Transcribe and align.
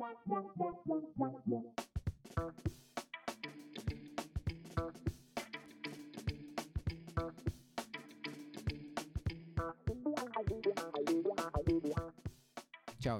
Čau 0.00 0.08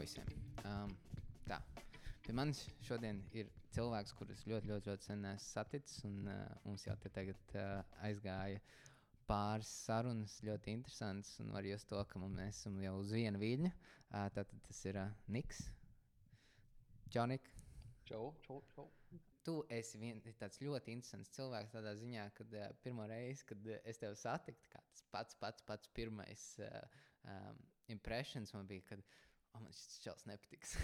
visiem! 0.01 0.25
Um, 0.65 0.89
tā. 1.45 1.61
Pie 2.25 2.33
manis 2.33 2.65
šodien 2.81 3.21
ir 3.37 3.53
cilvēks, 3.77 4.17
kurus 4.17 4.41
ļoti, 4.49 4.65
ļoti, 4.71 4.89
ļoti 4.89 5.05
sen 5.05 5.29
esmu 5.35 5.51
saticis. 5.51 6.01
Un, 6.09 6.33
uh, 6.33 6.49
mums 6.65 6.89
jau 6.89 6.97
te 7.03 7.13
tagad 7.13 7.37
uh, 7.61 7.85
aizgāja 8.09 8.57
pāris 9.29 9.69
sarunas, 9.85 10.39
ļoti 10.49 10.73
interesantas. 10.79 11.37
Un 11.45 11.53
var 11.53 11.69
just 11.69 11.93
to, 11.93 12.01
ka 12.09 12.25
mēs 12.25 12.63
esam 12.63 12.81
jau 12.81 12.95
uz 13.03 13.13
viena 13.13 13.37
viļņa. 13.45 13.73
Uh, 13.75 14.33
tātad 14.33 14.57
tas 14.71 14.81
ir 14.89 14.97
uh, 15.05 15.13
Niks. 15.29 15.61
Čau, 17.11 17.25
Nik! 17.27 17.43
Čau, 18.07 18.35
čau, 18.47 18.61
čau. 18.71 18.85
Tu 19.43 19.53
esi 19.75 19.99
vien, 19.99 20.21
tāds 20.39 20.61
ļoti 20.63 20.93
interesants 20.95 21.33
cilvēks 21.35 21.73
tādā 21.75 21.91
ziņā, 21.99 22.27
ka 22.37 22.45
uh, 22.47 22.69
pirmo 22.85 23.03
reizi, 23.11 23.43
kad 23.49 23.65
uh, 23.67 23.81
es 23.83 23.99
tevi 23.99 24.15
satiku, 24.21 24.63
tas 24.71 25.03
pats, 25.11 25.35
pats, 25.41 25.65
pats 25.67 25.91
pirmais 25.97 26.45
uh, 26.63 27.01
um, 27.33 27.59
impressions 27.91 28.55
man 28.55 28.71
bija, 28.71 28.85
kad 28.93 29.03
oh, 29.03 29.59
man 29.65 29.75
šis 29.75 29.99
čels 30.05 30.23
nepatiks. 30.31 30.77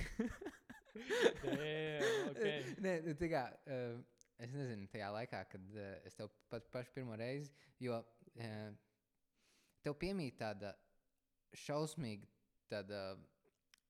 Damn, 1.44 2.32
okay. 2.32 2.58
Nē, 2.88 2.96
nu, 3.06 3.14
tā 3.22 3.30
kā, 3.30 3.44
uh, 3.70 4.26
es 4.42 4.58
nezinu, 4.58 4.90
tajā 4.90 5.12
laikā, 5.20 5.44
kad 5.54 5.78
uh, 5.78 5.94
es 6.10 6.18
tev 6.18 6.34
pat 6.50 6.66
pašu 6.74 6.96
pirmo 6.98 7.14
reizi, 7.22 7.54
jo 7.86 8.02
uh, 8.02 8.68
tev 9.86 9.94
piemīt 10.02 10.42
tāda 10.42 10.74
šausmīga, 11.54 12.26
tāda 12.74 13.06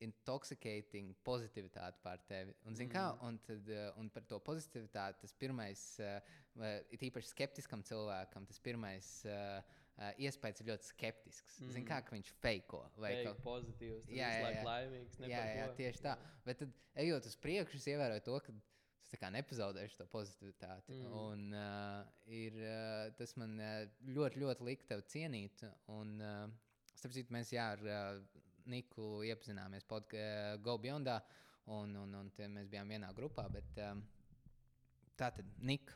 intoxicating 0.04 1.14
pozitivitāte 1.26 2.00
pār 2.04 2.20
tevi. 2.28 2.54
Un, 2.68 2.76
zin, 2.76 2.90
kā, 2.92 3.06
un, 3.24 3.38
tad, 3.46 3.68
uh, 3.72 3.88
un 4.00 4.10
par 4.12 4.26
to 4.28 4.38
pozitivitāti 4.44 5.22
tas 5.24 5.34
pirmais, 5.40 5.82
uh, 6.02 6.20
ir 6.92 7.08
īpaši 7.08 7.32
skeptiskam 7.32 7.84
cilvēkam, 7.86 8.46
tas 8.48 8.60
pirmais 8.62 9.10
uh, 9.28 9.58
uh, 9.96 10.12
iespējas 10.20 10.62
ir 10.62 10.70
ļoti 10.72 10.90
skeptisks. 10.90 11.58
Mm. 11.62 11.74
Zini, 11.78 11.88
kā 11.88 12.00
viņš 12.10 12.32
feiko 12.44 12.82
vai 12.96 13.14
Fake, 13.16 13.26
kaut 13.30 13.44
pozitīvs, 13.46 14.08
Jā, 14.12 14.30
jā, 14.36 14.54
jā. 14.58 14.64
laimīgs. 14.68 15.20
Jā, 15.24 15.44
jā, 15.60 15.68
tieši 15.80 16.04
tā. 16.04 16.16
Bet 16.46 16.60
tad, 16.62 16.74
ejot 17.06 17.28
uz 17.30 17.36
priekšu, 17.40 17.80
es 17.80 17.90
ievēroju 17.94 18.26
to, 18.28 18.40
ka 18.44 18.56
es 19.06 19.14
nepazaudēšu 19.32 20.00
to 20.00 20.08
pozitivitāti. 20.12 20.92
Mm. 20.92 21.16
Un, 21.22 21.44
uh, 21.56 22.30
ir, 22.32 22.56
uh, 22.60 23.08
tas 23.16 23.36
man 23.40 23.56
uh, 23.62 23.82
ļoti, 24.04 24.42
ļoti 24.42 24.66
lika 24.66 24.90
tevi 24.92 25.06
cienīt. 25.14 25.64
Un, 25.94 26.16
uh, 26.20 26.44
starp 26.96 27.14
citu, 27.16 27.32
mēs 27.36 27.52
jā, 27.54 27.70
ar 27.76 27.86
uh, 27.86 28.42
Niku 28.66 29.22
iepazināmies 29.26 29.86
podkāstā 29.86 30.56
Go 30.64 30.76
Beyondā, 30.82 31.20
un, 31.70 31.94
un, 32.02 32.14
un 32.20 32.32
mēs 32.54 32.70
bijām 32.72 32.90
vienā 32.90 33.12
grupā. 33.14 33.46
Bet, 33.52 33.78
um, 33.84 34.02
tā 35.18 35.30
tad, 35.36 35.46
Nika. 35.62 35.94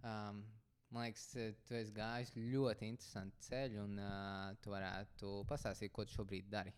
Um, 0.00 0.44
man 0.90 1.06
liekas, 1.06 1.26
eh, 1.36 1.52
tu 1.68 1.76
esi 1.76 1.92
gājis 1.94 2.32
ļoti 2.36 2.88
interesantu 2.88 3.44
ceļu, 3.46 3.82
un 3.84 3.98
uh, 4.00 4.54
tu 4.64 4.72
varētu 4.72 5.34
pastāstīt, 5.50 5.92
ko 5.94 6.06
tu 6.08 6.16
šobrīd 6.16 6.48
dari. 6.50 6.72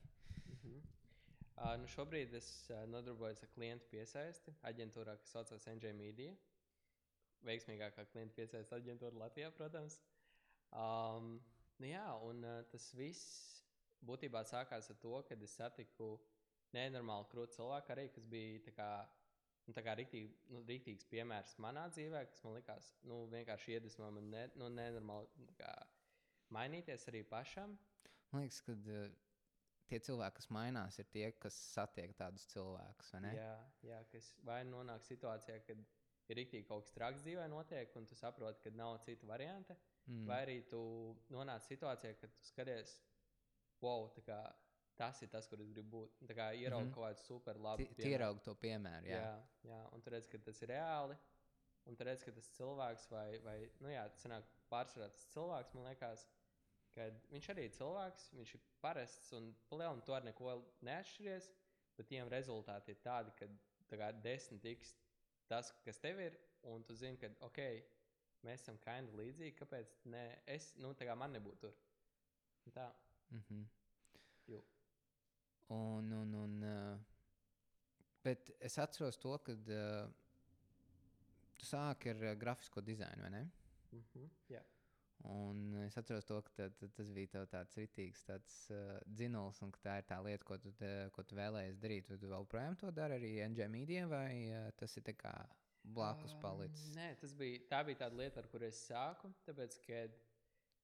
Uh, 1.62 1.76
nu 1.78 1.86
šobrīd 1.86 2.32
es 2.34 2.46
uh, 2.74 2.82
nodarbojos 2.90 3.44
ar 3.44 3.50
klientu 3.54 3.86
piesaisti 3.92 4.50
aģentūrā, 4.66 5.14
kas 5.20 5.34
saucas 5.36 5.68
NJ 5.70 5.92
Media. 5.94 6.32
Veiksmīgākā 7.46 8.04
klientu 8.10 8.34
piesaistes 8.40 8.74
aģentūra 8.74 9.20
Latvijā, 9.20 9.52
protams. 9.54 10.00
Um, 10.74 11.36
nu 11.78 11.92
jā, 11.92 12.04
un 12.26 12.42
uh, 12.42 12.58
tas 12.72 12.88
viss 12.98 13.61
būtībā 14.06 14.44
sākās 14.48 14.90
ar 14.92 15.00
to, 15.02 15.16
kad 15.28 15.42
es 15.42 15.56
satiku 15.58 16.14
nenormāli 16.76 17.28
krūtu 17.32 17.58
cilvēku, 17.58 17.92
arī, 17.94 18.06
kas 18.14 18.26
bija 18.28 18.74
kā, 18.76 18.90
nu, 19.68 19.74
kā 19.76 19.96
riktīgi, 19.98 20.30
nu, 20.52 20.62
riktīgs 20.68 21.08
piemērs 21.10 21.56
manā 21.62 21.88
dzīvē, 21.92 22.24
kas 22.30 22.44
man 22.46 22.56
likās 22.58 22.92
nu, 23.08 23.24
vienkārši 23.32 23.76
iedvesmo 23.76 24.10
man 24.14 24.30
ne, 24.32 24.46
nu, 24.60 24.70
nenormāli 24.72 25.44
nu, 25.44 25.50
kā, 25.58 25.72
mainīties 26.54 27.08
arī 27.12 27.24
pašam. 27.28 27.76
Man 28.32 28.46
liekas, 28.46 28.62
ka 28.64 28.76
uh, 28.76 29.10
tie 29.92 30.00
cilvēki, 30.08 30.38
kas 30.40 30.48
mainās, 30.54 30.98
ir 31.00 31.08
tie, 31.12 31.26
kas 31.42 31.56
satiek 31.74 32.14
tādus 32.16 32.46
cilvēkus. 32.52 33.12
vai? 33.18 33.34
Jā, 33.36 33.56
jā 33.90 34.00
kas 34.12 34.32
vai 34.46 34.62
nu 34.64 34.78
nonāk 34.78 35.04
situācijā, 35.04 35.58
kad 35.66 35.82
ir 36.30 36.38
rīktīgi 36.38 36.68
kaut 36.68 36.86
kas 36.86 36.96
traks 36.96 37.24
dzīvē 37.26 37.48
notiek, 37.52 37.92
un 37.98 38.06
tu 38.08 38.16
saproti, 38.16 38.62
ka 38.64 38.72
nav 38.76 38.98
citu 39.04 39.28
variantu. 39.28 39.76
Mm. 40.08 40.24
Vai 40.26 40.38
arī 40.46 40.58
tu 40.70 40.82
nonāc 41.30 41.66
situācijā, 41.68 42.16
kad 42.18 42.32
tu 42.38 42.48
skaties, 42.48 42.96
wow, 43.82 44.08
kā, 44.26 44.40
tas 44.98 45.22
ir 45.24 45.30
tas, 45.32 45.48
kur 45.50 45.60
es 45.64 45.70
gribu 45.72 45.88
būt. 45.96 46.18
Tā 46.28 46.36
kā 46.38 46.48
ieraugi 46.54 46.86
mm 46.86 46.90
-hmm. 46.90 46.94
kaut 46.94 47.06
kādu 47.08 47.26
super 47.26 47.60
labu 47.66 47.86
Tie 47.94 48.10
ierauga 48.10 48.40
to 48.40 48.54
piemēru. 48.54 49.06
Jā. 49.06 49.20
Jā, 49.20 49.46
jā, 49.70 49.80
un 49.94 50.02
tu 50.02 50.10
redz, 50.10 50.28
ka 50.28 50.38
tas 50.38 50.62
ir 50.62 50.68
reāli. 50.68 51.16
Un 51.84 51.96
tu 51.96 52.04
redz, 52.04 52.24
ka 52.24 52.32
tas 52.32 52.50
cilvēks, 52.58 53.08
vai, 53.10 53.38
vai 53.38 53.56
nu 53.80 53.88
jā, 53.88 54.04
sanāk 54.22 54.44
pārsvarā 54.70 55.08
tas 55.10 55.24
cilvēks, 55.34 55.74
man 55.74 55.84
liekas, 55.84 56.26
ka 56.94 57.08
viņš 57.32 57.48
arī 57.50 57.64
ir 57.64 57.74
cilvēks, 57.78 58.28
viņš 58.38 58.54
ir 58.54 58.60
parasts 58.84 59.32
un 59.32 59.54
palielināt 59.70 60.04
to 60.06 60.14
ar 60.14 60.24
neko 60.24 60.54
neatšķiries, 60.88 61.50
bet 61.96 62.08
tiem 62.08 62.28
rezultāti 62.28 62.94
ir 62.94 63.00
tādi, 63.02 63.34
ka 63.38 63.48
tā 63.90 63.98
kā 64.00 64.12
desmit 64.22 64.62
tiks 64.62 64.94
tas, 65.50 65.72
kas 65.84 65.98
tev 65.98 66.20
ir, 66.20 66.38
un 66.72 66.84
tu 66.84 66.94
zini, 66.94 67.18
ka, 67.20 67.28
ok, 67.48 67.60
mēs 68.46 68.62
esam 68.64 68.78
kind 68.84 69.10
of 69.10 69.18
līdzīgi, 69.18 69.56
kāpēc 69.58 69.96
ne, 70.14 70.22
es, 70.54 70.72
nu, 70.80 70.94
tā 70.98 71.08
kā 71.08 71.16
man 71.18 71.34
nebūtu 71.36 71.66
tur. 71.66 71.74
Tā, 72.76 72.86
-hmm. 73.40 73.64
jū. 74.48 74.62
Un, 75.68 76.12
un, 76.12 76.34
un, 76.34 76.62
uh, 76.62 76.98
bet 78.22 78.50
es 78.60 78.78
atceros 78.78 79.18
to, 79.18 79.38
ka 79.38 79.52
uh, 79.52 80.10
tu 81.58 81.66
sāki 81.66 82.12
ar 82.12 82.22
uh, 82.32 82.34
grafisko 82.38 82.80
dizainu, 82.80 83.22
vai 83.22 83.30
ne? 83.30 83.42
Mm 83.92 84.04
-hmm. 84.04 84.28
Jā. 84.48 84.62
Un 85.22 85.74
es 85.86 85.96
atceros 85.96 86.24
to, 86.26 86.40
ka 86.42 86.50
tā, 86.56 86.68
tā, 86.74 86.88
tas 86.96 87.10
bija 87.14 87.44
tāds 87.46 87.76
rītīgs 87.78 88.24
tāds, 88.26 88.54
uh, 88.74 88.98
dzinols, 89.06 89.62
un 89.62 89.70
ka 89.70 89.80
tā 89.84 89.98
ir 90.00 90.06
tā 90.08 90.18
lieta, 90.24 90.44
ko 90.44 90.58
tu, 90.58 90.72
te, 90.72 90.90
ko 91.14 91.22
tu 91.22 91.38
vēlējies 91.38 91.78
darīt. 91.78 92.10
Tu 92.20 92.30
vēl 92.32 92.46
projām 92.50 92.76
to 92.76 92.90
dari 92.90 93.14
arī 93.20 93.32
NJ 93.48 93.68
Media, 93.68 94.06
vai 94.06 94.50
uh, 94.50 94.70
tas 94.76 94.96
ir 94.96 95.02
tā 95.02 95.14
kā 95.14 95.34
blakus 95.82 96.34
palicis? 96.42 96.90
Nē, 96.96 97.14
tas 97.20 97.34
bija, 97.38 97.62
tā 97.70 97.84
bija 97.86 98.02
tāda 98.04 98.18
lieta, 98.18 98.42
ar 98.42 98.48
kuru 98.50 98.66
es 98.66 98.82
sāku. 98.88 99.30
Tāpēc, 99.46 99.78
kad 99.86 100.18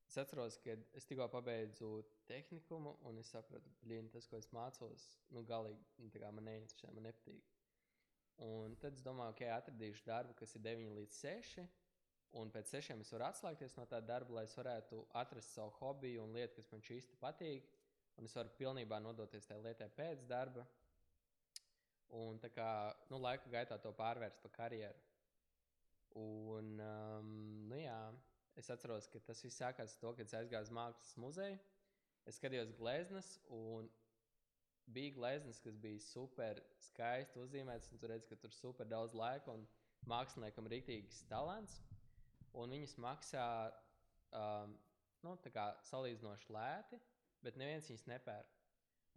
es 0.09 0.20
atceros, 0.22 0.59
ka 0.62 0.76
es 0.94 1.09
tikko 1.09 1.28
pabeidzu 1.32 1.91
tehnikumu, 2.28 2.94
un 3.09 3.19
es 3.22 3.33
sapratu, 3.34 3.72
ka 3.81 4.00
tas, 4.12 4.28
ko 4.31 4.39
es 4.39 4.50
mācos, 4.55 5.09
nu, 5.34 5.43
galīgi 5.49 6.05
nu, 6.05 6.33
man 6.37 6.44
neinteresē, 6.50 6.93
man 6.94 7.09
nepatīk. 7.09 7.55
Un 8.44 8.77
tad 8.78 8.94
es 8.94 9.03
domāju, 9.03 9.34
ka 9.34 9.44
okay, 9.44 9.50
atradīšu 9.50 10.05
darbu, 10.06 10.34
kas 10.39 10.55
ir 10.55 10.62
9 10.62 10.94
līdz 11.00 11.21
6. 11.25 11.66
Un 12.39 12.50
pēc 12.53 12.71
sešiem 12.75 13.00
es 13.03 13.11
varu 13.15 13.25
atslēgties 13.31 13.75
no 13.78 13.87
tā 13.89 13.99
darba, 14.05 14.37
lai 14.37 14.44
es 14.47 14.55
varētu 14.55 15.00
atrast 15.16 15.56
savu 15.56 15.72
hobiju 15.81 16.27
un 16.27 16.37
lietu, 16.37 16.61
kas 16.61 16.71
man 16.71 16.84
īsti 16.84 17.19
patīk. 17.22 17.66
Un 18.19 18.28
es 18.28 18.34
varu 18.37 18.53
pilnībā 18.59 18.99
nodoties 19.03 19.47
tajā 19.49 19.62
lietā 19.65 19.89
pēc 19.97 20.27
darba. 20.28 20.66
Un 22.19 22.39
tā 22.43 22.50
kā 22.53 22.69
nu, 23.10 23.19
laika 23.22 23.50
gaitā 23.53 23.78
to 23.83 23.93
pārvērst 23.97 24.43
par 24.43 24.55
karjeru. 24.55 25.03
Un, 26.19 26.71
um, 26.83 27.33
nu, 27.71 27.78
jā, 27.78 27.99
es 28.59 28.71
atceros, 28.75 29.09
ka 29.12 29.21
tas 29.27 29.43
viss 29.45 29.60
sākās 29.60 29.95
ar 29.95 30.00
to, 30.03 30.15
kad 30.19 30.31
es 30.31 30.37
aizgāju 30.39 30.66
uz 30.66 30.72
mākslas 30.75 31.19
muzeju. 31.21 31.59
Es 32.28 32.37
skatījos 32.37 32.75
gleznas, 32.77 33.28
un 33.49 33.89
bija 34.93 35.15
gleznas, 35.16 35.61
kas 35.65 35.78
bija 35.81 36.00
super 36.05 36.61
skaisti 36.91 37.41
uzzīmētas. 37.41 37.93
un 37.93 38.03
Tu 38.03 38.11
redz, 38.11 38.28
ka 38.28 38.37
tur 38.37 38.53
ir 38.53 38.56
super 38.56 38.89
daudz 38.89 39.16
laika 39.16 39.55
un 39.55 39.65
māksliniekam 40.09 40.69
rītīgs 40.69 41.22
talants. 41.31 41.78
Un 42.53 42.72
viņas 42.77 42.97
maksā 43.00 43.47
um, 44.37 44.77
nu, 45.25 45.34
salīdzinoši 45.91 46.53
lēti, 46.53 47.00
bet 47.44 47.59
neviens 47.61 47.89
viņas 47.91 48.06
nepērk. 48.12 48.55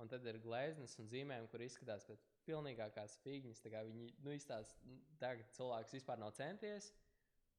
Un 0.02 0.10
tad 0.10 0.26
ir 0.26 0.40
gleznas 0.42 0.96
un 1.00 1.10
zīmējumi, 1.12 1.50
kur 1.52 1.62
izskatās 1.62 2.08
pēc 2.08 2.24
pilnīgākās 2.48 3.20
figūras. 3.26 3.62
Viņi 3.64 4.08
nu, 4.24 4.34
izstāsta, 4.34 4.96
tā, 5.22 5.36
ka 5.38 5.52
cilvēks 5.58 5.94
vispār 6.00 6.22
nav 6.22 6.34
centies, 6.38 6.90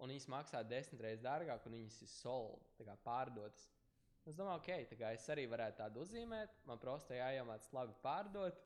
un 0.02 0.10
viņas 0.10 0.31
maksā 0.32 0.64
desmit 0.66 1.04
reizes 1.04 1.22
dārgāk, 1.25 1.69
un 1.69 1.76
viņas 1.78 2.00
ir 2.02 2.10
sold, 2.10 2.66
tā 2.78 2.88
kā 2.88 2.96
pārdotas. 3.04 3.69
Es 4.30 4.36
domāju, 4.38 4.60
ok, 4.60 4.70
tā 4.92 4.96
kā 5.00 5.08
es 5.16 5.24
arī 5.34 5.48
varētu 5.50 5.80
tādu 5.80 6.04
uzzīmēt, 6.04 6.60
man 6.69 6.78
prosti 6.82 7.19
jāiemācās 7.19 7.72
labi 7.74 7.96
pārdot. 8.04 8.60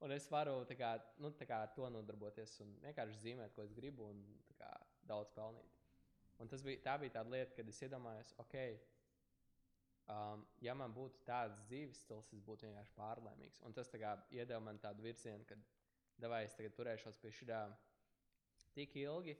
Un 0.00 0.14
es 0.14 0.28
varu 0.32 0.62
kā, 0.78 0.94
nu, 1.20 1.32
kā, 1.36 1.56
ar 1.58 1.72
to 1.76 1.88
nodarboties 1.92 2.54
un 2.64 2.70
vienkārši 2.86 3.18
zīmēt, 3.24 3.52
ko 3.56 3.66
es 3.66 3.74
gribu, 3.76 4.06
un 4.14 4.22
kā, 4.56 4.70
daudz 5.10 5.34
pelnīt. 5.36 5.76
Un 6.40 6.48
tas 6.48 6.62
bija, 6.64 6.80
tā 6.86 6.94
bija 7.02 7.18
tā 7.18 7.24
lieta, 7.26 7.52
kad 7.58 7.68
es 7.68 7.82
iedomājos, 7.84 8.30
ok, 8.40 8.56
um, 10.14 10.46
ja 10.64 10.72
man 10.78 10.94
būtu 10.96 11.20
tāds 11.26 11.60
dzīves 11.66 12.00
stils, 12.06 12.32
es 12.32 12.40
būtu 12.46 12.70
vienkārši 12.70 12.96
pārlaimīgs. 12.96 13.60
Un 13.68 13.76
tas 13.76 13.92
kā, 13.92 14.14
iedeva 14.32 14.62
man 14.64 14.80
tādu 14.80 15.04
virzienu, 15.04 15.44
ka 15.44 15.58
devai 16.22 16.46
es 16.46 16.56
tagad 16.56 16.78
turēšos 16.78 17.20
pie 17.20 17.34
šī 17.42 17.60
tik 18.72 18.96
ilgi, 19.02 19.36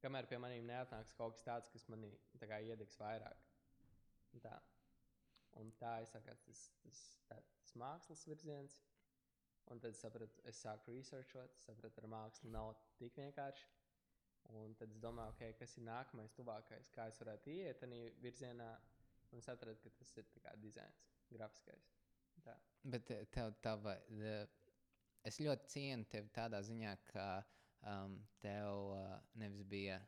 kamēr 0.00 0.30
pie 0.30 0.38
maniem 0.40 0.68
neatnāks 0.70 1.12
kaut 1.18 1.36
kas 1.36 1.44
tāds, 1.44 1.72
kas 1.74 1.88
manī 1.92 2.14
kā, 2.38 2.62
iedegs 2.62 2.96
vairāk. 3.00 3.48
Un 4.32 4.44
tā 4.44 4.54
un 5.58 5.72
tā 5.80 5.96
aizsākās 6.00 6.42
tas, 6.46 6.62
tas, 6.84 7.00
tā, 7.28 7.40
tas 7.62 7.74
mākslas 7.82 8.26
virziens. 8.28 8.78
Un 9.70 9.78
tad 9.78 9.94
sapratu, 9.94 10.42
es 10.50 10.58
sāku 10.64 10.94
researchot, 10.96 11.58
sapratu, 11.62 12.00
ar 12.02 12.08
mākslu 12.10 12.50
nav 12.50 12.72
tik 12.98 13.18
vienkārši. 13.20 13.68
Un 14.58 14.74
tad 14.74 14.90
es 14.90 14.98
domāju, 15.02 15.34
okay, 15.36 15.52
kas 15.58 15.76
ir 15.78 15.84
nākamais, 15.86 16.32
tuvākais, 16.34 16.88
kā 16.94 17.06
es 17.12 17.20
varētu 17.22 17.52
iet 17.54 17.78
tajā 17.82 18.08
virzienā. 18.24 18.70
Un 19.30 19.38
es 19.38 19.48
atradu, 19.52 19.78
ka 19.84 19.92
tas 20.00 20.10
ir 20.18 20.26
kā 20.42 20.56
dizains, 20.58 21.04
grafiskais. 21.30 21.86
Tā. 22.42 22.56
Bet 22.82 23.04
te- 23.06 23.20
tev 23.30 23.52
tā 23.62 23.76
vai. 23.78 23.98
Es 25.28 25.38
ļoti 25.38 25.68
cienu 25.70 26.08
tevi 26.10 26.32
tādā 26.34 26.62
ziņā, 26.66 26.96
ka 27.12 27.26
um, 27.84 28.16
tev 28.42 28.90
uh, 28.96 29.20
nevis 29.38 29.62
bija 29.62 30.00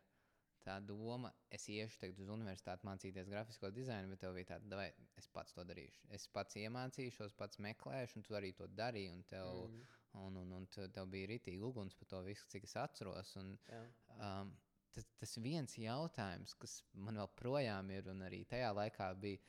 tā 0.64 0.78
doma, 0.82 1.30
es 1.52 1.66
iešu 1.68 2.00
tagad 2.00 2.20
uz 2.24 2.30
universitāti 2.32 2.86
mācīties 2.88 3.30
grafisko 3.30 3.70
dizainu, 3.74 4.12
bet 4.12 4.22
tev 4.24 4.36
bija 4.36 4.54
tāda, 4.54 4.78
vai 4.78 4.88
es 5.20 5.28
pats 5.32 5.52
to 5.56 5.64
darīšu. 5.68 6.06
Es 6.16 6.26
pats 6.32 6.56
iemācīšos, 6.60 7.34
pats 7.38 7.60
meklēšu, 7.62 8.18
un 8.18 8.26
tu 8.28 8.36
arī 8.38 8.52
to 8.56 8.68
darīji. 8.72 9.12
Un 9.12 9.24
tev, 9.28 9.50
Mm, 9.68 9.82
un, 10.26 10.36
un, 10.36 10.52
un 10.58 10.68
tev 10.72 11.08
bija 11.12 11.30
rītīgi 11.30 11.64
uguns 11.64 11.96
par 11.98 12.10
to 12.10 12.22
visu, 12.26 12.48
cik 12.52 12.68
es 12.68 12.76
atceros. 12.80 13.34
Un, 13.40 13.52
jā. 13.68 13.82
um, 14.18 14.52
tas, 14.94 15.08
tas 15.20 15.36
viens 15.44 15.76
jautājums, 15.78 16.54
kas 16.60 16.78
man 16.92 17.20
vēl 17.20 17.30
projām 17.38 17.92
ir, 17.94 18.08
un 18.12 18.24
arī 18.26 18.42
tajā 18.48 18.72
laikā 18.76 19.12
bija, 19.22 19.40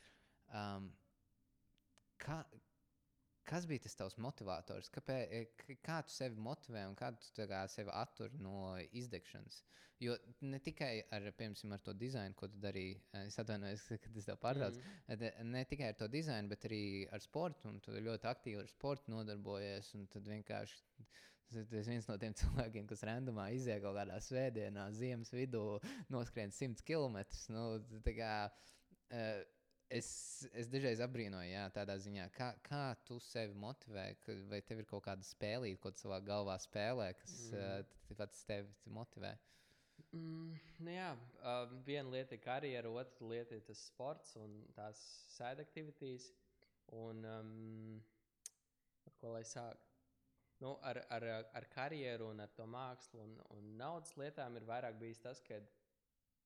um, 0.52 0.90
kā, 2.24 2.42
kas 3.44 3.66
bija 3.68 3.82
tas 3.86 3.94
tavs 3.98 4.16
motivators? 4.20 4.90
Kāpē, 4.94 5.16
k- 5.60 5.76
kā 5.84 6.00
tu 6.06 6.12
sevi 6.14 6.36
motivē 6.40 6.86
un 6.88 6.94
kā 6.98 7.10
tu 7.18 7.46
kā 7.50 7.62
sevi 7.68 7.90
attur 7.94 8.32
no 8.40 8.74
izdegšanas? 8.92 9.62
Jo 10.02 10.16
ne 10.42 10.58
tikai 10.58 11.04
ar, 11.14 11.28
piemēram, 11.38 11.72
ar 11.76 11.82
to 11.86 11.92
dizainu, 11.96 12.34
ko 12.36 12.48
tu 12.50 12.58
darīji, 12.60 12.96
eh, 13.14 13.26
es 13.28 13.38
atvainojos, 13.38 13.84
ka 14.04 14.10
tas 14.16 14.26
tev 14.30 14.40
pārtrauc. 14.42 14.78
Mm, 14.80 15.14
Mm. 15.14 15.50
Ne 15.54 15.64
tikai 15.70 15.92
ar 15.92 15.98
to 16.00 16.08
dizainu, 16.08 16.48
bet 16.50 16.64
arī 16.68 16.82
ar 17.12 17.20
sportu. 17.22 17.70
Tu 17.84 17.92
ļoti 18.02 18.26
aktīvi 18.32 18.60
ar 18.64 18.68
sportu 18.72 19.12
nodarbojies. 19.14 19.94
un 19.94 20.06
Tad 20.10 20.26
vienkārši 20.26 20.82
tas 21.54 21.86
viens 21.86 22.08
no 22.08 22.16
tiem 22.18 22.34
cilvēkiem, 22.40 22.86
kas 22.90 23.04
randomā 23.06 23.50
iziet 23.54 23.82
kaut 23.84 23.94
kādā 23.96 24.16
svētdienā, 24.24 24.88
ziemas 24.96 25.30
vidū, 25.30 25.62
noskrien 26.10 26.50
100 26.50 26.82
km. 26.82 27.20
Nu, 27.54 27.78
tā 28.02 28.16
kā, 28.18 28.32
eh, 29.14 29.44
es, 29.90 30.08
es 30.52 30.68
dažreiz 30.72 31.00
apbrīnoju, 31.04 31.50
jā, 31.50 31.64
tādā 31.74 31.96
ziņā, 32.00 32.28
kā, 32.34 32.52
kā 32.66 32.84
tu 33.06 33.18
sevi 33.22 33.54
motivē, 33.58 34.06
vai 34.50 34.60
tev 34.62 34.82
ir 34.82 34.88
kaut 34.90 35.04
kāda 35.06 35.26
spēlīte, 35.26 35.80
ko 35.82 35.92
tu 35.94 36.04
savā 36.04 36.20
galvā 36.24 36.56
spēlē, 36.62 37.12
kas 37.20 37.34
Mm. 37.52 38.16
pats 38.16 38.44
tevi 38.44 38.68
motivē. 38.86 39.34
Mm, 40.12 40.54
nu 40.86 40.90
jā, 40.90 41.10
uh, 41.42 41.70
viena 41.86 42.10
lieta 42.10 42.34
ir 42.34 42.42
karjera, 42.42 42.90
otra 42.90 43.26
lieta 43.30 43.54
ir 43.54 43.62
tas 43.66 43.78
sports 43.88 44.36
un 44.36 44.64
tās 44.74 45.00
side 45.34 45.62
aktivitātes. 45.62 46.32
Un 46.94 47.24
um, 47.24 48.02
ar 49.08 49.14
ko 49.20 49.32
lai 49.32 49.42
sāk? 49.48 49.80
Nu, 50.60 50.76
ar, 50.86 51.00
ar, 51.10 51.24
ar 51.56 51.66
karjeru 51.72 52.28
un 52.30 52.40
ar 52.44 52.52
to 52.54 52.66
mākslu 52.70 53.22
un, 53.24 53.32
un 53.56 53.72
naudas 53.78 54.14
lietām 54.20 54.54
ir 54.56 54.66
vairāk 54.68 54.98
bijis 55.00 55.22
tas, 55.24 55.40
ka, 55.42 55.58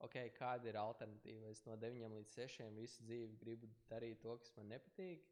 okay, 0.05 0.31
kāda 0.37 0.71
ir 0.71 0.79
alternatīva. 0.81 1.51
Es 1.53 1.65
no 1.67 1.77
9 1.81 2.13
līdz 2.15 2.37
6 2.39 2.71
visu 2.77 3.05
dzīvi 3.09 3.39
gribu 3.41 3.71
darīt 3.91 4.23
to, 4.23 4.37
kas 4.43 4.55
man 4.59 4.73
nepatīk. 4.75 5.27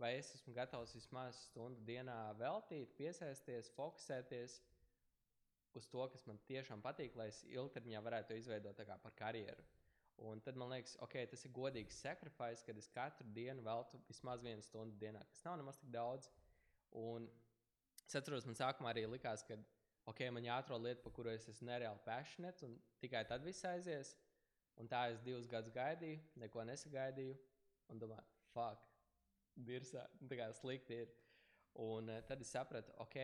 Vai 0.00 0.16
es 0.18 0.32
esmu 0.34 0.54
gatavs 0.56 0.96
vismaz 0.96 1.38
stundu 1.50 1.84
dienā 1.86 2.16
veltīt, 2.40 2.96
piesaisties, 2.98 3.70
fokusēties 3.76 4.56
uz 5.78 5.86
to, 5.90 6.02
kas 6.10 6.26
man 6.26 6.40
tiešām 6.48 6.82
patīk, 6.82 7.14
lai 7.18 7.28
es 7.30 7.44
ilgtermiņā 7.50 8.02
varētu 8.02 8.32
to 8.32 8.38
izveidot 8.40 8.82
kā 8.88 8.98
par 9.02 9.14
karjeru. 9.18 9.62
Un 10.22 10.40
tad 10.46 10.58
man 10.58 10.70
liekas, 10.70 10.94
ok, 11.02 11.16
tas 11.30 11.42
ir 11.46 11.54
godīgs 11.54 11.96
sacrifice, 12.04 12.62
kad 12.66 12.78
es 12.78 12.90
katru 12.94 13.26
dienu 13.34 13.64
veltu 13.66 13.98
vismaz 14.08 14.42
vienu 14.46 14.62
stundu 14.62 14.98
dienā, 15.00 15.22
kas 15.30 15.42
nav 15.46 15.58
nemaz 15.58 15.78
tik 15.80 15.90
daudz. 15.94 16.28
Un 16.98 17.26
es 18.06 18.14
atceros, 18.14 18.46
man 18.46 18.58
sākumā 18.58 18.92
arī 18.92 19.08
likās, 19.10 19.42
ka 19.46 19.58
ok, 20.10 20.20
man 20.34 20.46
jāatrod 20.46 20.84
lieta, 20.84 21.02
par 21.04 21.14
kuru 21.16 21.32
es 21.32 21.48
esmu 21.48 21.68
nereāli 21.70 22.04
passionate, 22.04 22.66
un 22.66 22.76
tikai 23.02 23.24
tad 23.28 23.44
viss 23.46 23.64
aizies. 23.68 24.14
Un 24.80 24.88
tā 24.90 25.04
es 25.12 25.20
divus 25.22 25.46
gadus 25.46 25.70
gaidīju, 25.74 26.18
neko 26.42 26.64
nesagaidīju, 26.66 27.34
un 27.92 28.00
domāju, 28.02 28.24
fuck, 28.50 28.88
virsā, 29.68 30.02
tā 30.26 30.38
kā 30.40 30.48
slikti 30.58 31.04
ir. 31.04 31.12
Un 31.84 32.10
uh, 32.10 32.22
tad 32.26 32.42
es 32.42 32.50
sapratu, 32.54 32.94
ok, 33.02 33.18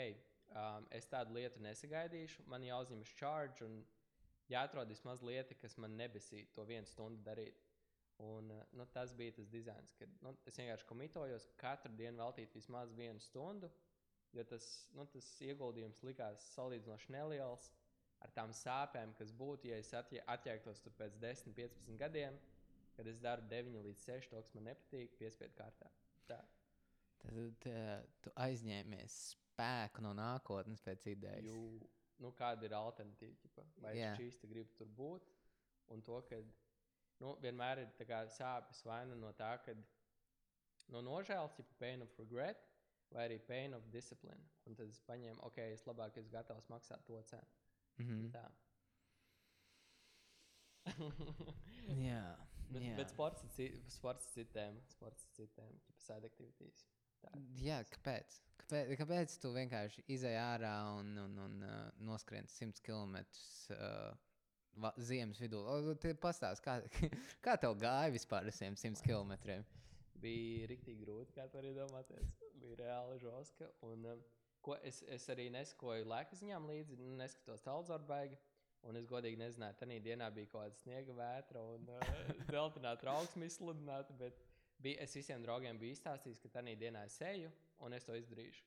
um, 0.54 0.86
es 0.94 1.06
tādu 1.10 1.34
lietu 1.36 1.62
nesagaidīšu, 1.62 2.46
man 2.50 2.66
jāuzņemas 2.66 3.14
charge 3.18 3.66
un 3.66 3.80
jāatrod 4.50 4.90
vismaz 4.90 5.22
lieta, 5.26 5.58
kas 5.58 5.76
man 5.78 5.94
nebesīja 5.98 6.50
to 6.54 6.66
vienu 6.66 6.86
stundu 6.90 7.22
darīt. 7.26 7.58
Un, 8.20 8.50
uh, 8.52 8.64
nu, 8.76 8.86
tas 8.94 9.14
bija 9.16 9.34
tas 9.38 9.50
dizains, 9.50 9.94
kad 9.98 10.10
nu, 10.22 10.34
es 10.46 10.58
vienkārši 10.58 10.86
komitojos 10.86 11.46
katru 11.60 11.94
dienu 11.96 12.20
veltīt 12.22 12.54
vismaz 12.54 12.94
vienu 12.94 13.22
stundu, 13.24 13.70
jo 14.36 14.44
tas, 14.46 14.66
nu, 14.96 15.06
tas 15.10 15.28
ieguldījums 15.44 16.02
likās 16.06 16.44
salīdzinoši 16.54 17.12
neliels 17.14 17.70
ar 18.24 18.32
tām 18.36 18.52
sāpēm, 18.54 19.14
kas 19.18 19.32
būtu, 19.36 19.70
ja 19.70 19.80
es 19.80 19.92
atjē, 19.96 20.22
atjēgtos 20.34 20.82
tur 20.84 20.94
pēc 20.98 21.16
10, 21.22 21.54
15 21.56 22.00
gadiem, 22.00 22.36
kad 22.96 23.08
es 23.08 23.20
daru 23.22 23.46
9 23.50 23.80
līdz 23.86 24.06
6, 24.06 24.30
to, 24.32 24.42
kas 24.44 24.56
man 24.56 24.68
nepatīk, 24.70 25.16
piespiedu 25.20 25.56
kārtā. 25.56 25.88
Tā. 26.28 26.40
Tad 27.20 27.68
uh, 27.68 27.94
tu 28.24 28.32
aizņēmies 28.44 29.16
spēku 29.36 30.04
no 30.04 30.12
nākotnes 30.16 30.82
pēc 30.84 31.08
idejas. 31.12 31.48
Jū, 31.48 31.80
nu, 32.24 32.32
kāda 32.36 32.68
ir 32.68 32.76
alternatīva? 32.76 33.64
Vai 33.80 33.94
Jā. 33.98 34.14
es 34.14 34.24
īsti 34.28 34.48
gribu 34.52 34.76
tur 34.78 34.90
būt? 34.96 35.28
Un 35.90 36.04
to, 36.06 36.20
ka 36.28 36.38
nu, 37.20 37.34
vienmēr 37.42 37.82
ir 37.84 37.94
tā 37.98 38.06
kā 38.08 38.22
sāpes 38.32 38.84
vai 38.86 39.02
nu 39.10 39.18
no 39.18 39.32
tā, 39.36 39.56
ka 39.64 39.74
no 40.92 41.02
nožēlas, 41.04 41.58
ja 41.58 41.66
pain 41.80 42.04
of 42.04 42.14
regret, 42.18 42.69
vai 43.12 43.28
arī 43.28 43.38
pain 43.46 43.74
of 43.74 43.86
discipline. 43.90 44.42
Un 44.66 44.74
tad 44.78 44.88
es 44.88 45.00
paņēmu, 45.08 45.40
ok, 45.48 45.58
es 45.74 45.84
labāk 45.88 46.16
esmu 46.20 46.30
gatavs 46.32 46.68
maksāt 46.70 47.04
to 47.06 47.22
cenu. 47.22 47.46
Mm 47.98 48.06
-hmm. 48.06 48.30
Tā. 48.36 48.44
Jā, 52.08 52.24
bet, 52.72 52.82
jā. 52.82 52.94
bet 52.96 53.10
sports 53.12 53.42
ir 53.44 53.50
ci- 53.56 53.82
sports 53.92 54.26
ir 54.26 54.32
citiem, 54.44 54.80
sports 54.88 55.24
ir 55.26 55.30
citiem, 55.36 55.76
tipa 55.86 56.00
side 56.06 56.26
aktivitātes. 56.30 56.86
jā 57.60 57.82
kāpēc? 57.84 58.38
kāpēc? 58.62 58.94
Kāpēc 59.02 59.34
tu 59.42 59.50
vienkārši 59.52 60.04
izēj 60.08 60.36
ārā 60.40 60.74
un, 61.00 61.10
un, 61.18 61.38
un 61.38 61.62
uh, 61.62 61.90
noskrien 61.98 62.46
100 62.48 62.80
km 62.86 63.16
uh, 63.74 64.14
va- 64.76 64.94
ziemas 64.96 65.40
vidū? 65.42 65.60
Pastāst, 66.22 66.62
kā, 66.64 66.78
kā 67.44 67.56
tev 67.60 67.76
gāja 67.82 68.10
vispār 68.14 68.46
ar 68.48 68.52
šiem 68.56 68.76
100 68.76 69.02
km? 69.04 69.32
Bija 70.22 70.68
rīktīgi 70.70 71.04
grūti, 71.04 71.34
kā 71.36 71.46
tu 71.48 71.58
vari 71.58 71.72
iedomāties. 71.72 72.36
Bija 72.60 72.78
reāli 72.84 73.18
žoska. 73.22 73.70
Un, 73.86 74.06
um, 74.12 74.22
ko 74.64 74.76
es, 74.86 75.02
es 75.08 75.26
arī 75.32 75.48
nesakoju 75.54 76.08
laika 76.08 76.36
ziņām 76.36 76.68
līdzi, 76.70 76.98
neskatos 77.20 77.64
tālāk, 77.66 78.06
baigi. 78.08 78.38
Un 78.88 78.96
es 78.96 79.04
godīgi 79.08 79.36
nezināju, 79.36 79.76
tā 79.76 79.88
dienā 80.00 80.30
bija 80.32 80.48
kaut 80.48 80.62
kāda 80.64 80.78
sniega 80.80 81.16
vētra 81.16 81.62
un 81.74 81.88
uh, 81.92 82.12
dzeltenā 82.48 82.94
trauksme 83.00 83.48
izsludināta. 83.50 84.16
Bet 84.16 84.40
bija, 84.80 85.02
es 85.04 85.16
visiem 85.16 85.42
draugiem 85.44 85.78
biju 85.80 85.96
izstāstījis, 85.96 86.40
ka 86.40 86.54
tā 86.54 86.64
dienā 86.64 87.04
es 87.08 87.20
eju 87.20 87.50
un 87.84 87.96
es 87.96 88.08
to 88.08 88.16
izdarīšu. 88.16 88.64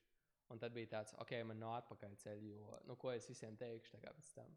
Un 0.54 0.60
tad 0.62 0.76
bija 0.76 0.92
tāds, 0.92 1.16
ok, 1.24 1.32
man 1.50 1.58
nav 1.64 1.80
atpakaļ 1.80 2.14
ceļš, 2.22 2.46
jo 2.52 2.78
nu, 2.86 2.98
ko 3.00 3.10
es 3.14 3.26
visiem 3.30 3.56
teikšu 3.58 3.98
pēc 4.04 4.30
tam. 4.36 4.52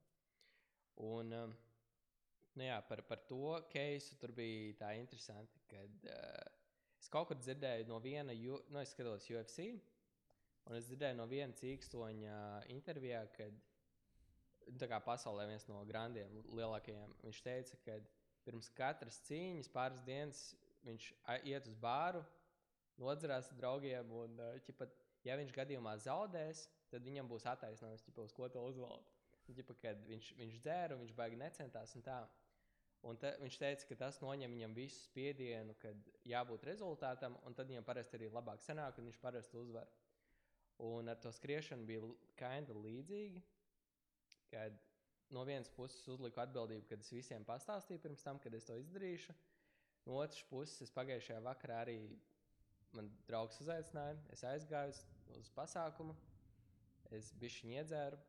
Un, 1.07 1.33
um, 1.33 1.55
nu, 2.57 2.65
jā, 2.67 2.77
par, 2.89 3.01
par 3.09 3.23
to 3.29 3.55
keisu 3.73 4.19
tur 4.21 4.35
bija 4.37 4.75
tā 4.83 4.93
interesanti, 5.01 5.63
kad 5.71 6.09
uh, 6.11 6.66
es 7.07 7.13
kaut 7.13 7.31
kur 7.31 7.39
dzirdēju 7.39 7.87
no 7.87 8.01
viena, 8.03 8.35
nu, 8.35 8.81
es 8.83 8.91
skatos 8.91 9.29
UFC, 9.31 9.71
un 10.67 10.75
es 10.75 10.89
dzirdēju 10.89 11.21
no 11.21 11.27
viena 11.31 11.55
cīkstoņa 11.55 12.39
intervijā, 12.75 13.23
kad 13.37 13.55
nu, 14.67 14.75
tā 14.81 14.89
kā 14.91 14.99
pasaulē 15.07 15.47
viens 15.47 15.69
no 15.71 15.85
grandiem, 15.87 16.41
lielākajiem, 16.51 17.15
viņš 17.23 17.43
teica, 17.47 17.79
ka 17.85 18.01
pirms 18.47 18.71
katras 18.75 19.21
cīņas 19.29 19.71
pāris 19.71 20.03
dienas 20.07 20.41
viņš 20.87 21.07
iet 21.47 21.69
uz 21.71 21.79
bāru, 21.83 22.25
nodzerās 22.99 23.53
draugiem, 23.59 24.11
un 24.11 24.41
uh, 24.41 24.57
ķipa, 24.67 24.89
ja 25.27 25.37
viņš 25.39 25.55
gadījumā 25.55 25.95
zaudēs, 26.03 26.65
tad 26.91 27.07
viņam 27.07 27.31
būs 27.31 27.47
attaisnojums, 27.53 28.03
ķipa, 28.07 28.27
uz 28.27 28.35
ko 28.35 28.51
to 28.51 28.63
uzvaldīt. 28.67 29.15
Ģipa, 29.47 29.77
kad 29.79 30.01
viņš, 30.09 30.33
viņš 30.41 30.59
dzēra, 30.65 30.97
un 30.97 31.05
viņš 31.05 31.13
baigi 31.15 31.37
necentās. 31.39 31.93
Un 31.95 32.03
tā. 32.03 32.17
Un 33.07 33.19
te, 33.21 33.33
viņš 33.43 33.59
teica, 33.61 33.87
ka 33.89 33.99
tas 34.07 34.19
noņem 34.23 34.57
viņam 34.57 34.75
visu 34.77 34.99
spiedienu, 35.07 35.77
kad 35.83 36.11
jābūt 36.27 36.67
rezultātam, 36.69 37.39
un 37.47 37.55
tad 37.55 37.71
viņam 37.71 37.87
parasti 37.87 38.19
arī 38.19 38.31
labāk 38.33 38.63
sanāk, 38.65 38.99
un 38.99 39.11
viņš 39.11 39.21
parasti 39.23 39.59
uzvar. 39.61 39.91
Un 40.87 41.09
ar 41.09 41.21
to 41.23 41.33
skriešanu 41.33 41.87
bija 41.89 42.09
kinda 42.37 42.75
līdzīgi, 42.77 43.43
kad 44.53 44.77
no 45.33 45.43
vienas 45.49 45.71
puses 45.73 46.05
uzliku 46.13 46.43
atbildību, 46.43 46.87
kad 46.91 47.03
es 47.03 47.13
visiem 47.13 47.45
pastāstīju 47.47 48.03
pirms 48.03 48.25
tam, 48.27 48.39
kad 48.43 48.55
es 48.55 48.69
to 48.69 48.77
izdarīšu. 48.79 49.35
No 50.07 50.21
otras 50.23 50.43
puses, 50.51 50.85
es 50.85 50.93
pagājušajā 50.95 51.41
vakarā 51.43 51.81
arī 51.87 51.99
man 52.95 53.09
draugs 53.27 53.59
uzaicināja, 53.65 54.19
es 54.33 54.45
aizgāju 54.47 54.95
uz, 55.41 55.51
pasākumu, 55.57 56.15
es 57.17 57.33
bišķiņu 57.41 57.75
iedzēru, 57.81 58.21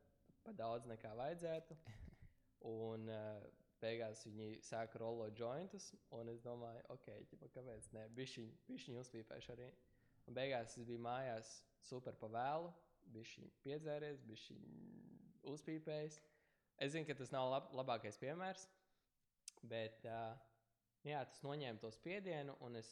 pa 0.45 0.55
daudz 0.57 0.89
nekā 0.89 1.13
vajadzētu. 1.19 1.77
Un 2.71 3.05
uh, 3.13 3.45
beigās 3.81 4.23
viņi 4.25 4.61
sāka 4.65 4.99
rolot 5.01 5.37
jointus, 5.37 5.91
un 6.15 6.31
es 6.31 6.41
domāju, 6.45 6.83
ok, 6.93 7.07
ķipa, 7.31 7.49
kāpēc 7.55 7.89
ne? 7.95 8.07
Bišķiņu, 8.17 8.55
bišķiņu 8.69 9.03
uzpīpēšu 9.03 9.53
arī. 9.55 9.69
Un 10.27 10.35
beigās 10.35 10.75
es 10.77 10.87
biju 10.87 11.01
mājās 11.05 11.51
super 11.87 12.17
pavēlu, 12.19 12.71
bija 13.13 13.49
piedzēries, 13.63 14.23
bija 14.27 14.57
uzpīpējis. 15.53 16.19
Es 16.83 16.93
zinu, 16.93 17.07
ka 17.07 17.15
tas 17.17 17.31
nav 17.33 17.49
lab 17.51 17.69
labākais 17.77 18.19
piemērs, 18.21 18.67
bet 19.65 20.03
uh, 20.05 20.35
jā, 21.07 21.23
tas 21.25 21.43
noņēma 21.45 21.81
to 21.81 21.91
spiedienu, 21.95 22.57
un 22.65 22.77
es 22.81 22.91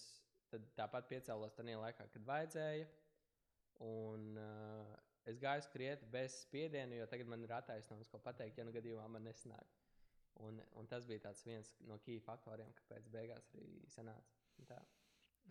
tāpat 0.78 1.10
piecēlos 1.12 1.58
tajā 1.58 1.82
laikā, 1.82 2.08
kad 2.14 2.30
vajadzēja. 2.30 2.88
Un, 3.86 4.30
uh, 4.40 4.96
es 5.28 5.42
gāju 5.42 5.66
skriet 5.66 6.06
bez 6.14 6.40
spiediena, 6.46 6.96
jo 6.96 7.10
tagad 7.12 7.30
man 7.30 7.44
ir 7.44 7.54
attaisnojums, 7.58 8.10
ko 8.12 8.22
pateikt, 8.24 8.62
ja 8.62 8.66
nu 8.66 8.74
gadījumā 8.76 9.08
man 9.12 9.28
nesanāk. 9.28 9.85
Un, 10.44 10.60
un 10.76 10.88
tas 10.88 11.06
bija 11.08 11.32
viens 11.46 11.70
no 11.88 11.98
key 12.04 12.20
faktoriem, 12.20 12.74
kāpēc 12.82 13.08
beigās 13.14 13.48
arī 13.56 13.70
sanāca. 13.94 14.82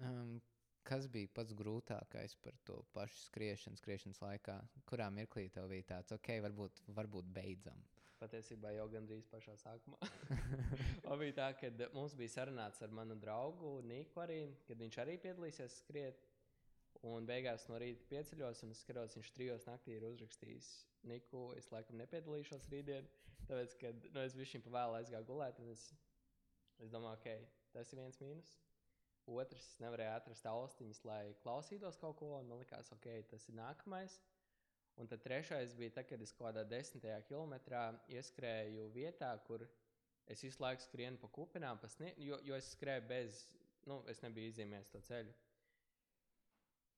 Um, 0.05 0.37
kas 0.85 1.09
bija 1.09 1.31
pats 1.35 1.55
grūtākais 1.57 2.37
par 2.45 2.57
to 2.69 2.83
pašu 2.93 3.23
skriešanu, 3.29 3.81
skriešanas 3.81 4.21
laikā? 4.21 4.59
Kurā 4.89 5.09
mirklī 5.15 5.49
tev 5.53 5.71
bija 5.73 5.95
tāds, 5.95 6.13
ok, 6.17 6.35
varbūt, 6.45 6.85
varbūt 6.99 7.31
beidzam? 7.35 7.81
Patiesībā 8.21 8.71
jau 8.77 8.87
gandrīz 8.93 9.27
pašā 9.29 9.57
sākumā. 9.61 9.99
bija 11.23 11.37
tā, 11.41 11.49
ka 11.61 11.73
mums 11.97 12.15
bija 12.19 12.37
sarunāts 12.39 12.85
ar 12.85 12.93
manu 12.95 13.17
draugu 13.21 13.79
Niku 13.89 14.23
arī, 14.25 14.41
kad 14.69 14.81
viņš 14.81 15.01
arī 15.03 15.19
piedalīsies 15.25 15.81
skriet. 15.83 16.23
Un 17.05 17.27
beigās 17.29 17.67
no 17.69 17.77
rīta 17.77 18.07
pieceļos, 18.09 18.63
un 18.65 18.73
es 18.73 18.81
skatos, 18.81 19.17
viņš 19.19 19.31
trijos 19.37 19.67
naktī 19.69 19.99
ir 19.99 20.07
uzrakstījis, 20.09 20.69
Niku, 21.11 21.51
es 21.59 21.69
laikam 21.73 21.99
nepiedalīšos 22.01 22.71
rītdien, 22.73 23.09
tāpēc, 23.49 23.79
ka 23.81 23.93
nu, 24.15 24.21
es 24.25 24.37
viņam 24.39 24.65
pa 24.67 24.75
vēlu 24.79 24.99
aizgāju 25.01 25.29
gulēt. 25.29 25.61
Es, 25.73 25.89
es 26.85 26.93
domāju, 26.93 27.21
ok, 27.21 27.49
tas 27.75 27.93
ir 27.93 28.03
viens 28.03 28.21
mīnus. 28.23 28.53
Otrs, 29.25 29.65
es 29.73 29.81
nevarēju 29.81 30.13
atrast 30.19 30.47
austiņas, 30.51 31.01
lai 31.09 31.23
klausītos 31.41 31.97
kaut 32.01 32.19
ko, 32.21 32.35
un 32.39 32.51
man 32.51 32.61
likās, 32.61 32.93
ok, 32.93 33.09
tas 33.31 33.49
ir 33.49 33.57
nākamais. 33.57 34.19
Un 35.01 35.09
tad 35.11 35.25
trešais 35.25 35.73
bija 35.79 35.97
tad, 35.97 36.07
kad 36.11 36.23
es 36.23 36.33
kaut 36.35 36.51
kādā 36.51 36.63
desmitajā 36.71 37.23
kilometrā 37.27 37.87
ieskrēju 38.15 38.91
vietā, 38.95 39.33
kur 39.47 39.65
es 40.31 40.45
visu 40.45 40.63
laiku 40.63 40.85
skrienu 40.85 41.19
pa 41.23 41.31
kupinām, 41.35 41.81
pa 41.81 41.91
sniegu, 41.91 42.23
jo, 42.29 42.39
jo 42.47 42.59
es 42.59 42.71
skrēju 42.77 43.07
bez, 43.09 43.41
nu, 43.91 43.99
es 44.13 44.23
nebiju 44.23 44.53
izzīmējis 44.53 44.93
to 44.93 45.03
ceļu. 45.09 45.35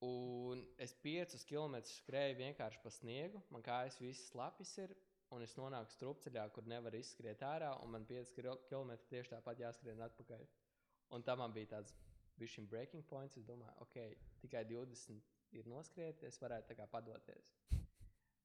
Un 0.07 0.61
es 0.83 0.93
piecus 1.01 1.47
kilometrus 1.49 1.97
skrēju 2.03 2.37
vienkārši 2.43 2.83
pa 2.83 2.93
sniegu, 2.93 3.41
man 3.55 3.65
kājas 3.65 3.97
visas 4.03 4.35
lapis 4.37 4.75
ir, 4.83 4.93
un 5.35 5.45
es 5.45 5.55
nonāku 5.59 5.95
strupceļā, 5.95 6.47
kur 6.55 6.67
nevar 6.71 6.95
izskriet 6.99 7.43
ārā, 7.47 7.73
un 7.83 7.93
man 7.95 8.07
5 8.09 8.35
km 8.37 8.93
tieši 9.11 9.33
tāpat 9.35 9.63
jāskrien 9.65 10.03
atpakaļ. 10.07 10.45
Un 11.17 11.25
tam 11.27 11.43
man 11.43 11.55
bija 11.55 11.77
tāds 11.77 11.95
bišķiņ 12.41 12.69
breaking 12.71 13.07
points. 13.11 13.39
Es 13.39 13.47
domāju, 13.47 13.75
ok, 13.87 13.97
tikai 14.43 14.65
20 14.71 15.59
ir 15.59 15.71
noskrieti, 15.71 16.27
es 16.27 16.41
varētu 16.43 16.73
tā 16.73 16.81
kā 16.81 16.89
padoties. 16.93 17.53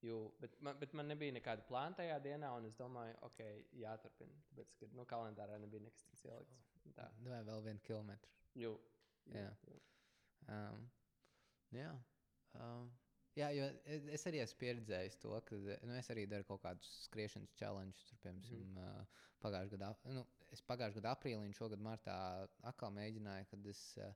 Jo, 0.01 0.31
bet, 0.41 0.55
man, 0.65 0.79
bet 0.81 0.95
man 0.97 1.05
nebija 1.11 1.29
nekāda 1.35 1.61
plāna 1.67 1.93
tajā 1.99 2.15
dienā, 2.25 2.47
un 2.57 2.63
es 2.65 2.73
domāju, 2.73 3.13
ok, 3.27 3.41
jāturpina. 3.77 4.39
Tāpēc, 4.47 4.71
ka 4.79 4.87
nu, 4.97 5.03
kalendārā 5.05 5.59
nebija 5.61 5.83
nekas 5.85 6.07
cits 6.07 6.25
ielikts. 6.25 6.63
Tā. 6.97 7.05
Vai 7.27 7.43
vēl 7.45 7.61
vienu 7.67 7.83
kilometru? 7.85 8.31
Jū. 8.57 8.71
Jā. 9.29 9.43
Jā. 9.69 9.77
Um, 10.49 10.81
Jā. 11.71 11.91
Um, 12.59 12.89
jā, 13.37 13.49
jo 13.55 13.67
es 14.15 14.25
arī 14.29 14.41
esmu 14.43 14.59
pieredzējis 14.61 15.19
to, 15.21 15.33
ka 15.47 15.59
nu, 15.59 15.95
es 15.97 16.09
arī 16.13 16.25
daru 16.29 16.47
kaut 16.47 16.63
kādus 16.65 16.89
skriešanas 17.07 17.53
challenges. 17.59 18.07
Tur, 18.09 18.19
piemēram, 18.23 18.73
mm. 18.73 18.81
uh, 18.81 19.27
pagājušajā 19.43 19.77
gadā, 19.77 19.91
nu, 20.17 20.25
es 20.53 20.63
pagājušajā 20.67 21.01
gadā 21.01 21.13
aprīlī 21.15 21.45
un 21.45 21.55
šogad 21.57 21.83
martā 21.83 22.17
atkal 22.71 22.93
mēģināju, 22.97 23.49
kad 23.51 23.69
es 23.73 23.83
uh, 24.01 24.11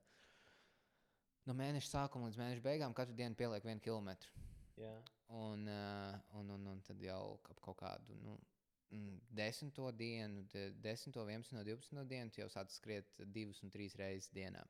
no 1.46 1.56
mēneša 1.56 1.92
sākuma 1.92 2.30
līdz 2.30 2.42
mēneša 2.42 2.66
beigām 2.66 2.96
katru 2.96 3.16
dienu 3.18 3.38
pielieku 3.38 3.70
vienu 3.70 3.84
kilometru. 3.84 4.44
Yeah. 4.76 5.00
Un, 5.32 5.64
uh, 5.70 6.18
un, 6.38 6.52
un, 6.58 6.68
un 6.74 6.84
tad 6.84 7.00
jau 7.02 7.38
ap 7.50 7.64
kaut 7.64 7.80
kādu. 7.80 8.18
Nu, 8.22 8.36
Desmito 9.34 9.90
dienu, 9.90 10.44
desmito, 10.78 11.24
vienpadsmito, 11.26 11.64
divpadsmito 11.66 12.04
dienu 12.06 12.30
jau 12.38 12.46
sāc 12.52 12.70
skriet 12.70 13.08
divas 13.34 13.58
un 13.66 13.72
trīs 13.74 13.96
reizes 13.98 14.30
dienā. 14.30 14.62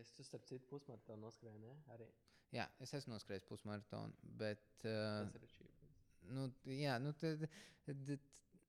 Es 0.00 0.10
tu 0.16 0.26
starp 0.26 0.44
citu 0.46 0.66
pusmaratonu 0.70 1.28
noskrēju, 1.28 1.60
ne? 1.62 1.76
Arī. 1.94 2.08
Jā, 2.54 2.66
es 2.82 2.94
esmu 2.98 3.14
noskrējis 3.14 3.46
pusmaratonu, 3.46 4.32
bet. 4.40 4.64
Uh, 4.82 5.20
Tas 5.24 5.36
ir 5.38 5.46
achievements. 5.46 6.00
Nu, 6.30 6.46
jā, 6.74 6.96
nu, 7.02 7.12
tad, 7.18 7.46
tad, 7.86 8.10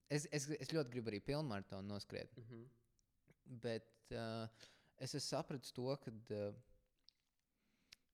es, 0.10 0.28
es, 0.32 0.48
es 0.58 0.74
ļoti 0.74 0.94
gribu 0.94 1.12
arī 1.12 1.22
pilnmaratonu 1.26 1.94
noskriet. 1.94 2.38
Mm 2.38 2.44
-hmm. 2.50 2.68
Bet 3.66 4.14
uh, 4.14 4.46
es 4.98 5.16
esmu 5.16 5.28
sapratis 5.28 5.74
to, 5.74 5.96
ka 6.04 6.12
uh, 6.12 6.62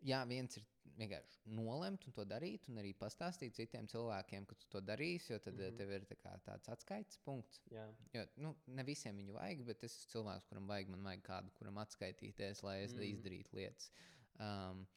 jā, 0.02 0.24
viens 0.30 0.58
ir 0.58 0.66
vienkārši 0.98 1.54
nolemt 1.58 2.06
un 2.08 2.16
to 2.16 2.26
darīt, 2.26 2.68
un 2.72 2.80
arī 2.82 2.94
pastāstīt 2.98 3.56
citiem 3.58 3.88
cilvēkiem, 3.92 4.46
ka 4.50 4.56
tu 4.56 4.70
to 4.74 4.82
darīsi, 4.82 5.32
jo 5.34 5.40
tad 5.40 5.54
mm 5.54 5.62
-hmm. 5.62 5.78
tev 5.78 5.92
ir 5.92 6.06
tā 6.24 6.34
tāds 6.46 6.70
atskaites 6.70 7.18
punkts. 7.26 7.62
Jā. 7.72 7.88
Jo 8.14 8.26
nu, 8.36 8.56
ne 8.68 8.84
visiem 8.84 9.18
viņu 9.18 9.34
vajag, 9.34 9.66
bet 9.66 9.84
es 9.84 9.98
esmu 9.98 10.12
cilvēks, 10.12 10.48
kuram 10.50 10.68
vajag, 10.68 10.90
man 10.90 11.04
vajag 11.04 11.24
kādu, 11.24 11.52
kuram 11.60 11.78
atskaitīties, 11.78 12.64
lai 12.64 12.84
es 12.84 12.94
mm 12.94 13.00
-hmm. 13.00 13.14
izdarītu 13.14 13.56
lietas. 13.56 13.92
Um, 14.40 14.88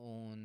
un, 0.00 0.44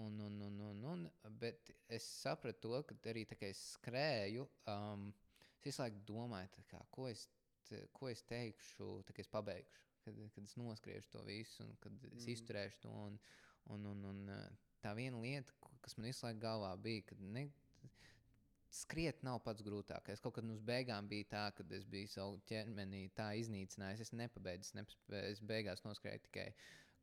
un, 0.00 0.20
un, 0.26 0.42
un, 0.48 0.60
un, 0.70 0.84
un, 0.92 1.06
bet 1.40 1.70
es 1.88 2.06
sapratu 2.22 2.68
to, 2.68 2.82
ka 2.88 2.98
arī 3.10 3.24
tā 3.30 3.38
kā 3.38 3.50
es 3.50 3.62
skrēju, 3.74 4.46
um, 4.70 5.08
es 5.58 5.70
visu 5.70 5.82
laiku 5.82 6.04
domāju, 6.08 6.66
kā, 6.70 6.82
ko, 6.94 7.08
es, 7.10 7.26
ko 7.92 8.10
es 8.12 8.22
teikšu, 8.28 8.90
kad 9.08 9.24
es 9.24 9.32
pabeigšu. 9.32 9.80
Kad, 10.04 10.18
kad 10.34 10.44
es 10.44 10.58
noskriešu 10.60 11.14
to 11.14 11.22
visu, 11.24 11.64
un 11.64 11.70
kad 11.80 12.02
es 12.10 12.26
mm. 12.26 12.32
izturēšu 12.34 12.82
to. 12.84 12.92
Un, 13.08 13.16
Un, 13.72 13.84
un, 13.88 14.02
un 14.04 14.24
tā 14.84 14.92
viena 14.96 15.20
lieta, 15.22 15.54
kas 15.84 15.96
man 15.96 16.10
visu 16.10 16.26
laiku 16.26 16.42
galvā 16.42 16.74
bija, 16.84 17.04
ka 17.08 17.16
ne, 17.32 17.46
skriet 18.74 19.22
nav 19.24 19.38
pats 19.44 19.64
grūtākais. 19.64 20.20
Kaut 20.20 20.36
kad 20.36 20.48
uz 20.50 20.60
beigām 20.66 21.08
bija 21.08 21.30
tā, 21.30 21.44
ka 21.56 21.64
es 21.76 21.86
biju 21.88 22.10
savu 22.10 22.40
ķermeni 22.50 23.06
tā 23.16 23.30
iznīcinājis. 23.40 24.02
Es 24.04 24.12
nepabeidzu, 24.16 24.68
es, 24.68 24.74
nepaspēju, 24.80 25.30
es 25.36 25.42
beigās 25.46 25.84
noskrēju 25.86 26.24
tikai. 26.26 26.48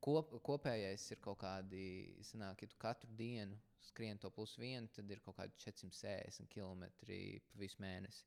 Kop, 0.02 0.32
kopējais 0.42 1.04
ir 1.14 1.20
kaut 1.22 1.38
kādi, 1.44 1.84
sanāk, 2.26 2.64
ja 2.64 2.72
tu 2.72 2.80
katru 2.82 3.12
dienu 3.20 3.60
skrien 3.86 4.18
to 4.18 4.30
plus 4.34 4.58
vienu, 4.60 4.90
tad 4.96 5.10
ir 5.12 5.22
kaut 5.26 5.38
kādi 5.38 5.58
460 5.62 6.50
km 6.52 6.86
pa 7.02 7.62
visu 7.62 7.82
mēnesi. 7.82 8.26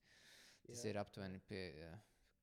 Tas 0.64 0.84
Jā. 0.84 0.92
ir 0.92 1.00
aptuveni 1.00 1.40
pie, 1.48 1.64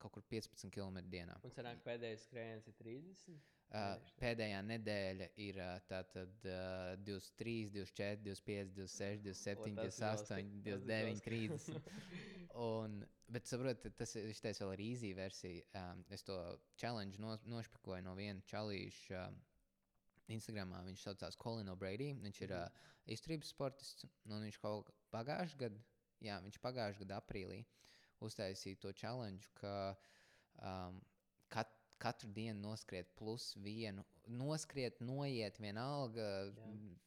kaut 0.02 0.14
kur 0.16 0.24
15 0.30 0.70
km 0.74 1.00
dienā. 1.10 1.38
Un 1.46 1.54
sanāk, 1.54 1.82
pēdējais 1.86 2.28
skrējiens 2.28 2.68
ir 2.70 2.78
30? 2.78 3.40
Uh, 3.72 3.94
pēdējā 4.20 4.58
nedēļa 4.68 5.26
ir 5.40 5.58
uh, 5.64 5.78
tātad, 5.88 6.32
uh, 6.44 6.92
23, 7.06 7.70
24, 7.72 8.20
25, 8.26 8.74
26, 8.76 9.22
27, 9.24 9.78
28, 9.80 10.50
29, 10.66 11.22
30. 11.24 11.78
Un, 12.60 12.98
bet, 13.32 13.48
saprotiet, 13.48 13.96
tas 13.98 14.14
ir 14.18 14.30
šitais 14.36 14.60
vēl 14.62 14.74
ir 14.76 14.84
īzī 14.86 15.12
versija. 15.16 15.64
Um, 15.80 16.04
es 16.14 16.24
to 16.26 16.36
challenge 16.80 17.20
nos, 17.22 17.44
nošpikoju 17.48 18.04
no 18.06 18.16
viena 18.18 18.44
čalīša. 18.52 19.22
Uh, 19.26 19.48
Instagramā 20.32 20.80
viņš 20.86 21.02
saucās 21.04 21.38
Colin 21.40 21.72
O'Brady. 21.72 22.12
Viņš 22.22 22.42
ir 22.46 22.54
uh, 22.56 22.66
izturības 23.10 23.52
sportists. 23.52 24.06
Viņš 24.30 24.58
kaut 24.62 24.92
pagājušajā 25.12 25.60
gadā, 25.66 25.82
jā, 26.24 26.38
viņš 26.44 26.60
pagājušajā 26.62 27.04
gadā 27.04 27.20
aprīlī 27.20 27.62
uztaisīja 28.22 28.80
to 28.82 28.92
challenge, 28.94 29.48
ka 29.58 29.94
um, 30.62 31.00
katru 32.02 32.28
dienu 32.34 32.60
noskriet 32.60 33.10
plus 33.18 33.52
vienu. 33.62 34.04
Noskriet, 34.26 35.00
noiet, 35.02 35.58
vienalga. 35.62 36.26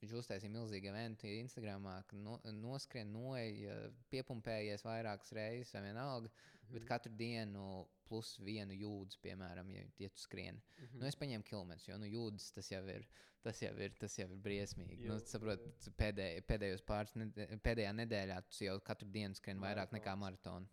Viņš 0.01 0.15
uztaisīja 0.21 0.53
milzīgu 0.53 0.91
eventu 0.91 1.29
Instagram, 1.31 1.87
no, 2.23 2.37
noskrien, 2.55 3.11
noiet, 3.11 3.99
piepumpējies 4.13 4.85
vairākas 4.87 5.33
reizes, 5.35 5.73
vai 5.75 5.83
vienalga. 5.89 6.31
Mm 6.31 6.67
-hmm. 6.67 6.73
Bet 6.73 6.87
katru 6.89 7.13
dienu 7.13 7.85
plus 8.09 8.35
vienu 8.39 8.73
jūdzi, 8.73 9.19
piemēram, 9.21 9.69
ja, 9.73 9.85
ja 9.99 10.09
tu 10.09 10.21
skrieni. 10.21 10.59
Mm 10.59 10.85
-hmm. 10.85 10.99
nu, 10.99 11.05
es 11.05 11.15
paņēmu 11.15 11.43
kilometrus, 11.43 11.87
jo 11.87 11.97
nu, 11.97 12.05
jūdzes 12.05 12.53
tas 12.53 12.71
jau 12.71 12.85
ir. 12.87 13.07
Tas 13.45 13.61
jau 13.61 13.75
ir, 13.77 13.91
tas 13.99 14.17
jau 14.17 14.25
ir 14.31 14.37
briesmīgi. 14.41 15.05
Nu, 15.05 15.19
saprot, 15.19 15.61
pēdēj, 15.97 16.39
pēdējos 16.49 16.81
pāris 16.81 17.11
nedēļ, 17.13 17.59
pēdējā 17.61 17.91
nedēļā 17.93 18.41
tu 18.49 18.63
jau 18.63 18.79
katru 18.79 19.07
dienu 19.11 19.35
skrieni 19.35 19.61
vairāk 19.61 19.91
nekā 19.93 20.15
maratonu. 20.15 20.65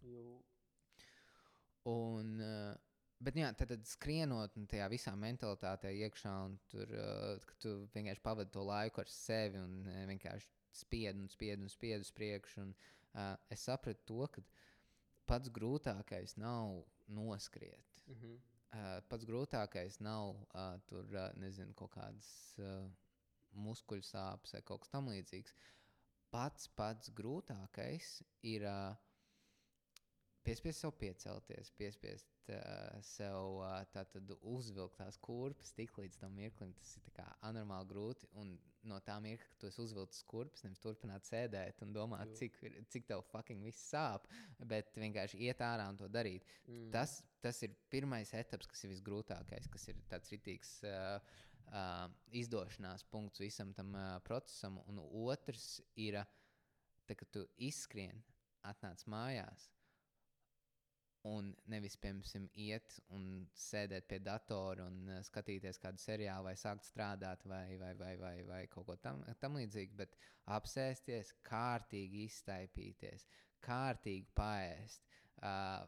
Un, 1.84 2.40
uh, 2.40 2.76
Bet, 3.22 3.36
jā, 3.38 3.52
tad, 3.54 3.70
tad 3.70 3.84
skrienot 3.86 4.56
tajā 4.70 4.88
visā 4.90 5.12
mentalitātē 5.18 5.92
iekšā, 6.06 6.32
un 6.48 6.56
tur 6.72 6.90
uh, 6.98 7.44
tu 7.62 7.74
vienkārši 7.94 8.22
pavadi 8.24 8.50
to 8.54 8.64
laiku 8.66 9.02
ar 9.02 9.12
sevi 9.12 9.60
un 9.62 9.76
uh, 9.84 10.00
vienkārši 10.10 10.48
spied 10.74 11.20
un 11.20 11.28
spied 11.30 11.62
un 11.62 11.70
spied 11.70 12.02
uz 12.02 12.10
priekšu. 12.16 12.64
Un, 12.64 12.72
uh, 13.14 13.36
es 13.54 13.62
sapratu 13.68 14.02
to, 14.08 14.26
ka 14.34 14.42
pats 15.30 15.52
grūtākais 15.54 16.34
nav 16.42 16.80
noskriet. 17.06 18.00
Mm 18.08 18.16
-hmm. 18.16 18.34
uh, 18.72 18.98
pats 19.08 19.28
grūtākais 19.28 20.00
nav 20.00 20.34
uh, 20.34 20.74
tur, 20.86 21.06
uh, 21.14 21.30
nezinu, 21.38 21.74
kaut 21.78 21.94
kādas 21.94 22.32
uh, 22.58 22.90
muskuļu 23.52 24.02
sāpes 24.02 24.56
vai 24.56 24.62
kaut 24.62 24.82
kas 24.82 24.94
tamlīdzīgs. 24.96 25.54
Pats 26.30 26.68
pats 26.68 27.10
grūtākais 27.10 28.22
ir. 28.42 28.66
Uh, 28.66 29.11
piespiest 30.46 30.82
sev 30.82 30.92
piecelties, 30.98 31.70
piespiest 31.78 32.50
uh, 32.50 32.98
sev 33.06 33.60
uh, 33.60 33.78
tātad 33.94 34.32
uzvilkt 34.40 34.98
tās 34.98 35.18
kurpes 35.22 35.72
tik 35.76 35.94
līdz 35.98 36.18
tam 36.22 36.34
mirklim. 36.36 36.72
Tas 36.78 36.96
ir 36.98 37.22
anormāli 37.48 37.90
grūti. 37.92 38.28
Un 38.40 38.54
no 38.88 38.98
tā 39.06 39.18
mirkļa, 39.22 39.48
kad 39.52 39.60
tu 39.62 39.84
uzvilcis 39.84 40.24
kurpes, 40.26 40.64
nevis 40.66 40.82
turpināt 40.82 41.26
sēdēt 41.28 41.84
un 41.84 41.92
domāt, 41.94 42.32
Jū. 42.32 42.38
cik, 42.40 42.58
cik 42.90 43.06
tev 43.10 43.22
fucking 43.30 43.62
viss 43.66 43.84
sāp, 43.92 44.26
bet 44.58 44.90
vienkārši 44.98 45.38
iet 45.46 45.62
ārā 45.62 45.86
un 45.92 46.00
to 46.00 46.08
darīt. 46.10 46.46
Mm. 46.66 46.88
Tas, 46.94 47.20
tas 47.44 47.62
ir 47.62 47.76
pirmais 47.92 48.34
etaps, 48.34 48.70
kas 48.70 48.82
ir 48.84 48.92
visgrūtākais, 48.94 49.70
kas 49.70 49.88
ir 49.92 50.02
tāds 50.10 50.34
rītīgs 50.34 50.74
uh, 50.88 51.38
uh, 51.70 52.06
izdošanās 52.42 53.06
punkts 53.12 53.42
visam 53.44 53.72
tam 53.76 53.94
uh, 53.94 54.16
procesam. 54.26 54.80
Un 54.90 54.98
otrs 55.04 55.76
ir, 55.94 56.18
uh, 56.18 56.26
tā, 57.06 57.18
kad 57.18 57.30
tu 57.34 57.46
izskrien, 57.62 58.18
atnāc 58.66 59.06
mājās. 59.10 59.70
Un 61.28 61.52
nevis, 61.70 61.94
piemēram, 62.02 62.48
iet 62.58 62.96
un 63.14 63.26
sēdēt 63.54 64.08
pie 64.10 64.18
datora 64.26 64.88
un 64.90 64.96
uh, 65.06 65.20
skatīties 65.22 65.78
kādu 65.82 66.02
seriālu, 66.02 66.48
vai 66.48 66.54
sākt 66.58 66.88
strādāt, 66.88 67.44
vai, 67.46 67.76
vai, 67.78 67.92
vai, 68.00 68.16
vai, 68.18 68.32
vai 68.48 68.62
kaut 68.72 68.88
ko 68.88 68.96
tam, 68.98 69.22
tam 69.38 69.60
līdzīgu, 69.60 69.94
bet 70.00 70.16
apsēsties, 70.50 71.30
kārtīgi 71.46 72.24
iztaipīties, 72.26 73.28
kārtīgi 73.62 74.34
paēst. 74.34 75.06
Uh, 75.38 75.86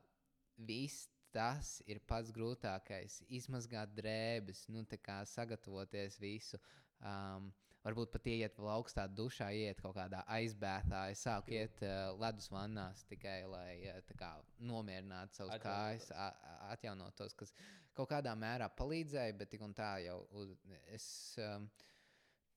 viss 0.71 1.09
tas 1.35 1.81
ir 1.91 1.99
pats 2.07 2.31
grūtākais. 2.35 3.19
Izmazgāt 3.35 3.91
drēbes, 3.99 4.69
nu, 4.71 4.87
sagatavoties 5.35 6.21
visu. 6.23 6.61
Um, 7.03 7.51
varbūt 7.85 8.11
pat 8.13 8.27
iet 8.27 8.59
vēl 8.59 8.71
augstā 8.75 9.07
dušā, 9.09 9.51
iet 9.55 9.81
kaut 9.83 9.95
kādā 9.97 10.23
aizbētā. 10.27 11.11
Es 11.13 11.23
sāku 11.27 11.53
iet 11.53 11.83
uh, 11.83 12.13
ledus 12.21 12.49
vannās 12.51 13.05
tikai, 13.11 13.45
lai 13.47 13.71
uh, 13.93 14.13
kā, 14.19 14.33
nomierinātu 14.59 15.35
savus 15.35 15.59
kājas, 15.63 16.11
Atjaunotos. 16.11 16.45
a- 16.51 16.73
atjaunotos, 16.73 17.35
kas 17.35 17.53
kaut 17.95 18.09
kādā 18.11 18.35
mērā 18.37 18.69
palīdzēja, 18.79 19.37
bet 19.39 19.51
tik 19.51 19.61
un 19.63 19.75
tā 19.75 19.99
jau 20.05 20.27
uz, 20.33 20.57
es. 20.87 21.37
Um, 21.39 21.69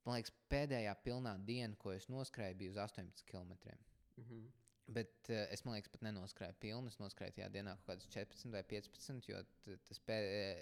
Man 0.07 0.15
liekas, 0.15 0.31
pēdējā 0.47 0.91
pilnā 1.03 1.33
diena, 1.43 1.75
ko 1.75 1.91
es 1.91 2.05
noskrēju, 2.07 2.55
bija 2.55 2.71
uz 2.71 2.77
18 2.79 3.25
km. 3.27 3.51
Mm 4.15 4.23
-hmm. 4.23 4.45
Bet 4.87 5.29
uh, 5.33 5.43
es 5.51 5.63
domāju, 5.65 5.83
pat 5.91 6.05
nenoskrēju 6.07 6.55
pilnu. 6.63 6.91
Es 6.91 6.99
noskrēju 7.01 7.35
tajā 7.39 7.49
dienā 7.51 7.73
kaut 7.79 7.89
kādas 7.89 8.07
14 8.13 8.53
vai 8.53 8.63
15, 8.63 9.27
jo 9.27 9.41
tas 9.89 9.99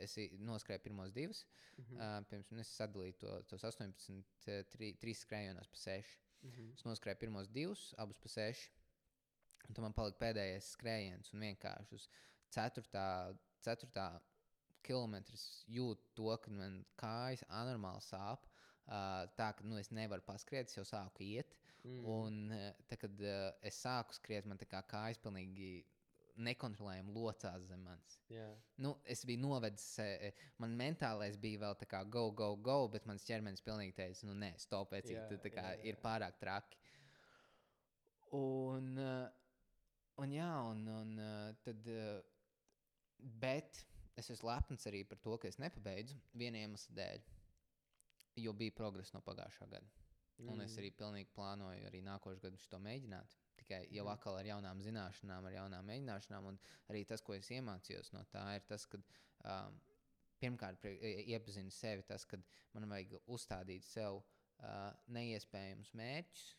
es 0.08 0.16
noskrēju 0.42 0.82
pirmos 0.88 1.14
divus. 1.14 1.44
Mm 1.46 1.66
Mm. 1.76 1.98
Uh, 2.00 2.24
pirms 2.30 2.48
tam 2.48 2.60
es 2.64 2.72
sadalīju 2.78 3.18
to, 3.20 3.32
tos 3.52 3.66
18, 3.68 4.14
uh, 4.48 4.62
tri, 4.72 4.94
3 5.02 5.16
skrējienos 5.22 5.68
pa 5.72 5.82
6. 5.82 6.14
-hmm. 6.52 6.74
Es 6.74 6.86
noskrēju 6.88 7.20
pirmos 7.20 7.50
divus, 7.50 7.94
abus 7.98 8.18
pa 8.18 8.30
6. 8.30 8.70
Un 9.68 9.74
tad 9.74 9.84
man 9.84 9.94
palika 9.94 10.22
pēdējais 10.22 10.72
skrējiens, 10.78 11.34
un 11.34 11.40
vienkārši 11.40 11.96
uz 11.96 12.08
4. 12.50 12.84
4. 13.66 14.22
kilometra 14.86 15.38
jūtu 15.68 16.12
to, 16.14 16.38
ka 16.38 16.52
man 16.52 16.86
kājas 17.02 17.44
anormāli 17.50 18.02
sāp. 18.02 18.46
Uh, 18.86 19.26
tā 19.36 19.50
ka 19.58 19.64
nu, 19.66 19.78
es 19.78 19.90
nevaru 19.90 20.22
paskriet, 20.22 20.70
es 20.70 20.78
jau 20.78 20.86
sāku 20.86 21.24
iet. 21.26 21.56
Mm. 21.86 22.06
Un 22.10 22.40
eh, 22.56 22.72
tad, 22.90 23.00
kad 23.04 23.20
uh, 23.22 23.52
es 23.66 23.78
sāku 23.84 24.16
skriet, 24.18 24.48
man 24.50 24.58
tā 24.58 24.66
kā 24.70 24.82
kājas 24.90 25.22
pilnīgi 25.22 25.84
nekontrolējami 26.36 27.14
locās 27.16 27.68
zem 27.70 27.84
manis. 27.86 28.18
Jā, 28.32 28.48
Nu, 28.82 28.96
es 29.08 29.24
biju 29.28 29.40
novedis, 29.44 29.86
eh, 30.04 30.34
man 30.60 30.76
mentālais 30.78 31.38
bija 31.40 31.62
vēl 31.64 31.78
tā 31.80 31.88
kā 31.90 32.02
go, 32.10 32.28
go, 32.32 32.56
go, 32.56 32.78
bet 32.92 33.06
mans 33.08 33.24
ķermenis 33.28 33.64
pilnīgi 33.64 33.96
teica, 33.96 34.28
nu, 34.28 34.36
nē, 34.42 34.52
stop, 34.60 34.94
Jā, 34.96 35.06
cik 35.06 35.22
tā, 35.32 35.40
tā 35.46 35.54
kā 35.54 35.64
jā, 35.70 35.78
jā. 35.78 35.86
ir 35.92 36.00
pārāk 36.04 36.40
traki. 36.42 36.82
Un, 38.36 38.96
eh, 39.00 39.28
un 40.24 40.36
jā, 40.36 40.52
un, 40.72 40.88
un 40.92 41.20
eh, 41.24 41.52
tad, 41.64 41.88
eh, 41.88 42.22
bet 43.42 43.86
es 44.20 44.32
esmu 44.32 44.50
lepns 44.50 44.88
arī 44.90 45.06
par 45.08 45.22
to, 45.24 45.38
ka 45.40 45.48
es 45.52 45.60
nepabeidzu 45.62 46.18
viena 46.36 46.64
iemesla 46.64 46.98
dēļ, 47.00 47.30
jo 48.44 48.54
bija 48.58 48.76
progress 48.76 49.16
no 49.16 49.24
pagājušā 49.24 49.70
gada. 49.72 50.05
Mm. 50.38 50.50
Un 50.52 50.62
es 50.62 50.74
Mm. 50.76 50.80
arī 50.82 50.90
pilnīgi 51.00 51.30
plānoju 51.36 51.86
arī 51.88 52.02
nākošais 52.04 52.42
gads 52.44 52.68
to 52.68 52.78
mēģināt. 52.80 53.36
Tikai 53.56 53.88
jau 53.92 54.08
atkal 54.12 54.36
ar 54.38 54.46
jaunām 54.46 54.82
zināšanām, 54.84 55.46
ar 55.46 55.54
jaunām 55.54 55.86
mēģināšanām. 55.88 56.46
Un 56.52 56.60
arī 56.90 57.06
tas, 57.08 57.22
ko 57.22 57.34
es 57.34 57.48
iemācījos 57.50 58.12
no 58.14 58.24
tā, 58.34 58.56
ir 58.56 58.62
tas, 58.68 58.86
ka 58.86 58.98
um, 58.98 59.80
pirmkārt 60.42 60.84
iepazinu 60.84 61.72
sevi, 61.72 62.04
tas, 62.04 62.26
ka 62.26 62.38
man 62.74 62.90
vajag 62.90 63.16
uzstādīt 63.28 63.84
sev 63.88 64.20
uh, 64.20 64.92
neiespējamus 65.08 65.94
mērķus, 65.94 66.56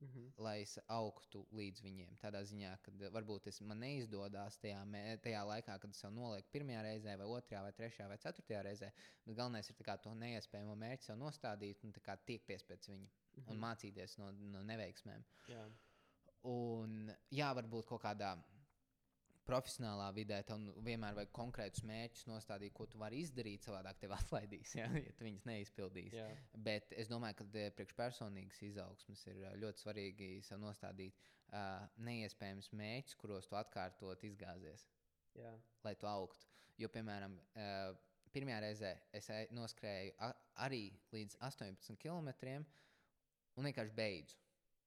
Mm 0.00 0.08
-hmm. 0.08 0.32
lai 0.42 0.62
es 0.62 0.78
augtu 0.88 1.46
līdz 1.52 1.82
viņiem. 1.84 2.14
Tādā 2.18 2.40
ziņā, 2.42 2.78
ka 2.82 2.90
varbūt 3.12 3.46
es, 3.46 3.60
man 3.60 3.78
neizdodas 3.80 4.56
tajā, 4.58 4.84
mē- 4.84 5.18
tajā 5.20 5.42
laikā, 5.44 5.78
kad 5.78 5.90
es 5.90 5.98
sev 6.00 6.10
nolieku 6.12 6.48
pirmajā 6.52 6.82
reizē, 6.82 7.16
vai 7.18 7.26
otrajā, 7.26 7.62
vai 7.62 7.72
trešajā, 7.72 8.08
vai 8.08 8.16
ceturtajā 8.16 8.62
reizē. 8.62 8.90
Bet 9.26 9.36
galvenais 9.36 9.70
ir 9.70 9.76
to 10.02 10.14
neiespējamo 10.14 10.74
mērķi 10.74 11.02
sev 11.02 11.16
nostādīt 11.18 11.84
un 11.84 11.92
tiekties 12.26 12.62
pēc 12.62 12.88
viņa 12.88 13.08
un 13.46 13.58
mācīties 13.62 14.18
no, 14.18 14.30
no 14.54 14.62
neveiksmēm. 14.62 15.24
Jā, 15.48 15.66
Un, 16.48 17.10
jā, 17.36 17.50
varbūt 17.52 17.84
kaut 17.90 18.00
kādā 18.00 18.30
profesionālā 19.44 20.06
vidē 20.14 20.38
tev 20.46 20.60
nu 20.62 20.72
vienmēr 20.86 21.16
vajag 21.18 21.32
konkrētus 21.34 21.82
mērķus 21.88 22.26
nostādīt, 22.30 22.72
ko 22.76 22.86
tu 22.86 23.00
vari 23.00 23.18
izdarīt. 23.24 23.64
Savādāk 23.66 23.98
tev 24.00 24.14
atlaidīs, 24.14 24.74
ja, 24.78 24.86
ja 24.94 25.12
tu 25.18 25.26
viņus 25.26 25.44
neizpildīsi. 25.48 26.16
jā. 26.16 26.28
Bet 26.68 26.92
es 26.96 27.10
domāju, 27.10 27.40
ka 27.40 27.46
priekšpersonīgas 27.76 28.62
izaugsmes 28.70 29.24
ir 29.32 29.40
ļoti 29.60 29.84
svarīgi 29.84 30.30
sev 30.46 30.62
nostādīt 30.62 31.18
uh, 31.20 31.82
neiespējams 32.06 32.70
mērķus, 32.78 33.18
kuros 33.20 33.50
tu 33.50 33.58
atkārtot 33.58 34.24
izgāzies, 34.30 34.86
jā. 35.36 35.52
lai 35.84 35.96
tu 35.98 36.08
augtu. 36.10 36.46
Jo, 36.80 36.88
piemēram, 36.94 37.34
uh, 37.58 37.90
pirmajā 38.32 38.60
reizē 38.64 38.94
es 39.18 39.28
ej- 39.34 39.50
noskrēju 39.56 40.14
arī 40.62 40.84
līdz 41.12 41.36
18 41.50 41.98
km 42.00 42.30
un 43.60 43.68
vienkārši 43.68 43.96
beidzu. 43.96 44.38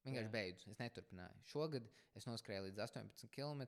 Vienkārši 0.04 0.28
Jā. 0.28 0.32
beidzu, 0.34 0.70
es 0.74 0.80
neturpināju. 0.82 1.44
Šogad 1.48 1.86
es 2.18 2.26
noskrēju 2.28 2.66
līdz 2.66 2.82
18 2.84 3.30
km 3.32 3.62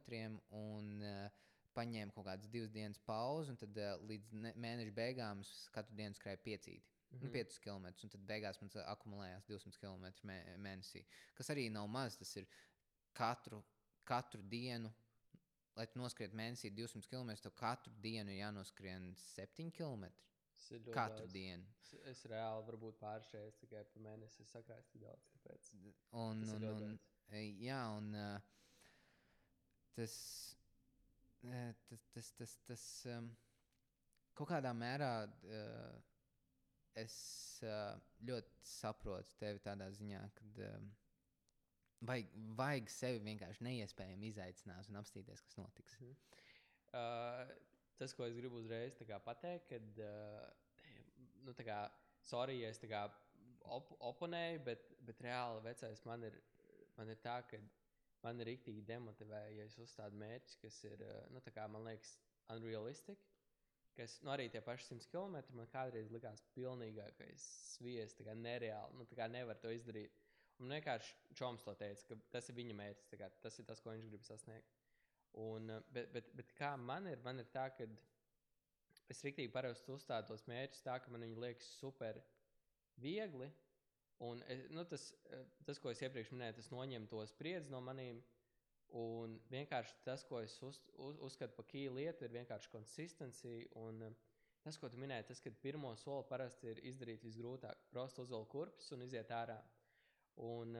un 0.59 0.90
uh, 1.01 1.45
paņēmu 1.77 2.12
kaut 2.16 2.27
kādas 2.29 2.51
divas 2.53 2.73
dienas 2.75 3.01
pauzi, 3.09 3.55
un 3.55 3.61
tad 3.61 3.79
uh, 3.81 3.95
līdz 4.11 4.35
ne- 4.42 4.53
mēneša 4.66 4.92
beigām 4.97 5.40
es 5.45 5.55
katru 5.73 5.97
dienu 5.97 6.19
skrēju 6.19 6.42
piecīti. 6.45 6.92
Mm 7.07 7.19
-hmm. 7.19 7.29
Mhm. 7.29 7.33
5 7.33 7.59
km, 7.64 7.87
un 8.03 8.11
tad 8.12 8.21
beigās 8.29 8.61
man 8.61 8.71
akumulējās 8.85 9.47
200 9.49 9.79
km 9.81 10.07
mē, 10.29 10.38
mēnesī. 10.59 11.05
Kas 11.35 11.51
arī 11.51 11.71
nav 11.71 11.88
maz. 11.88 12.16
Tas 12.16 12.37
ir 12.37 12.47
katru, 13.12 13.64
katru 14.05 14.42
dienu, 14.42 14.92
lai 15.77 15.87
tu 15.87 15.99
noskriet 15.99 16.33
mēnesī 16.35 16.71
200 16.75 17.09
km, 17.09 17.35
tev 17.42 17.55
katru 17.55 17.92
dienu 18.01 18.31
ir 18.31 18.40
jānoskrien 18.42 19.14
7 19.16 19.71
km. 19.71 20.05
Tas 20.57 20.71
ir 20.73 20.83
ļoti 20.83 20.97
Katru 20.97 21.25
daudz. 21.25 21.33
dienu. 21.37 21.73
Es, 21.83 21.95
es 22.12 22.25
reāli 22.33 22.66
varbūt 22.71 22.99
pāršēju 23.03 23.55
tikai 23.61 23.85
par 23.92 24.05
mēnesi 24.09 24.47
sakrāju 24.49 24.87
tik 24.92 25.03
daudz. 25.05 25.31
Tāpēc. 25.37 25.71
Un, 26.23 26.45
un, 26.57 26.69
un, 26.73 26.99
e, 27.29 27.42
jā, 27.62 27.81
un 27.99 28.09
uh, 28.16 28.55
tas, 29.97 30.16
eh, 31.45 31.73
tas, 31.88 32.07
tas, 32.14 32.33
tas, 32.40 32.57
tas 32.69 32.85
um, 33.12 33.31
kaut 34.37 34.51
kādā 34.51 34.73
mērā 34.77 35.12
uh, 35.29 35.97
es 36.97 37.16
uh, 37.64 37.97
ļoti 38.25 38.66
saprotu 38.73 39.37
tevi 39.40 39.61
tādā 39.64 39.88
ziņā, 39.92 40.23
ka 40.37 40.49
um, 40.71 40.90
vajag, 42.09 42.33
vajag 42.59 42.92
sevi 42.92 43.23
vienkārši 43.29 43.69
neiespējami 43.69 44.33
izaicināt 44.33 44.90
un 44.90 45.01
apstīties, 45.01 45.45
kas 45.47 45.61
notiks. 45.61 46.01
Mhm. 46.01 46.19
Uh, 46.97 47.76
tas, 48.01 48.15
ko 48.17 48.27
es 48.27 48.37
gribu 48.37 48.61
uzreiz 48.61 48.97
kā 49.09 49.19
pateikt, 49.23 49.71
kad, 49.73 50.03
uh, 50.05 50.91
nu, 51.47 51.55
kā, 51.67 51.81
sorry, 52.27 52.61
ja 52.63 52.73
es 52.75 52.83
kā 52.83 53.07
op 53.77 53.91
oponēju, 54.13 54.63
bet, 54.67 54.93
bet 55.07 55.23
reāli 55.27 55.65
vecais 55.65 56.05
man 56.07 56.27
ir, 56.29 56.37
man 56.99 57.11
ir 57.11 57.19
tā, 57.23 57.41
ka 57.51 57.61
man 58.25 58.43
ir 58.43 58.51
rīktīgi 58.53 58.85
demotivēja, 58.87 59.55
ja 59.59 59.67
es 59.69 59.79
uzstādu 59.83 60.19
mērķus, 60.21 60.59
kas 60.63 60.83
ir, 60.89 61.03
nu, 61.35 61.43
kā 61.55 61.67
man 61.71 61.87
liekas, 61.87 62.17
unrealistic. 62.55 63.23
Kas, 63.97 64.19
nu, 64.21 64.29
arī 64.35 64.51
tie 64.53 64.61
paši 64.61 64.91
100 64.91 65.09
km 65.09 65.39
man 65.57 65.69
kādreiz 65.73 66.11
likās 66.13 66.43
pilnīgākais 66.53 67.45
sviests, 67.73 68.21
kā 68.21 68.35
nereāli. 68.37 68.99
Nu, 68.99 69.07
tā 69.09 69.17
kā 69.17 69.29
nevar 69.33 69.57
to 69.63 69.73
izdarīt. 69.73 70.13
Un 70.61 70.73
vienkārši 70.73 71.33
Čoms 71.37 71.65
to 71.65 71.73
teica, 71.81 72.05
ka 72.11 72.19
tas 72.33 72.51
ir 72.51 72.57
viņa 72.59 72.77
mērķis, 72.77 73.15
kā, 73.21 73.31
tas 73.45 73.57
ir 73.61 73.67
tas, 73.69 73.81
ko 73.85 73.95
viņš 73.95 74.11
grib 74.13 74.25
sasniegt. 74.25 74.69
Un, 75.37 75.69
uh, 75.69 75.83
bet, 75.93 76.12
bet, 76.15 76.31
bet 76.37 76.53
kā 76.57 76.77
man 76.81 77.09
ir, 77.11 77.21
man 77.25 77.43
ir 77.43 77.49
tā, 77.53 77.69
ka 77.77 77.89
es 79.12 79.23
rīktīgi 79.25 79.53
parasti 79.55 79.93
uzstādu 79.95 80.33
tos 80.33 80.47
mērķus 80.51 80.85
tā, 80.87 80.99
ka 81.03 81.12
man 81.12 81.25
viņi 81.27 81.43
liekas 81.43 81.69
super 81.81 82.19
viegli. 83.03 83.51
Un 84.25 84.41
es, 84.49 84.65
nu, 84.73 84.85
tas, 84.89 85.11
eh, 85.31 85.45
tas, 85.69 85.79
ko 85.83 85.93
es 85.93 86.01
iepriekš 86.01 86.33
minēju, 86.33 86.57
tas 86.59 86.73
noņem 86.73 87.09
to 87.11 87.21
spriedzi 87.29 87.73
no 87.73 87.83
maniem. 87.85 88.23
Un 88.97 89.35
vienkārši 89.51 89.99
tas, 90.07 90.23
ko 90.25 90.41
es 90.41 90.55
uz, 90.62 90.79
uz, 90.95 91.19
uzskatu 91.27 91.57
par 91.57 91.67
key 91.69 91.91
lietu, 91.93 92.25
ir 92.25 92.37
vienkārši 92.39 92.71
konsistencija. 92.73 93.69
Un 93.83 94.07
eh, 94.09 94.17
tas, 94.65 94.79
ko 94.81 94.89
tu 94.91 95.01
minēji, 95.03 95.29
tas, 95.33 95.43
ka 95.45 95.53
pirmo 95.62 95.93
soli 96.01 96.25
parasti 96.31 96.73
ir 96.73 96.83
izdarīt 96.93 97.27
visgrūtāk. 97.27 97.89
Prosti 97.93 98.25
uzvelk 98.25 98.49
kurpes 98.55 98.89
un 98.97 99.05
iziet 99.07 99.33
ārā. 99.35 99.59
Un, 100.37 100.75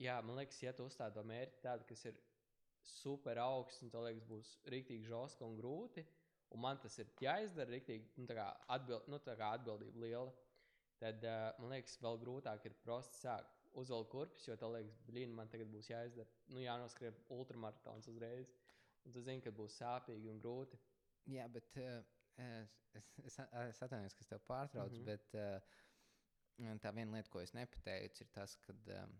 jā, 0.00 0.14
man 0.24 0.38
liekas, 0.38 0.56
ja 0.62 0.70
tu 0.72 0.86
uzstādi 0.88 1.18
to 1.18 1.24
mērķi 1.28 1.58
tādu, 1.66 1.84
kas 1.84 2.06
ir 2.08 2.16
super 2.84 3.40
augsts, 3.42 3.82
un 3.84 3.92
tev 3.92 4.06
liekas, 4.06 4.26
būs 4.28 4.52
rīktīgi 4.72 5.08
žoska 5.08 5.46
un 5.46 5.56
grūti. 5.58 6.04
Un 6.54 6.62
man 6.62 6.78
tas 6.78 6.96
ir 7.02 7.10
jāizdara 7.20 7.72
rīktīgi, 7.74 8.12
nu, 8.20 8.28
tā 8.30 8.36
kā, 8.38 8.46
atbild, 8.76 9.08
nu, 9.10 9.18
tā 9.24 9.34
kā 9.38 9.50
atbildība 9.58 10.04
liela. 10.04 10.32
Tad 11.02 11.24
uh, 11.26 11.48
man 11.58 11.74
liekas, 11.74 11.96
vēl 12.02 12.20
grūtāk 12.22 12.68
ir 12.68 12.76
prosti 12.84 13.24
sākt. 13.24 13.60
Uzvelk 13.74 14.06
kurpes, 14.12 14.44
jo 14.46 14.54
tev 14.60 14.76
liekas, 14.76 15.00
blīn, 15.08 15.32
man 15.34 15.50
tagad 15.50 15.72
būs 15.72 15.90
jāizdara. 15.90 16.30
Nu, 16.54 16.60
jānoskrien 16.62 17.16
ultramaratons 17.34 18.06
uzreiz. 18.12 18.52
Un 19.04 19.16
tu 19.16 19.22
zini, 19.24 19.42
ka 19.44 19.50
būs 19.52 19.80
sāpīgi 19.80 20.30
un 20.30 20.38
grūti. 20.40 20.78
Jā, 21.34 21.48
bet 21.50 21.80
uh, 21.82 21.98
es, 22.38 22.76
es, 23.24 23.40
es 23.66 23.82
atvainojos, 23.82 24.14
ka 24.14 24.24
es 24.24 24.30
tev 24.30 24.44
pārtraucu, 24.46 25.00
mm. 25.00 25.02
-hmm. 25.02 25.06
bet 25.10 25.34
uh, 26.68 26.78
tā 26.84 26.94
viena 26.94 27.16
lieta, 27.16 27.30
ko 27.32 27.42
es 27.42 27.54
nepateicu, 27.56 28.22
ir 28.22 28.30
tas, 28.32 28.56
ka 28.62 28.76
um, 29.02 29.18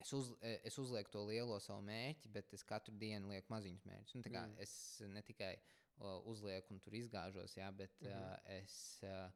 es, 0.00 0.12
uz, 0.12 0.30
eh, 0.40 0.60
es 0.64 0.78
uzlieku 0.78 1.10
to 1.10 1.24
lielo 1.28 1.58
savu 1.60 1.82
mērķi, 1.86 2.30
bet 2.32 2.52
es 2.56 2.64
katru 2.66 2.94
dienu 3.00 3.32
lieku 3.32 3.52
maziņus 3.52 3.84
mērķus. 3.88 4.14
Nu, 4.14 4.22
Mm. 4.46 4.62
Es 4.62 5.02
ne 5.08 5.22
tikai 5.22 5.52
uh, 5.56 6.20
uzlieku 6.32 6.74
un 6.74 6.80
tur 6.80 6.96
izgāžos, 6.98 7.56
jā, 7.56 7.70
bet 7.72 8.00
mm. 8.00 8.08
-hmm. 8.08 8.32
uh, 8.32 8.38
es 8.60 9.02
uh, 9.02 9.30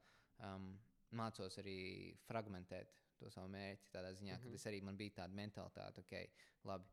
um, 0.47 0.73
mācos 1.11 1.59
arī 1.59 2.17
fragmentēt 2.27 2.97
to 3.19 3.31
savu 3.31 3.49
mērķi. 3.49 3.91
Tādā 3.93 4.13
ziņā, 4.13 4.37
mm 4.37 4.43
-hmm. 4.43 4.51
Ka 4.51 4.55
es 4.55 4.67
arī 4.67 4.83
man 4.83 4.97
bija 4.97 5.11
tāda 5.23 5.35
mentalitāte, 5.35 6.01
ok, 6.01 6.31
labi. 6.65 6.89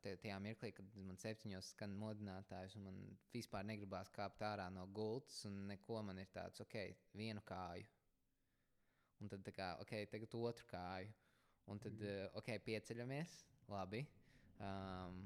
Te- 0.00 0.16
tajā 0.16 0.38
mirklī, 0.42 0.72
kad 0.72 0.96
man 0.96 1.16
septiņos 1.16 1.68
skan 1.72 1.92
modinātājs, 1.96 2.74
un 2.76 2.82
man 2.82 3.18
vispār 3.32 3.64
negribās 3.64 4.10
kāpt 4.10 4.42
ārā 4.42 4.70
no 4.70 4.86
gultas, 4.86 5.44
un 5.44 5.66
neko 5.66 6.02
man 6.02 6.18
ir 6.18 6.26
tāds, 6.26 6.60
ok, 6.60 6.74
vienu 7.14 7.40
kāju. 7.40 7.86
Un 9.20 9.28
tad, 9.28 9.44
tā 9.46 9.52
kā, 9.52 9.80
ok, 9.80 9.92
tagad 10.10 10.34
otru 10.34 10.66
kāju. 10.66 11.12
Un 11.66 11.78
tad, 11.78 11.92
mm. 11.92 12.06
-hmm. 12.06 12.26
uh, 12.26 12.36
ok, 12.40 12.48
pieceļamies, 12.66 13.34
labi. 13.68 14.04
Um, 14.60 15.20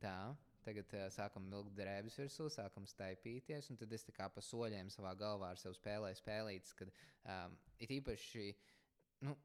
tā, 0.00 0.34
tagad 0.64 0.94
uh, 0.94 1.06
sākam 1.12 1.48
vilkt 1.50 1.74
drēbes 1.78 2.18
virsū, 2.20 2.48
sākam 2.52 2.86
staipīties, 2.86 3.70
un 3.70 3.80
tad 3.80 3.92
es 3.92 4.06
tā 4.06 4.14
kā 4.16 4.28
pa 4.32 4.40
soļiem 4.40 4.90
savā 4.90 5.14
galvā 5.18 5.50
ar 5.50 5.60
sevi 5.60 5.74
spēlēju 5.74 6.20
spēlītas, 6.20 6.76
kad 6.78 6.92
um, 7.24 7.58
it 7.78 7.90
īpaši, 7.90 8.46
nu, 9.26 9.36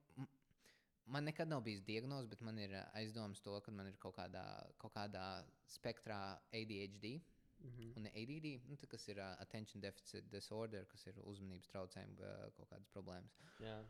man 1.05 1.23
nekad 1.23 1.49
nav 1.49 1.63
bijis 1.65 1.81
diagnoze, 1.81 2.29
bet 2.29 2.41
man 2.41 2.57
ir 2.61 2.75
uh, 2.77 2.85
aizdomas 3.01 3.41
to, 3.41 3.57
ka 3.65 3.71
man 3.71 3.87
ir 3.87 3.97
kaut 3.97 4.15
kādā, 4.15 4.45
kaut 4.77 4.93
kādā 4.93 5.27
spektrā 5.67 6.21
ADHD. 6.53 7.19
Mhm. 7.59 7.87
Un 7.99 8.05
ADD, 8.07 8.45
nu, 8.69 8.77
tā, 8.79 8.87
kas 8.87 9.07
ir 9.11 9.17
uh, 9.19 9.33
attention 9.43 9.81
deficit 9.83 10.29
disorder, 10.31 10.85
kas 10.87 11.03
ir 11.11 11.17
uzmanības 11.27 11.67
traucējumi, 11.73 12.15
uh, 12.21 12.45
kaut 12.55 12.69
kādas 12.71 12.93
problēmas. 12.93 13.35
Jā. 13.59 13.81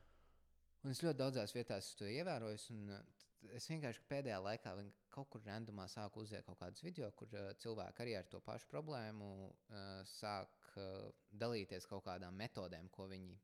Un 0.83 0.93
es 0.93 1.01
ļoti 1.03 1.19
daudzās 1.19 1.55
vietās 1.55 1.93
to 1.99 2.07
ievērojis. 2.07 2.69
un, 2.75 2.93
uh, 2.95 3.25
Es 3.55 3.69
vienkārši 3.71 4.01
pēdējā 4.09 4.37
laikā 4.43 4.73
kaut 5.13 5.29
kur 5.31 5.43
randomā 5.45 5.85
sāku 5.91 6.23
uzliekt 6.25 6.45
kaut 6.49 6.59
kādus 6.59 6.83
video, 6.83 7.07
kur 7.15 7.31
uh, 7.39 7.53
cilvēki 7.63 8.03
arī 8.03 8.15
ar 8.19 8.27
to 8.31 8.41
pašu 8.43 8.67
problēmu 8.71 9.29
uh, 9.47 10.01
sāk 10.11 10.67
uh, 10.75 11.07
dalīties 11.31 11.87
kaut 11.89 12.03
kādām 12.05 12.35
metodēm, 12.35 12.89
ko 12.91 13.07
viņi 13.11 13.37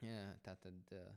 jā, 0.00 0.22
tātad, 0.46 0.94
uh, 0.96 1.12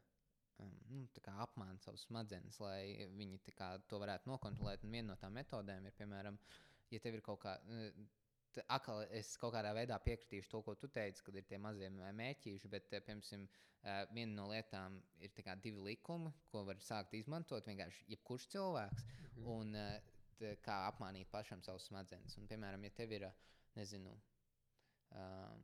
um, 0.63 0.75
nu, 0.91 1.05
tā 1.23 1.33
apmāna 1.45 1.79
savus 1.83 2.03
smadzenes, 2.07 2.59
lai 2.63 3.07
viņi 3.15 3.39
tā 3.47 3.55
kā 3.55 3.71
to 3.87 3.99
varētu 4.03 4.31
nokontrolēt. 4.31 4.83
Un 4.83 4.97
viena 4.97 5.13
no 5.13 5.19
tām 5.21 5.39
metodēm 5.39 5.87
ir, 5.87 5.95
piemēram, 5.97 6.39
ja 6.91 7.01
tev 7.03 7.19
ir 7.19 7.25
kaut 7.25 7.41
kā. 7.45 7.55
Atkal 8.67 9.05
es 9.11 9.35
kaut 9.37 9.53
kādā 9.53 9.71
veidā 9.75 9.97
piekritīšu 10.03 10.49
to, 10.49 10.61
ko 10.65 10.75
tu 10.75 10.87
teici, 10.87 11.23
kad 11.23 11.35
ir 11.35 11.43
tie 11.47 11.57
mazie 11.57 11.89
mē- 11.89 12.11
mēķīši, 12.15 12.69
bet, 12.69 12.91
eh, 12.93 13.01
piemēram, 13.01 13.43
uh, 13.83 14.05
viena 14.13 14.33
no 14.35 14.47
lietām 14.49 15.01
ir 15.19 15.29
tā 15.29 15.55
divi 15.61 15.79
likumi, 15.79 16.33
ko 16.51 16.63
var 16.65 16.75
sākt 16.75 17.13
izmantot 17.13 17.65
vienkārši 17.65 18.05
jebkurš 18.15 18.47
cilvēks. 18.55 19.03
Mhm. 19.35 19.47
Un 19.47 19.75
uh, 19.75 19.99
t- 20.39 20.55
kā 20.65 20.79
apmānīt 20.91 21.29
pašam 21.31 21.61
savus 21.63 21.87
smadzenes. 21.87 22.37
Un, 22.37 22.47
piemēram, 22.47 22.83
ja 22.83 22.89
tev 22.89 23.11
ir, 23.11 23.29
nezinu, 23.75 24.11
uh, 25.11 25.57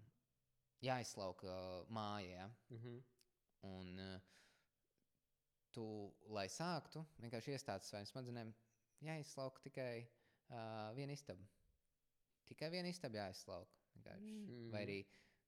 jāizslauka 0.81 1.85
māja, 1.89 2.29
ja, 2.29 2.49
Mhm. 2.69 3.03
un 3.63 4.21
tu, 5.75 5.85
lai 6.31 6.45
sāktu, 6.47 7.05
vienkārši 7.19 7.51
iestāties 7.55 7.89
saviem 7.91 8.05
smadzenēm, 8.05 8.53
jāizslauka 9.03 9.61
tikai 9.65 10.07
uh, 10.49 10.93
viena 10.95 11.11
istaba. 11.17 11.43
Tikai 12.49 12.69
viena 12.73 12.91
istaba 12.91 13.23
jāizslauka. 13.23 13.81
Mhm. 14.05 14.69
Vai 14.73 14.83
arī 14.85 14.97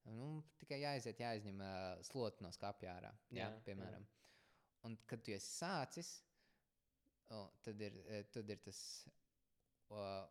nu, 0.07 0.29
tikai 0.61 0.79
jāaiziet, 0.81 1.19
jāizņem 1.21 1.59
uh, 1.61 2.03
sloti 2.07 2.45
no 2.45 2.51
skāpja 2.55 2.95
ārā. 2.95 3.11
Jā, 3.29 3.41
Jā, 3.41 3.49
jā, 3.51 3.63
piemēram. 3.67 4.07
Un, 4.87 4.95
kad 5.09 5.23
tu 5.25 5.33
esi 5.35 5.49
sācis, 5.51 6.11
oh, 7.35 7.49
tad, 7.65 7.81
ir, 7.83 7.97
eh, 8.07 8.23
tad 8.31 8.49
ir 8.53 8.61
tas 8.63 8.79
uh, 9.91 10.23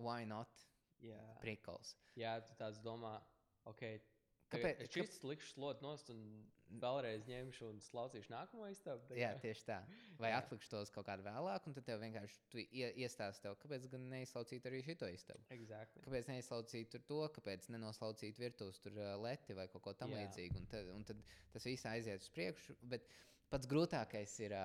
why 0.00 0.24
not 0.26 0.50
Jā. 1.04 1.20
prikals. 1.42 1.94
Jā, 2.18 2.38
tu 2.48 2.56
tāds 2.58 2.80
domā, 2.82 3.14
ok. 3.68 3.84
Kāpēc-? 4.52 4.82
Es 4.84 4.92
šis 4.94 5.16
likšu 5.26 5.48
slot 5.56 5.80
nost 5.82 6.10
un 6.12 6.20
vēlreiz 6.82 7.26
ņemšu 7.26 7.66
un 7.70 7.80
slaucīšu 7.82 8.30
nākamo 8.32 8.68
istabu. 8.70 9.16
Jā, 9.18 9.32
tieši 9.42 9.64
tā. 9.68 9.78
Vai 10.22 10.30
Jā. 10.32 10.40
atlikšu 10.42 10.70
tos 10.72 10.92
kaut 10.94 11.08
kādā 11.08 11.24
vēlāk, 11.26 11.66
un 11.66 11.76
tad 11.76 11.86
tev 11.88 12.00
vienkārši 12.02 12.38
tu 12.52 12.62
ie, 12.62 12.88
iestāsti, 13.04 13.44
tev, 13.46 13.56
kāpēc 13.62 13.88
gan 13.92 14.06
neizslaucīt 14.12 14.66
arī 14.70 14.82
šito 14.86 15.10
istabu. 15.10 15.42
Exactly. 15.56 16.04
Kāpēc 16.06 16.30
neizslaucīt 16.30 16.98
to, 17.10 17.20
kāpēc 17.38 17.68
nenoslaucīt 17.74 18.40
virtuves 18.42 18.80
tur 18.84 18.98
leti 19.22 19.58
vai 19.58 19.68
kaut 19.72 19.86
ko 19.86 19.94
tam 19.98 20.14
Jā. 20.14 20.24
līdzīgu. 20.24 20.62
Un 20.62 20.70
tad, 20.72 20.90
un 20.94 21.06
tad 21.10 21.22
tas 21.54 21.66
viss 21.66 21.90
aiziet 21.90 22.22
uz 22.22 22.30
priekšu. 22.34 22.78
Bet 22.94 23.06
pats 23.52 23.70
grūtākais 23.70 24.38
ir, 24.46 24.56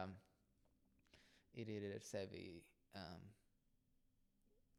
ir, 1.57 1.75
ir 1.77 1.91
ar 1.97 2.05
sevi. 2.05 2.45
Um, 2.97 3.29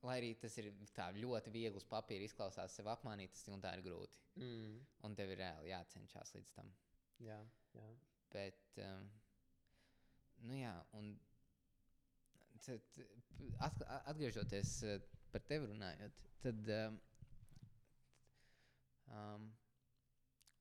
Lai 0.02 0.16
arī 0.18 0.32
tas 0.42 0.56
ir 0.58 0.70
tā 0.96 1.08
ļoti 1.14 1.52
viegli 1.54 1.78
uz 1.78 1.86
papīra 1.86 2.26
izklausās, 2.26 2.74
sev 2.74 2.90
apmānīt, 2.90 3.34
tas 3.36 3.46
tā 3.62 3.74
ir 3.76 3.84
grūti. 3.86 4.22
Mm. 4.42 4.78
Un 5.06 5.14
tev 5.18 5.30
ir 5.30 5.42
reāli 5.42 5.70
jācenšas 5.70 6.34
līdz 6.34 6.54
tam. 6.56 6.72
Jā, 7.22 7.38
jā. 7.76 7.88
Bet, 8.32 8.80
um, 8.82 9.08
nu 10.48 10.56
jā, 10.56 10.72
un 10.98 11.12
tad, 12.64 13.00
at, 13.66 13.82
atgriežoties 14.00 14.76
uh, 14.88 14.96
par 15.32 15.44
tevi 15.48 15.68
runājot, 15.70 16.22
tad 16.42 16.72
um, 16.78 16.98
um, 19.12 19.50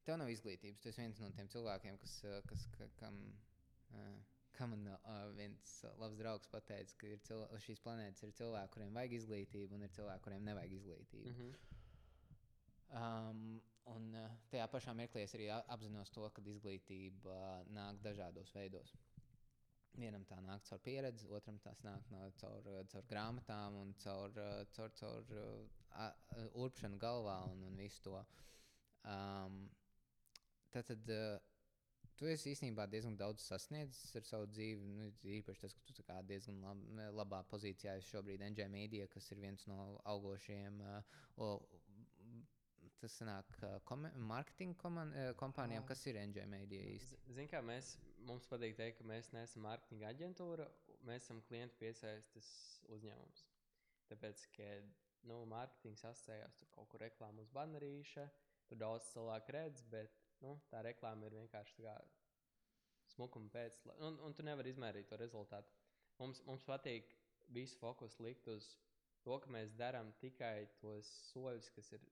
tev 0.06 0.20
nav 0.22 0.32
izglītības. 0.34 0.84
Tu 0.84 0.92
esi 0.92 1.04
viens 1.04 1.24
no 1.24 1.32
tiem 1.36 1.50
cilvēkiem, 1.52 1.98
kas, 2.02 2.18
uh, 2.28 2.42
kas 2.50 2.68
ka, 2.76 2.90
kam, 3.00 3.18
uh, 3.96 4.31
kam 4.62 4.76
man 4.76 4.86
uh, 4.94 5.26
viens 5.34 5.76
labs 5.98 6.20
draugs 6.22 6.50
pateica, 6.54 6.96
ka 7.02 7.10
ir 7.10 7.22
cil 7.26 7.42
šīs 7.66 7.82
planētas 7.82 8.28
ir 8.28 8.34
cilvēki, 8.38 8.74
kuriem 8.76 8.98
vajag 8.98 9.16
izglītību, 9.18 9.78
un 9.78 9.88
ir 9.88 9.94
cilvēki, 9.96 10.26
kuriem 10.28 10.46
nevajag 10.46 10.76
izglītību. 10.78 11.32
Mm 11.32 11.40
-hmm. 11.40 11.80
Um, 12.92 13.62
un 13.88 14.08
uh, 14.20 14.28
tajā 14.52 14.68
pašā 14.68 14.94
mirklī 15.00 15.24
es 15.24 15.34
arī 15.38 15.48
apzinos 15.56 16.12
to, 16.12 16.28
ka 16.36 16.44
izglītība 16.54 17.34
uh, 17.34 17.70
nāk 17.72 18.02
dažādos 18.04 18.52
veidos. 18.56 18.94
Vienam 19.96 20.26
tā 20.28 20.38
nāk 20.44 20.64
caur 20.70 20.80
pieredzi, 20.80 21.28
otram 21.28 21.58
tas 21.60 21.80
nāk 21.84 22.12
no, 22.12 22.26
caur, 22.42 22.68
caur 22.92 23.08
grāmatām 23.10 23.76
un 23.82 23.94
caur, 24.04 24.38
caur, 24.76 24.92
caur 25.00 25.34
uh, 25.42 26.12
urpšanu 26.54 27.00
galvā 27.00 27.38
un, 27.52 27.64
un 27.64 27.76
visu 27.76 28.04
to. 28.04 28.22
Um, 29.04 29.70
tad, 30.72 30.86
tad 30.92 31.10
uh, 31.10 31.40
tu 32.22 32.30
esi 32.30 32.52
īstenībā 32.54 32.86
diezgan 32.92 33.16
daudz 33.18 33.42
sasniedzis 33.50 34.14
ar 34.20 34.26
savu 34.30 34.46
dzīvi. 34.54 34.90
Nu, 34.94 35.08
īpaši 35.40 35.64
tas, 35.66 35.74
ka 35.74 35.96
tu 35.98 36.06
diezgan 36.30 36.60
lab, 36.62 36.84
labā 37.18 37.40
pozīcijā 37.50 37.96
esi 37.98 38.12
šobrīd 38.14 38.44
NJ 38.52 38.68
Media, 38.70 39.08
kas 39.10 39.32
ir 39.34 39.42
viens 39.42 39.66
no 39.72 39.98
augošiem. 40.14 40.82
Uh, 40.82 41.24
o, 41.48 41.52
Tas 43.02 43.16
sanāk, 43.18 43.48
uh, 43.66 43.80
kome- 43.90 44.12
marketinga 44.30 44.78
koman- 44.78 45.12
uh, 45.18 45.32
kompānijām, 45.34 45.82
kas 45.90 46.04
ir 46.06 46.20
NJ 46.22 46.44
Media 46.46 46.84
īsti. 46.86 47.18
Ziniet, 47.34 47.50
kā 47.50 47.62
mēs, 47.66 47.96
mums 48.30 48.46
patīk 48.46 48.76
teikt, 48.78 49.00
ka 49.00 49.08
mēs 49.10 49.32
neesam 49.34 49.64
mārketinga 49.66 50.12
aģentūra, 50.14 50.68
mēs 51.10 51.24
esam 51.26 51.40
klientu 51.48 51.80
piesaistes 51.82 52.52
uzņēmums. 52.94 53.42
Tāpēc, 54.12 54.44
ka 54.54 54.68
nu, 55.32 55.40
mārketings 55.50 56.06
asociējās 56.12 56.60
tur 56.60 56.70
kaut 56.76 56.92
kur 56.94 57.02
reklāmas 57.02 57.48
uz 57.48 57.50
banerīša, 57.58 58.28
tur 58.70 58.78
daudz 58.84 59.10
cilvēku 59.16 59.58
redz, 59.58 59.82
bet 59.90 60.21
nu, 60.46 60.56
tā 60.72 60.82
reklāma 60.86 61.28
ir 61.28 61.38
vienkārši 61.40 61.88
smukuma 63.16 63.50
pēc, 63.52 63.80
un, 64.08 64.20
un 64.26 64.36
tu 64.36 64.46
nevari 64.46 64.72
izmērīt 64.72 65.10
to 65.12 65.20
rezultātu. 65.20 65.74
Mums, 66.22 66.42
mums 66.48 66.64
patīk 66.68 67.10
visu 67.56 67.78
fokusu 67.82 68.24
likt 68.24 68.48
uz 68.52 68.68
to, 69.26 69.38
ka 69.42 69.52
mēs 69.54 69.74
darām 69.78 70.12
tikai 70.22 70.68
tos 70.82 71.10
soļus, 71.32 71.70
kas 71.76 71.92
ir 71.98 72.06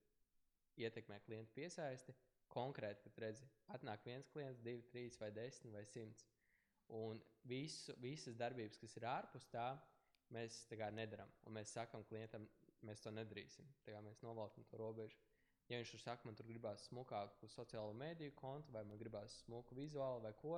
ietekmē 0.84 1.20
klientu 1.26 1.54
piesaisti. 1.56 2.14
Konkrēti, 2.50 3.04
kad 3.04 3.18
redzi, 3.22 3.46
atnāk 3.70 4.02
viens 4.08 4.26
klients, 4.34 4.58
divi, 4.66 4.82
trīs, 4.90 5.18
vai 5.22 5.28
desmit, 5.30 5.70
vai 5.70 5.84
simts. 5.86 6.24
Un 6.98 7.20
visu, 7.46 7.94
visas 8.02 8.34
darbības, 8.34 8.80
kas 8.82 8.96
ir 8.98 9.06
ārpus 9.06 9.46
tā, 9.52 9.68
mēs 10.34 10.64
tā 10.70 10.88
nedarām. 10.94 11.30
Un 11.46 11.54
mēs 11.54 11.76
sakām 11.76 12.02
klientam, 12.10 12.48
mēs 12.86 13.04
to 13.04 13.12
nedarīsim. 13.14 13.68
Tā 13.84 13.94
kā 13.94 14.00
mēs 14.02 14.18
novelkam 14.26 14.66
to 14.66 14.80
robežu. 14.82 15.18
Ja 15.70 15.78
viņš 15.78 15.90
tur 15.94 16.02
saka, 16.02 16.26
man 16.26 16.34
tur 16.34 16.48
gribās 16.50 16.88
smukāku 16.88 17.48
sociālo 17.52 17.92
mediju 17.94 18.34
kontu, 18.38 18.72
vai 18.74 18.82
man 18.88 18.98
gribās 18.98 19.36
smuku 19.44 19.76
vizuālu, 19.78 20.22
vai 20.24 20.32
ko, 20.40 20.56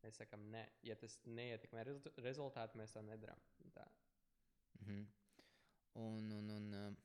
mēs 0.00 0.20
sakām, 0.22 0.46
nē, 0.54 0.62
ja 0.88 0.96
tas 0.96 1.18
neietekmē 1.26 1.84
rezu- 1.84 2.14
rezultātu, 2.24 2.80
mēs 2.80 2.94
to 2.96 3.02
nedarām. 3.04 3.42
Tā. 3.74 3.84
-hmm. 4.84 5.06
Un, 5.94 6.32
un, 6.32 6.50
un 6.50 6.74
uh, 6.78 6.96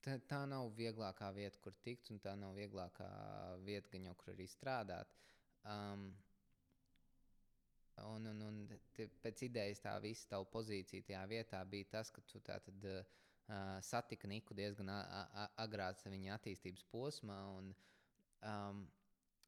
tā, 0.00 0.18
tā 0.30 0.46
nav 0.46 0.70
vieglākā 0.78 1.32
vieta, 1.34 1.58
kur 1.60 1.74
tikt, 1.82 2.10
un 2.10 2.20
tā 2.20 2.34
nav 2.38 2.54
vieglākā 2.56 3.08
vieta, 3.64 3.90
gan 3.92 4.04
jau 4.04 4.14
kur 4.14 4.32
arī 4.34 4.46
strādāt. 4.48 5.12
Um, 5.64 6.06
un, 8.04 8.26
un, 8.26 8.42
un 8.42 8.80
te, 8.92 9.08
pēc 9.22 9.42
idejas 9.42 9.80
tā 9.84 10.00
visa 10.00 10.28
tava 10.28 10.44
pozīcija 10.44 11.02
tajā 11.02 11.26
vietā 11.26 11.64
bija 11.64 11.84
tas, 11.98 12.10
ka 12.10 12.24
tu 12.32 12.40
tā 12.40 12.58
tad. 12.60 12.84
Uh, 12.84 13.20
satika 13.84 14.28
Niku 14.30 14.54
diezgan 14.56 14.90
agrā 15.60 15.90
viņa 16.04 16.36
attīstības 16.38 16.84
posmā. 16.92 17.38
Un, 17.58 17.72
um, 18.42 18.84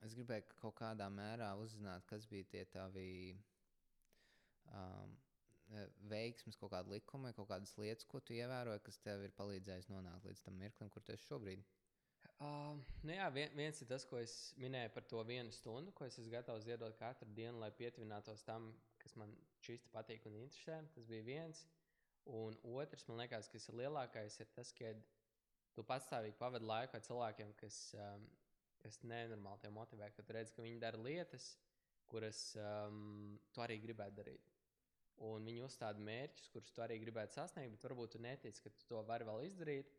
es 0.04 0.14
gribēju 0.14 0.58
kaut 0.60 0.76
kādā 0.80 1.08
mērā 1.12 1.54
uzzināt, 1.60 2.04
kas 2.10 2.26
bija 2.28 2.44
tie 2.52 2.64
tavi 2.72 3.36
um, 4.72 5.16
veiksmes, 6.10 6.58
kaut 6.60 6.72
kāda 6.74 6.92
likuma, 6.92 7.32
kaut 7.36 7.48
kādas 7.50 7.74
lietas, 7.80 8.06
ko 8.06 8.20
tu 8.20 8.36
ievēroji, 8.36 8.84
kas 8.86 9.00
tev 9.02 9.24
ir 9.24 9.34
palīdzējis 9.38 9.90
nonākt 9.90 10.28
līdz 10.28 10.44
tam 10.44 10.60
mirklim, 10.60 10.92
kur 10.92 11.02
tu 11.02 11.16
esi 11.16 11.26
šobrīd. 11.30 11.64
Uh, 12.36 12.76
nu 13.06 13.14
jā, 13.14 13.26
vien, 13.32 13.52
viens 13.56 13.78
ir 13.80 13.88
tas, 13.88 14.04
ko 14.04 14.18
es 14.20 14.52
minēju 14.60 14.92
par 14.92 15.06
to 15.08 15.22
vienu 15.24 15.54
stundu, 15.56 15.94
ko 15.96 16.04
es 16.04 16.18
esmu 16.20 16.34
gatavs 16.34 16.66
iedot 16.68 16.96
katru 17.00 17.30
dienu, 17.32 17.56
lai 17.62 17.70
pietuvinātos 17.72 18.44
tam, 18.44 18.68
kas 19.00 19.16
man 19.16 19.32
šķisti 19.62 19.92
patīk 19.94 20.26
un 20.28 20.36
interesē. 20.42 20.82
Tas 20.94 21.08
bija 21.08 21.24
viens. 21.24 21.64
Un 22.26 22.56
otrs, 22.74 23.04
man 23.06 23.20
liekas, 23.22 23.46
kas 23.52 23.68
ir 23.70 23.78
lielākais, 23.82 24.40
ir 24.42 24.48
tas, 24.56 24.72
ka 24.74 24.90
tu 25.76 25.84
pastāvīgi 25.86 26.38
pavadi 26.40 26.66
laiku 26.66 26.98
ar 26.98 27.04
cilvēkiem, 27.06 27.52
kas, 27.60 27.78
um, 28.02 28.24
kas 28.82 28.98
nenormāli 29.06 29.62
te 29.62 29.70
motivē, 29.70 30.10
ka 30.16 30.24
tu 30.26 30.34
redz, 30.34 30.50
ka 30.56 30.64
viņi 30.64 30.80
dara 30.82 30.98
lietas, 30.98 31.52
kuras 32.10 32.40
um, 32.58 33.36
tu 33.54 33.62
arī 33.62 33.78
gribētu 33.82 34.18
darīt. 34.18 34.50
Un 35.26 35.46
viņi 35.48 35.62
uzstāda 35.64 36.02
mērķus, 36.02 36.50
kurus 36.52 36.74
tu 36.74 36.82
arī 36.84 36.98
gribētu 37.00 37.38
sasniegt, 37.38 37.72
bet 37.76 37.86
varbūt 37.86 38.16
tu 38.16 38.20
netici, 38.20 38.62
ka 38.64 38.72
tu 38.74 38.90
to 38.90 39.00
vari 39.08 39.24
vēl 39.28 39.46
izdarīt. 39.46 39.94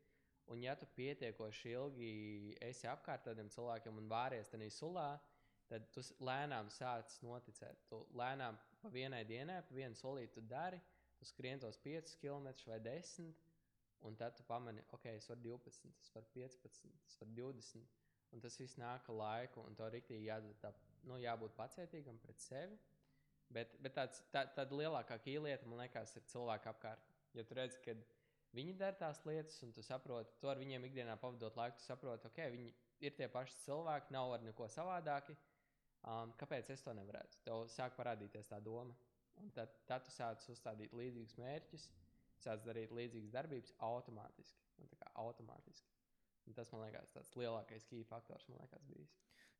Un, 0.51 0.61
ja 0.63 0.75
tu 0.79 0.87
pietiekoši 0.95 1.73
ilgi 1.73 2.11
esi 2.63 2.87
apkārt 2.87 3.25
tādiem 3.27 3.49
cilvēkiem 3.51 3.97
un 3.99 4.11
vāries 4.11 4.51
tajā 4.51 4.69
sulā, 4.71 5.09
tad 5.67 5.89
tu 5.91 6.03
lēnām 6.23 6.69
sāc 6.71 7.17
noticēt. 7.25 7.87
Tu 7.89 7.99
lēnām 8.19 8.59
pa 8.81 8.91
vienai 8.93 9.23
dienai, 9.27 9.59
pa 9.67 9.75
vienu 9.75 9.97
solīti 9.99 10.43
dari, 10.47 10.79
tu 11.17 11.25
skrien 11.25 11.60
tos 11.60 11.80
5 11.84 12.17
km 12.21 12.49
vai 12.69 12.80
10, 12.80 13.32
un 14.08 14.15
tad 14.15 14.36
tu 14.38 14.43
pamani, 14.47 14.84
ok, 14.95 15.06
es 15.17 15.30
varu 15.30 15.41
12, 15.41 15.93
es 16.01 16.12
varu 16.13 16.30
15, 16.34 16.91
es 17.08 17.17
varu 17.21 17.34
20. 17.41 17.88
Un 18.36 18.43
tas 18.43 18.58
viss 18.60 18.75
nāk 18.75 19.08
ar 19.08 19.15
laiku, 19.15 19.63
un 19.63 19.75
tev 19.75 19.89
rīktīgi 19.93 20.27
jā, 20.27 20.38
tā, 20.62 20.73
nu, 21.08 21.15
jābūt 21.21 21.56
pacietīgam 21.56 22.19
pret 22.19 22.41
sevi. 22.43 22.75
Bet, 23.56 23.77
bet 23.80 23.95
tāds, 23.95 24.19
tā, 24.34 24.43
tāda 24.58 24.75
lielākā 24.75 25.17
lieta, 25.25 25.65
man 25.65 25.80
liekas, 25.80 26.17
ir 26.19 26.25
cilvēki 26.27 26.67
apkārt. 26.73 27.06
Ja 27.34 27.45
tu 27.47 27.56
redz, 27.56 27.77
ka 27.84 27.95
viņi 28.58 28.75
dara 28.75 28.97
tās 28.99 29.23
lietas, 29.25 29.62
un 29.63 29.71
tu 29.71 29.82
saproti, 29.82 30.36
tu 30.41 30.51
ar 30.51 30.60
viņiem 30.60 30.84
ikdienā 30.89 31.15
pavadot 31.21 31.56
laiku, 31.56 31.80
tu 31.80 31.88
saproti, 31.88 32.27
ok, 32.27 32.41
viņi 32.51 32.73
ir 33.08 33.15
tie 33.15 33.30
paši 33.32 33.56
cilvēki, 33.63 34.12
nav 34.12 34.36
ar 34.36 34.43
neko 34.43 34.67
savādāki. 34.73 35.38
Um, 36.08 36.34
kāpēc 36.39 36.69
es 36.73 36.84
to 36.84 36.93
nevarētu? 36.93 37.39
Tev 37.45 37.65
sāk 37.71 37.95
parādīties 37.97 38.51
tā 38.51 38.60
doma. 38.63 38.93
Un 39.41 39.52
tad, 39.56 39.73
tad 39.89 40.06
tu 40.06 40.13
sāc 40.13 40.43
uzstādīt 40.52 40.93
līdzīgus 40.97 41.38
mērķus, 41.41 41.88
sāc 42.41 42.63
darīt 42.65 42.93
līdzīgas 42.95 43.34
darbības 43.34 43.73
automātiski. 43.89 44.65
automātiski. 45.15 45.93
Un 46.47 46.56
tas 46.56 46.71
man 46.71 46.86
liekas, 46.86 47.12
tas 47.12 47.34
lielākais 47.36 47.86
key 47.89 48.06
faktors 48.08 48.47
man 48.50 48.62
liekas 48.62 48.86
bijis. 48.88 49.15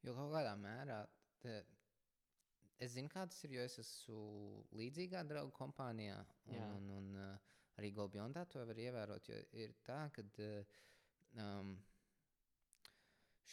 Jo 0.06 0.14
kaut 0.16 0.32
kādā 0.32 0.54
mērā 0.62 1.02
te, 1.44 1.58
es 2.80 2.94
zinu, 2.94 3.12
kā 3.12 3.26
tas 3.28 3.44
ir, 3.44 3.58
jo 3.58 3.66
es 3.68 3.78
esmu 3.84 4.22
līdzīgā 4.80 5.24
draugu 5.28 5.54
kompānijā. 5.58 6.20
Un, 6.54 6.62
un, 6.78 6.92
un 7.00 7.10
uh, 7.20 7.56
arī 7.78 7.92
Golbjondā 7.98 8.46
to 8.50 8.64
var 8.70 8.80
ievērot, 8.86 9.30
jo 9.30 9.42
ir 9.64 9.74
tā, 9.88 10.06
ka 10.16 10.26
uh, 10.46 10.78
um, 11.44 11.74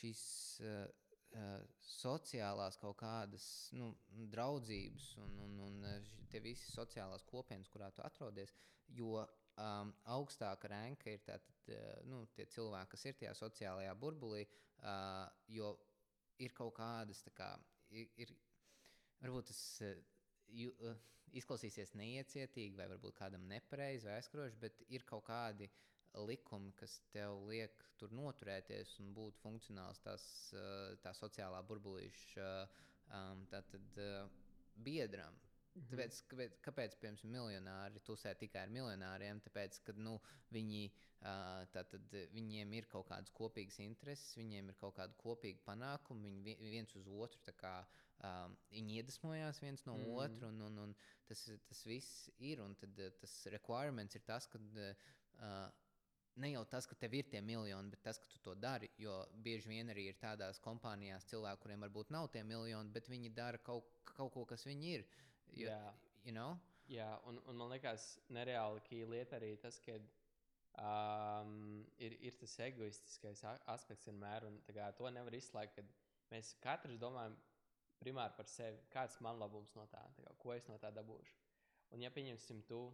šīs. 0.01 0.23
Uh, 0.63 0.85
uh, 1.35 1.63
sociālās 1.85 2.79
kaut 2.81 2.99
kādas 3.01 3.47
nu, 3.77 3.93
draudzības 4.33 5.11
un, 5.23 5.39
un, 5.47 5.57
un 5.69 6.05
tie 6.33 6.43
visi 6.45 6.71
sociālās 6.73 7.25
kopienas, 7.29 7.71
kurā 7.73 7.91
tu 7.95 8.05
atrodies. 8.07 8.55
Jo 8.95 9.23
um, 9.23 9.93
augstāka 10.17 10.71
ranka 10.73 11.13
ir 11.13 11.23
tātad, 11.27 11.73
uh, 11.73 11.95
nu, 12.11 12.25
tie 12.37 12.47
cilvēki, 12.55 12.93
kas 12.95 13.07
ir 13.09 13.19
tajā 13.21 13.35
sociālajā 13.39 13.95
burbulī, 14.01 14.45
uh, 14.83 15.27
jo 15.49 15.75
ir 16.43 16.55
kaut 16.57 16.75
kādas, 16.79 17.23
kā, 17.37 17.55
ir, 17.95 18.11
ir, 18.21 18.35
varbūt 19.23 19.51
tas 19.53 19.63
uh, 19.87 19.95
ju, 20.53 20.75
uh, 20.83 20.99
izklausīsies 21.35 21.95
neiecietīgi, 21.99 22.77
vai 22.79 22.89
varbūt 22.93 23.19
kādam 23.19 23.47
nepareizi 23.51 24.07
vai 24.09 24.19
aizskroši, 24.21 24.61
bet 24.61 24.83
ir 24.93 25.07
kaut 25.09 25.27
kādi 25.27 25.71
likumi, 26.23 26.73
kas 26.79 27.01
tev 27.13 27.41
liek 27.49 27.83
tur 27.99 28.13
noturēties 28.15 28.99
un 29.03 29.13
būt 29.17 29.41
funkcionāls 29.43 30.03
tās, 30.05 30.27
eh, 30.55 30.95
tā 31.03 31.15
sociālā 31.17 31.63
burbulīša 31.67 32.49
um, 32.65 33.47
tātad, 33.51 33.99
uh, 33.99 34.29
biedram. 34.75 35.35
-hmm. 35.75 35.91
Tāpēc, 35.91 36.21
kāpēc, 36.31 36.57
kāpēc 36.63 36.97
piemēram, 37.03 37.33
miljonāri 37.35 38.03
tusē 38.07 38.35
tikai 38.39 38.63
ar 38.67 38.73
miljonāriem? 38.75 39.41
Tāpēc, 39.45 39.81
ka 39.87 39.95
nu, 39.97 40.15
viņi, 40.55 40.85
tātad, 41.75 42.17
viņiem 42.35 42.73
ir 42.79 42.87
kaut 42.93 43.09
kādas 43.09 43.33
kopīgas 43.35 43.81
intereses, 43.83 44.37
viņiem 44.39 44.71
ir 44.71 44.79
kaut 44.81 44.97
kāda 44.99 45.17
kopīga 45.19 45.61
panākuma, 45.67 46.31
viņi 46.45 46.71
viens 46.71 46.95
uz 46.97 47.09
otru 47.09 47.55
kā, 47.59 47.75
um, 48.23 48.57
iedvesmojās 48.71 49.61
viens 49.61 49.85
no 49.87 49.97
mm 49.99 50.15
otra, 50.15 50.49
un, 50.49 50.61
un, 50.69 50.79
un 50.79 50.95
tas, 51.27 51.51
tas 51.69 51.85
viss 51.87 52.31
ir. 52.39 52.61
Un 52.61 52.75
tad 52.75 52.95
tas 53.21 53.47
requirements 53.47 54.15
ir 54.15 54.23
tas, 54.23 54.47
ka. 54.47 54.63
Uh, 55.35 55.73
ne 56.43 56.51
jau 56.51 56.65
tas, 56.71 56.87
ka 56.91 56.97
tev 56.99 57.15
ir 57.15 57.29
tie 57.31 57.41
miljoni, 57.45 57.91
bet 57.93 58.03
tas, 58.09 58.19
ka 58.19 58.29
tu 58.31 58.41
to 58.43 58.55
dari. 58.59 58.91
Jo 58.99 59.21
bieži 59.45 59.71
vien 59.71 59.93
arī 59.93 60.09
ir 60.11 60.19
tādās 60.21 60.61
kompānijās 60.65 61.29
cilvēki, 61.31 61.63
kuriem 61.63 61.87
varbūt 61.87 62.13
nav 62.15 62.31
tie 62.35 62.43
miljoni, 62.47 62.93
bet 62.95 63.11
viņi 63.11 63.33
dara 63.37 63.61
kaut, 63.63 63.91
kaut 64.15 64.33
ko, 64.35 64.45
kas 64.49 64.67
viņi 64.67 64.95
ir. 64.99 65.07
Jo, 65.55 65.71
Jā, 65.71 65.95
you 66.25 66.35
know? 66.35 66.59
Jā 66.91 67.09
un, 67.31 67.39
un 67.49 67.57
man 67.57 67.71
liekas, 67.73 68.19
nereāli 68.35 69.05
lieta 69.09 69.39
arī 69.39 69.55
tas, 69.63 69.79
ka 69.85 69.97
um, 70.83 71.85
ir, 72.03 72.17
ir 72.21 72.37
tas 72.41 72.59
egoistiskais 72.67 73.45
aspekts 73.73 74.11
vienmēr, 74.11 74.49
un 74.49 74.59
kā, 74.69 74.91
to 74.99 75.11
nevar 75.11 75.37
izslēgt. 75.39 75.81
Mēs 76.33 76.55
katrs 76.65 76.99
domājam 76.99 77.37
primāri 78.01 78.35
par 78.37 78.49
sevi, 78.51 78.83
kāds 78.93 79.21
man 79.25 79.39
labums 79.39 79.73
no 79.79 79.87
tā, 79.93 80.03
tā 80.17 80.27
kā, 80.27 80.35
ko 80.43 80.55
es 80.57 80.67
no 80.69 80.79
tā 80.83 80.91
dabūšu. 80.93 81.39
Un, 81.95 82.03
ja 82.03 82.11
pieņemsim, 82.11 82.65
tu 82.69 82.89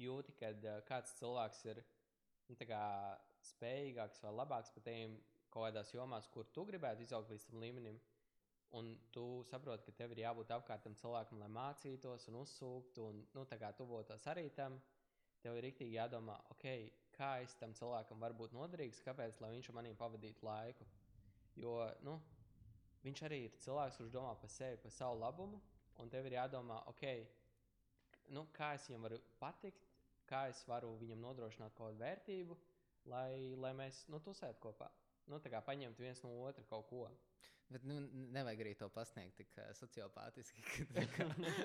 jūti, 0.00 0.34
ka 0.40 0.54
uh, 0.56 0.80
kāds 0.88 1.14
cilvēks 1.20 1.64
ir 1.68 1.82
nu, 2.48 2.56
spējīgāks 3.46 4.22
vai 4.24 4.34
labāks 4.34 4.72
par 4.74 4.84
tiem 4.86 5.16
kaut 5.50 5.68
kādās 5.68 5.92
jomās, 5.94 6.28
kur 6.32 6.48
tu 6.52 6.66
gribētu 6.68 7.06
izaugt 7.06 7.32
līdz 7.32 7.48
tam 7.48 7.62
līmenim. 7.62 7.98
Un 8.76 8.90
tu 9.14 9.44
saproti, 9.48 9.86
ka 9.86 9.94
tev 9.94 10.12
ir 10.12 10.24
jābūt 10.24 10.50
apkārtam 10.52 10.96
cilvēkam, 10.98 11.38
lai 11.40 11.48
mācītos 11.54 12.26
un 12.28 12.40
uzsūktu, 12.42 13.04
un 13.08 13.22
nu, 13.34 13.44
tuvotos 13.78 14.26
arī 14.26 14.50
tam. 14.50 14.80
Tev 15.40 15.56
ir 15.56 15.68
rīktīgi 15.68 15.94
jādomā, 15.94 16.34
okay, 16.50 16.90
kā 17.14 17.36
es 17.44 17.54
tam 17.60 17.72
cilvēkam 17.76 18.20
varu 18.20 18.34
būt 18.42 18.56
noderīgs, 18.56 19.02
kāpēc 19.06 19.38
viņš 19.40 19.70
maniem 19.72 19.96
pavadītu 19.96 20.44
laiku. 20.44 20.84
Jo 21.56 21.76
nu, 22.04 22.18
viņš 23.04 23.22
arī 23.28 23.44
ir 23.46 23.56
cilvēks, 23.62 24.00
kurš 24.00 24.12
domā 24.12 24.34
par 24.40 24.50
sevi, 24.50 24.80
par 24.82 24.92
savu 24.92 25.20
labumu, 25.22 25.60
un 26.02 26.10
tev 26.10 26.26
ir 26.26 26.36
jādomā, 26.36 26.82
okay, 26.90 27.24
nu, 28.34 28.46
kā 28.56 28.74
es 28.74 28.88
viņam 28.90 29.06
varu 29.06 29.20
patikt, 29.40 29.85
kā 30.30 30.46
es 30.52 30.62
varu 30.68 30.94
viņam 31.00 31.22
nodrošināt 31.24 31.74
kaut 31.76 31.92
kādu 31.92 32.02
vērtību, 32.02 32.58
lai, 33.12 33.54
lai 33.62 33.72
mēs 33.78 34.04
nu, 34.12 34.20
tusētu 34.22 34.62
kopā. 34.62 34.90
Nu, 35.26 35.40
tā 35.42 35.50
kā 35.50 35.62
paņemt 35.66 35.98
viens 35.98 36.22
no 36.22 36.34
otra 36.46 36.64
kaut 36.70 36.86
ko. 36.90 37.06
Bet 37.66 37.82
nu, 37.82 37.96
nevajag 38.30 38.60
arī 38.62 38.72
to 38.78 38.86
pasniegt 38.94 39.34
tik 39.40 39.48
uh, 39.58 39.72
sociopātiski, 39.74 40.62
ka 41.16 41.24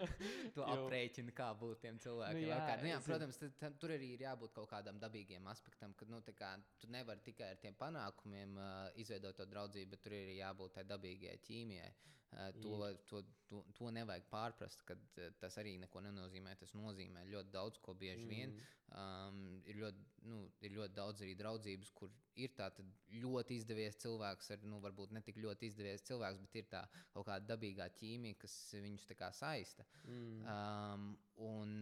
tu 0.56 0.64
aprēķini, 0.66 1.34
kā 1.38 1.52
būt 1.60 1.84
tiem 1.84 2.00
cilvēkiem. 2.02 2.48
Jā, 2.48 2.58
kā, 2.66 2.78
nu, 2.82 2.90
jā, 2.90 2.96
protams, 3.06 3.38
tad, 3.38 3.54
tad, 3.60 3.76
tur 3.82 3.94
arī 3.94 4.16
ir 4.16 4.24
jābūt 4.26 4.56
kaut 4.56 4.72
kādam 4.72 4.98
dabīgam 5.02 5.46
aspektam, 5.54 5.94
ka 6.00 6.08
nu, 6.10 6.24
kā, 6.38 6.56
tu 6.82 6.90
nevari 6.90 7.22
tikai 7.28 7.52
ar 7.54 7.62
tiem 7.62 7.78
panākumiem 7.78 8.58
uh, 8.58 8.72
izveidot 9.04 9.38
to 9.38 9.46
draudzību, 9.52 9.92
bet 9.94 10.04
tur 10.08 10.18
ir 10.18 10.34
jābūt 10.40 10.80
tai 10.80 10.88
dabīgajai 10.90 11.44
ķīmijai. 11.46 11.94
Uh, 12.32 12.52
To, 12.62 12.96
to, 13.10 13.20
to, 13.50 13.60
to 13.76 13.90
nevajag 13.92 14.24
pārprast, 14.32 14.86
ka 14.88 14.96
tas 15.42 15.58
arī 15.60 15.74
neko 15.82 16.00
nenozīmē. 16.06 16.54
Tas 16.60 16.72
nozīmē 16.78 17.26
ļoti 17.28 17.52
daudz 17.52 17.80
ko 17.84 17.96
bieži 18.00 18.24
mm. 18.24 18.32
vien. 18.32 18.54
Um, 18.96 19.42
ir, 19.68 19.82
ļoti, 19.82 20.06
nu, 20.32 20.40
ir 20.64 20.74
ļoti 20.78 20.96
daudz 20.96 21.24
arī 21.26 21.36
draudzības, 21.40 21.92
kur 21.96 22.12
ir 22.40 22.54
tāds 22.56 22.84
ļoti 23.24 23.60
izdevies 23.60 24.00
cilvēks, 24.04 24.52
ar 24.56 24.64
nu, 24.68 24.80
varbūt 24.84 25.12
ne 25.16 25.24
tik 25.28 25.42
ļoti 25.44 25.72
izdevies 25.72 26.08
cilvēks, 26.08 26.40
bet 26.46 26.58
ir 26.62 26.72
tā 26.72 26.86
kaut 27.14 27.28
kāda 27.28 27.54
dabīgā 27.54 27.90
ķīmija, 28.00 28.40
kas 28.46 28.58
viņus 28.80 29.08
tā 29.12 29.32
saista. 29.36 29.88
Mm. 30.08 30.42
Um, 30.56 31.12
un, 31.52 31.78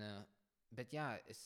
bet 0.73 0.97
jā, 0.97 1.11
es 1.29 1.43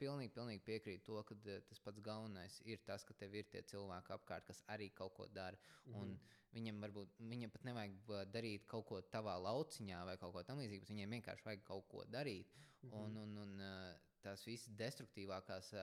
pilnīgi, 0.00 0.32
pilnīgi 0.34 0.64
piekrītu 0.66 1.04
to, 1.08 1.22
ka 1.28 1.36
uh, 1.36 1.60
tas 1.68 1.82
pats 1.84 2.02
galvenais 2.04 2.58
ir 2.64 2.82
tas, 2.86 3.04
ka 3.04 3.16
tev 3.18 3.34
ir 3.38 3.48
tie 3.52 3.62
cilvēki 3.72 4.14
apkārt, 4.16 4.46
kas 4.48 4.62
arī 4.74 4.90
kaut 4.94 5.14
ko 5.18 5.26
dara. 5.26 5.58
Mm 5.84 5.94
-hmm. 5.94 6.00
Un 6.00 6.18
viņam 6.56 6.80
varbūt 6.84 7.20
viņam 7.32 7.50
pat 7.50 7.64
nevajag 7.64 8.10
uh, 8.10 8.24
darīt 8.34 8.66
kaut 8.66 8.86
ko 8.86 9.00
tavā 9.00 9.36
lauciņā 9.42 10.04
vai 10.04 10.16
kaut 10.16 10.32
ko 10.32 10.42
tamlīdzīgu, 10.42 10.80
bet 10.80 10.94
viņiem 10.94 11.16
vienkārši 11.16 11.44
vajag 11.44 11.64
kaut 11.64 11.88
ko 11.88 12.04
darīt. 12.04 12.54
Mm 12.82 12.90
-hmm. 12.90 13.04
Un, 13.04 13.16
un, 13.16 13.38
un 13.38 13.60
uh, 13.60 13.94
tās 14.22 14.44
visas 14.46 14.74
destruktīvākās. 14.78 15.74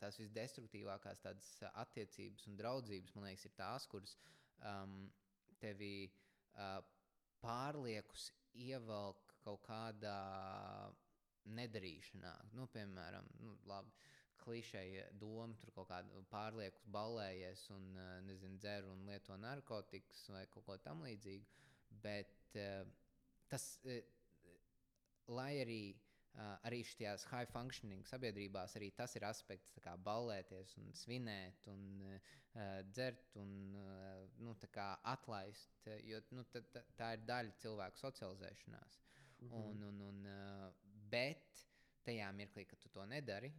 Tās 0.00 0.16
visdestruktīvākās 0.16 1.20
tādas 1.20 1.48
attiecības 1.74 2.46
un 2.48 2.56
draudzības, 2.56 3.14
man 3.14 3.24
liekas, 3.24 3.44
ir 3.44 3.52
tās, 3.52 3.86
kuras 3.86 4.16
um, 4.64 5.12
tevi 5.60 6.10
uh, 6.54 6.80
pārliekus 7.44 8.30
ievelk 8.54 9.36
kaut 9.44 9.62
kādā 9.66 10.16
nedarīšanā. 11.44 12.34
Nu, 12.56 12.66
piemēram, 12.74 13.28
nu, 13.44 13.56
labi, 13.70 13.92
klišeja 14.40 15.10
doma, 15.20 15.56
tur 15.60 15.72
kaut 15.76 15.90
kāda 15.90 16.22
pārlieku 16.30 16.80
balējies 16.92 17.66
un 17.74 17.90
nezinu, 18.24 18.58
dzer 18.62 18.88
un 18.88 19.04
lieto 19.08 19.36
narkotikas 19.36 20.24
vai 20.32 20.46
kaut 20.52 20.66
ko 20.66 20.78
tamlīdzīgu. 20.86 21.66
Bet 22.02 22.56
uh, 22.56 22.86
tas, 23.52 23.74
uh, 23.84 24.00
lai 25.28 25.52
arī 25.64 25.82
arī 26.38 26.80
šajās 26.86 27.24
high 27.30 27.48
functioning 27.50 28.06
sabiedrībās 28.06 28.76
arī 28.78 28.90
tas 28.96 29.16
ir 29.18 29.24
aspekts, 29.26 29.74
kā 29.82 29.96
ballēties, 30.06 30.76
un 30.78 30.92
svinēt, 30.94 31.66
un 31.72 31.82
dzert, 32.94 33.34
un 33.40 33.50
nu, 34.38 34.54
atlaist. 35.12 35.88
Jo 36.06 36.20
nu, 36.30 36.44
tā, 36.52 36.62
tā, 36.96 37.12
ir 37.16 37.24
daļa 37.26 37.56
cilvēku 37.62 37.98
socializēšanās. 37.98 39.00
-hmm. 39.48 39.64
un, 39.64 39.82
un, 39.82 40.00
un, 40.00 40.26
bet 41.10 41.64
tajā 42.06 42.30
mirklī, 42.36 42.66
kad 42.68 42.80
tu 42.80 42.90
to 42.92 43.06
nedari, 43.06 43.50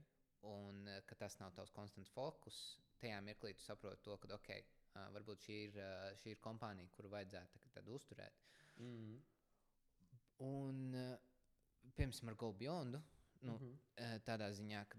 un 0.49 0.85
uh, 0.87 1.01
ka 1.07 1.17
tas 1.19 1.37
nav 1.39 1.53
tavs 1.57 1.73
konstants 1.75 2.11
fokus, 2.15 2.59
tajā 3.01 3.19
mirklī 3.25 3.53
tu 3.57 3.65
saproti 3.65 4.03
to, 4.05 4.17
ka 4.21 4.31
ok, 4.37 4.51
uh, 4.57 5.09
varbūt 5.17 5.45
šī 5.45 5.57
ir, 5.67 5.77
uh, 5.81 6.07
šī 6.21 6.35
ir 6.35 6.41
kompānija, 6.43 6.89
kuru 6.95 7.11
vajadzētu 7.13 7.61
tad 7.75 7.87
uzturēt. 7.87 8.41
Mm 8.77 8.95
-hmm. 8.95 9.19
Un, 10.41 10.77
piemēram, 11.95 12.29
ar 12.29 12.35
Go 12.35 12.53
Beyond, 12.53 13.01
nu, 13.41 13.51
mm 13.51 13.57
-hmm. 13.57 14.19
tādā 14.25 14.51
ziņā, 14.51 14.85
ka 14.89 14.97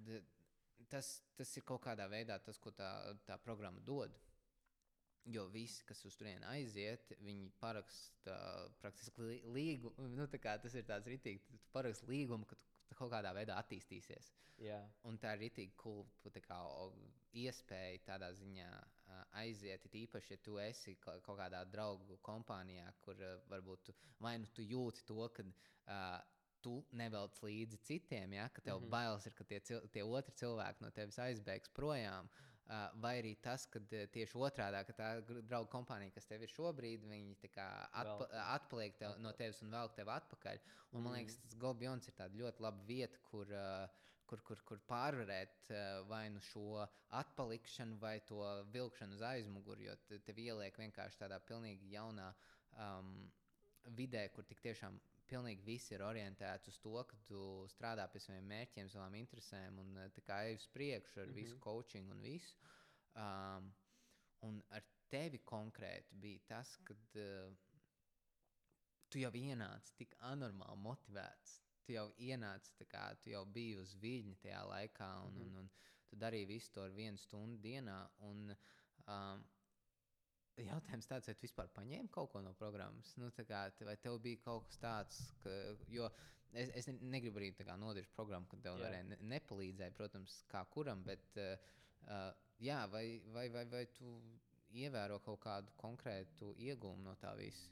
tas, 0.88 1.22
tas 1.34 1.56
ir 1.56 1.64
kaut 1.64 1.82
kādā 1.82 2.08
veidā 2.08 2.38
tas, 2.38 2.58
ko 2.58 2.70
tā, 2.70 3.16
tā 3.26 3.38
programma 3.38 3.80
dod. 3.80 4.18
Jo 5.30 5.46
visi, 5.54 5.85
kas 5.87 6.00
uz 6.08 6.16
turieni 6.18 6.42
aiziet, 6.50 7.12
viņi 7.22 7.52
paraksta 7.62 8.37
praktiski 8.82 9.42
līgumu. 9.54 10.08
Nu, 10.16 10.26
tas 10.26 10.74
ir 10.74 10.87
tāds 10.88 11.06
rītīgi, 11.06 11.44
tu 11.46 11.61
paraksti 11.74 12.08
līgumu, 12.11 12.48
ka 12.50 12.58
tu 12.58 12.98
kaut 12.98 13.12
kādā 13.12 13.30
veidā 13.37 13.58
attīstīsies. 13.62 14.32
Yeah. 14.62 14.88
Un 15.08 15.18
tā 15.22 15.37
ir 15.37 15.44
rītīgi 15.46 15.76
cool 15.80 16.04
kā, 16.42 16.58
iespēja 17.38 18.02
tādā 18.06 18.32
ziņā 18.37 18.68
aiziet. 19.40 19.87
Īpaši, 20.02 20.35
ja 20.35 20.42
tu 20.44 20.58
esi 20.62 20.96
kaut 21.02 21.24
kādā 21.38 21.62
draugu 21.70 22.18
kompānijā, 22.26 22.90
kur 23.04 23.18
varbūt 23.50 23.88
tu, 23.88 23.96
vai 24.20 24.37
nu 24.42 24.50
tu 24.54 24.64
jūti 24.66 25.06
to, 25.08 25.28
ka 25.35 25.46
uh, 25.46 26.20
tu 26.62 26.76
nevelc 26.98 27.38
līdzi 27.42 27.80
citiem, 27.88 28.37
ja, 28.38 28.48
ka 28.48 28.62
tev 28.62 28.78
mm 28.78 28.85
-hmm. 28.85 28.94
bailes 28.94 29.26
ir, 29.26 29.35
ka 29.35 29.44
tie, 29.44 29.61
tie 29.92 30.04
otri 30.04 30.35
cilvēki 30.42 30.82
no 30.85 30.90
tevis 30.90 31.18
aizbēgs 31.18 31.72
projām. 31.74 32.28
Vai 33.02 33.16
arī 33.20 33.32
tas, 33.44 33.64
ka 33.68 33.80
tieši 33.88 34.38
otrādi, 34.38 34.78
ka 34.88 34.94
tā 34.96 35.08
draugu 35.26 35.68
kompānija, 35.72 36.14
kas 36.14 36.28
tev 36.30 36.44
ir 36.46 36.52
šobrīd, 36.52 37.04
viņi 37.11 37.35
atpa, 37.58 38.28
atpaliek 38.54 38.96
tev, 39.00 39.18
no 39.20 39.32
tevis 39.37 39.61
un 39.64 39.74
velk 39.74 39.96
tevi 39.98 40.14
atpakaļ. 40.14 40.62
Un, 40.92 41.02
man 41.04 41.18
liekas, 41.18 41.37
tas 41.42 41.58
Gobions 41.61 42.08
ir 42.08 42.22
ļoti 42.38 42.64
laba 42.64 42.87
vieta, 42.88 43.20
kur, 43.28 43.52
kur, 44.30 44.44
kur, 44.48 44.62
kur 44.70 44.80
pārvarēt 44.88 45.72
vai 46.08 46.24
nu 46.32 46.40
šo 46.48 46.87
atpalikšanu, 47.20 47.98
vai 48.00 48.18
to 48.28 48.40
vilkšanu 48.72 49.18
uz 49.18 49.26
aizmuguri, 49.35 49.90
jo 49.90 50.20
tev 50.24 50.40
ieliek 50.40 50.78
vienkārši 50.80 51.24
tādā 51.26 51.42
pilnīgi 51.44 51.92
jaunā 51.92 52.30
um, 52.32 53.14
vidē, 53.98 54.28
kur 54.32 54.48
tik 54.48 54.64
tiešām 54.64 54.96
pilnīgi 55.30 55.64
viss 55.66 55.92
ir 55.92 56.04
orientēts 56.06 56.68
uz 56.72 56.78
to, 56.82 56.94
ka 57.08 57.18
tu 57.28 57.42
strādā 57.72 58.06
pie 58.12 58.20
saviem 58.20 58.48
mērķiem, 58.52 58.90
savām 58.92 59.16
interesēm 59.20 59.78
un 59.82 59.98
eh, 60.04 60.22
kā 60.26 60.42
ej 60.48 60.58
uz 60.61 60.68
priekšu 60.74 61.20
ar 61.20 61.26
mm 61.26 61.32
-hmm. 61.32 61.40
visu 61.40 61.58
coaching 61.61 62.11
un 62.11 62.20
visu. 62.20 62.56
Um, 63.14 63.74
un 64.48 64.62
ar 64.70 64.82
tevi 65.08 65.38
konkrēti 65.38 66.16
bija 66.24 66.40
tas, 66.46 66.76
ka 66.85 66.94
uh, 66.94 67.54
tu 69.12 69.18
jau 69.18 69.30
ienāci 69.37 69.94
tik 69.96 70.16
anormāli 70.18 70.78
motivēts. 70.87 71.61
Tu 71.85 71.92
jau 71.92 72.12
ienāci, 72.18 72.87
kā 72.88 73.14
tu 73.20 73.30
jau 73.30 73.44
biji 73.44 73.76
uz 73.76 73.94
viļņa 73.94 74.37
tajā 74.44 74.62
laikā, 74.68 75.11
un, 75.26 75.32
mm 75.32 75.38
-hmm. 75.38 75.46
un, 75.46 75.56
un 75.56 75.70
tu 76.08 76.16
darīji 76.16 76.46
visu 76.46 76.72
to 76.72 76.82
ar 76.82 76.90
vienu 76.90 77.18
stundu 77.18 77.58
dienā. 77.58 77.98
Un, 78.18 78.56
um, 79.06 79.44
Jautājums 80.60 81.08
tāds, 81.08 81.28
vai 81.28 81.34
tu 81.34 81.46
vispār 81.46 81.70
paņēmi 81.72 82.10
kaut 82.12 82.30
ko 82.32 82.42
no 82.44 82.52
programmas? 82.58 83.14
Nu, 83.16 83.30
kā, 83.48 83.64
vai 83.88 83.96
tev 83.96 84.18
bija 84.20 84.40
kaut 84.44 84.66
kas 84.68 84.80
tāds, 84.82 85.20
ka, 85.42 85.54
jo 85.88 86.10
es, 86.52 86.70
es 86.76 86.88
negribu 87.00 87.40
arī 87.40 87.52
nodirzt 87.80 88.12
programmu, 88.16 88.46
ka 88.50 88.60
tev 88.60 88.80
arī 88.84 89.02
ne, 89.08 89.18
nepalīdzēja, 89.32 89.96
protams, 89.96 90.42
kā 90.52 90.64
kuram, 90.74 91.02
bet 91.08 91.40
uh, 91.40 92.32
jā, 92.60 92.82
vai, 92.92 93.22
vai, 93.32 93.48
vai, 93.48 93.64
vai 93.64 93.86
tu 93.96 94.16
ievēro 94.76 95.18
kaut 95.24 95.40
kādu 95.40 95.72
konkrētu 95.80 96.52
iegūmu 96.58 97.02
no 97.06 97.16
tā 97.20 97.32
visa? 97.38 97.70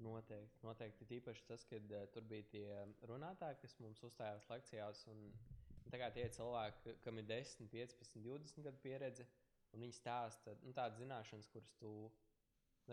Noteikti, 0.00 0.62
noteikti. 0.64 1.06
Tīpaši 1.10 1.44
tas, 1.48 1.66
kad 1.68 1.90
uh, 1.92 2.06
tur 2.14 2.24
bija 2.30 2.46
tie 2.54 2.66
runātāji, 3.10 3.58
kas 3.64 3.76
mums 3.82 4.00
uzstājās 4.06 4.46
lekcijās. 4.48 5.02
Un, 5.12 5.26
tagad 5.90 6.14
tie 6.14 6.28
cilvēki, 6.32 6.94
kam 7.04 7.18
ir 7.18 7.26
10, 7.28 7.68
15, 7.72 8.22
20 8.22 8.64
gadu 8.66 8.80
pieredze, 8.84 9.26
un 9.74 9.84
viņi 9.84 9.96
stāsta 9.96 10.56
nu, 10.64 10.74
tādas 10.76 10.98
zināšanas, 11.00 11.48
kuras 11.52 11.70
tu 11.78 11.92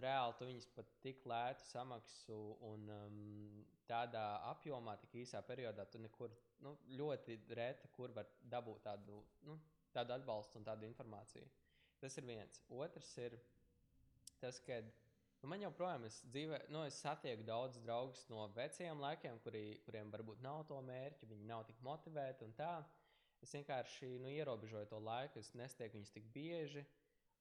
reāli 0.01 0.35
tu 0.37 0.47
viņus 0.47 0.67
pat 0.75 0.89
tik 1.01 1.23
lētu 1.29 1.65
samaksu 1.71 2.37
un 2.67 2.85
um, 2.93 3.17
tādā 3.89 4.25
apjomā, 4.51 4.97
tik 5.01 5.15
īsā 5.23 5.41
periodā, 5.47 5.87
tu 5.89 6.01
nekur 6.03 6.33
nu, 6.65 6.75
ļoti 6.99 7.39
reti, 7.57 7.89
kur 7.95 8.13
var 8.15 8.29
dabūt 8.51 8.83
tādu, 8.85 9.21
nu, 9.47 9.57
tādu 9.95 10.17
atbalstu 10.17 10.59
un 10.59 10.67
tādu 10.67 10.87
informāciju. 10.89 11.49
Tas 12.01 12.17
ir 12.19 12.27
viens. 12.29 12.61
Otrs 12.69 13.09
ir 13.23 13.37
tas, 14.41 14.59
ka 14.65 14.81
nu, 14.83 15.49
man 15.49 15.63
joprojām 15.63 16.05
ir 16.05 16.13
dzīvē, 16.33 16.61
nu, 16.73 16.83
es 16.85 16.99
satieku 17.01 17.45
daudz 17.47 17.79
draugus 17.81 18.25
no 18.29 18.45
vecajiem 18.57 19.01
laikiem, 19.01 19.41
kuri, 19.45 19.65
kuriem 19.87 20.13
varbūt 20.13 20.43
nav 20.45 20.65
to 20.69 20.77
mērķu, 20.85 21.31
viņi 21.31 21.49
nav 21.49 21.65
tik 21.69 21.81
motivēti 21.85 22.45
un 22.45 22.53
tā. 22.59 22.75
Es 23.45 23.53
vienkārši 23.53 24.17
nu, 24.23 24.31
ierobežoju 24.33 24.89
to 24.91 24.99
laiku, 25.03 25.41
es 25.43 25.53
nestieku 25.57 25.99
viņus 25.99 26.13
tik 26.15 26.31
bieži. 26.33 26.85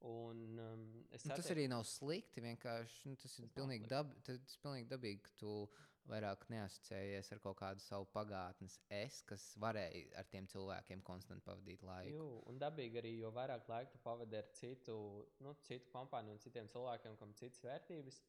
Un, 0.04 0.58
um, 0.60 0.86
nu, 0.92 1.18
satiek... 1.18 1.40
Tas 1.40 1.50
arī 1.54 1.66
nav 1.72 1.86
slikti. 1.88 2.42
Nu, 2.44 3.16
tas, 3.16 3.38
ir 3.40 3.48
pilnīgi 3.56 3.88
dab, 3.90 4.12
tas 4.26 4.36
ir 4.36 4.62
pilnīgi 4.62 4.90
dabīgi, 4.90 5.22
ka 5.24 5.36
tu 5.40 5.52
vairāk 6.06 6.44
neasociējies 6.52 7.32
ar 7.34 7.40
kaut 7.42 7.58
kādu 7.58 7.82
savu 7.82 8.06
pagātnes 8.14 8.76
es, 8.92 9.18
kas 9.26 9.44
varēja 9.62 10.20
ar 10.20 10.28
tiem 10.30 10.46
cilvēkiem 10.52 11.02
konstanti 11.06 11.46
pavadīt 11.48 11.82
laiku. 11.86 12.12
Jū, 12.14 12.26
un 12.50 12.60
dabīgi 12.62 13.00
arī, 13.00 13.14
jo 13.22 13.32
vairāk 13.34 13.66
laika 13.70 13.94
tu 13.94 14.02
pavadi 14.04 14.38
ar 14.38 14.50
citu, 14.54 14.98
nu, 15.42 15.56
citu 15.66 15.90
kompāniju 15.94 16.36
un 16.36 16.44
citiem 16.44 16.70
cilvēkiem, 16.72 17.16
kam 17.18 17.34
citas 17.40 17.64
vērtības, 17.66 18.20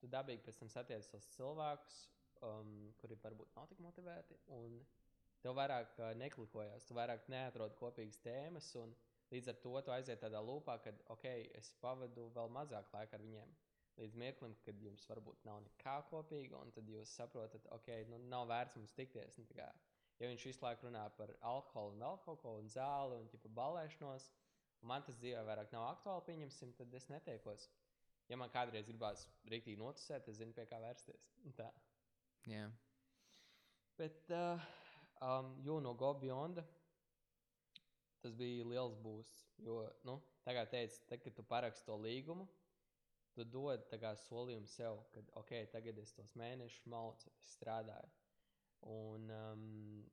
tu 0.00 0.10
dabīgi 0.12 0.44
pēc 0.46 0.60
tam 0.60 0.70
satiec 0.70 1.08
tos 1.10 1.26
cilvēkus, 1.34 1.98
um, 2.46 2.76
kuri 3.00 3.18
varbūt 3.24 3.58
nav 3.58 3.66
tik 3.72 3.82
motivēti. 3.82 4.38
Un, 4.60 4.78
Tev 5.46 5.54
vairāk 5.54 5.92
neklikojās, 6.18 6.84
tu 6.88 6.94
vairāk 6.98 7.28
neatrodi 7.30 7.76
kopīgas 7.78 8.16
tēmas, 8.18 8.66
un 8.80 8.90
līdz 9.30 9.52
ar 9.52 9.58
to 9.62 9.74
tu 9.86 9.92
aiziet 9.94 10.18
tādā 10.18 10.40
lūpā, 10.42 10.74
ka, 10.82 10.90
ok, 11.14 11.26
es 11.54 11.68
pavadu 11.78 12.24
vēl 12.34 12.48
mazāk 12.50 12.88
laika 12.90 13.14
ar 13.14 13.22
viņiem. 13.22 13.52
Līdz 14.00 14.16
mirklim, 14.18 14.56
kad 14.66 14.80
jums 14.82 15.04
varbūt 15.06 15.44
nav 15.46 15.60
nekā 15.68 15.92
kopīga, 16.10 16.58
un 16.58 16.74
tad 16.74 16.90
jūs 16.90 17.12
saprotat, 17.20 17.68
ok, 17.76 17.92
nu, 18.10 18.18
nav 18.32 18.48
vērts 18.50 18.74
mums 18.80 18.94
tikties. 18.98 19.38
Nu, 19.38 19.46
kā, 19.54 19.68
ja 20.18 20.30
viņš 20.32 20.46
visu 20.48 20.64
laiku 20.64 20.88
runā 20.88 21.04
par 21.20 21.30
alkoholu 21.52 21.94
un 21.94 22.02
alkoholu 22.08 22.64
un 22.64 22.72
zāli 22.74 23.20
un 23.20 23.30
ķipa, 23.30 23.52
balēšanos, 23.60 24.26
un 24.82 24.90
man 24.90 25.06
tas 25.06 25.20
dzīvē 25.22 25.44
vairāk 25.46 25.70
nav 25.76 25.86
aktuāli, 25.92 26.26
pieņemsim, 26.32 26.72
tad 26.80 26.96
es 26.98 27.06
netiekos. 27.12 27.68
Ja 28.26 28.40
man 28.42 28.50
kādreiz 28.50 28.90
gribās 28.90 29.28
rīktīgi 29.46 29.78
notusēt, 29.78 30.26
es 30.26 30.42
zinu, 30.42 30.58
pie 30.58 30.66
kā 30.66 30.82
vērsties. 30.82 31.30
Tā. 31.54 31.70
Yeah. 32.50 32.74
Bet, 33.96 34.26
uh, 34.34 34.66
Um, 35.24 35.54
jo 35.64 35.78
no 35.80 35.94
Go 35.94 36.12
Beyond 36.20 36.60
tas 38.26 38.34
bija 38.36 38.66
liels 38.66 38.96
būsts. 39.02 39.44
Jo, 39.64 39.80
nu, 40.04 40.18
tagad, 40.44 40.70
teicu, 40.72 40.98
tagad, 41.08 41.24
kad 41.24 41.36
tu 41.38 41.44
paraksti 41.46 41.86
to 41.86 41.96
līgumu, 42.02 42.46
tu 43.36 43.44
dod 43.44 43.84
solījumu 44.26 44.68
sev, 44.72 45.02
ka, 45.14 45.22
ok, 45.40 45.52
tagad 45.72 45.98
es 46.02 46.12
tos 46.16 46.34
mēnešus 46.40 46.86
malcu, 46.90 47.30
es 47.44 47.56
strādāju. 47.58 48.12
Un 48.92 49.30
um, 49.32 49.66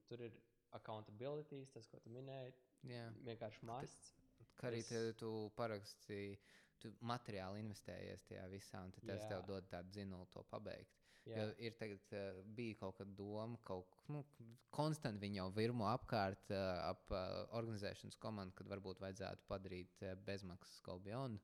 tur 0.07 0.23
ir 0.27 0.35
accountability, 0.77 1.65
tas, 1.73 1.87
ko 1.91 1.99
tu 2.03 2.11
minēji. 2.13 2.53
Jā. 2.89 3.07
Vienkārši 3.27 3.65
masts. 3.69 4.13
Kā 4.59 4.69
arī 4.69 4.81
es... 4.83 4.91
tu 5.19 5.31
parakstīji, 5.57 6.37
tu 6.83 6.91
materiāli 7.07 7.63
investējies 7.63 8.27
tajā 8.29 8.47
visā, 8.51 8.83
un 8.83 8.93
tas 8.95 9.27
tev 9.29 9.45
dod 9.47 9.67
tādu 9.71 9.95
zinulu 9.95 10.27
to 10.33 10.43
pabeigt. 10.51 11.02
Jo 11.29 11.43
ir 11.63 11.75
tagad, 11.79 12.03
uh, 12.11 12.39
bija 12.55 12.75
kaut 12.81 12.97
kāda 12.97 13.13
doma, 13.15 13.59
kaut 13.63 13.93
nu, 14.11 14.23
konstanti 14.75 15.23
viņi 15.23 15.39
jau 15.39 15.45
virmo 15.55 15.87
apkārt 15.87 16.51
uh, 16.51 16.89
ap 16.89 17.13
uh, 17.13 17.45
organizēšanas 17.59 18.19
komandu, 18.19 18.57
kad 18.57 18.67
varbūt 18.71 18.99
vajadzētu 19.03 19.47
padarīt 19.47 20.03
uh, 20.03 20.17
bezmaksas 20.27 20.81
skolbionu. 20.81 21.39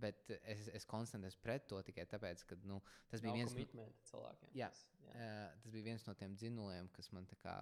Bet 0.00 0.30
es, 0.38 0.68
es 0.72 0.86
konstanti 0.88 1.28
esmu 1.28 1.42
pret 1.44 1.66
to 1.68 1.80
tikai 1.84 2.06
tāpēc, 2.08 2.46
ka 2.48 2.56
nu, 2.64 2.78
tas 3.10 3.20
bija 3.20 3.34
Nav 3.34 3.52
viens 3.52 3.74
no 3.76 3.86
cilvēkiem. 4.08 4.54
Jā, 4.56 4.70
jā. 5.04 5.12
Uh, 5.12 5.60
tas 5.60 5.74
bija 5.74 5.90
viens 5.90 6.06
no 6.06 6.16
tiem 6.16 6.36
dzinuliem, 6.38 6.88
kas 6.94 7.10
man 7.12 7.26
tā 7.28 7.36
kā 7.42 7.56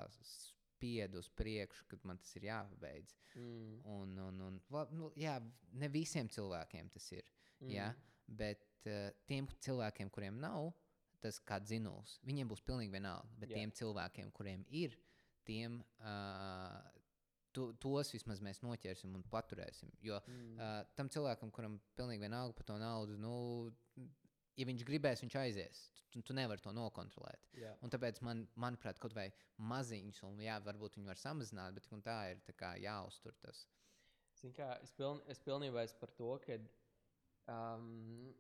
spied 0.79 1.17
uz 1.19 1.31
priekšu, 1.35 1.89
kad 1.91 2.05
man 2.07 2.21
tas 2.23 2.37
ir 2.39 2.51
jāpabeidz. 2.53 3.17
Mm. 3.35 3.79
Un, 3.97 4.19
un, 4.29 4.43
un, 4.47 4.61
nu, 4.95 5.11
jā, 5.19 5.41
ne 5.81 5.91
visiem 5.91 6.31
cilvēkiem 6.31 6.93
tas 6.95 7.09
ir. 7.17 7.33
Mm. 7.59 7.73
Jā, 7.73 7.89
bet 8.29 8.69
uh, 8.87 9.09
tiem 9.27 9.49
cilvēkiem, 9.65 10.13
kuriem 10.15 10.39
nav 10.45 10.71
tas 11.23 11.41
kā 11.47 11.59
dzinuls, 11.63 12.19
viņiem 12.27 12.51
būs 12.51 12.63
pilnīgi 12.67 12.95
vienalga. 12.95 13.31
Bet 13.41 13.53
yeah. 13.53 13.63
tiem 13.63 13.75
cilvēkiem, 13.81 14.31
kuriem 14.37 14.65
ir, 14.71 14.97
tiem 15.49 15.81
uh, 16.01 16.79
to, 17.57 17.71
tos 17.83 18.13
vismaz 18.15 18.43
mēs 18.45 18.63
noķersim 18.65 19.15
un 19.19 19.25
paturēsim. 19.33 19.93
Jo 20.05 20.21
Mm. 20.29 20.59
uh, 20.59 20.81
tam 20.99 21.09
cilvēkam, 21.09 21.51
kuram 21.55 21.79
pilnīgi 21.97 22.27
vienalga 22.27 22.57
par 22.57 22.67
to 22.69 22.77
naudu, 22.81 23.17
nu, 23.21 23.33
ja 24.59 24.67
viņš 24.69 24.85
gribēs, 24.89 25.23
viņš 25.25 25.39
aizies. 25.41 25.87
Tu, 26.09 26.23
tu 26.25 26.33
nevari 26.33 26.63
to 26.65 26.73
nokontrolēt. 26.73 27.51
Jā. 27.61 27.75
Un 27.85 27.93
tāpēc, 27.93 28.23
man, 28.25 28.47
manuprāt, 28.57 28.99
kaut 28.99 29.13
vai 29.17 29.27
maziņš, 29.61 30.23
un 30.25 30.39
jā, 30.41 30.57
varbūt 30.65 30.97
viņi 30.97 31.11
var 31.11 31.21
samazināt, 31.21 31.75
bet 31.77 31.89
tā 32.05 32.19
ir 32.33 32.41
tā 32.47 32.55
kā 32.57 32.73
jāuztur 32.81 33.37
tas. 33.43 33.67
Kā, 34.57 34.71
es, 34.83 34.93
piln, 34.97 35.21
es 35.29 35.41
pilnībā 35.43 35.83
esmu 35.85 36.01
par 36.01 36.15
to, 36.17 36.31
ka 36.47 36.57
um, 37.53 38.33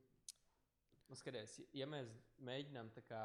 nu, 1.09 1.17
skaties, 1.17 1.59
ja 1.77 1.89
mēs 1.89 2.13
mēģinām 2.45 2.91
kā 3.09 3.23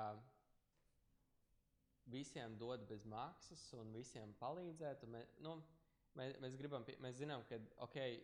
visiem 2.11 2.57
dot 2.59 2.83
bez 2.89 3.05
maksas 3.07 3.63
un 3.79 3.93
visiem 3.95 4.33
palīdzēt, 4.39 5.05
un 5.05 5.15
mē, 5.15 5.23
nu, 5.45 5.55
mēs, 6.19 6.37
mēs, 6.43 6.55
gribam, 6.59 6.85
mēs 7.03 7.19
zinām, 7.19 7.45
ka 7.49 7.59
okay, 7.85 8.19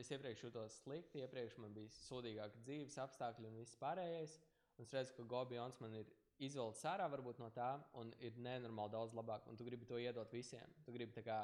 es 0.00 0.10
iepriekš 0.10 0.46
jutos 0.46 0.80
slikti, 0.82 1.22
iepriekš 1.22 1.58
man 1.62 1.74
bija 1.76 1.92
sūdīgāki 2.02 2.62
dzīves 2.66 2.98
apstākļi 3.04 3.50
un 3.50 3.58
viss 3.60 3.78
pārējais. 3.80 4.38
Un 4.78 4.86
es 4.86 4.94
redzu, 4.94 5.14
ka 5.18 5.26
Gobijons 5.28 5.78
man 5.82 5.94
ir 5.98 6.08
izvelcis 6.42 6.86
ārā 6.88 7.08
no 7.12 7.50
tā, 7.54 7.72
un 8.00 8.12
ir 8.18 8.38
nenormāli 8.38 8.94
daudz 8.94 9.14
labāk. 9.14 9.46
Un 9.46 9.56
tu 9.56 9.64
gribi 9.64 9.86
to 9.86 9.98
iedot 9.98 10.32
visiem. 10.32 10.72
Tu 10.84 10.92
gribi 10.92 11.22
kā, 11.22 11.42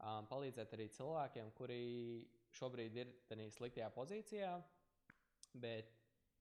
um, 0.00 0.26
palīdzēt 0.30 0.72
arī 0.74 0.88
cilvēkiem, 0.88 1.52
kuri 1.58 1.82
šobrīd 2.54 2.96
ir 2.96 3.12
tādā 3.28 3.50
sliktajā 3.50 3.90
pozīcijā, 3.94 4.54
bet 5.54 5.92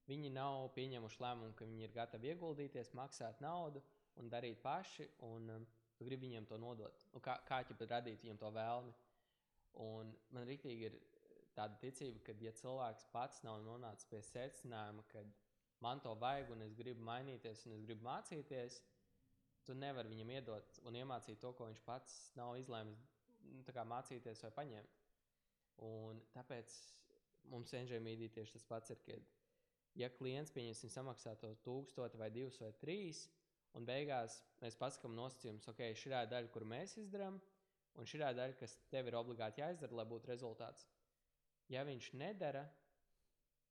viņi 0.09 0.33
nav 0.35 0.69
pieņēmuši 0.75 1.21
lēmumu, 1.23 1.55
ka 1.57 1.67
viņi 1.69 1.87
ir 1.87 1.95
gatavi 1.95 2.33
ieguldīties, 2.33 2.93
maksāt 2.97 3.41
naudu 3.43 3.81
un 4.19 4.29
darīt 4.29 4.61
paši. 4.63 5.07
Un, 5.27 5.49
um, 5.55 5.67
tu 5.97 6.07
gribi 6.07 6.27
viņiem 6.27 6.47
to 6.49 6.59
nodot. 6.59 7.05
Nu, 7.13 7.21
kā 7.23 7.37
kā 7.47 7.61
ķipa 7.67 7.89
radīt 7.95 8.23
viņiem 8.23 8.39
to 8.41 8.51
vēlmi. 8.53 8.93
Un 9.83 10.11
man 10.35 10.47
rīktīgi 10.49 10.89
ir 10.89 10.97
tāda 11.57 11.77
ticība, 11.81 12.21
ka, 12.27 12.35
ja 12.41 12.53
cilvēks 12.57 13.07
pats 13.13 13.41
nav 13.45 13.61
nonācis 13.65 14.09
pie 14.09 14.21
secinājuma, 14.25 15.05
ka 15.09 15.23
man 15.85 16.01
to 16.01 16.13
vajag, 16.19 16.51
un 16.53 16.65
es 16.65 16.75
gribu 16.77 17.05
mainīties, 17.05 17.65
un 17.67 17.77
es 17.77 17.85
gribu 17.85 18.05
mācīties, 18.05 18.79
tu 19.65 19.75
nevari 19.77 20.11
viņam 20.11 20.33
iedot 20.35 20.79
un 20.87 20.97
iemācīt 20.99 21.39
to, 21.41 21.53
ko 21.55 21.69
viņš 21.69 21.81
pats 21.87 22.17
nav 22.39 22.57
izlēmis 22.59 23.05
nu, 23.51 23.85
mācīties 23.93 24.43
vai 24.45 24.51
paņemt. 24.59 24.99
Un 25.83 26.19
tāpēc 26.35 26.73
mums 27.51 27.73
NGMīdī 27.75 28.29
tieši 28.33 28.57
tas 28.57 28.67
pats 28.69 28.93
ir, 28.93 28.99
ka, 29.05 29.17
ja 29.99 30.09
klients 30.13 30.53
pieņemsim 30.53 30.91
samaksā 30.93 31.35
to 31.41 31.53
tūkstoti 31.65 32.19
vai 32.19 32.29
divus 32.33 32.59
vai 32.61 32.71
trīs, 32.81 33.25
un 33.77 33.85
beigās 33.85 34.39
mēs 34.61 34.77
pasakām 34.79 35.15
nosacījumus, 35.17 35.67
ok, 35.69 35.83
šī 35.97 36.11
ir 36.11 36.31
daļa, 36.31 36.51
kur 36.53 36.65
mēs 36.69 36.97
izdarām, 37.01 37.39
un 37.97 38.09
šī 38.09 38.19
ir 38.19 38.25
daļa, 38.39 38.57
kas 38.59 38.77
tev 38.91 39.09
ir 39.09 39.17
obligāti 39.19 39.63
jāizdara, 39.63 39.99
lai 39.99 40.07
būtu 40.09 40.31
rezultāts. 40.33 40.87
Ja 41.71 41.85
viņš 41.87 42.11
nedara, 42.19 42.65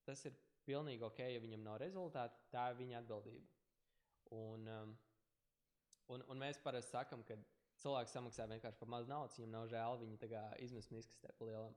tas 0.07 0.25
ir 0.27 0.37
pilnīgi 0.67 1.05
ok, 1.07 1.25
ja 1.35 1.41
viņam 1.43 1.67
nav 1.67 1.81
rezultātu, 1.83 2.39
tā 2.55 2.71
ir 2.71 2.79
viņa 2.81 3.01
atbildība. 3.03 3.49
Un, 4.33 4.69
um, 4.73 4.95
un, 6.15 6.25
un 6.33 6.41
mēs 6.41 6.61
parasti 6.63 6.95
sakām, 6.95 7.25
ka 7.29 7.37
cilvēks 7.83 8.15
samaksā 8.17 8.47
vienkārši 8.51 8.81
par 8.81 8.91
maz 8.95 9.11
naudas, 9.11 9.37
viņam 9.39 9.57
nav 9.57 9.69
žēl, 9.73 9.99
viņi 10.03 10.33
izmes 10.65 10.91
miskastē 10.95 11.35
pa 11.39 11.51
lielam. 11.51 11.75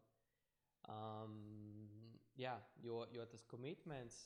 Um, 0.85 1.84
jā, 2.39 2.55
jo, 2.83 3.03
jo 3.15 3.25
tas 3.31 3.45
komitments 3.51 4.25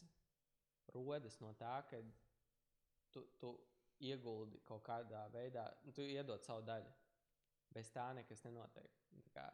rodas 0.93 1.39
no 1.43 1.53
tā, 1.59 1.79
ka 1.89 2.01
tu, 3.13 3.25
tu 3.41 3.53
ieguldi 3.99 4.61
kaut 4.65 4.83
kādā 4.87 5.25
veidā, 5.33 5.65
nu, 5.85 5.93
tu 5.93 6.05
iedod 6.07 6.43
savu 6.45 6.65
daļu. 6.67 6.91
Bez 7.73 7.91
tā 7.93 8.07
nekas 8.17 8.41
nenotiek. 8.47 8.95
Tā 9.13 9.33
kā 9.35 9.49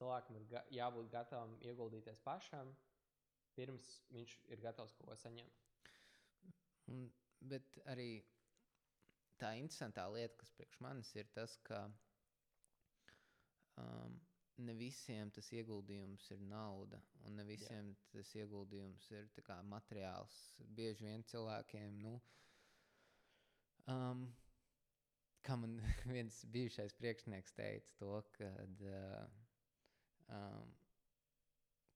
Cilvēkam 0.00 0.36
ir 0.38 0.44
ga 0.48 0.60
jābūt 0.72 1.10
gatavam 1.12 1.58
ieguldīties 1.60 2.22
pašam, 2.24 2.70
pirms 3.52 3.88
viņš 4.14 4.36
ir 4.54 4.62
gatavs 4.64 4.94
kaut 4.96 5.10
ko 5.10 5.16
saņemt. 5.20 5.58
Un, 6.94 7.02
bet 7.52 7.76
arī 7.92 8.22
tā 9.42 9.50
interesantā 9.60 10.06
lieta, 10.14 10.38
kas 10.40 10.54
priekš 10.56 10.80
manis 10.86 11.12
ir 11.20 11.28
tas, 11.34 11.58
ka 11.68 11.82
um, 13.82 14.16
ne 14.66 14.74
visiem 14.78 15.30
tas 15.34 15.48
ieguldījums 15.54 16.26
ir 16.34 16.42
nauda, 16.50 17.00
un 17.26 17.38
ne 17.38 17.46
visiem 17.48 17.90
Jā. 17.92 17.98
tas 18.14 18.34
ieguldījums 18.38 19.08
ir 19.14 19.28
kā, 19.46 19.60
materiāls. 19.66 20.38
Bieži 20.78 21.06
vien 21.06 21.24
cilvēkiem, 21.32 21.98
nu, 22.04 22.14
um, 23.94 24.26
kā 25.46 25.56
man 25.60 25.78
viens 26.16 26.42
bijušais 26.54 26.96
priekšnieks 27.00 27.56
teica, 27.58 27.96
to, 28.00 28.12
kad, 28.36 28.84
uh, 28.94 29.40
um, 30.40 30.74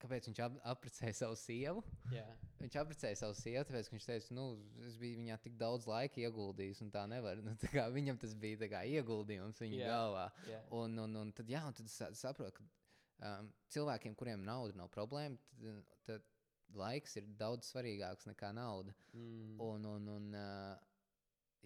kāpēc 0.01 0.29
viņš 0.29 0.41
ap, 0.45 0.55
apprecēja 0.73 1.15
savu 1.21 1.37
sievu. 1.39 1.83
Jā. 2.13 2.25
Viņš 2.59 2.77
apprecēja 2.81 3.19
savu 3.19 3.35
sievu, 3.39 3.63
tāpēc 3.67 3.89
viņš 3.91 4.07
teica, 4.09 4.35
nu, 4.37 4.45
es 4.87 4.97
biju 5.01 5.19
viņā 5.21 5.37
tik 5.43 5.57
daudz 5.59 5.87
laika 5.89 6.21
ieguldījis, 6.23 6.81
un 6.85 6.93
tā 6.93 7.05
nevar. 7.11 7.41
Nu, 7.45 7.53
tā 7.61 7.69
kā, 7.71 7.85
viņam 7.93 8.19
tas 8.21 8.33
bija 8.39 8.69
kā, 8.71 8.81
ieguldījums 8.89 9.61
viņa 9.61 9.81
Jā. 9.81 9.91
galvā. 9.91 10.25
Jā. 10.49 10.61
Un, 10.79 10.97
un, 11.03 11.19
un 11.21 11.33
tad, 11.35 11.51
jā, 11.51 11.61
un 11.67 11.77
tad 11.77 11.91
saprotu, 12.17 12.57
ka 12.57 13.29
um, 13.29 13.51
cilvēkiem, 13.75 14.15
kuriem 14.17 14.45
nauda 14.47 14.77
nav 14.79 14.89
problēma, 14.93 15.37
tad, 15.61 15.93
tad 16.09 16.75
laiks 16.75 17.15
ir 17.19 17.29
daudz 17.39 17.69
svarīgāks 17.71 18.27
nekā 18.31 18.51
nauda. 18.55 18.95
Mm. 19.13 19.55
Un, 19.63 19.89
un, 19.93 20.11
un 20.15 20.37
uh, 20.39 20.75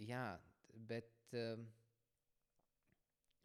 jā, 0.04 0.28
bet 0.90 1.38
um, 1.40 1.66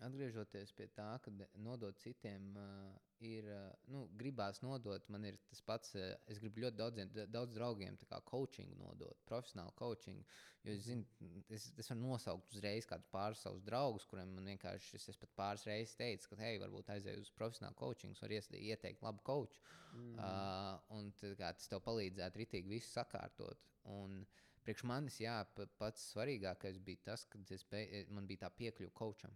atgriežoties 0.03 0.73
pie 0.75 0.89
tā, 0.97 1.07
ka 1.23 1.33
nodot 1.63 1.99
citiem 2.03 2.49
uh, 2.59 2.97
ir, 3.25 3.47
nu, 3.93 4.05
gribās 4.19 4.61
nodot, 4.65 5.07
man 5.15 5.25
ir 5.29 5.39
tas 5.51 5.63
pats, 5.63 5.95
uh, 5.99 6.15
es 6.31 6.41
gribu 6.43 6.65
ļoti 6.65 6.81
daudziem, 6.81 7.13
da- 7.15 7.29
daudz 7.39 7.55
draugiem 7.55 7.97
tā 8.01 8.09
kā 8.11 8.19
coachingu 8.27 8.77
nodot, 8.81 9.23
profesionālu 9.29 9.75
coachingu, 9.79 10.27
jo 10.65 10.75
es 10.75 10.83
zinu, 10.89 11.07
es, 11.49 11.71
es 11.79 11.93
varu 11.93 12.03
nosaukt 12.03 12.53
uzreiz 12.57 12.89
kādus 12.91 13.09
pāris 13.15 13.45
savus 13.47 13.63
draugus, 13.63 14.09
kuriem 14.11 14.35
man 14.35 14.51
vienkārši, 14.55 14.97
es, 14.99 15.09
es 15.15 15.21
pat 15.21 15.37
pāris 15.39 15.69
reizes 15.71 15.97
teicu, 16.01 16.33
ka, 16.33 16.43
hei, 16.43 16.59
varbūt 16.63 16.91
aizēju 16.97 17.25
uz 17.25 17.33
profesionālu 17.39 17.79
coachingu, 17.79 18.19
var 18.21 18.39
ieteikt 18.39 19.07
labu 19.07 19.23
coachu, 19.25 19.63
Mm. 19.95 20.19
Uh, 20.19 20.81
un 20.97 21.11
kā, 21.39 21.53
tas 21.55 21.71
tev 21.71 21.83
palīdzētu 21.87 22.41
ritīgi 22.41 22.73
visu 22.73 22.91
sakārtot. 22.91 23.61
Un 23.95 24.25
priekš 24.67 24.85
manis, 24.91 25.21
jā, 25.23 25.37
pa- 25.55 25.69
pats 25.79 26.09
svarīgākais 26.13 26.81
bija 26.83 27.11
tas, 27.11 27.27
ka 27.31 27.39
es 27.55 27.65
bei, 27.71 28.05
man 28.11 28.27
bija 28.27 28.47
tā 28.47 28.51
piekļuve 28.59 28.95
kočam. 28.97 29.35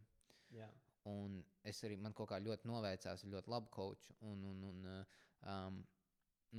Jā. 0.56 0.68
Un 1.08 1.38
es 1.68 1.80
arī 1.86 1.96
man 2.00 2.14
kaut 2.16 2.30
kā 2.32 2.40
ļoti 2.42 2.68
noveicās 2.68 3.24
ar 3.24 3.32
ļoti 3.32 3.52
labu 3.52 3.70
koču. 3.72 4.16
Un, 4.28 4.44
un, 4.50 4.66
un, 4.70 4.90
um, 5.52 5.80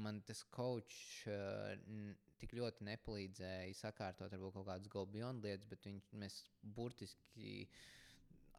man 0.05 0.21
tas 0.25 0.41
kočs 0.53 1.27
uh, 1.29 1.73
tik 2.39 2.55
ļoti 2.57 2.87
nepalīdzēja 2.87 3.77
sakārtot 3.77 4.31
varbūt 4.33 4.55
kaut 4.57 4.67
kādas 4.71 4.91
golbionu 4.91 5.43
lietas, 5.43 5.67
bet 5.69 5.85
viņš, 5.89 6.11
mēs 6.21 6.41
burtiski 6.77 7.67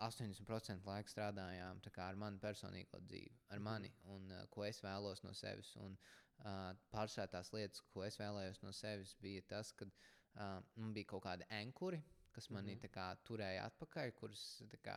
80% 0.00 0.86
laika 0.88 1.12
strādājām 1.12 1.80
ar 2.04 2.16
manu 2.16 2.40
personīgo 2.40 3.00
dzīvi, 3.04 3.36
ar 3.52 3.60
mani 3.60 3.90
un 4.14 4.30
uh, 4.32 4.46
ko 4.52 4.64
es 4.68 4.80
vēlos 4.84 5.24
no 5.24 5.34
sevis. 5.36 5.74
Un, 5.76 5.96
uh, 6.44 6.70
pārsvarā 6.92 7.28
tās 7.34 7.52
lietas, 7.52 7.82
ko 7.92 8.04
es 8.06 8.18
vēlējos 8.20 8.62
no 8.64 8.72
sevis, 8.72 9.16
bija 9.20 9.42
tas, 9.54 9.72
ka 9.72 9.86
uh, 9.86 10.60
man 10.76 10.94
bija 10.96 11.12
kaut 11.12 11.24
kādi 11.26 11.48
ankuri, 11.60 12.00
kas 12.32 12.50
manī 12.50 12.76
mm 12.76 12.86
-hmm. 12.86 13.24
turēja 13.28 13.66
atpakaļ, 13.70 14.14
kuras 14.18 14.44
kā, 14.84 14.96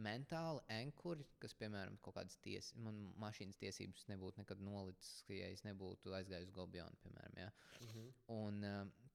mentāli 0.00 0.62
ankuri, 0.72 1.26
kas, 1.42 1.54
piemēram, 1.58 1.98
kaut 2.04 2.16
kādas 2.16 2.38
tiesas, 2.44 2.74
man 2.80 2.98
mašīnas 3.20 3.58
tiesības 3.60 4.06
nebūtu 4.10 4.40
nekad 4.40 4.62
nolicis, 4.64 5.22
ja 5.28 5.50
es 5.52 5.64
nebūtu 5.66 6.14
aizgājis 6.16 6.48
uz 6.48 6.56
Golbionu, 6.56 6.96
piemēram. 7.04 7.38
Ja? 7.44 7.50
Mhm. 7.86 8.08
Un, 8.36 8.64
uh, 8.64 9.10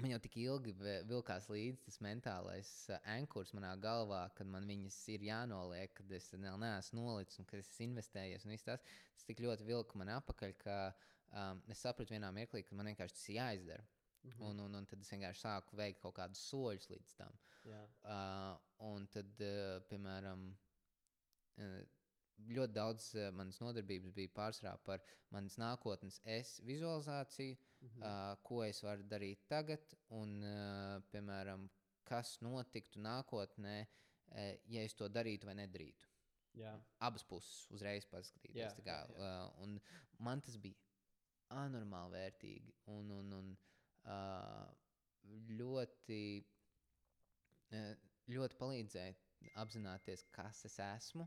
man 0.00 0.14
jau 0.14 0.20
tik 0.24 0.38
ilgi 0.40 0.74
vilkās 1.10 1.48
līdzi 1.52 1.84
tas 1.84 2.00
mentālais 2.04 2.72
uh, 2.90 2.98
ankurs 3.14 3.52
manā 3.56 3.74
galvā, 3.80 4.24
kad 4.38 4.48
man 4.48 4.68
viņas 4.68 4.98
ir 5.14 5.26
jānoliek, 5.28 5.92
kad 5.98 6.18
es 6.18 6.30
vēl 6.32 6.60
neesmu 6.64 7.02
nolicis 7.02 7.42
un 7.42 7.48
kad 7.50 7.60
es 7.60 7.72
investējies. 7.84 8.48
Tas, 8.64 8.80
tas 9.16 9.28
tik 9.28 9.44
ļoti 9.44 9.68
vilka 9.68 10.00
man 10.00 10.14
apakaļ, 10.16 10.56
ka 10.64 10.78
um, 11.30 11.62
es 11.68 11.84
sapratu 11.84 12.16
vienā 12.16 12.32
mirklī, 12.34 12.64
ka 12.64 12.78
man 12.78 12.88
vienkārši 12.92 13.18
tas 13.18 13.28
ir 13.76 13.84
jāizdara. 14.22 14.34
Mhm. 14.34 14.44
Un, 14.50 14.60
un, 14.66 14.74
un 14.80 14.86
tad 14.86 15.00
es 15.02 15.10
vienkārši 15.12 15.40
sāku 15.44 15.76
veikt 15.76 16.00
kaut 16.02 16.14
kādus 16.16 16.42
soļus 16.50 16.88
līdz 16.90 17.14
tam. 17.18 17.38
Jā. 17.66 17.80
Uh, 18.02 18.58
un 18.88 19.06
tad, 19.06 19.32
uh, 19.40 19.80
piemēram, 19.90 20.46
uh, 21.58 21.82
ļoti 22.52 22.74
daudz 22.74 23.14
uh, 23.14 23.28
manas 23.38 23.60
nodarbības 23.62 24.14
bija 24.16 24.32
pārsvarā 24.34 24.76
par 24.84 25.02
manas 25.30 25.58
nākotnes 25.62 26.20
es 26.24 26.60
vizualizāciju, 26.66 27.56
Mhm. 27.82 28.02
uh, 28.02 28.36
ko 28.46 28.60
es 28.62 28.78
varu 28.82 29.02
darīt 29.10 29.40
tagad, 29.50 29.80
un, 30.14 30.36
uh, 30.46 31.00
piemēram, 31.10 31.64
kas 32.06 32.36
notiktu 32.40 33.00
nākotnē, 33.02 33.86
uh, 33.88 34.52
ja 34.70 34.82
es 34.86 34.94
to 34.94 35.08
darītu 35.08 35.46
vai 35.46 35.54
nedarītu. 35.58 36.06
Jā. 36.54 36.76
Abas 37.00 37.24
puses 37.24 37.66
uzreiz 37.74 38.06
paskatīties. 38.06 38.54
Jā, 38.54 38.84
Kā, 38.84 38.84
jā, 38.84 39.16
uh, 39.16 39.62
un 39.64 39.80
man 40.18 40.40
tas 40.40 40.56
bija 40.56 40.76
anormāli 41.50 42.12
vērtīgi 42.14 42.72
un, 42.86 43.10
un, 43.10 43.32
un 43.40 43.50
uh, 43.50 43.71
ļoti, 45.58 46.22
uh, 47.72 47.92
ļoti 48.32 48.58
palīdzēja 48.60 49.52
apzināties, 49.62 50.24
kas 50.34 50.64
es 50.68 50.78
esmu 50.82 51.26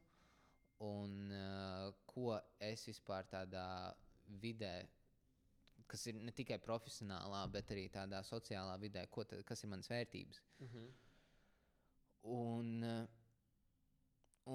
un 0.83 1.31
uh, 1.31 1.93
ko 2.09 2.35
es 2.59 2.85
vispār 2.89 3.27
tādā 3.31 3.93
vidē, 4.41 4.75
kas 5.87 6.07
ir 6.09 6.19
ne 6.19 6.33
tikai 6.35 6.57
profesionālā, 6.63 7.45
bet 7.53 7.71
arī 7.71 7.87
tādā 7.93 8.21
sociālā 8.25 8.75
vidē, 8.81 9.05
ko 9.11 9.23
ta, 9.23 9.39
kas 9.47 9.63
ir 9.63 9.71
manas 9.71 9.91
vērtības. 9.91 10.41
Mhm. 10.65 10.87
Un, 12.35 12.71
uh, 12.83 13.05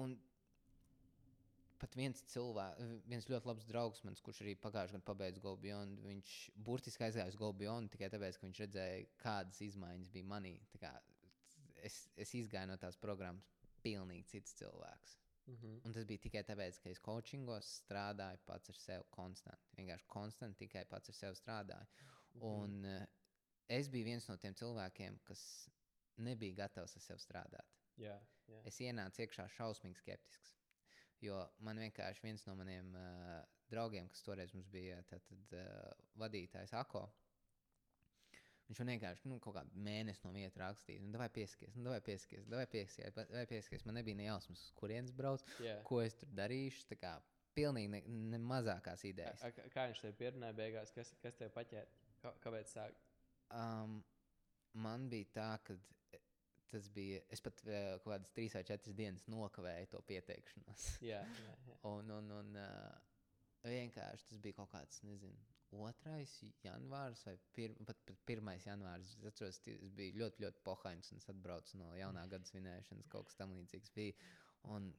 un 0.01 0.17
pat 1.81 1.95
viens 1.97 2.21
cilvēks, 2.31 2.91
viens 3.09 3.27
ļoti 3.29 3.49
labs 3.49 3.65
draugs, 3.69 4.03
mans, 4.07 4.21
kurš 4.23 4.43
arī 4.43 4.55
pagājušajā 4.61 4.99
gadā 4.99 5.07
pabeidza 5.07 5.41
Golbjonu, 5.43 5.97
viņš 6.05 6.35
burtiski 6.67 7.07
aizgāja 7.07 7.31
uz 7.31 7.39
Golbjonu 7.39 7.91
tikai 7.91 8.11
tāpēc, 8.13 8.37
ka 8.37 8.47
viņš 8.47 8.61
redzēja, 8.65 9.07
kādas 9.21 9.61
izmaiņas 9.67 10.13
bija 10.13 10.29
manī. 10.29 10.53
Es, 11.81 12.03
es 12.15 12.35
izgāju 12.37 12.69
no 12.69 12.77
tās 12.81 12.99
programmas 13.01 13.49
pilnīgi 13.81 14.29
cits 14.35 14.55
cilvēks. 14.61 15.17
Mhm. 15.49 15.79
Un 15.87 15.95
tas 15.95 16.05
bija 16.07 16.21
tikai 16.21 16.43
tāpēc, 16.47 16.77
ka 16.83 16.91
es 16.93 17.01
coachingos 17.03 17.69
strādāju 17.81 18.39
pats 18.45 18.71
ar 18.71 18.77
sevi 18.77 19.07
konstanti. 19.15 19.73
Vienkārši 19.79 20.07
konstanti 20.13 20.65
tikai 20.65 20.85
pats 20.89 21.11
ar 21.11 21.17
sevi 21.17 21.39
strādāju. 21.39 22.05
Mhm. 22.35 22.45
Un 22.51 22.85
uh, 22.85 23.05
es 23.67 23.89
biju 23.91 24.11
viens 24.11 24.27
no 24.29 24.37
tiem 24.37 24.55
cilvēkiem, 24.57 25.19
kas 25.27 25.43
nebija 26.21 26.61
gatavs 26.63 26.95
ar 26.95 27.05
sevi 27.07 27.25
strādāt. 27.25 27.77
Jā. 27.99 28.17
Jā. 28.51 28.61
Es 28.67 28.79
ienācu 28.83 29.23
iekšā 29.25 29.47
šausmīgi 29.57 29.99
skeptisks. 30.01 30.60
Jo 31.21 31.41
man 31.61 31.81
vienkārši 31.81 32.23
viens 32.25 32.45
no 32.47 32.55
maniem 32.57 32.93
uh, 32.97 33.41
draugiem, 33.69 34.07
kas 34.09 34.23
toreiz 34.25 34.53
mums 34.55 34.69
bija 34.73 34.97
tātad, 35.09 35.53
uh, 35.53 36.07
vadītājs 36.21 36.73
Ako, 36.79 37.03
viņš 38.67 38.81
man 38.81 38.93
vienkārši 38.93 39.29
nu, 39.29 39.37
kaut 39.43 39.57
kādu 39.59 39.83
mēnesi 39.85 40.25
no 40.25 40.31
vietas 40.33 40.57
rakstīja. 40.61 41.03
Nu, 41.05 41.19
vai 41.21 41.29
pieskaties, 41.33 41.75
nu, 41.77 41.91
vai 41.91 41.99
pieskaties, 42.01 42.47
vai 42.49 42.65
pieskaties, 42.71 43.19
vai 43.35 43.45
pieskaties. 43.49 43.85
Man 43.85 43.99
nebija 43.99 44.17
ne 44.17 44.29
jausmas, 44.29 44.63
kurienes 44.79 45.13
brauc, 45.15 45.43
Jā. 45.63 45.77
ko 45.87 46.01
es 46.05 46.17
tur 46.17 46.31
darīšu. 46.39 46.87
Kā 47.01 47.17
pilnīgi 47.57 47.91
ne, 47.91 48.01
ne 48.31 48.39
mazākās 48.41 49.03
idejas. 49.07 49.43
A, 49.43 49.51
a, 49.51 49.69
kā 49.73 49.87
viņš 49.91 50.03
tev 50.05 50.15
pierunāja 50.19 50.57
beigās, 50.57 50.93
kas, 50.95 51.13
kas 51.23 51.37
tev 51.39 51.51
paķēra? 51.55 51.87
Kā, 52.21 52.33
kāpēc 52.43 52.71
sāk? 52.71 52.99
Um, 53.51 53.99
man 54.85 55.09
bija 55.11 55.31
tā, 55.35 55.49
ka 55.67 55.75
tas 56.71 56.89
bija. 56.95 57.21
Es 57.33 57.43
pat 57.43 57.61
uh, 57.67 57.77
kaut 58.01 58.13
kādas 58.13 58.33
trīs 58.35 58.55
vai 58.57 58.63
četras 58.67 58.97
dienas 58.97 59.27
nokavēju 59.31 59.91
to 59.93 60.01
pieteikšanos. 60.09 60.87
Jā, 61.11 61.21
jā, 61.21 61.55
jā. 61.69 61.77
un 61.91 62.11
un, 62.17 62.31
un 62.39 62.59
uh, 62.59 62.91
vienkārši 63.67 64.29
tas 64.31 64.41
bija 64.43 64.59
kaut 64.61 64.71
kāds, 64.73 65.01
nezinu, 65.07 65.37
2. 65.71 66.15
janvārs 66.65 67.21
vai 67.27 67.37
pir, 67.55 67.75
pat, 67.87 67.99
pat 68.07 68.33
1. 68.35 68.49
janvārs. 68.65 69.13
Es 69.21 69.29
atceros, 69.29 69.61
es 69.71 69.93
biju 69.95 70.17
ļoti, 70.23 70.43
ļoti 70.43 70.65
pohains 70.65 71.13
un 71.13 71.21
es 71.21 71.29
atbraucu 71.31 71.79
no 71.79 71.93
jaunā 71.95 72.25
gada 72.33 72.49
svinēšanas, 72.49 73.07
kaut 73.13 73.29
kas 73.29 73.39
tam 73.39 73.55
līdzīgs 73.55 73.93
bija. 73.95 74.17
Un 74.75 74.91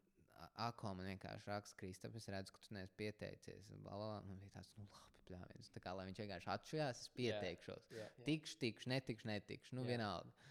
Ako 0.65 0.95
man 0.97 1.07
vienkārši 1.07 1.47
raksta, 1.47 1.77
Kristap, 1.79 2.17
es 2.19 2.27
redzu, 2.33 2.55
ka 2.55 2.63
tu 2.65 2.75
neesi 2.75 2.97
pieteicies. 2.99 3.69
un 3.71 3.83
bla, 3.85 3.95
bla, 3.95 4.07
bla. 4.09 4.23
Man 4.27 4.41
bija 4.43 4.57
tāds, 4.57 4.73
nu, 4.79 4.89
labi, 4.91 5.21
pļāviens. 5.29 5.71
Tā 5.75 5.83
kā 5.85 5.93
lai 5.97 6.07
viņš 6.09 6.21
vienkārši 6.23 6.51
atšujās, 6.57 7.03
es 7.05 7.13
pieteikšos. 7.19 7.91
jā, 7.95 8.09
jā. 8.09 8.25
Tikšu, 8.27 8.59
tikšu, 8.65 8.91
netikšu, 8.93 9.29
netikšu. 9.31 9.77
Nu, 9.79 9.85
Jā. 9.87 9.93
vienalga. 9.95 10.51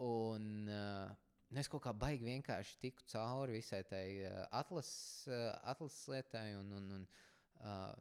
Un 0.00 0.70
uh, 0.72 1.10
es 1.60 1.68
kaut 1.68 1.82
kā 1.84 1.92
baigi 1.96 2.24
vienkārši 2.24 2.78
tiku 2.80 3.04
cauri 3.10 3.58
visai 3.58 3.82
tai 3.88 4.04
uh, 4.24 4.46
atlases 4.62 5.28
uh, 5.28 5.50
atlases 5.72 6.06
lietai. 6.12 6.46
Un, 6.60 6.72
un, 6.78 6.90
un, 6.98 7.06
uh, 7.60 7.92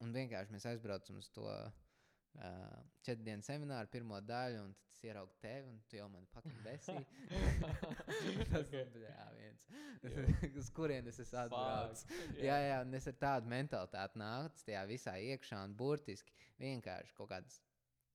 un 0.00 0.14
vienkārši 0.16 0.54
mēs 0.54 0.68
aizbraucam 0.70 1.18
uz 1.20 1.28
to 1.34 1.44
uh, 1.44 2.78
četru 3.04 3.24
dienu 3.26 3.44
semināru, 3.44 3.90
pirmo 3.92 4.20
daļu, 4.24 4.62
un 4.64 4.72
tad 4.78 4.94
es 4.94 5.02
ieraugu 5.08 5.36
tevi, 5.42 5.68
un 5.74 5.80
tu 5.90 5.98
jau 5.98 6.06
man 6.12 6.26
pakaļ 6.34 6.58
desī. 6.66 6.96
Tas 8.52 8.70
Okay. 8.70 8.84
bija 8.94 9.26
viens. 9.36 9.66
Jā. 10.04 10.50
uz 10.60 10.68
kurienes 10.74 11.18
es 11.20 11.32
atbraucu. 11.36 12.06
Fuck, 12.08 12.38
Jā, 12.40 12.56
jā, 12.64 12.78
un 12.86 12.96
es 12.96 13.08
ar 13.10 13.16
tādu 13.20 13.50
mentalitāti 13.52 14.20
nācu 14.20 14.64
tajā 14.68 14.84
visā 14.88 15.16
iekšā 15.20 15.60
un 15.68 15.74
burtiski 15.76 16.32
vienkārši 16.62 17.16
kaut 17.18 17.30
kādas 17.34 17.60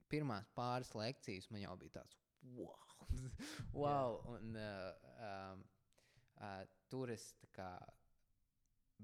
pirmās 0.09 0.49
pāris 0.57 0.93
lekcijas 0.97 1.49
man 1.53 1.65
jau 1.65 1.75
bija 1.81 1.99
tāds 1.99 2.17
wow! 2.55 2.84
wow! 3.81 4.19
Un, 4.35 4.57
uh, 4.59 5.13
um, 5.29 5.63
uh, 6.39 6.63
tur 6.89 7.13
es 7.13 7.31
kā 7.55 7.71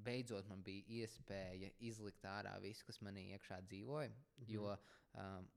beidzot 0.06 0.48
man 0.50 0.62
bija 0.64 1.02
iespēja 1.02 1.72
izlikt 1.84 2.26
ārā 2.28 2.54
visu, 2.64 2.86
kas 2.88 3.02
manī 3.04 3.32
iekšā 3.36 3.62
dzīvoja. 3.68 4.12
Mhm. 4.12 4.52
Jo 4.54 4.70
um, 4.72 5.50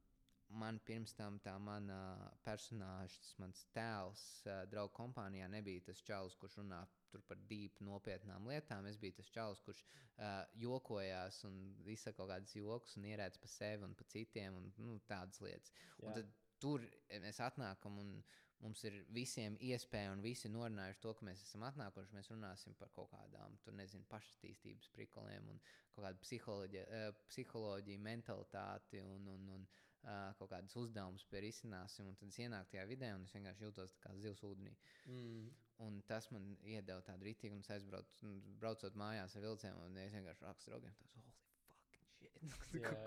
man 0.60 0.78
pirms 0.86 1.14
tam 1.16 1.38
tā 1.42 1.54
mana 1.62 1.98
personāža, 2.44 3.18
tas 3.22 3.34
mans 3.42 3.64
tēls, 3.76 4.24
uh, 4.46 4.64
draugu 4.70 4.94
kompānijā 4.98 5.48
nebija 5.50 5.86
tas 5.88 6.02
čalis, 6.04 6.36
kurš 6.40 6.58
runā 6.60 6.82
tur 7.12 7.22
par 7.28 7.40
dīpu 7.50 7.86
nopietnām 7.86 8.48
lietām. 8.50 8.86
Es 8.90 8.98
biju 9.00 9.18
tas 9.20 9.30
čalis, 9.34 9.62
kurš 9.66 9.84
uh, 9.84 10.42
jokojās 10.58 11.42
un 11.48 11.60
izsaka 11.86 12.18
kaut 12.20 12.32
kādus 12.34 12.56
joks 12.58 12.98
un 12.98 13.08
ierēdz 13.12 13.40
pa 13.42 13.50
sevi 13.50 13.86
un 13.86 13.94
pa 13.98 14.06
citiem 14.10 14.58
un 14.60 14.72
nu, 14.82 14.98
tādas 15.10 15.40
lietas. 15.44 15.72
Jā. 16.02 16.10
Un 16.10 16.18
tad 16.18 16.32
tur 16.64 16.84
mēs 17.20 17.40
atnākam 17.44 18.00
un 18.00 18.16
mums 18.64 18.84
ir 18.88 18.96
visiem 19.12 19.56
iespēja 19.60 20.12
un 20.14 20.22
visi 20.24 20.48
norunājuši 20.48 21.02
to, 21.04 21.12
ka 21.18 21.26
mēs 21.28 21.42
esam 21.44 21.66
atnākuši. 21.68 22.16
Mēs 22.16 22.30
runāsim 22.32 22.76
par 22.80 22.92
kaut 22.96 23.10
kādām, 23.12 23.58
tur 23.64 23.76
nezinu, 23.76 24.06
pašattīstības 24.12 24.88
prikoliem 24.94 25.50
un 25.52 25.60
kaut 25.94 26.06
kādu 26.06 26.22
psiholoģiju, 26.24 26.84
uh, 26.86 27.26
psiholoģiju 27.32 28.04
mentalitāti 28.06 29.02
un, 29.04 29.28
un, 29.34 29.50
un 29.58 29.66
uh, 29.66 30.30
kaut 30.38 30.50
kādus 30.54 30.78
uzdevumus 30.80 31.26
pie 31.28 31.44
risināsim. 31.44 32.08
Tad 32.20 32.32
es 32.32 32.40
ienāku 32.46 32.72
tajā 32.72 32.86
vidē 32.88 33.12
un 33.18 33.28
es 33.28 33.36
vienkārši 33.36 33.68
jūtos 33.68 33.96
kā 34.04 34.16
zivs 34.24 34.42
ūdenī. 34.48 34.74
Mm. 35.10 35.52
Un 35.84 36.00
tas 36.08 36.30
man 36.30 36.52
iedeva 36.62 37.02
tādu 37.04 37.26
rītīgu, 37.26 37.58
un 37.58 37.64
es 37.66 37.72
aizbraucu, 37.74 38.34
braucot 38.62 38.96
mājās 38.96 39.34
ar 39.34 39.42
vilcienu, 39.48 39.88
un 39.88 39.98
es 40.04 40.14
vienkārši 40.14 40.46
rakstu 40.46 40.70
draugiem, 40.70 40.94
tas. 41.00 41.16
Jā, 41.18 41.33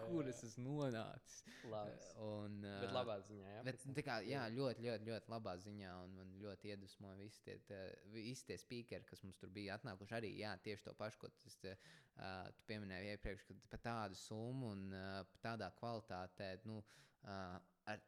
Kur 0.08 0.28
es 0.30 0.40
esmu 0.48 0.78
nonācis? 0.78 1.42
Labs. 1.68 2.10
Un, 2.24 2.60
Bet 2.64 2.88
ā, 2.88 2.94
labā 2.96 3.18
ziņā, 3.28 3.50
jā. 3.58 3.62
Bet, 3.68 3.84
tā 3.98 4.04
kā, 4.06 4.18
jā, 4.28 4.46
ļoti, 4.56 4.86
ļoti, 4.86 5.10
ļoti 5.10 5.32
labā 5.34 5.56
ziņā, 5.64 5.94
un 6.06 6.16
man 6.20 6.34
ļoti 6.42 6.72
iedvesmoja 6.72 7.18
visi 7.20 7.44
tie, 7.46 7.58
tie, 7.68 7.82
visi 8.14 8.48
tie 8.48 8.58
speakeri, 8.62 9.08
kas 9.10 9.24
mums 9.26 9.40
tur 9.42 9.52
bija 9.54 9.76
atnākuši. 9.78 10.16
Arī 10.20 10.32
jā, 10.40 10.54
tieši 10.64 10.88
to 10.88 10.96
pašu, 11.00 11.22
ko 11.24 11.32
tas, 11.44 11.60
uh, 11.68 12.48
tu 12.56 12.68
pieminēji 12.72 13.14
iepriekš, 13.16 13.48
ka 13.50 13.58
par 13.74 13.84
tādu 13.90 14.20
summu 14.22 14.74
un 14.76 14.86
uh, 14.96 15.22
tādā 15.44 15.70
kvalitātē, 15.80 16.54
nu, 16.70 16.80
uh, 17.28 17.58
ar 17.92 18.04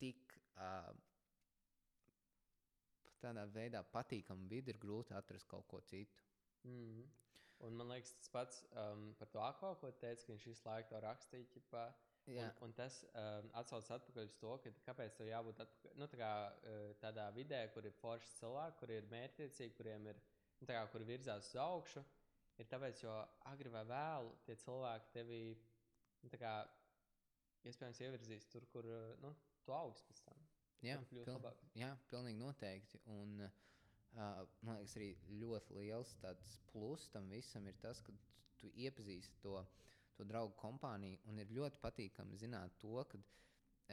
tik 0.00 0.36
uh, 0.54 0.92
tādā 3.20 3.44
veidā 3.52 3.82
patīkamu 3.94 4.48
vidi 4.50 4.72
ir 4.72 4.78
grūti 4.80 5.16
atrast 5.16 5.48
kaut 5.50 5.66
ko 5.68 5.82
citu. 5.90 6.24
Mm. 6.68 7.04
Un 7.66 7.76
man 7.76 7.90
liekas, 7.92 8.14
tas 8.16 8.30
pats 8.32 8.62
um, 8.72 9.10
par 9.18 9.28
to 9.32 9.40
akvo, 9.44 9.74
ko 9.82 9.90
teica, 10.00 10.22
ka 10.24 10.32
viņš 10.32 10.46
visu 10.48 10.64
laiku 10.68 10.92
to 10.92 11.00
rakstīja. 11.04 11.48
Ķipā, 11.52 11.82
un, 12.32 12.52
un 12.64 12.74
tas 12.78 13.00
um, 13.10 13.50
atsaucas 13.60 13.90
atpakaļ 13.98 14.30
uz 14.30 14.36
to, 14.40 14.54
ka, 14.64 14.72
kāpēc 14.86 15.18
tam 15.18 15.28
jābūt 15.28 15.60
atpakaļ, 15.66 15.96
nu, 16.00 16.08
tā 16.12 16.20
kā, 16.20 16.30
uh, 16.48 16.86
tādā 17.02 17.26
vidē, 17.36 17.60
kur 17.74 17.88
ir 17.88 17.96
forši 18.00 18.32
cilvēki, 18.38 18.78
kur 18.80 18.94
ir 18.96 19.10
mērķtiecīgi, 19.12 19.76
kuriem 19.76 20.08
ir 20.12 20.20
nu, 20.22 20.66
tā 20.66 20.76
kā, 20.76 20.86
kur 20.92 21.04
virzās 21.08 21.52
uz 21.52 21.60
augšu. 21.60 22.04
Ir 22.60 22.68
tāpēc, 22.68 23.04
jo 23.04 23.12
agri 23.48 23.72
vai 23.72 23.84
vēlu 23.88 24.34
tie 24.44 24.56
cilvēki 24.60 25.12
tevi 25.14 25.42
nu, 26.22 26.32
tā 26.32 26.40
kā, 26.40 26.54
iespējams 27.68 28.00
ievirzīs 28.06 28.48
tur, 28.52 28.64
kur 28.72 28.88
uh, 28.88 29.12
nu, 29.24 29.34
tu 29.66 29.76
augsts 29.76 30.08
pēc 30.08 30.24
tam. 30.28 30.46
Jā, 30.80 30.96
pil 31.10 31.26
labāk. 31.28 31.58
jā, 31.76 31.90
pilnīgi 32.08 32.40
noteikti. 32.40 33.00
Un, 33.12 33.36
uh, 33.44 33.69
man 34.16 34.76
liekas, 34.76 34.96
arī 34.98 35.10
ļoti 35.40 35.76
liels 35.78 36.12
tāds 36.22 36.58
plus 36.72 37.06
tam 37.14 37.30
visam 37.30 37.66
ir 37.70 37.78
tas, 37.82 38.02
ka 38.02 38.14
tu 38.60 38.70
iepazīsti 38.84 39.42
to, 39.44 39.56
to 40.18 40.26
draugu 40.28 40.56
kompāniju. 40.60 41.20
Un 41.30 41.40
ir 41.42 41.52
ļoti 41.56 41.80
patīkami 41.82 42.38
zināt 42.40 42.76
to, 42.82 42.96
ka, 43.10 43.20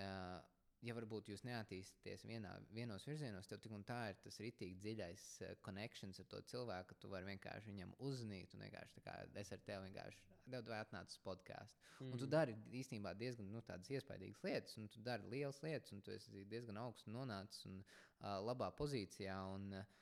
uh, 0.02 0.38
ja 0.86 0.96
varbūt 0.98 1.32
jūs 1.32 1.44
neattīstāties 1.48 2.26
vienā, 2.30 2.52
vienos 2.76 3.06
virzienos, 3.08 3.50
tad 3.50 3.64
tik 3.64 3.74
un 3.74 3.86
tā 3.88 4.00
ir 4.12 4.20
tas 4.24 4.40
rītīgi 4.44 4.80
dziļais 4.84 5.28
uh, 5.46 5.54
connections 5.66 6.22
ar 6.22 6.30
to 6.34 6.42
cilvēku, 6.52 6.92
ka 6.92 7.02
tu 7.02 7.12
vari 7.14 7.30
vienkārši 7.32 7.72
viņam 7.72 7.94
uzzvanīt 8.10 8.58
un 8.58 8.66
vienkārši 8.68 8.98
tā 8.98 9.06
kā 9.08 9.16
es 9.42 9.54
ar 9.54 9.64
tevi 9.70 9.90
vienkārši 9.90 10.26
devu 10.48 10.72
vai 10.72 10.80
atnācu 10.80 11.12
uz 11.12 11.22
podkāstu. 11.26 11.86
Mm. 12.00 12.12
Un 12.14 12.22
tu 12.22 12.28
dari 12.32 12.54
īstenībā 12.80 13.12
diezgan 13.20 13.50
nu, 13.52 13.62
tādas 13.68 13.90
iespaidīgas 13.92 14.44
lietas, 14.46 14.78
un 14.80 14.88
tu 14.92 15.02
dari 15.04 15.28
lielas 15.32 15.60
lietas, 15.66 15.92
un 15.96 16.04
tu 16.06 16.14
esi 16.14 16.46
diezgan 16.48 16.80
augstu 16.80 17.12
nonācis 17.12 17.68
un 17.68 17.82
uh, 17.82 18.38
labā 18.46 18.70
pozīcijā. 18.78 19.36
Un, 19.58 19.74
uh, 19.76 19.98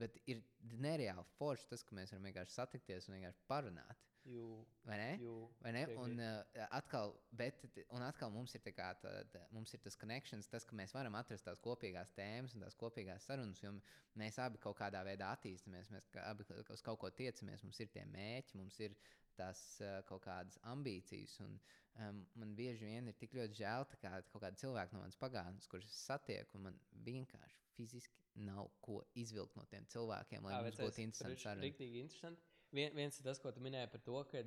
bet 0.00 0.16
ir 0.30 0.40
nereāli 0.80 1.24
forši 1.38 1.70
tas, 1.70 1.84
ka 1.84 1.96
mēs 1.96 2.14
varam 2.14 2.28
vienkārši 2.30 2.56
satikties 2.56 3.08
un 3.08 3.18
vienkārši 3.18 3.46
parunāt. 3.50 4.04
Jū. 4.24 4.44
Vai 4.88 4.96
ne? 4.96 5.08
Jū. 5.20 5.32
Vai 5.60 5.72
ne? 5.76 5.82
Un, 6.00 6.14
uh, 6.16 6.60
atkal, 6.72 7.12
bet, 7.36 7.60
un 7.92 8.04
atkal 8.06 8.30
mums 8.32 8.54
ir, 8.56 8.62
kā, 8.72 8.86
tā, 9.02 9.12
tā, 9.32 9.42
mums 9.52 9.74
ir 9.76 9.82
tas 9.84 9.98
connections, 10.00 10.48
tas, 10.48 10.64
ka 10.64 10.76
mēs 10.78 10.94
varam 10.96 11.18
atrast 11.18 11.44
tās 11.44 11.60
kopīgās 11.64 12.14
tēmas 12.16 12.54
un 12.56 12.64
tās 12.64 12.78
kopīgās 12.80 13.28
sarunas, 13.28 13.60
jo 13.60 13.74
mēs 14.20 14.40
abi 14.40 14.60
kaut 14.64 14.78
kādā 14.80 15.04
veidā 15.04 15.28
attīstāmies, 15.36 15.92
mēs 15.92 16.08
abi 16.24 16.46
uz 16.72 16.84
kaut 16.86 17.02
ko 17.02 17.12
tiecamies, 17.12 17.66
mums 17.66 17.82
ir 17.84 17.92
tie 17.92 18.06
mērķi, 18.14 18.56
mums 18.62 18.80
ir 18.80 18.96
tās 19.36 19.60
uh, 19.84 19.98
kaut 20.08 20.24
kādas 20.24 20.56
ambīcijas. 20.72 21.36
Un, 21.44 21.58
um, 22.06 22.24
man 22.40 22.56
bieži 22.56 22.88
vien 22.88 23.12
ir 23.12 23.20
tik 23.20 23.36
ļoti 23.36 23.60
žēl, 23.60 23.84
ka 23.92 24.16
kaut 24.32 24.40
kāda 24.40 24.56
cilvēka 24.64 24.96
no 24.96 25.04
manas 25.04 25.20
pagātnes, 25.20 25.68
kurus 25.68 25.92
es 25.92 26.00
satieku, 26.08 26.56
un 26.56 26.70
man 26.70 26.80
vienkārši 27.04 27.63
fiziski 27.76 28.22
nav 28.46 28.70
ko 28.84 29.02
izvilkt 29.20 29.56
no 29.58 29.66
tiem 29.70 29.86
cilvēkiem, 29.92 30.46
lai 30.46 30.58
mums 30.62 30.80
būtu 30.80 31.04
interesanti 31.04 31.44
saruna. 31.44 31.66
Riktīgi 31.68 32.02
interesanti 32.02 32.50
vien, 32.74 32.94
viens 32.96 33.20
ir 33.20 33.28
tas, 33.28 33.40
ko 33.42 33.52
tu 33.54 33.62
minēji 33.64 33.92
par 33.92 34.02
to, 34.08 34.18
ka 34.30 34.42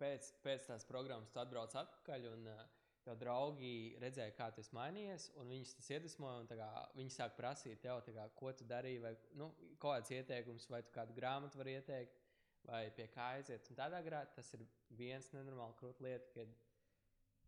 pēc, 0.00 0.30
pēc 0.44 0.70
tās 0.70 0.88
programmas 0.88 1.32
tu 1.34 1.42
atbrauc 1.42 1.76
atpakaļ. 1.84 2.32
Un, 2.32 2.50
Jau 3.04 3.12
draugi 3.20 3.98
redzēja, 4.00 4.32
kā 4.32 4.46
tu 4.56 4.62
esi 4.62 4.72
mainījies, 4.72 5.26
un 5.36 5.50
viņus 5.52 5.74
tas 5.76 5.90
iedvesmoja. 5.92 6.56
Kā, 6.56 6.68
viņi 6.96 7.12
sāk 7.12 7.34
prasīt 7.36 7.82
tev, 7.84 7.98
kā, 8.06 8.24
ko 8.38 8.52
tu 8.56 8.64
darīji, 8.64 9.02
vai 9.02 9.10
nu, 9.36 9.50
kādas 9.82 10.08
ieteikumus, 10.16 10.64
vai 10.72 10.80
tu 10.86 10.94
kādu 10.94 11.12
grāmatu 11.18 11.60
vari 11.60 11.74
ieteikt, 11.76 12.16
vai 12.64 12.86
pie 12.96 13.10
kā 13.12 13.26
aiziet. 13.34 13.68
Un 13.68 13.76
tādā 13.76 14.00
garā 14.06 14.22
tas 14.32 14.48
ir 14.56 14.64
viens 14.96 15.28
nenormāli 15.36 15.76
krūts 15.82 16.00
lieta, 16.04 16.32
kad 16.32 16.56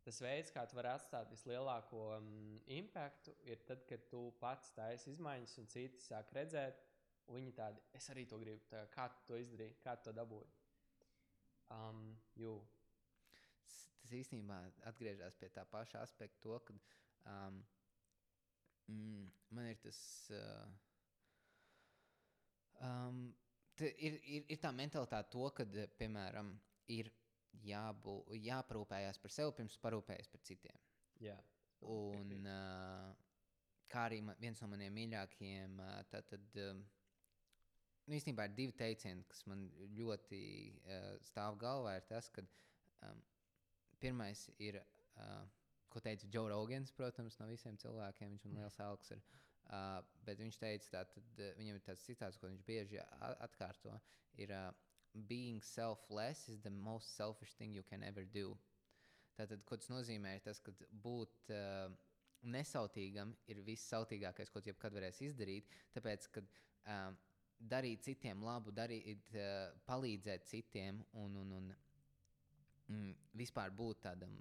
tas 0.06 0.20
veids, 0.22 0.52
kā 0.54 0.62
tu 0.70 0.78
vari 0.78 0.92
atstāt 0.94 1.30
vislielāko 1.34 2.02
um, 2.16 2.28
impaktu, 2.78 3.34
ir 3.50 3.60
tad, 3.66 3.82
kad 3.90 4.06
tu 4.10 4.28
pats 4.40 4.70
taisi 4.76 5.10
izmaiņas, 5.12 5.56
un 5.62 5.66
citi 5.72 6.02
sāk 6.04 6.30
redzēt, 6.36 6.86
Viņi 7.26 7.52
tādi, 7.58 7.82
es 7.98 8.06
arī 8.12 8.22
to 8.30 8.38
gribu. 8.38 8.62
Tā, 8.70 8.84
kā 8.94 9.08
tu 9.10 9.24
to 9.26 9.38
izdarīji, 9.40 9.80
kā 9.82 9.96
tu 9.98 10.08
to 10.08 10.14
dabūji? 10.14 10.50
Um, 11.74 12.02
jū. 12.38 12.54
Tas 14.02 14.12
īstenībā 14.14 14.60
atgriežas 14.86 15.34
pie 15.40 15.50
tā 15.50 15.64
paša 15.66 16.04
aspekta, 16.06 16.38
to, 16.44 16.58
ka 16.62 16.76
um, 17.32 17.58
mm, 18.92 19.24
man 19.58 19.72
ir 19.72 19.80
tas. 19.82 19.98
Uh, 20.30 20.68
um, 22.86 23.20
ir, 23.82 24.20
ir, 24.22 24.46
ir 24.46 24.62
tā 24.62 24.70
mentalitāte, 24.70 25.32
to, 25.34 25.50
ka, 25.50 25.66
piemēram, 25.98 26.54
ir 26.94 27.10
jābū, 27.64 28.18
jāparūpējas 28.42 29.20
par 29.22 29.32
sevi 29.34 29.54
pirms 29.58 29.78
parūpējas 29.82 30.28
par 30.32 30.42
citiem. 30.46 30.82
Jā. 31.22 31.36
Un, 31.86 32.32
uh, 32.48 33.12
kā 33.92 34.06
arī 34.08 34.20
man, 34.24 34.38
viens 34.40 34.60
no 34.62 34.68
maniem 34.72 34.94
mīļākajiem, 34.96 35.80
uh, 35.80 35.98
tad, 36.10 36.26
tad, 36.30 36.58
um, 36.64 36.82
nu, 38.06 38.16
īstenībā 38.16 38.48
ir 38.48 38.56
divi 38.56 38.76
teicieni, 38.78 39.24
kas 39.30 39.44
man 39.50 39.66
ļoti 39.98 40.42
uh, 40.72 41.12
stāv 41.28 41.58
galvā. 41.62 41.96
Ir 42.00 42.08
tas, 42.10 42.30
ka 42.34 42.44
um, 43.06 43.22
pirmais 44.02 44.46
ir, 44.58 44.80
uh, 45.16 45.44
ko 45.92 46.02
teica 46.04 46.28
Joe 46.32 46.50
Rogans, 46.52 46.92
protams, 46.96 47.38
no 47.40 47.48
visiem 47.50 47.78
cilvēkiem. 47.80 48.34
Viņš 48.34 48.48
man 48.48 48.62
liels 48.62 48.80
augs 48.84 49.14
ir. 49.16 49.22
Uh, 49.66 49.98
bet 50.26 50.38
viņš 50.38 50.58
teica, 50.62 50.90
ka 50.92 51.22
uh, 51.22 51.54
viņam 51.58 51.78
ir 51.78 51.86
tāds 51.86 52.04
citāts, 52.06 52.38
ko 52.40 52.50
viņš 52.50 52.66
bieži 52.66 53.00
atkārto. 53.46 53.94
Ir, 54.38 54.52
uh, 54.54 54.85
Being 55.28 55.62
selfless 55.62 56.48
is 56.48 56.60
the 56.60 56.70
most 56.70 57.16
selfish 57.16 57.54
thing 57.58 57.72
you 57.72 57.82
can 57.82 58.02
ever 58.02 58.24
do. 58.24 58.56
Tātad, 59.36 59.62
ko 59.68 59.76
tas 59.76 59.88
nozīmē, 59.92 60.36
ir 60.36 60.44
tas, 60.44 60.60
ka 60.64 60.72
būt 61.04 61.52
uh, 61.52 61.88
nesautīgam 62.52 63.34
ir 63.50 63.60
viss 63.64 63.88
sautīgākais, 63.92 64.52
ko 64.52 64.62
jebkad 64.64 64.94
varēsi 64.96 65.30
izdarīt. 65.30 65.68
Tāpēc, 65.96 66.28
kad 66.32 66.48
uh, 66.52 67.10
darīt 67.60 68.04
citiem 68.06 68.44
labu, 68.44 68.72
darīt, 68.76 69.32
uh, 69.36 69.72
palīdzēt 69.88 70.48
citiem 70.48 71.02
un, 71.20 71.36
un, 71.42 71.52
un 71.58 71.70
mm, 72.88 73.12
vispār 73.40 73.72
būt 73.76 74.04
tādam 74.08 74.36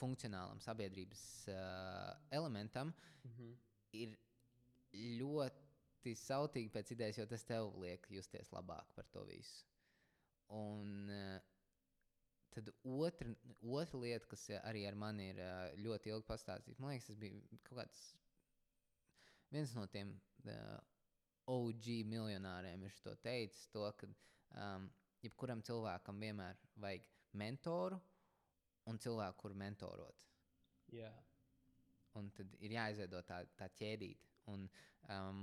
funkcionālam 0.00 0.62
sabiedrības 0.64 1.22
uh, 1.52 2.14
elementam, 2.30 2.94
mm 3.24 3.32
-hmm. 3.36 3.56
ir 3.92 4.16
ļoti 5.20 6.14
sautīgi 6.16 6.70
pēc 6.74 6.94
idejas, 6.94 7.18
jo 7.18 7.26
tas 7.26 7.44
tev 7.44 7.74
liek 7.82 8.06
justies 8.10 8.50
labāk 8.50 8.94
par 8.94 9.06
to 9.12 9.24
visu. 9.24 9.69
Un, 10.58 11.08
uh, 11.14 11.38
Tad 12.50 12.66
otra, 12.82 13.30
otra 13.62 13.98
lieta, 14.02 14.26
kas 14.26 14.48
arī 14.58 14.80
ar 14.88 14.96
mani 14.98 15.28
ir 15.30 15.36
uh, 15.38 15.68
ļoti 15.84 16.10
ilgi 16.10 16.26
pastāstīta, 16.26 16.82
man 16.82 16.90
liekas, 16.90 17.06
tas 17.06 17.18
bija 17.20 17.60
kaut 17.68 17.76
kāds 17.78 18.00
viens 19.54 19.74
no 19.78 19.84
tiem 19.90 20.10
OG 21.50 21.86
miljonāriem 22.10 22.82
ir 22.86 22.98
to 23.04 23.14
teicis, 23.22 23.68
to, 23.74 23.86
ka 23.98 24.08
um, 24.58 24.86
jebkuram 25.24 25.62
cilvēkam 25.66 26.20
vienmēr 26.22 26.58
vajag 26.82 27.06
mentoru 27.40 27.98
un 28.90 28.98
cilvēku, 28.98 29.38
kur 29.42 29.56
mentorot. 29.58 30.26
Yeah. 30.90 31.16
Un 32.18 32.30
tad 32.34 32.54
ir 32.58 32.74
jāizveido 32.74 33.22
tā, 33.26 33.42
tā 33.58 33.68
ķēdīte. 33.78 34.30
Un, 34.50 34.66
um, 35.14 35.42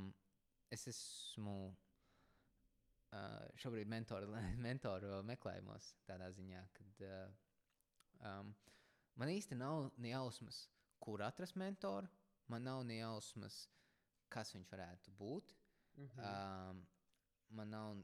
es 0.73 0.87
esmu 0.91 1.57
uh, 3.13 3.43
šobrīd 3.61 3.89
mentoru, 3.91 4.31
mentoru 4.67 5.21
meklējumos 5.27 5.93
tādā 6.09 6.29
ziņā, 6.35 6.63
ka 6.77 6.87
uh, 7.07 7.31
um, 8.31 8.53
man 9.19 9.33
īsti 9.33 9.57
nav 9.59 9.91
ne 9.97 10.13
jausmas, 10.13 10.65
kur 11.03 11.23
atrast 11.25 11.57
mentoru. 11.59 12.09
Man 12.47 12.63
nav 12.63 12.85
ne 12.87 13.01
jausmas, 13.01 13.65
kas 14.31 14.53
viņš 14.55 14.69
varētu 14.71 15.11
būt. 15.19 15.53
Mm 15.97 16.07
-hmm. 16.07 16.69
um, 16.69 16.85
man 17.49 17.69
nav, 17.69 18.03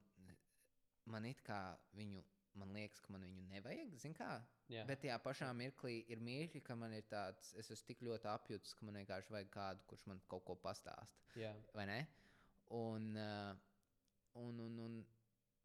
man 1.05 1.25
it 1.25 1.41
kā 1.45 1.77
viņu, 1.95 2.23
man 2.59 2.73
liekas, 2.73 2.99
ka 2.99 3.13
man 3.13 3.23
viņu 3.23 3.43
nevajag, 3.49 3.95
zin 3.99 4.13
kā. 4.13 4.41
Yeah. 4.67 4.87
Bet 4.87 5.01
tajā 5.03 5.17
pašā 5.23 5.49
mirklī 5.53 6.03
ir 6.11 6.19
mirkļi, 6.19 6.61
ka 6.63 6.75
man 6.75 6.93
ir 6.93 7.03
tāds, 7.09 7.53
es 7.59 7.71
esmu 7.71 7.87
tik 7.87 8.01
ļoti 8.01 8.29
apjūts, 8.31 8.73
ka 8.73 8.85
man 8.85 8.95
vienkārši 9.01 9.33
vajag 9.35 9.49
kādu, 9.49 9.85
kurš 9.87 10.05
man 10.05 10.21
kaut 10.27 10.45
ko 10.45 10.55
pastāsta. 10.55 11.07
Yeah. 11.35 11.57
Vai 11.73 11.85
ne? 11.85 11.99
Un, 12.69 13.15
uh, 13.17 13.55
un, 14.41 14.59
un, 14.59 14.79
un 14.85 15.01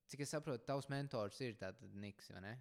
cik 0.08 0.24
es 0.24 0.34
saprotu, 0.34 0.64
tavs 0.68 0.88
mentors 0.92 1.40
ir 1.44 1.56
tāds 1.60 1.84
Niks, 1.94 2.32
vai 2.34 2.44
ne? 2.44 2.56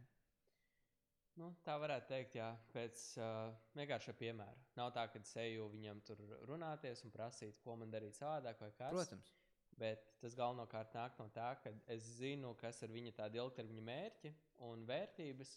Nu, 1.38 1.52
tā 1.62 1.76
varētu 1.78 2.10
teikt, 2.10 2.36
jā, 2.40 2.48
pēc 2.74 3.02
uh, 3.22 3.52
vienkārša 3.78 4.16
piemēra. 4.18 4.64
Nav 4.80 4.90
tā, 4.96 5.04
ka 5.14 5.20
es 5.22 5.36
eju 5.38 5.68
viņam 5.70 6.00
tur 6.08 6.24
runāties 6.50 7.04
un 7.06 7.14
prasīt, 7.14 7.60
ko 7.62 7.76
man 7.78 7.94
darīt 7.94 8.18
savādāk 8.18 8.64
vai 8.64 8.72
kā. 8.80 8.90
Protams. 8.96 9.30
Bet 9.78 10.08
tas 10.18 10.34
galvenokārt 10.34 10.96
nāk 10.98 11.20
no 11.22 11.28
tā, 11.36 11.52
ka 11.62 11.70
es 11.94 12.08
zinu, 12.18 12.56
kas 12.58 12.82
ir 12.82 12.94
viņa 12.96 13.14
tādi 13.20 13.38
ilgtermiņa 13.38 13.84
mērķi 13.92 14.34
un 14.66 14.88
vērtības. 14.90 15.52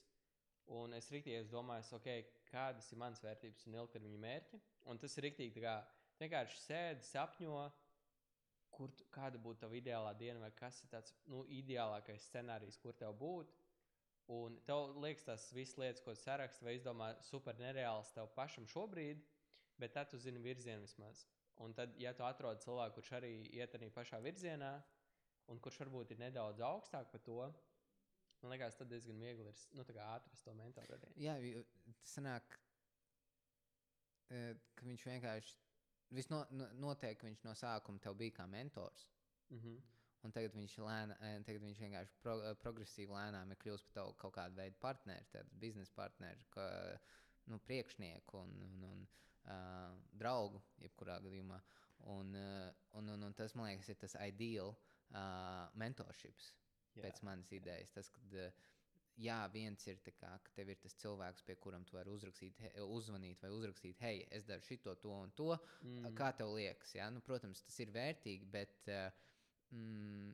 Un 0.77 0.93
es 0.95 1.09
rīktīgi 1.11 1.49
domāju, 1.51 1.97
okay, 1.97 2.27
kādas 2.51 2.93
ir 2.93 3.01
manas 3.01 3.25
vērtības 3.25 3.65
un 3.67 3.79
ilgtermiņa 3.81 4.21
mērķi. 4.27 4.61
Un 4.93 5.01
tas 5.01 5.17
ir 5.17 5.27
rīktīgi, 5.31 5.65
kā 5.65 5.79
vienkārši 6.21 6.61
sēdi, 6.67 7.09
sapņo, 7.09 7.57
kur, 8.81 8.93
kāda 9.13 9.41
būtu 9.43 9.65
tava 9.65 9.77
ideālā 9.77 10.13
diena, 10.17 10.41
vai 10.41 10.51
kas 10.57 10.81
ir 10.85 10.93
tāds 10.95 11.13
nu, 11.29 11.43
ideālākais 11.61 12.29
scenārijs, 12.31 12.79
kur 12.81 12.97
tev 12.97 13.13
būtu. 13.21 13.59
Un 14.31 14.57
tev 14.67 14.95
liekas, 15.03 15.27
tas 15.27 15.49
viss 15.53 15.77
lietas, 15.81 16.03
ko 16.05 16.15
sarakstīt, 16.15 16.65
vai 16.65 16.77
izdomā 16.79 17.11
super 17.27 17.59
nereāls 17.59 18.13
tev 18.15 18.31
pašam 18.37 18.69
šobrīd, 18.71 19.25
bet 19.81 19.97
tad 19.97 20.11
tu 20.13 20.21
zini 20.23 20.43
virzienu 20.45 20.87
vismaz. 20.87 21.25
Un 21.61 21.75
tad, 21.77 21.97
ja 22.01 22.13
tu 22.17 22.25
atrod 22.25 22.63
cilvēku, 22.63 23.01
kurš 23.01 23.11
arī 23.19 23.33
iet 23.59 23.75
arī 23.77 23.91
pašā 23.93 24.21
virzienā, 24.25 24.71
un 25.51 25.61
kurš 25.61 25.81
varbūt 25.83 26.15
ir 26.15 26.23
nedaudz 26.23 26.63
augstāk 26.65 27.11
par 27.11 27.25
to, 27.27 27.41
man 28.41 28.55
liekas, 28.55 28.79
tad 28.79 28.89
diezgan 28.93 29.19
viegli 29.21 29.51
ir 29.51 29.65
nu, 29.77 29.85
atrast 30.07 30.47
to 30.47 30.55
mentoru. 30.57 30.97
Arī. 30.97 31.11
Jā, 31.21 31.35
tas 31.99 32.15
sanāk, 32.15 32.57
e, 34.31 34.45
ka 34.79 34.87
viņš 34.87 35.07
vienkārši, 35.11 35.59
viss 36.11 36.31
no, 36.31 36.45
notiek, 36.79 37.19
ka 37.19 37.27
viņš 37.27 37.45
no 37.47 37.55
sākuma 37.59 38.03
tev 38.03 38.19
bija 38.19 38.37
kā 38.41 38.47
mentors. 38.51 39.07
Mm 39.51 39.59
-hmm. 39.59 39.81
Un 40.23 40.33
tagad 40.33 40.55
viņš, 40.55 40.77
lēna, 40.85 41.17
e, 41.21 41.43
tagad 41.49 41.63
viņš 41.63 41.79
vienkārši 41.81 42.19
pro, 42.23 42.35
e, 42.45 42.55
progresīvi 42.55 43.13
lēnām 43.13 43.51
ir 43.51 43.57
kļuvis 43.57 43.83
par 43.83 43.93
tavu 43.93 44.13
kaut 44.13 44.35
kādu 44.35 44.55
veidu 44.55 44.77
partneri, 44.81 45.27
tādu 45.33 45.49
biznesa 45.63 45.93
partneri, 45.97 46.45
ka, 46.51 46.67
nu, 47.47 47.59
priekšnieku. 47.59 48.39
Un, 48.39 48.63
un, 48.63 48.85
un, 48.85 49.07
uh, 49.49 49.99
draugu, 50.21 50.63
jebkurā 50.85 51.19
gadījumā. 51.25 51.61
Un, 52.15 52.35
uh, 52.37 52.71
un, 52.99 53.13
un, 53.15 53.29
un 53.29 53.37
tas, 53.37 53.55
man 53.59 53.71
liekas, 53.71 53.91
ir 53.93 53.99
tas 54.01 54.17
ideāls 54.25 54.81
uh, 55.13 55.69
mentorships 55.81 56.53
Jā. 56.97 57.05
pēc 57.05 57.23
manas 57.27 57.53
idejas. 57.57 57.93
Tas, 57.97 58.09
kad, 58.15 58.37
uh, 58.37 58.69
jā, 59.21 59.39
viens 59.53 59.87
ir 59.91 60.01
kā, 60.05 60.33
ka 60.45 60.55
tev 60.57 60.73
ir 60.73 60.79
tas 60.83 60.97
cilvēks, 61.03 61.45
pie 61.47 61.57
kuram 61.63 61.85
tu 61.89 61.97
vari 61.97 62.13
uzrakstīt, 62.13 62.59
he, 62.65 62.73
uzvanīt 62.99 63.43
vai 63.45 63.51
uzrakstīt, 63.55 64.01
hei, 64.05 64.25
es 64.37 64.47
daru 64.49 64.65
šito, 64.67 64.95
to 65.03 65.13
un 65.15 65.33
to. 65.37 65.51
Mm. 65.87 66.13
Kā 66.19 66.33
tev 66.37 66.55
liekas? 66.57 66.95
Ja? 66.97 67.11
Nu, 67.15 67.23
protams, 67.25 67.63
tas 67.67 67.81
ir 67.85 67.93
vērtīgi, 67.95 68.49
bet 68.53 68.91
mm, 68.91 70.33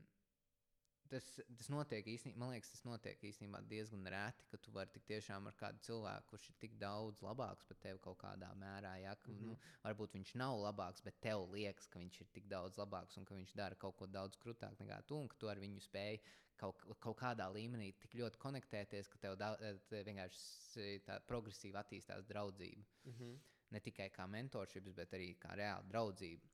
tas, 1.11 1.27
tas 1.59 1.69
notiek 1.73 2.07
īstenībā, 2.13 2.39
man 2.41 2.53
liekas, 2.55 2.71
tas 2.75 2.85
notiek 2.87 3.23
īstenībā 3.29 3.61
diezgan 3.71 4.07
reti, 4.13 4.47
ka 4.51 4.61
tu 4.63 4.73
vari 4.75 4.93
tik 4.95 5.07
tiešām 5.11 5.49
ar 5.51 5.57
kādu 5.61 5.83
cilvēku, 5.89 6.29
kurš 6.33 6.49
ir 6.51 6.57
tik 6.63 6.79
daudz 6.81 7.23
labāks 7.25 7.69
par 7.69 7.81
tevi 7.83 8.03
kaut 8.05 8.19
kādā 8.23 8.53
mērā. 8.61 8.95
Ja, 9.03 9.15
ka, 9.17 9.33
mm 9.33 9.39
-hmm. 9.39 9.53
nu, 9.53 9.59
varbūt 9.85 10.17
viņš 10.19 10.35
nav 10.43 10.59
labāks, 10.63 11.05
bet 11.05 11.21
tev 11.21 11.47
liekas, 11.53 11.89
ka 11.89 11.99
viņš 11.99 12.21
ir 12.21 12.33
tik 12.39 12.49
daudz 12.49 12.79
labāks 12.79 13.17
un 13.19 13.25
ka 13.25 13.35
viņš 13.35 13.55
dara 13.55 13.75
kaut 13.75 13.97
ko 13.97 14.07
daudz 14.07 14.37
krūtāk 14.37 14.79
nekā 14.81 15.03
tu, 15.07 15.17
un 15.17 15.29
ka 15.29 15.37
tu 15.39 15.49
ar 15.49 15.59
viņu 15.59 15.81
spēj 15.81 16.21
kaut, 16.57 16.83
kaut 17.01 17.19
kādā 17.21 17.49
līmenī 17.53 17.93
tik 18.01 18.15
ļoti 18.15 18.39
konektēties, 18.39 19.09
ka 19.09 19.19
tev, 19.19 19.37
da, 19.37 19.55
tev 19.91 20.07
vienkārši 20.09 21.03
tā 21.05 21.21
progresīvi 21.27 21.77
attīstās 21.77 22.27
draudzība. 22.27 22.85
Mm 23.05 23.13
-hmm. 23.13 23.39
Ne 23.71 23.81
tikai 23.81 24.11
kā 24.11 24.27
mentorships, 24.27 24.93
bet 24.93 25.13
arī 25.13 25.35
kā 25.39 25.57
reāla 25.57 25.83
draudzība. 25.89 26.49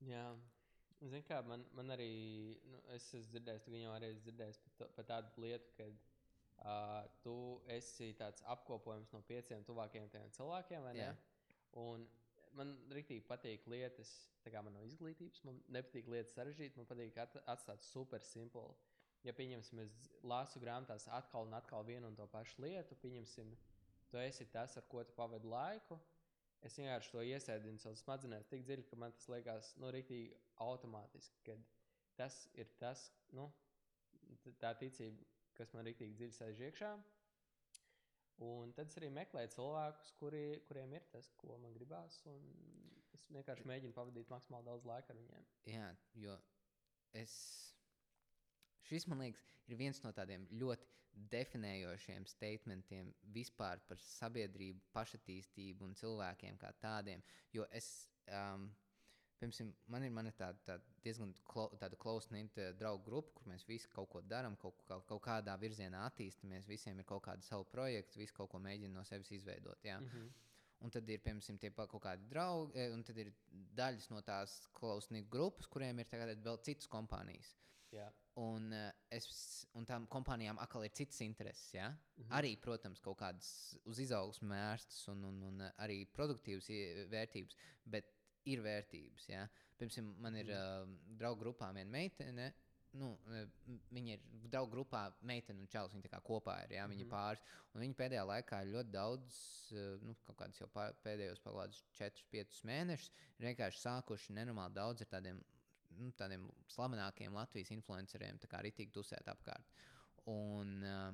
Jā. 0.00 0.24
Zini, 1.00 1.22
kā 1.24 1.40
man, 1.48 1.64
man 1.76 1.94
arī, 1.94 2.10
nu, 2.68 2.78
es 2.92 3.06
esmu 3.08 3.32
dzirdējis, 3.32 3.62
tu 3.64 3.76
jau 3.78 3.92
arī 3.94 4.10
esi 4.12 4.24
dzirdējis 4.26 4.58
par, 4.76 4.90
par 4.98 5.06
tādu 5.08 5.44
lietu, 5.46 5.72
ka 5.78 5.86
uh, 5.88 7.08
tu 7.24 7.36
esi 7.72 8.10
tāds 8.18 8.44
apkopojums 8.54 9.12
no 9.14 9.22
pieciem 9.28 9.64
tuvākajiem 9.64 10.10
cilvēkiem, 10.36 10.84
vai 10.84 10.92
ne? 10.98 11.06
Jā. 11.06 11.14
Un 11.80 12.04
man 12.58 12.74
rīktīgi 12.92 13.24
patīk 13.28 13.64
lietas, 13.70 14.12
tā 14.44 14.52
kā 14.52 14.60
man 14.64 14.76
nav 14.76 14.84
izglītības, 14.90 15.40
man 15.48 15.62
nepatīk 15.72 16.10
lietas 16.12 16.34
sarežģīt, 16.36 16.76
man 16.76 16.88
patīk 16.90 17.16
at, 17.22 17.40
atstāt 17.54 17.86
super 17.86 18.24
simplu. 18.26 18.68
Ja 19.24 19.32
pieņemsim, 19.36 19.80
es 19.84 19.96
lasu 20.24 20.60
grāmatās 20.60 21.08
atkal 21.12 21.48
un 21.48 21.56
atkal 21.56 21.84
vienu 21.84 22.08
un 22.08 22.16
to 22.16 22.28
pašu 22.32 22.60
lietu, 22.64 22.96
pieņemsim, 23.02 23.52
tu 24.12 24.20
esi 24.20 24.46
tas, 24.52 24.76
ar 24.76 24.86
ko 24.88 25.04
tu 25.04 25.16
pavadi 25.16 25.48
laiku, 25.48 25.96
es 26.66 26.76
vienkārši 26.78 27.12
to 27.14 27.24
iesēdinu 27.26 27.80
savā 27.82 27.98
smadzenēs 28.00 28.48
tik 28.50 28.64
dziļi, 28.66 28.86
ka 28.90 28.98
man 29.00 29.14
tas 29.16 29.28
liekas, 29.32 29.72
nu, 29.80 29.90
rīktīgi 29.94 30.36
automātiski, 30.66 31.42
ka 31.46 31.56
tas 32.20 32.42
ir 32.60 32.68
tas, 32.82 33.06
nu, 33.36 33.48
tā 34.60 34.74
ticība, 34.80 35.24
kas 35.56 35.72
man 35.76 35.88
rīktīgi 35.88 36.18
dziļi 36.18 36.36
sēž 36.36 36.62
iekšā. 36.68 36.92
Un 38.44 38.72
tad 38.72 38.88
es 38.88 38.96
arī 38.96 39.10
meklēju 39.12 39.52
cilvēkus, 39.56 40.14
kuri, 40.20 40.44
kuriem 40.68 40.94
ir 40.96 41.04
tas, 41.12 41.28
ko 41.40 41.58
man 41.60 41.74
gribās. 41.76 42.22
Es 43.16 43.26
vienkārši 43.34 43.68
mēģinu 43.68 43.96
pavadīt 43.96 44.32
maksimāli 44.32 44.68
daudz 44.70 44.86
laika 44.88 45.12
ar 45.12 45.20
viņiem. 45.20 45.50
Jā, 45.68 45.90
jo 46.22 46.38
es. 47.20 47.34
Šis, 48.90 49.06
man 49.06 49.22
liekas, 49.22 49.44
ir 49.70 49.78
viens 49.78 50.00
no 50.02 50.10
tādiem 50.10 50.48
ļoti 50.58 50.88
definējošiem 51.30 52.26
statementiem 52.26 53.10
vispār 53.34 53.80
par 53.86 53.98
sabiedrību, 54.02 54.82
pašattīstību 54.94 55.86
un 55.86 55.96
cilvēkiem 55.98 56.58
kā 56.58 56.72
tādiem. 56.82 57.22
Jo 57.54 57.66
es, 57.76 57.88
um, 58.26 58.68
piemēram, 59.38 59.72
man 59.94 60.06
ir, 60.06 60.14
man 60.16 60.30
ir 60.30 60.36
tāda, 60.38 60.58
tāda 60.66 60.98
diezgan 61.04 61.34
klo, 61.46 61.68
tāda 61.82 61.98
close-knit 62.02 62.58
uh, 62.58 62.70
draugu 62.78 63.06
grupa, 63.06 63.34
kur 63.38 63.50
mēs 63.52 63.66
visi 63.68 63.90
kaut 63.94 64.10
ko 64.10 64.24
darām, 64.26 64.58
kaut, 64.60 64.82
kaut, 64.88 65.06
kaut 65.08 65.22
kādā 65.26 65.54
virzienā 65.60 66.02
attīstāmies, 66.08 66.68
visiem 66.70 66.98
ir 66.98 67.08
kaut 67.08 67.24
kāda 67.28 67.46
savu 67.46 67.66
projektu, 67.70 68.22
visi 68.22 68.36
kaut 68.36 68.50
ko 68.50 68.62
mēģina 68.62 68.98
no 68.98 69.06
sevis 69.06 69.30
izveidot. 69.38 69.84
Ja? 69.84 70.00
Mm 70.00 70.10
-hmm. 70.10 70.30
Un 70.80 70.90
tad 70.90 71.08
ir, 71.12 71.20
piemēram, 71.20 71.58
tie 71.60 71.70
kaut 71.76 72.02
kādi 72.02 72.28
draugi, 72.28 72.72
e, 72.78 72.90
un 72.90 73.02
tad 73.04 73.18
ir 73.18 73.32
daļas 73.76 74.10
no 74.10 74.22
tās 74.24 74.66
close-knit 74.72 75.28
grupas, 75.28 75.66
kuriem 75.66 75.98
ir 75.98 76.06
vēl 76.08 76.62
citas 76.64 76.88
kompānijas. 76.88 77.56
Yeah. 77.90 78.14
Un, 78.38 78.70
uh, 78.72 78.90
es, 79.12 79.26
un 79.74 79.86
tām 79.88 80.06
kompānijām 80.10 80.60
atkal 80.62 80.86
ir 80.86 80.94
citas 80.94 81.20
intereses. 81.24 81.74
Ja? 81.74 81.90
Mm 81.90 82.22
-hmm. 82.22 82.32
Arī, 82.38 82.54
protams, 82.60 83.00
kaut 83.00 83.18
kādas 83.18 83.76
uz 83.84 83.98
izaugsmu 83.98 84.48
mērstas 84.48 85.08
un, 85.08 85.24
un, 85.24 85.42
un 85.42 85.60
arī 85.76 86.06
produktīvas 86.16 86.70
vērtības, 87.10 87.56
bet 87.84 88.12
ir 88.44 88.62
vērtības. 88.62 89.28
Ja? 89.28 89.48
Piemēram, 89.78 90.14
man 90.18 90.36
ir 90.36 90.50
uh, 90.54 90.88
draugu 91.18 91.44
grupā 91.44 91.72
viena 91.74 91.90
meitene. 91.90 92.52
Nu, 92.92 93.12
viņa 93.94 94.14
ir 94.16 94.22
draugu 94.50 94.72
grupā, 94.72 95.12
meitene 95.20 95.60
un 95.60 95.68
čels. 95.68 95.92
Viņa 95.94 96.20
kopā 96.26 96.56
ir. 96.64 96.72
Ja? 96.72 96.86
Viņa 96.86 97.04
mm 97.04 97.10
-hmm. 97.10 97.10
pāris. 97.10 97.42
Viņa 97.74 97.94
pēdējā 97.94 98.24
laikā 98.26 98.62
ir 98.62 98.74
ļoti 98.74 98.90
daudz, 98.90 99.36
nu, 100.02 100.14
kaut 100.26 100.36
kādas 100.36 100.60
jau 100.60 100.68
pēdējos 101.04 101.40
pagādus 101.40 101.84
4, 101.92 102.24
5 102.30 102.64
mēnešus, 102.64 103.10
vienkārši 103.38 103.80
sākuši 103.80 104.32
nenormāli 104.32 104.74
daudz 104.74 105.02
ar 105.02 105.06
tādiem 105.06 105.42
nu, 106.00 106.12
tādiem 106.18 106.46
slavenākiem 106.72 107.36
Latvijas 107.36 107.72
influenceriem, 107.76 108.40
arī 108.58 108.72
tik 108.76 108.92
dusēt 108.94 109.28
apkārt. 109.30 109.74
Un, 110.30 110.74
uh, 110.84 111.10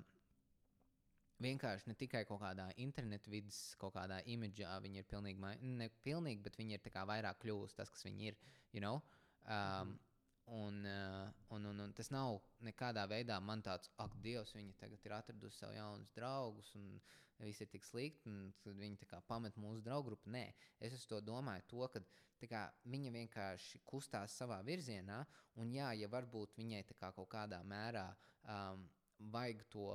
vienkārši 1.42 1.90
ne 1.90 1.96
tikai 1.98 2.24
kaut 2.28 2.40
kādā 2.42 2.70
internetu 2.82 3.30
vidas, 3.32 3.60
kaut 3.80 3.94
kādā 3.96 4.22
imidžā 4.32 4.78
viņi 4.82 5.02
ir 5.02 5.08
pilnīgi, 5.10 5.52
ne 5.76 5.90
pilnīgi, 6.06 6.42
bet 6.42 6.58
viņi 6.58 6.78
ir 6.78 6.90
vairāk 7.12 7.42
kļuvusi 7.44 7.76
tas, 7.76 7.92
kas 7.92 8.06
viņi 8.08 8.32
ir. 8.32 8.42
You 8.72 8.84
know? 8.84 9.02
um. 9.46 9.98
Un, 10.46 10.84
uh, 10.86 11.26
un, 11.50 11.64
un, 11.66 11.80
un 11.82 11.92
tas 11.98 12.06
nav 12.14 12.36
nekādā 12.62 13.02
veidā 13.10 13.40
man 13.42 13.64
tāds, 13.66 13.90
ak, 13.98 14.12
Dievs, 14.22 14.52
viņi 14.54 14.76
tagad 14.78 15.02
ir 15.02 15.14
atradusi 15.16 15.58
sev 15.58 15.72
jaunus 15.74 16.12
draugus, 16.14 16.68
un 16.78 17.00
viss 17.42 17.60
ir 17.60 17.68
tik 17.72 17.84
slikti, 17.84 18.30
un 18.30 18.52
viņi 18.64 19.08
pamet 19.28 19.56
mūsu 19.60 19.82
draugu 19.84 20.10
grupu. 20.10 20.30
Nē, 20.32 20.46
es 20.80 21.06
to 21.06 21.20
domāju, 21.20 21.64
to, 21.68 21.88
ka 21.92 22.02
kā, 22.50 22.66
viņa 22.84 23.12
vienkārši 23.14 23.80
kustās 23.84 24.36
savā 24.36 24.60
virzienā, 24.66 25.22
un 25.60 25.72
jā, 25.72 25.92
ja 25.96 26.08
varbūt 26.12 26.56
viņai 26.58 26.84
kā 26.92 27.12
kaut 27.12 27.28
kādā 27.32 27.62
mērā 27.64 28.06
um, 28.44 28.86
vajag 29.32 29.64
to 29.72 29.88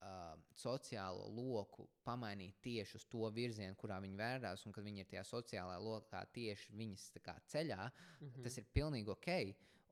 uh, 0.00 0.36
sociālo 0.56 1.28
loku 1.32 1.88
pamainīt 2.04 2.60
tieši 2.64 2.98
uz 3.00 3.06
to 3.10 3.30
virzienu, 3.34 3.76
kurā 3.80 4.00
viņi 4.02 4.20
vērās, 4.20 4.66
un 4.66 4.76
kad 4.76 4.84
viņi 4.84 5.04
ir 5.04 5.10
tajā 5.10 5.24
sociālajā 5.30 5.80
lokā 5.84 6.24
tieši 6.34 6.76
viņas 6.76 7.10
kā, 7.24 7.36
ceļā, 7.52 7.82
mm 7.88 8.28
-hmm. 8.28 8.44
tas 8.44 8.58
ir 8.58 8.72
pilnīgi 8.72 9.12
ok. 9.16 9.30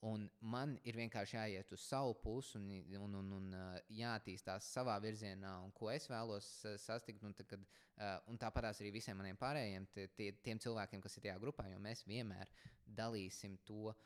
Un 0.06 0.28
man 0.46 0.76
ir 0.86 0.94
vienkārši 0.94 1.34
jāiet 1.34 1.72
uz 1.74 1.82
savu 1.82 2.12
pusi 2.22 2.54
un, 2.58 2.68
un, 3.00 3.14
un, 3.18 3.30
un 3.34 3.46
uh, 3.58 3.78
jāattīstās 3.90 4.68
savā 4.70 4.94
virzienā, 5.02 5.56
un 5.64 5.72
ko 5.74 5.90
es 5.90 6.06
vēlos 6.06 6.46
uh, 6.68 6.76
sasniegt. 6.78 7.24
Un, 7.26 7.34
tad, 7.34 7.48
kad, 7.50 7.64
uh, 7.96 8.12
un 8.30 8.38
tāpat 8.38 8.70
arī 8.70 8.92
visiem 8.94 9.18
maniem 9.18 9.38
pārējiem 9.40 9.88
tie, 10.14 10.30
tiem 10.44 10.62
cilvēkiem, 10.62 11.02
kas 11.02 11.18
ir 11.18 11.26
tajā 11.26 11.38
grupā, 11.42 11.66
jo 11.72 11.80
mēs 11.82 12.04
vienmēr 12.06 12.46
dalīsim 12.86 13.58
to 13.66 13.90
uh, 13.90 13.96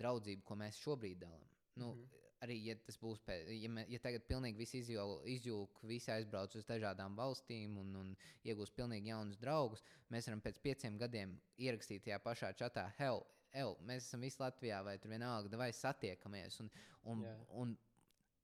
draudzību, 0.00 0.42
ko 0.42 0.58
mēs 0.58 0.82
šobrīd 0.82 1.22
dalām. 1.22 1.46
Nu, 1.78 1.92
mm 1.94 2.00
-hmm 2.00 2.26
arī, 2.44 2.58
ja 2.68 2.76
tas 2.86 2.98
būs, 3.00 3.20
pēc, 3.26 3.48
ja, 3.58 3.70
me, 3.72 3.84
ja 3.90 4.00
tagad 4.02 4.26
pilnīgi 4.28 4.60
viss 4.60 4.76
izjūg, 4.78 5.80
visi 5.88 6.12
aizbrauc 6.14 6.54
uz 6.58 6.66
dažādām 6.68 7.16
valstīm 7.18 7.78
un, 7.80 7.94
un 8.02 8.12
iegūs 8.46 8.72
pilnīgi 8.76 9.10
jaunus 9.12 9.40
draugus, 9.42 9.82
mēs 10.12 10.28
varam 10.30 10.42
pēc 10.44 10.60
pieciem 10.62 10.98
gadiem 11.00 11.34
ierakstīt 11.58 12.06
tajā 12.06 12.20
pašā 12.24 12.52
čatā, 12.58 12.88
hell, 12.98 13.24
hell 13.54 13.76
mēs 13.88 14.08
esam 14.08 14.24
visi 14.24 14.40
Latvijā, 14.42 14.80
vai 14.86 14.96
tur 15.00 15.12
vienalga, 15.12 15.60
vai 15.60 15.70
satiekamies, 15.74 16.60
un, 16.64 16.70
un, 17.12 17.24
yeah. 17.26 17.44
un 17.60 17.74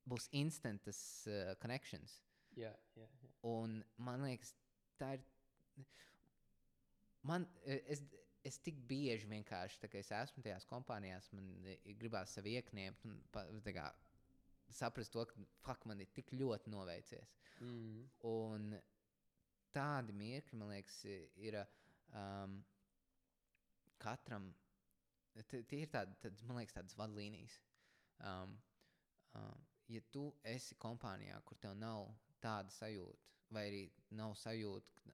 būs 0.08 0.28
instantas 0.36 1.00
uh, 1.30 1.54
connections. 1.62 2.20
Yeah, 2.54 2.76
yeah, 2.96 3.10
yeah. 3.22 3.32
Un 3.44 3.80
man 3.98 4.24
liekas, 4.26 4.54
tā 5.00 5.14
ir. 5.18 5.24
Man, 7.24 7.46
es, 7.64 8.02
es 8.44 8.58
tik 8.60 8.76
bieži 8.88 9.28
vienkārši, 9.30 9.80
tā, 9.80 9.88
es 9.96 10.10
esmu 10.12 10.44
tajās 10.44 10.66
kompānijās, 10.68 11.30
man 11.32 11.46
gribās 11.98 12.34
sevi 12.36 12.58
iekniept 12.58 13.06
un 13.08 13.62
kā, 13.64 13.86
saprast 14.76 15.14
to, 15.14 15.24
ka 15.30 15.46
fuck, 15.64 15.86
man 15.88 16.02
ir 16.04 16.10
tik 16.16 16.34
ļoti 16.36 16.72
noveicies. 16.72 17.32
Mm. 17.64 18.02
Un 18.28 18.74
tādi 19.74 20.14
mirkļi, 20.16 20.60
man 20.60 20.74
liekas, 20.74 20.98
ir 21.40 21.58
um, 21.62 22.58
katram. 24.02 24.52
Tie 25.42 25.80
ir 25.82 25.90
tādi, 25.90 26.14
tad, 26.22 26.42
man 26.48 26.60
liekas, 26.60 26.76
tādas 26.76 26.98
vadlīnijas. 26.98 27.56
Um, 28.24 28.58
um, 29.34 29.64
ja 29.90 30.02
tu 30.14 30.28
esi 30.46 30.76
kompānijā, 30.80 31.40
kur 31.44 31.58
tev 31.60 31.74
nav 31.78 32.06
tāda 32.44 32.72
sajūta, 32.72 33.32
vai 33.54 33.66
arī 33.70 33.82
nav 34.14 34.36
sajūta, 34.38 35.10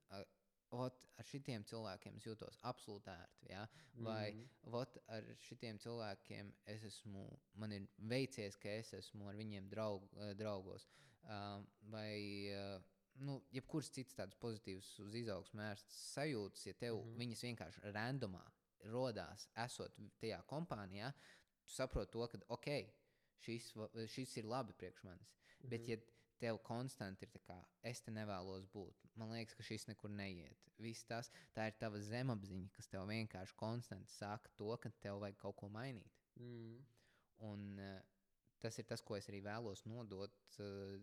ot, 0.71 1.03
ar 1.19 1.27
šitiem 1.27 1.65
cilvēkiem 1.67 2.17
es 2.19 2.25
jūtos 2.25 2.59
absolūti 2.67 3.11
ērti. 3.11 3.49
Ja? 3.51 3.65
Vai 4.05 4.31
mm 4.31 4.77
ot, 4.77 4.97
ar 5.11 5.25
šitiem 5.43 5.79
cilvēkiem 5.81 6.53
es 6.71 6.83
esmu, 6.87 7.25
man 7.59 7.73
ir 7.75 7.87
veicies, 7.97 8.55
ka 8.55 8.69
es 8.69 8.93
esmu 8.93 9.27
ar 9.27 9.35
viņiem 9.35 9.67
draug, 9.69 10.05
eh, 10.15 10.33
draugos. 10.37 10.87
Uh, 11.21 11.61
vai 11.91 12.49
uh, 12.49 12.79
nu, 13.21 13.41
jebkuras 13.51 13.91
citas 13.93 14.15
tādas 14.17 14.37
pozitīvas 14.41 14.87
uz 15.03 15.13
izaugsmu 15.19 15.59
mērstas 15.59 15.99
sajūtas, 16.15 16.65
ja 16.65 16.73
tev 16.73 16.95
mm 16.95 17.03
-hmm. 17.03 17.19
viņas 17.19 17.43
vienkārši 17.47 17.91
randomā 17.97 18.45
rodās, 18.89 19.47
esot 19.65 19.97
tajā 20.19 20.41
kompānijā, 20.49 21.11
tu 21.65 21.73
saproti 21.73 22.11
to, 22.11 22.27
ka 22.31 22.41
ok, 22.57 22.71
šis, 23.45 23.73
šis 24.13 24.37
ir 24.41 24.49
labi 24.49 24.73
priekš 24.77 25.03
manis. 25.03 25.35
Mm 25.35 25.63
-hmm. 25.63 25.69
Bet, 25.69 25.87
ja 25.87 25.97
tev 26.41 26.57
konstanti 26.65 27.27
ir 27.27 27.31
tā, 27.35 27.41
kā 27.45 27.57
es 27.91 28.01
te 28.01 28.11
nevēlos 28.13 28.65
būt. 28.73 29.05
Man 29.19 29.33
liekas, 29.35 29.55
ka 29.57 29.65
šis 29.65 29.87
nekur 29.89 30.09
neiet. 30.13 30.65
Viss 30.81 31.05
tas, 31.05 31.29
tā 31.55 31.67
ir 31.69 31.77
tava 31.81 32.01
zemapziņa, 32.01 32.71
kas 32.73 32.89
tev 32.89 33.05
vienkārši 33.11 33.57
konstanti 33.59 34.13
saka 34.15 34.49
to, 34.57 34.71
ka 34.81 34.89
tev 35.03 35.21
vajag 35.21 35.37
kaut 35.43 35.55
ko 35.59 35.69
mainīt. 35.69 36.17
Mm. 36.41 36.79
Un, 37.51 37.67
uh, 37.77 37.99
tas 38.61 38.77
ir 38.81 38.87
tas, 38.89 39.03
ko 39.05 39.17
es 39.17 39.29
arī 39.29 39.43
vēlos 39.45 39.85
nodot 39.85 40.57
uh, 40.59 40.97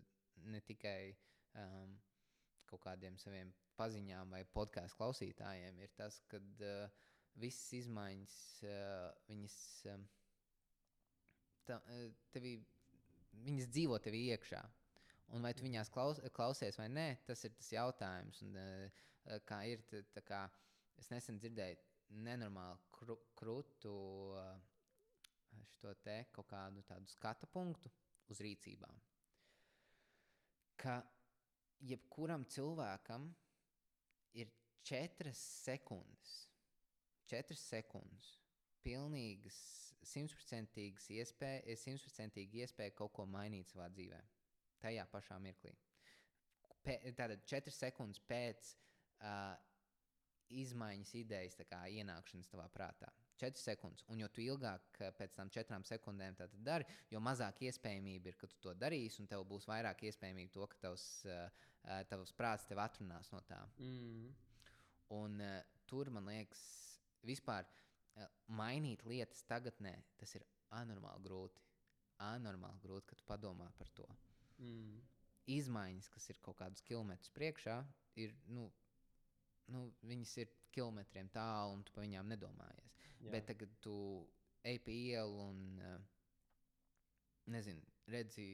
ne 0.50 0.60
tikai 0.66 1.14
um, 1.54 1.94
kaut 2.66 2.82
kādiem 2.84 3.18
saviem 3.18 3.52
paziņām 3.78 4.34
vai 4.34 4.42
podkāstu 4.58 4.98
klausītājiem, 4.98 5.78
ir 5.82 5.94
tas, 5.98 6.18
ka 6.30 6.42
uh, 6.42 7.06
visas 7.40 7.72
izmaiņas, 7.80 8.36
uh, 8.66 9.08
viņas, 9.30 9.58
ta, 11.68 11.78
uh, 11.78 12.08
tevi, 12.34 12.56
viņas 13.46 13.70
dzīvo 13.74 13.98
tev 14.04 14.16
iekšā. 14.18 14.62
Un 15.36 15.44
vai 15.44 15.52
tu 15.52 15.66
viņās 15.66 15.90
klaus, 15.92 16.22
klausies 16.32 16.78
vai 16.80 16.88
nē, 16.88 17.08
tas 17.28 17.44
ir 17.44 17.52
tas 17.58 17.68
jautājums. 17.74 18.40
Un, 18.46 18.56
kā 19.44 19.58
ir, 19.68 19.82
tā, 20.14 20.22
kā, 20.24 20.46
es 20.96 21.10
nesen 21.12 21.36
dzirdēju 21.36 21.76
nenormāli 22.24 22.80
kru, 22.96 23.18
krūtu 23.36 23.92
šo 25.78 25.92
te 26.02 26.22
kaut 26.34 26.48
kādu 26.50 26.82
tādu 26.88 27.10
skatu 27.12 27.48
punktu 27.52 27.90
uz 28.32 28.40
rīcībām. 28.44 28.98
Ka 30.78 31.00
jebkuram 31.84 32.46
cilvēkam 32.50 33.28
ir 34.38 34.50
četras 34.86 35.40
sekundes, 35.64 36.47
četras 37.28 37.62
sekundes, 37.70 38.32
pilnīgas, 38.84 39.58
simtprocentīgas 40.08 41.08
iespēja, 41.12 41.76
simtprocentīgi 41.82 42.64
iespēja 42.64 42.96
kaut 42.96 43.12
ko 43.16 43.26
mainīt 43.28 43.72
savā 43.72 43.88
dzīvē. 43.92 44.20
Tajā 44.82 45.04
pašā 45.12 45.38
mirklī. 45.42 45.74
Pē, 46.86 47.00
tātad 47.18 47.42
četras 47.50 47.80
sekundes 47.82 48.20
pēc 48.30 48.74
uh, 49.26 49.56
izmaiņas 50.54 51.14
idejas 51.18 51.58
kā, 51.68 51.82
ienākšanas 52.00 52.52
tavā 52.52 52.68
prātā. 52.72 53.10
4 53.38 53.60
sekundes. 53.60 54.02
Un 54.10 54.18
jo 54.18 54.28
ilgāk 54.42 54.98
pēc 55.18 55.36
tam 55.36 55.50
4 55.54 55.78
sekundēm 55.86 56.36
dari, 56.66 56.86
jo 57.10 57.20
mazāk 57.22 57.62
iespējamība 57.68 58.32
ir, 58.32 58.38
ka 58.40 58.48
tu 58.50 58.58
to 58.62 58.74
darīsi, 58.74 59.20
un 59.22 59.30
tev 59.30 59.44
būs 59.46 59.68
vairāk 59.70 60.02
iespējamība 60.08 60.54
to, 60.56 60.66
ka 60.66 60.80
tavs, 60.88 61.06
tavs 62.10 62.34
prāts 62.34 62.66
tev 62.66 62.82
atrunās 62.82 63.30
no 63.30 63.42
tā. 63.46 63.60
Mm. 63.78 64.32
Un 65.14 65.38
tur 65.86 66.10
man 66.10 66.26
liekas, 66.28 66.64
vispār 67.26 67.66
uh, 67.66 68.26
mainīt 68.46 69.04
lietas 69.08 69.44
tagadnē, 69.48 69.94
tas 70.20 70.34
ir 70.38 70.46
anormāli 70.78 71.24
grūti. 71.26 71.64
Anormāli 72.28 72.82
grūti, 72.82 73.06
kad 73.12 73.22
padomā 73.26 73.68
par 73.78 73.90
to. 73.94 74.06
Mm. 74.58 74.98
Izmaiņas, 75.54 76.10
kas 76.12 76.28
ir 76.32 76.40
kaut 76.44 76.58
kādus 76.58 76.82
kilometrus 76.84 77.30
priekšā, 77.32 77.78
ir, 78.20 78.34
nu, 78.52 78.66
nu, 79.72 79.86
viņas 80.04 80.34
ir 80.42 80.50
kilometriem 80.74 81.30
tālu, 81.32 81.78
un 81.78 81.84
tu 81.86 81.94
par 81.94 82.04
viņām 82.04 82.28
nedomājies. 82.34 82.98
Jā. 83.22 83.32
Bet 83.32 83.48
tagad 83.48 83.72
tu 83.82 83.94
ej 84.66 84.80
pa 84.84 84.92
ielu 84.92 85.38
un 85.46 85.62
uh, 85.78 85.96
nezinu, 87.54 87.82
redzi 88.12 88.48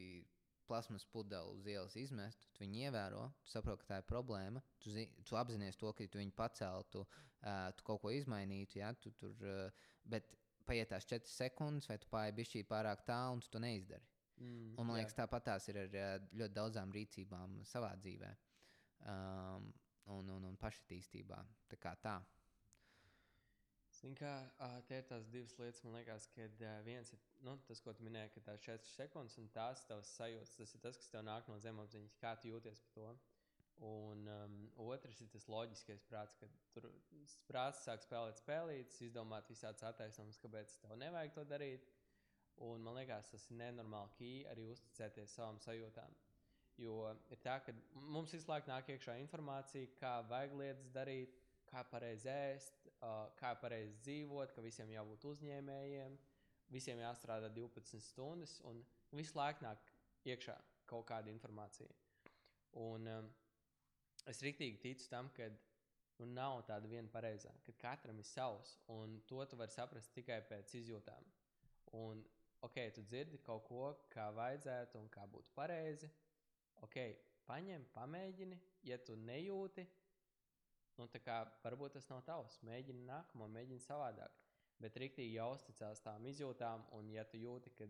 plasmas 0.68 1.04
pudeli 1.12 1.58
uz 1.58 1.66
ielas 1.70 1.96
izmest, 2.00 2.46
tu 2.54 2.64
viņu 2.64 2.86
ievēro, 2.86 3.26
tu 3.44 3.52
saproti, 3.52 3.84
ka 3.84 3.92
tā 3.92 4.00
ir 4.00 4.08
problēma. 4.08 4.62
Tu, 4.82 4.92
zi, 4.94 5.04
tu 5.28 5.38
apzinājies 5.40 5.80
to, 5.80 5.92
ka 5.92 6.06
tu 6.10 6.20
viņu 6.20 6.34
paceltu, 6.36 7.04
uh, 7.04 7.68
tu 7.76 7.86
kaut 7.86 8.02
ko 8.02 8.12
izmainītu, 8.14 8.80
ja, 8.80 8.92
tu 8.96 9.12
tur, 9.20 9.36
uh, 9.44 9.86
bet 10.08 10.32
paiet 10.68 10.90
tās 10.92 11.06
četras 11.08 11.36
sekundes, 11.36 11.88
vai 11.90 11.98
tu 12.00 12.08
pāri 12.12 12.34
bišķī 12.40 12.64
pārāk 12.68 13.04
tālu 13.08 13.38
un 13.38 13.44
tu 13.44 13.52
to 13.52 13.62
neizdari. 13.62 14.04
Mm, 14.40 14.74
un 14.74 14.86
man 14.88 14.96
jā. 14.96 15.04
liekas, 15.04 15.16
tāpat 15.18 15.46
tās 15.50 15.68
ir 15.70 15.78
ar 15.84 16.28
ļoti 16.34 16.54
daudzām 16.56 16.92
rīcībām 16.94 17.60
savā 17.68 17.92
dzīvē 18.00 18.30
um, 19.12 19.68
un, 20.16 20.32
un, 20.36 20.48
un 20.50 20.56
pašattīstībā. 20.60 21.38
Tā 21.70 21.78
kā 21.80 21.94
tā. 22.02 22.16
Zini, 24.04 24.18
kā 24.20 24.32
tie 24.84 24.98
ir 25.00 25.06
tās 25.08 25.24
divas 25.32 25.54
lietas, 25.56 25.78
man 25.86 25.94
liekas, 25.96 26.26
ka 26.34 26.44
viens 26.84 27.12
ir 27.14 27.20
nu, 27.46 27.54
tas, 27.64 27.80
ko 27.80 27.94
tu 27.96 28.04
minēji, 28.04 28.34
ka 28.34 28.42
tās 28.50 28.60
ir 28.60 28.74
4 28.74 28.90
sekundes, 28.90 29.36
un 29.40 29.46
tās 29.54 29.84
tavas 29.88 30.10
sajūtas, 30.18 30.58
tas 30.58 30.74
ir 30.76 30.82
tas, 30.84 30.98
kas 31.00 31.08
tev 31.08 31.22
nāk 31.24 31.48
no 31.48 31.56
zemapziņas, 31.64 32.18
kā 32.20 32.34
tu 32.36 32.50
jūties 32.50 32.82
par 32.84 32.98
to. 32.98 33.14
Un 33.88 34.28
um, 34.28 34.58
otrs 34.84 35.22
ir 35.24 35.30
tas 35.32 35.48
loģiskais 35.48 36.04
prāts, 36.10 36.36
kad 36.38 36.52
tur 36.76 36.90
prāts 37.48 37.80
sāk 37.86 38.04
spēlēt 38.04 38.42
spēlītas, 38.42 39.00
izdomāt 39.08 39.48
visādas 39.50 39.88
attaisnojumus, 39.88 40.42
kāpēc 40.44 40.76
tev 40.82 40.94
nevajag 41.00 41.34
to 41.38 41.46
darīt. 41.54 41.88
Un 42.68 42.84
man 42.84 43.00
liekas, 43.00 43.32
tas 43.32 43.48
ir 43.48 43.56
nenormāli 43.62 44.18
key 44.20 44.44
arī 44.52 44.68
uzticēties 44.74 45.32
savām 45.40 45.56
sajūtām. 45.64 46.12
Jo 46.76 47.00
ir 47.32 47.40
tā, 47.40 47.56
ka 47.64 47.72
mums 47.96 48.36
visu 48.36 48.52
laiku 48.52 48.68
nāk 48.68 48.92
iekšā 48.92 49.16
informācija, 49.24 49.96
kā 49.96 50.18
vajag 50.28 50.58
lietas 50.60 50.92
darīt, 50.92 51.40
kā 51.72 51.82
pareizi 51.88 52.30
ēst, 52.30 52.83
kā 53.38 53.54
pareizi 53.60 53.98
dzīvot, 54.04 54.52
ka 54.54 54.64
visiem 54.64 54.92
jābūt 54.94 55.26
uzņēmējiem, 55.30 56.16
visiem 56.72 57.02
jāstrādā 57.02 57.50
12 57.52 58.00
stundas, 58.02 58.58
un 58.68 58.80
visu 59.14 59.36
laiku 59.38 59.64
nāk 59.66 59.92
iekšā 60.28 60.56
kaut 60.90 61.06
kāda 61.08 61.32
informācija. 61.32 61.90
Un 62.80 63.08
um, 63.10 63.30
es 64.30 64.40
rīktīgi 64.42 64.80
ticu 64.82 65.08
tam, 65.12 65.30
ka 65.36 65.48
nu, 66.18 66.28
nav 66.30 66.62
tāda 66.68 66.90
viena 66.90 67.10
pareizā, 67.12 67.52
ka 67.66 67.74
katram 67.80 68.18
ir 68.20 68.28
savs, 68.28 68.78
un 68.92 69.18
to 69.28 69.44
tu 69.50 69.58
vari 69.60 69.74
saprast 69.74 70.14
tikai 70.16 70.40
pēc 70.48 70.76
izjūtām. 70.80 71.28
Un, 72.00 72.22
ok, 72.66 72.80
tu 72.96 73.04
dzirdi 73.06 73.40
kaut 73.46 73.66
ko, 73.68 73.84
kā 74.12 74.30
vajadzētu 74.34 74.98
un 75.00 75.10
kā 75.12 75.26
būtu 75.30 75.54
pareizi. 75.54 76.10
Ok, 76.82 76.98
paņem, 77.46 77.84
pamēģini, 77.94 78.58
ja 78.88 78.98
tu 78.98 79.16
nejūti, 79.20 79.86
Nu, 80.98 81.08
kā, 81.26 81.40
varbūt 81.64 81.96
tas 81.96 82.06
nav 82.10 82.22
tavs. 82.26 82.60
Mēģini 82.66 83.06
nākamo, 83.08 83.48
mēģini 83.50 83.82
savādāk. 83.82 84.34
Bet 84.82 84.96
rīktīgi 85.00 85.36
jāuzticas 85.36 86.02
tām 86.04 86.26
izjūtām, 86.30 86.84
un 86.98 87.10
ja 87.10 87.24
tu 87.26 87.38
jūti, 87.38 87.72
ka 87.78 87.88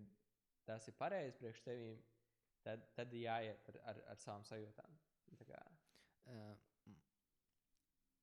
tas 0.69 0.89
ir 0.89 0.97
pareizi 0.99 1.37
priekš 1.41 1.63
tevīm, 1.67 1.99
tad, 2.65 2.85
tad 2.97 3.13
jāiet 3.17 3.69
ar, 3.73 3.81
ar, 3.93 4.01
ar 4.13 4.21
savām 4.21 4.45
sajūtām. 4.49 5.01
Uh, 6.25 6.95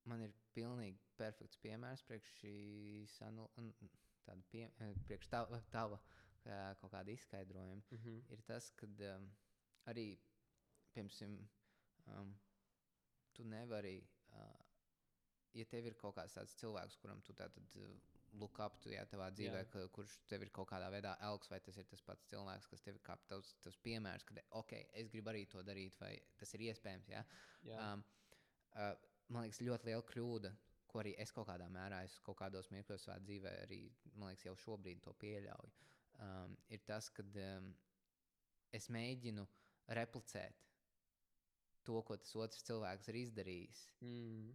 man 0.09 0.25
ir 0.25 0.33
pilnīgi 0.55 0.97
perfekts 1.19 1.59
piemērs 1.61 2.01
priekš 2.07 2.31
šīs 2.39 3.19
tāda 3.21 4.41
pie, 4.49 4.65
priekš 5.05 5.29
tava, 5.29 5.61
tava 5.73 6.01
kaut 6.81 6.89
kāda 6.93 7.13
izskaidrojuma. 7.13 7.83
Mm 7.91 7.97
-hmm. 7.97 8.23
Ir 8.33 8.41
tas, 8.41 8.71
ka 8.71 8.87
um, 8.87 9.29
arī, 9.85 10.17
piemēram, 10.93 11.37
um, 12.07 12.33
tu 13.33 13.43
nevari. 13.43 14.01
Uh, 14.31 14.60
ja 15.57 15.67
tev 15.69 15.87
ir 15.89 15.97
kaut 15.99 16.15
kāds 16.17 16.35
tāds 16.37 16.55
cilvēks, 16.59 16.97
kuram 17.01 17.21
tu 17.25 17.35
tātad 17.37 17.77
uh, 17.81 17.93
look 18.39 18.59
up 18.63 18.79
to 18.83 18.91
jā, 18.93 19.03
tavā 19.11 19.29
dzīvē, 19.35 19.65
ka, 19.73 19.83
kurš 19.95 20.15
tev 20.29 20.45
ir 20.45 20.51
kaut 20.55 20.69
kādā 20.71 20.87
veidā 20.93 21.13
elks, 21.27 21.51
vai 21.51 21.59
tas 21.63 21.77
ir 21.81 21.87
tas 21.89 22.03
pats 22.07 22.27
cilvēks, 22.31 22.69
kas 22.71 22.83
tev 22.85 22.97
ir 22.97 23.03
kā 23.05 23.17
tavs, 23.29 23.53
tavs 23.63 23.79
piemērs, 23.83 24.25
ka, 24.27 24.37
ok, 24.61 24.75
es 25.01 25.11
gribu 25.11 25.33
arī 25.33 25.45
to 25.51 25.63
darīt, 25.67 25.97
vai 26.01 26.13
tas 26.39 26.55
ir 26.55 26.65
iespējams. 26.69 27.11
Jā? 27.11 27.23
Jā. 27.67 27.79
Um, 27.91 28.03
uh, 28.75 28.93
man 29.31 29.47
liekas, 29.47 29.61
ļoti 29.67 29.91
liela 29.91 30.07
kļūda, 30.07 30.53
ko 30.91 31.03
arī 31.03 31.13
es 31.23 31.31
kaut 31.35 31.47
kādā 31.47 31.67
mērā, 31.71 32.01
es 32.07 32.17
kaut 32.23 32.39
kādos 32.39 32.71
mirkļos 32.71 33.07
savā 33.07 33.19
dzīvē 33.23 33.53
arī, 33.65 33.83
man 34.15 34.31
liekas, 34.31 34.47
jau 34.49 34.57
šobrīd 34.65 35.03
to 35.03 35.15
pieļauju, 35.19 35.71
um, 36.23 36.57
ir 36.71 36.83
tas, 36.87 37.11
ka 37.15 37.27
um, 37.27 37.71
es 38.75 38.87
mēģinu 38.91 39.47
replicēt 39.99 40.67
to, 41.87 42.01
ko 42.05 42.17
tas 42.19 42.35
otrs 42.37 42.67
cilvēks 42.67 43.09
ir 43.11 43.23
izdarījis. 43.25 43.85
Mm. 44.05 44.51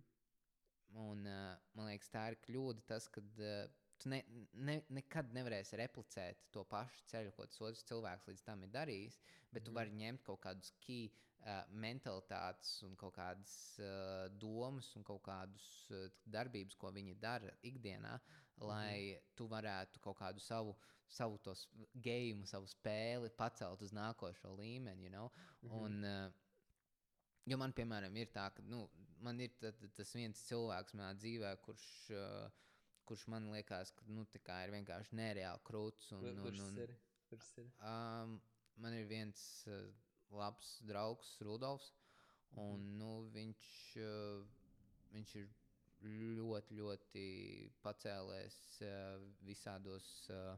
Un, 0.94 1.26
uh, 1.26 1.56
man 1.76 1.90
liekas, 1.90 2.08
tā 2.12 2.28
ir 2.30 2.38
kļūda, 2.46 2.84
tas, 2.88 3.08
ka 3.12 3.20
uh, 3.20 3.66
tu 3.98 4.10
ne, 4.12 4.22
ne, 4.52 4.76
nekad 4.92 5.32
nevarēsi 5.36 5.78
replicēt 5.80 6.48
to 6.54 6.64
pašu 6.68 7.04
ceļu, 7.10 7.32
ko 7.36 7.46
tas 7.48 7.62
otrs 7.68 7.84
cilvēks 7.88 8.28
līdz 8.30 8.42
tam 8.46 8.64
ir 8.64 8.72
darījis, 8.74 9.18
bet 9.50 9.62
mm. 9.62 9.66
tu 9.66 9.76
vari 9.76 9.94
ņemt 9.96 10.24
kaut 10.26 10.42
kādus 10.44 10.72
key 10.84 11.08
uh, 11.10 11.62
mentalitātes 11.84 12.78
un 12.86 12.96
kaut 13.00 13.16
kādas 13.16 13.54
uh, 13.80 14.26
domas 14.42 14.90
un 14.98 15.06
kaut 15.06 15.22
kādus 15.26 15.68
uh, 15.90 16.08
darbības, 16.24 16.76
ko 16.80 16.92
viņi 16.94 17.16
dara 17.22 17.54
ikdienā, 17.66 18.16
lai 18.62 19.16
mm. 19.16 19.32
tu 19.38 19.48
varētu 19.52 20.04
kaut 20.04 20.20
kādu 20.22 20.44
savu. 20.44 20.76
Savu 21.06 21.36
to 21.38 21.52
gējumu, 22.02 22.48
savu 22.50 22.66
spēli 22.66 23.28
pacelt 23.38 23.78
uz 23.86 23.92
nākošo 23.94 24.56
līmeni. 24.58 25.04
You 25.06 25.10
know? 25.12 25.28
mm 25.62 25.68
-hmm. 25.70 25.82
un, 25.84 26.04
uh, 26.04 26.32
jo 27.46 27.56
man, 27.56 27.72
piemēram, 27.72 28.16
ir 28.16 28.32
tā, 28.34 28.48
ka 28.50 28.62
nu, 28.66 28.88
man 29.24 29.40
ir 29.40 29.52
tad, 29.60 29.80
tas 29.96 30.12
viens 30.16 30.42
cilvēks 30.48 30.94
manā 30.98 31.12
dzīvē, 31.20 31.52
kurš, 31.64 31.86
uh, 32.14 32.48
kurš 33.08 33.26
man 33.32 33.50
liekas, 33.52 33.92
ka 33.96 34.06
nu, 34.08 34.26
ir 34.66 34.74
vienkārši 34.74 35.16
nereāli 35.18 35.62
krūts. 35.66 36.10
Un, 36.16 36.24
Kur, 36.24 36.40
kurš 36.46 36.62
un, 36.64 36.72
un, 36.72 36.80
ir? 36.84 36.94
Kurš 37.30 37.52
ir? 37.62 37.70
Um, 37.80 38.36
man 38.82 38.96
ir 38.98 39.06
viens 39.10 39.42
uh, 39.70 39.86
labs 40.36 40.76
draugs, 40.88 41.36
Rudolfs. 41.46 41.92
Un, 42.56 42.80
Mhm. 42.80 42.98
nu, 42.98 43.10
viņš, 43.34 43.66
uh, 44.00 44.44
viņš 45.12 45.32
ir 45.40 45.48
ļoti, 46.06 46.76
ļoti 46.78 47.24
pacēlēs 47.82 48.56
uh, 48.86 49.24
visādos 49.44 50.06
uh, 50.30 50.56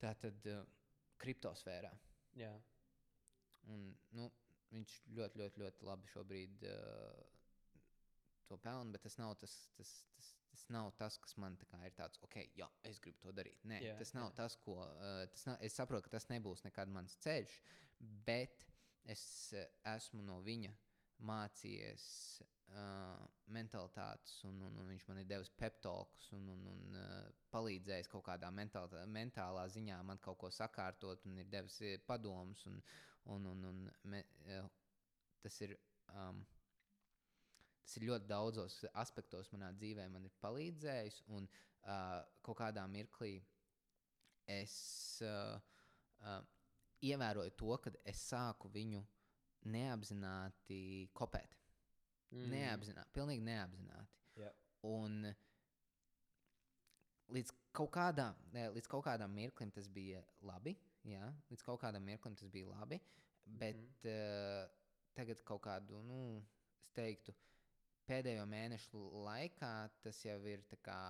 tātad, 0.00 0.46
uh, 0.50 0.64
kriptosfērā. 1.20 1.92
Jā. 2.40 2.52
Un, 3.68 3.90
nu, 4.16 4.30
viņš 4.74 4.96
ļoti, 5.18 5.40
ļoti, 5.42 5.62
ļoti 5.64 5.88
labi 5.88 6.10
šobrīd 6.12 6.66
uh, 6.70 7.22
to 8.50 8.58
pelna, 8.58 8.90
bet 8.94 9.04
tas 9.06 9.16
nav 9.20 9.36
tas, 9.40 9.54
tas, 9.78 9.92
tas, 10.16 10.30
tas, 10.50 10.66
nav 10.74 10.90
tas 10.98 11.18
kas 11.22 11.36
man 11.42 11.58
tā 11.60 11.68
kā 11.70 11.80
ir 11.86 11.94
tāds, 11.98 12.20
ok, 12.26 12.40
jā, 12.58 12.68
es 12.86 13.00
gribu 13.02 13.22
to 13.24 13.34
darīt. 13.36 13.62
Nē, 13.70 13.80
Jā, 13.84 13.96
tas 14.00 14.14
nav 14.16 14.30
jā. 14.30 14.36
tas, 14.42 14.58
ko 14.64 14.80
uh, 14.82 15.24
tas 15.34 15.46
nav, 15.50 15.58
es 15.66 15.78
saprotu, 15.78 16.06
ka 16.08 16.16
tas 16.18 16.28
nebūs 16.32 16.64
nekad 16.66 16.90
mans 16.92 17.18
ceļš, 17.24 17.58
bet 18.26 18.66
es 19.10 19.24
uh, 19.56 19.66
esmu 19.94 20.24
no 20.26 20.40
viņa 20.46 20.72
mācījies 21.26 22.04
uh, 22.74 23.26
mentalitātes, 23.52 24.38
un, 24.48 24.60
un, 24.66 24.78
un 24.80 24.88
viņš 24.88 25.06
man 25.08 25.20
ir 25.22 25.28
devis 25.28 25.50
peptalks 25.58 26.30
un, 26.36 26.48
un, 26.54 26.66
un 26.72 26.98
uh, 26.98 27.28
palīdzējis 27.52 28.10
kaut 28.12 28.24
kādā 28.28 28.50
mentālā, 28.54 29.66
ziņā 29.74 30.00
man 30.06 30.20
kaut 30.22 30.38
ko 30.40 30.50
sakārtot, 30.54 31.26
un 31.28 31.40
ir 31.42 31.50
devis 31.50 31.80
eh, 31.84 31.98
padomus. 32.06 32.64
Un, 32.70 32.80
un, 33.24 33.46
un, 33.46 33.64
un, 33.70 33.84
me, 34.04 34.24
uh, 34.48 34.64
tas 35.42 35.60
ir. 35.66 35.76
Um, 36.14 36.44
Tas 37.80 37.96
ir 37.98 38.04
ļoti 38.06 38.28
daudzos 38.30 38.74
aspektos 39.00 39.48
manā 39.50 39.72
dzīvē, 39.74 40.04
man 40.14 40.22
ir 40.28 40.34
palīdzējis. 40.38 41.16
Un 41.34 41.48
uh, 41.50 42.20
kaut 42.46 42.60
kādā 42.60 42.84
mirklī 42.86 43.32
es 44.46 44.74
uh, 45.26 45.56
uh, 46.22 46.36
ievēroju 47.02 47.54
to, 47.58 47.72
ka 47.82 47.92
es 48.12 48.20
sāku 48.30 48.70
viņu 48.70 49.02
neapzināti 49.74 51.08
kopēt. 51.16 51.56
Mm. 52.30 52.46
Neapzināti, 52.52 53.12
pilnīgi 53.16 53.42
neapzināti. 53.48 54.20
Jā. 54.38 54.52
Un 54.86 55.24
līdz 57.34 57.54
kaut, 57.76 57.90
kādā, 57.94 58.30
līdz 58.54 58.88
kaut 58.90 59.04
kādam 59.06 59.34
mirklim 59.34 59.72
tas 59.74 59.88
bija 59.90 60.22
labi. 60.46 60.76
Jā, 61.08 61.30
līdz 61.48 61.62
kaut 61.64 61.80
kādam 61.80 62.04
mirklim 62.04 62.36
tas 62.36 62.50
bija 62.52 62.68
labi. 62.74 63.00
Bet 63.60 63.78
mm. 64.04 64.10
uh, 64.10 64.66
tagad 65.16 65.40
kaut 65.48 65.62
kādu, 65.64 66.02
nu, 66.06 66.20
es 66.84 66.92
teiktu, 66.96 67.34
pēdējo 68.08 68.44
mēnešu 68.50 69.00
laikā 69.24 69.72
tas 70.04 70.20
jau 70.24 70.36
ir 70.50 70.62
kā, 70.84 71.00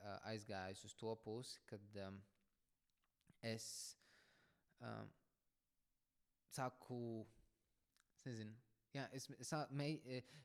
uh, 0.00 0.16
aizgājis 0.30 0.84
uz 0.88 0.96
to 0.98 1.14
pusi, 1.24 1.60
kad 1.68 2.00
um, 2.06 2.18
es 3.44 3.68
um, 4.80 5.12
sāku, 6.54 7.26
es 8.18 8.30
nezinu, 8.30 8.56
jā, 8.96 9.06
es, 9.14 9.28
es, 9.38 9.54
mei, 9.70 10.00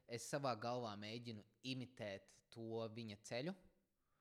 es 0.07 0.27
savā 0.29 0.53
galvā 0.59 0.93
mēģinu 0.99 1.45
imitēt 1.73 2.29
to 2.53 2.83
viņa 2.93 3.21
ceļu, 3.25 3.55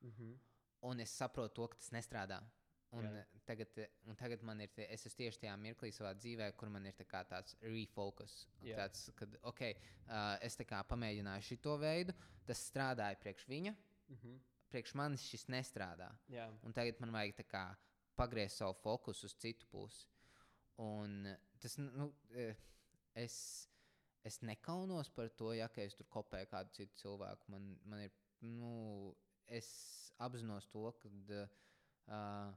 Mm 0.03 0.11
-hmm. 0.11 0.39
un 0.81 0.99
es 0.99 1.17
saprotu, 1.17 1.53
to, 1.53 1.67
ka 1.67 1.77
tas 1.77 1.91
nestrādā. 1.91 2.43
Un 2.93 3.05
Jā. 3.07 3.23
tagad, 3.47 3.77
un 4.05 4.15
tagad 4.15 4.43
man 4.45 4.59
ir, 4.61 4.67
tie- 4.69 4.85
es 4.93 5.05
esmu 5.07 5.17
tieši 5.23 5.39
tajā 5.41 5.53
mirklī 5.57 5.89
savā 5.91 6.11
dzīvē, 6.13 6.51
kur 6.57 6.69
man 6.69 6.85
ir 6.85 6.93
tā 6.93 7.05
tāds 7.25 7.55
refocus. 7.61 8.35
Tāds, 8.77 9.07
kad, 9.17 9.37
ok, 9.49 9.61
uh, 9.71 10.37
es 10.45 10.55
tā 10.59 10.65
kā 10.69 10.83
pamēģināju 10.85 11.47
šo 11.47 11.77
veidu, 11.81 12.13
tas 12.45 12.61
strādāja 12.69 13.17
priekš 13.19 13.47
viņa, 13.49 13.75
Mm 14.09 14.15
-hmm. 14.17 14.39
priekš 14.69 14.93
manis 14.93 15.21
šis 15.21 15.45
nestrādā. 15.47 16.11
Jā, 16.29 16.51
Un 16.63 16.73
tagad 16.73 16.99
man 16.99 17.11
vajag 17.11 17.35
tā 17.35 17.43
kā 17.47 17.75
pagriezt 18.15 18.57
savu 18.57 18.73
fokusu 18.73 19.25
uz 19.25 19.33
citu 19.35 19.65
pusi. 19.71 20.07
Un 20.77 21.37
tas, 21.59 21.77
nu, 21.77 22.13
es, 23.15 23.69
es 24.23 24.41
nekaunos 24.41 25.09
par 25.09 25.29
to, 25.29 25.53
ja 25.53 25.67
ka 25.67 25.81
es 25.81 25.95
tur 25.95 26.05
kopēju 26.05 26.49
kādu 26.51 26.69
citu 26.71 26.95
cilvēku. 26.95 27.49
Man, 27.53 27.79
man 27.85 27.99
ir, 27.99 28.11
nu, 28.41 29.15
es 29.47 30.11
apzinos 30.19 30.67
to, 30.67 30.91
ka 31.01 31.09
uh, 32.07 32.53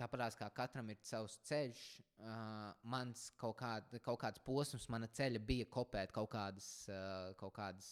tāpat 0.00 0.36
kā 0.40 0.48
katram 0.56 0.90
ir 0.92 1.00
savs 1.04 1.36
ceļš, 1.48 1.80
uh, 2.24 2.70
mans 2.92 3.26
kaut, 3.40 3.56
kād, 3.60 3.98
kaut 4.04 4.20
kāds 4.22 4.42
posms, 4.46 4.88
mana 4.92 5.08
ceļa 5.08 5.42
bija 5.46 5.68
kopēt 5.70 6.14
kaut 6.16 6.30
kādas, 6.32 6.70
uh, 6.88 7.34
kaut 7.40 7.54
kādas 7.58 7.90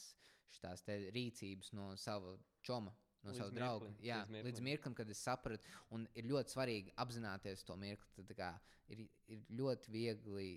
šitās 0.55 0.85
rīcības 1.15 1.75
no 1.77 1.93
sava 2.01 2.37
čoma. 2.65 2.95
No 3.27 3.33
Līdz 3.33 3.41
sava 3.43 3.51
drauga. 3.51 3.89
mirklim, 3.91 4.07
Jā, 4.07 4.19
līdz 4.23 4.31
līdz 4.31 4.45
mirklim. 4.45 4.65
mirklim, 4.69 4.95
kad 4.95 5.09
es 5.11 5.21
sapratu, 5.27 5.73
un 5.97 6.05
ir 6.15 6.29
ļoti 6.31 6.55
svarīgi 6.55 6.93
apzināties 7.03 7.65
to 7.67 7.75
mirkli. 7.77 8.13
Tad, 8.15 8.31
kā, 8.39 8.51
ir, 8.95 9.03
ir 9.27 9.43
ļoti 9.59 9.91
viegli 9.91 10.49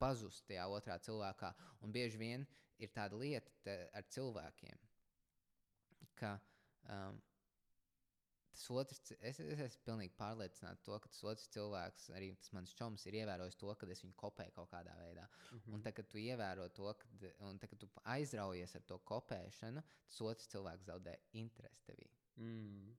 pazust 0.00 0.46
tajā 0.48 0.64
otrā 0.72 0.96
cilvēkā. 1.04 1.52
Un 1.84 1.92
bieži 1.92 2.20
vien 2.20 2.46
ir 2.80 2.92
tāda 2.96 3.20
lieta 3.20 3.76
ar 3.96 4.08
cilvēkiem, 4.12 4.80
ka 6.16 6.34
um, 6.88 7.20
tas 8.56 8.66
otrs, 8.72 9.00
es, 9.20 9.40
es 9.40 9.62
esmu 9.66 9.84
pilnīgi 9.86 10.14
pārliecināts, 10.18 10.84
to, 10.86 10.96
ka 11.02 11.10
tas 11.12 11.22
otrs 11.30 11.48
cilvēks, 11.54 12.08
arī 12.16 12.32
tas 12.40 12.52
mans 12.56 12.74
čoms, 12.78 13.06
ir 13.06 13.18
ievērojis 13.20 13.58
to, 13.60 13.72
ka 13.78 13.88
es 13.92 14.02
viņu 14.04 14.16
kopēju 14.22 14.54
kaut 14.56 14.70
kādā 14.72 14.96
veidā. 15.00 15.26
mm 15.52 15.74
Un 15.76 15.82
tad, 15.84 15.96
kad 15.98 16.08
tu 16.08 16.20
ievēro 16.22 16.68
to, 16.76 16.92
kad, 17.02 17.26
un 17.48 17.58
tad, 17.62 17.70
kad 17.70 17.82
tu 17.84 17.90
aizraujies 18.16 18.76
ar 18.78 18.86
to 18.88 18.98
kopēšanu, 19.12 19.82
tas 20.08 20.22
otrs 20.30 20.52
cilvēks 20.54 20.88
zaudē 20.90 21.18
interesi 21.44 21.84
tevī. 21.90 22.08
mm. 22.36 22.94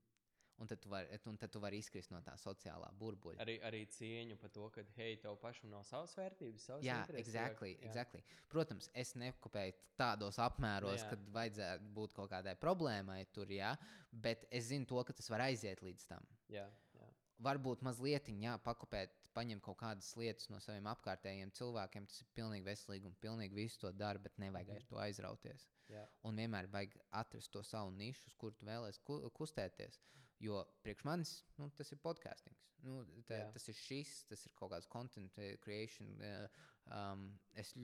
Un 0.58 0.66
tad 0.66 0.80
tu 0.82 0.90
vari 0.90 1.18
vari 1.62 1.78
izkrist 1.78 2.10
no 2.10 2.18
tā 2.24 2.34
sociālā 2.40 2.88
burbuļa. 2.98 3.38
arī, 3.44 3.58
arī 3.68 3.84
cieņu 3.94 4.38
par 4.40 4.50
to, 4.54 4.68
ka, 4.74 4.82
hei, 4.96 5.16
tev 5.22 5.36
pašam 5.42 5.70
nav 5.70 5.84
savas 5.86 6.16
vērtības, 6.18 6.64
savas 6.70 6.86
Jā, 6.86 6.98
intereses, 7.02 7.28
exactly, 7.28 7.74
jā. 7.76 7.86
exactly. 7.86 8.22
Protams, 8.50 8.90
es 8.94 9.14
nekopēju 9.14 9.76
tādos 10.00 10.40
apmēros, 10.42 11.04
jā. 11.04 11.12
kad 11.12 11.30
vajadzētu 11.36 11.92
būt 11.94 12.16
kaut 12.16 12.32
kādai 12.32 12.56
problēmai 12.58 13.20
tur, 13.34 13.50
jā, 13.54 13.74
bet 14.10 14.46
es 14.50 14.70
zinu 14.72 14.88
to, 14.88 15.02
ka 15.06 15.14
tas 15.14 15.30
var 15.30 15.46
aiziet 15.46 15.84
līdz 15.84 16.10
tam. 16.10 16.26
Jā, 16.50 16.66
jā. 16.98 17.08
Varbūt 17.46 17.84
mazliet, 17.86 18.26
jā, 18.42 18.56
pakopēt, 18.64 19.14
paņemt 19.36 19.62
kaut 19.62 19.78
kādas 19.78 20.10
lietas 20.18 20.48
no 20.50 20.58
saviem 20.58 20.88
apkārtējiem 20.90 21.52
cilvēkiem. 21.54 22.08
Tas 22.10 22.24
ir 22.24 22.30
pilnīgi 22.34 22.66
veselīgi 22.66 23.06
un 23.06 23.14
pilnīgi 23.22 23.54
visu 23.54 23.84
to 23.84 23.92
dara, 23.94 24.18
bet 24.18 24.34
nevajag 24.42 24.74
ar 24.74 24.86
to 24.90 24.98
aizrauties. 25.04 25.68
jā. 25.92 26.02
Un 26.26 26.40
vienmēr 26.42 26.66
vajag 26.72 26.96
atrast 27.20 27.52
to 27.54 27.62
savu 27.62 27.94
nišu, 27.94 28.26
uz 28.26 28.34
kuru 28.34 28.58
tu 28.58 28.66
vēlēsies 28.66 28.98
ku 29.06 29.20
kustēties. 29.38 30.00
Jo 30.40 30.62
priekš 30.84 31.04
manis 31.04 31.32
nu, 31.58 31.66
tas 31.74 31.90
ir 31.92 31.98
podkāstings. 31.98 32.66
Nu, 32.86 33.00
tā, 33.26 33.40
tas 33.52 33.64
ir 33.68 33.74
šis, 33.74 34.20
tas 34.30 34.44
ir 34.46 34.52
kaut 34.54 34.70
kāds 34.70 34.86
content 34.86 35.38
eh, 35.42 35.56
creation. 35.64 36.14
eh, 36.22 36.48
Um, 36.88 37.24
es 37.52 37.74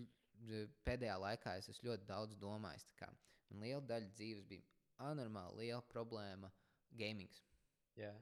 pēdējā 0.87 1.15
laikā 1.21 1.59
es 1.61 1.83
ļoti 1.85 2.07
daudz 2.09 2.39
kā 2.97 3.11
Man 3.51 3.61
liela 3.61 3.83
daļa 3.87 4.13
dzīves 4.17 4.47
bija 4.49 4.65
anormāli 5.05 5.67
liela 5.67 5.83
problēma- 5.91 6.51
gaming. 7.01 7.31
jā. 7.97 8.15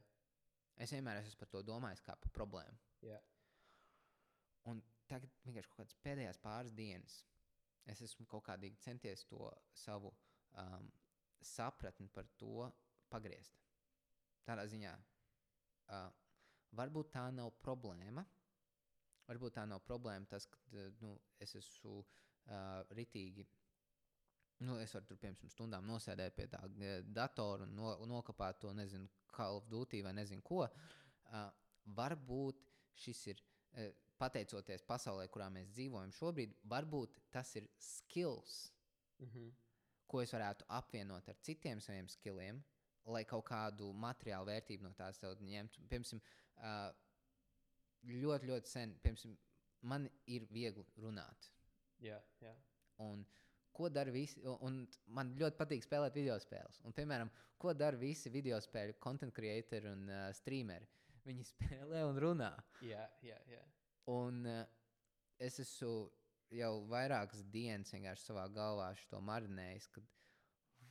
Es 0.76 0.90
vienmēr 0.90 1.20
esmu 1.20 1.38
par 1.38 1.48
to 1.48 1.62
domājis 1.62 2.02
kā 2.02 2.16
par 2.18 2.32
problēmu. 2.32 2.78
Jā. 3.02 3.20
Un 4.64 4.82
tagad 5.06 5.30
vienkārši 5.44 5.68
kaut 5.68 5.78
kādas 5.78 5.96
pēdējās 6.02 6.40
pāris 6.42 6.72
dienas 6.72 7.24
es 7.86 8.02
esmu 8.02 8.26
kaut 8.26 8.44
kādīgi 8.44 8.78
centies 8.80 9.24
to 9.24 9.50
savu 9.74 10.12
um, 10.54 10.92
sapratni 11.40 12.08
par 12.08 12.24
to 12.36 12.72
pagriezt. 13.10 13.61
Tādā 14.46 14.66
ziņā, 14.70 14.92
uh, 15.94 16.08
varbūt 16.78 17.12
tā 17.14 17.28
nav 17.34 17.52
problēma. 17.62 18.24
Varbūt 19.28 19.54
tā 19.58 19.66
nav 19.70 19.82
problēma 19.86 20.26
tas, 20.28 20.46
ka 20.50 20.58
nu, 21.00 21.14
es 21.40 21.54
esmu 21.58 22.00
uh, 22.00 22.82
ritīgi. 22.96 23.46
Nu, 24.62 24.76
es 24.78 24.92
varu 24.94 25.08
tur, 25.08 25.18
piemēram, 25.18 25.50
stundām 25.50 25.86
nosēdēt 25.88 26.36
pie 26.36 26.46
tā 26.50 26.60
datora 27.02 27.66
un 27.66 27.72
no, 27.74 27.94
nokāpt 28.06 28.60
to, 28.62 28.72
nezinu, 28.78 29.08
Call 29.32 29.58
of 29.58 29.66
Duty 29.70 30.02
vai 30.04 30.12
nezinu 30.14 30.42
ko. 30.44 30.66
Uh, 30.66 31.48
varbūt 31.96 32.60
šis 33.02 33.24
ir, 33.32 33.40
uh, 33.78 33.88
pateicoties 34.20 34.84
pasaulē, 34.86 35.26
kurā 35.32 35.48
mēs 35.50 35.72
dzīvojam 35.74 36.12
šobrīd, 36.14 36.54
varbūt 36.70 37.18
tas 37.34 37.54
ir 37.58 37.66
skills, 37.78 38.70
Mhm. 39.22 39.50
ko 40.06 40.20
es 40.20 40.32
varētu 40.34 40.66
apvienot 40.68 41.28
ar 41.28 41.36
citiem 41.40 41.80
saviem 41.80 42.08
skilliem, 42.08 42.62
lai 43.06 43.24
kaut 43.28 43.44
kādu 43.48 43.92
materiālu 43.92 44.46
vērtību 44.50 44.86
no 44.86 44.92
tās 44.98 45.18
ņemtu. 45.22 45.86
Piemēram, 45.90 46.20
ļoti, 48.06 48.50
ļoti 48.50 48.70
sen, 48.70 48.94
piemēram, 49.02 49.36
man 49.82 50.08
ir 50.26 50.46
viegli 50.50 50.84
runāt. 51.02 51.50
Jā, 52.02 52.18
jā. 52.42 52.54
Un 53.02 53.24
ko 53.72 53.88
dara 53.88 54.10
visi? 54.10 54.40
un- 54.44 54.86
man 55.06 55.34
ļoti 55.38 55.56
patīk 55.58 55.82
spēlēt 55.86 56.14
video 56.14 56.38
spēles. 56.38 56.80
Un, 56.84 56.92
piemēram, 56.92 57.30
ko 57.58 57.72
dara 57.74 57.96
visi 57.96 58.30
video 58.30 58.58
spēļu 58.60 58.98
content 59.00 59.34
creatori 59.34 59.88
un 59.88 60.08
uh, 60.08 60.32
streameri? 60.32 60.88
Viņi 61.26 61.44
spēlē 61.46 62.04
un 62.08 62.18
runā. 62.18 62.52
jā, 62.82 63.04
jā, 63.22 63.38
jā. 63.46 63.62
Un 64.10 64.46
uh, 64.46 64.64
es 65.38 65.58
esmu 65.62 66.10
jau 66.52 66.72
vairākas 66.90 67.44
dienas 67.50 67.92
vienkārši 67.94 68.26
savā 68.28 68.48
galvā 68.52 68.90
to 69.10 69.20
marinējis, 69.24 69.86
kad 69.94 70.04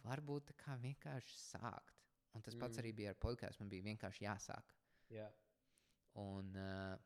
varbūt 0.05 0.47
tā 0.49 0.55
kā 0.63 0.77
vienkārši 0.81 1.37
sākt. 1.37 2.00
Un 2.33 2.41
tas 2.41 2.55
pats 2.55 2.77
Mm. 2.77 2.81
arī 2.83 2.91
bija 2.95 3.09
ar 3.11 3.15
podkāstu. 3.19 3.59
Man 3.59 3.69
bija 3.69 3.83
vienkārši 3.83 4.25
jāsāk. 4.25 4.75
jā. 5.11 5.29
Un, 6.15 6.55
uh, 6.55 6.97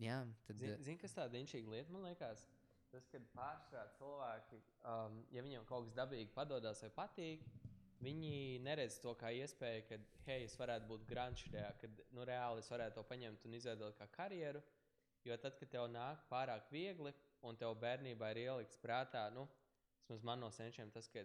jā, 0.00 0.18
tad, 0.46 0.56
Zini, 0.56 0.76
zin, 0.84 0.98
kas 0.98 1.12
tāda 1.12 1.36
inčīga 1.36 1.68
lieta, 1.68 1.92
man 1.92 2.02
liekas, 2.02 2.46
tas, 2.90 3.06
kad 3.12 3.22
pārsvarā 3.34 3.86
cilvēki, 3.98 4.60
um, 4.84 5.18
ja 5.30 5.42
viņiem 5.42 5.66
kaut 5.68 5.84
kas 5.84 5.94
dabīgi 5.94 6.32
padodas 6.34 6.80
vai 6.82 6.90
patīk, 6.90 7.44
viņi 8.02 8.60
neredz 8.64 8.98
to 9.00 9.14
kā 9.14 9.30
iespēju, 9.36 9.84
ka, 9.88 9.98
hei, 10.26 10.44
es 10.44 10.56
varētu 10.58 10.88
būt 10.88 11.06
šajā, 11.08 11.78
kad 11.80 12.00
nu, 12.12 12.24
reāli 12.24 12.58
es 12.58 12.68
varētu 12.72 12.94
to 12.94 13.02
paņemt 13.04 13.44
un 13.46 13.54
izveidot 13.54 13.96
kā 13.98 14.06
karjeru. 14.10 14.62
Jo 15.24 15.36
tad, 15.36 15.56
kad 15.58 15.70
tev 15.70 15.86
nāk 15.88 16.24
pārāk 16.28 16.70
viegli 16.70 17.12
un 17.42 17.56
tev 17.56 17.76
bērnībā 17.78 18.30
ir 18.32 18.38
ielikts 18.48 18.76
prātā, 18.82 19.30
nu, 19.32 19.48
vismaz 20.00 20.22
man 20.24 20.40
no 20.40 20.50
senčiem 20.50 20.90
tas, 20.90 21.06
ka 21.08 21.22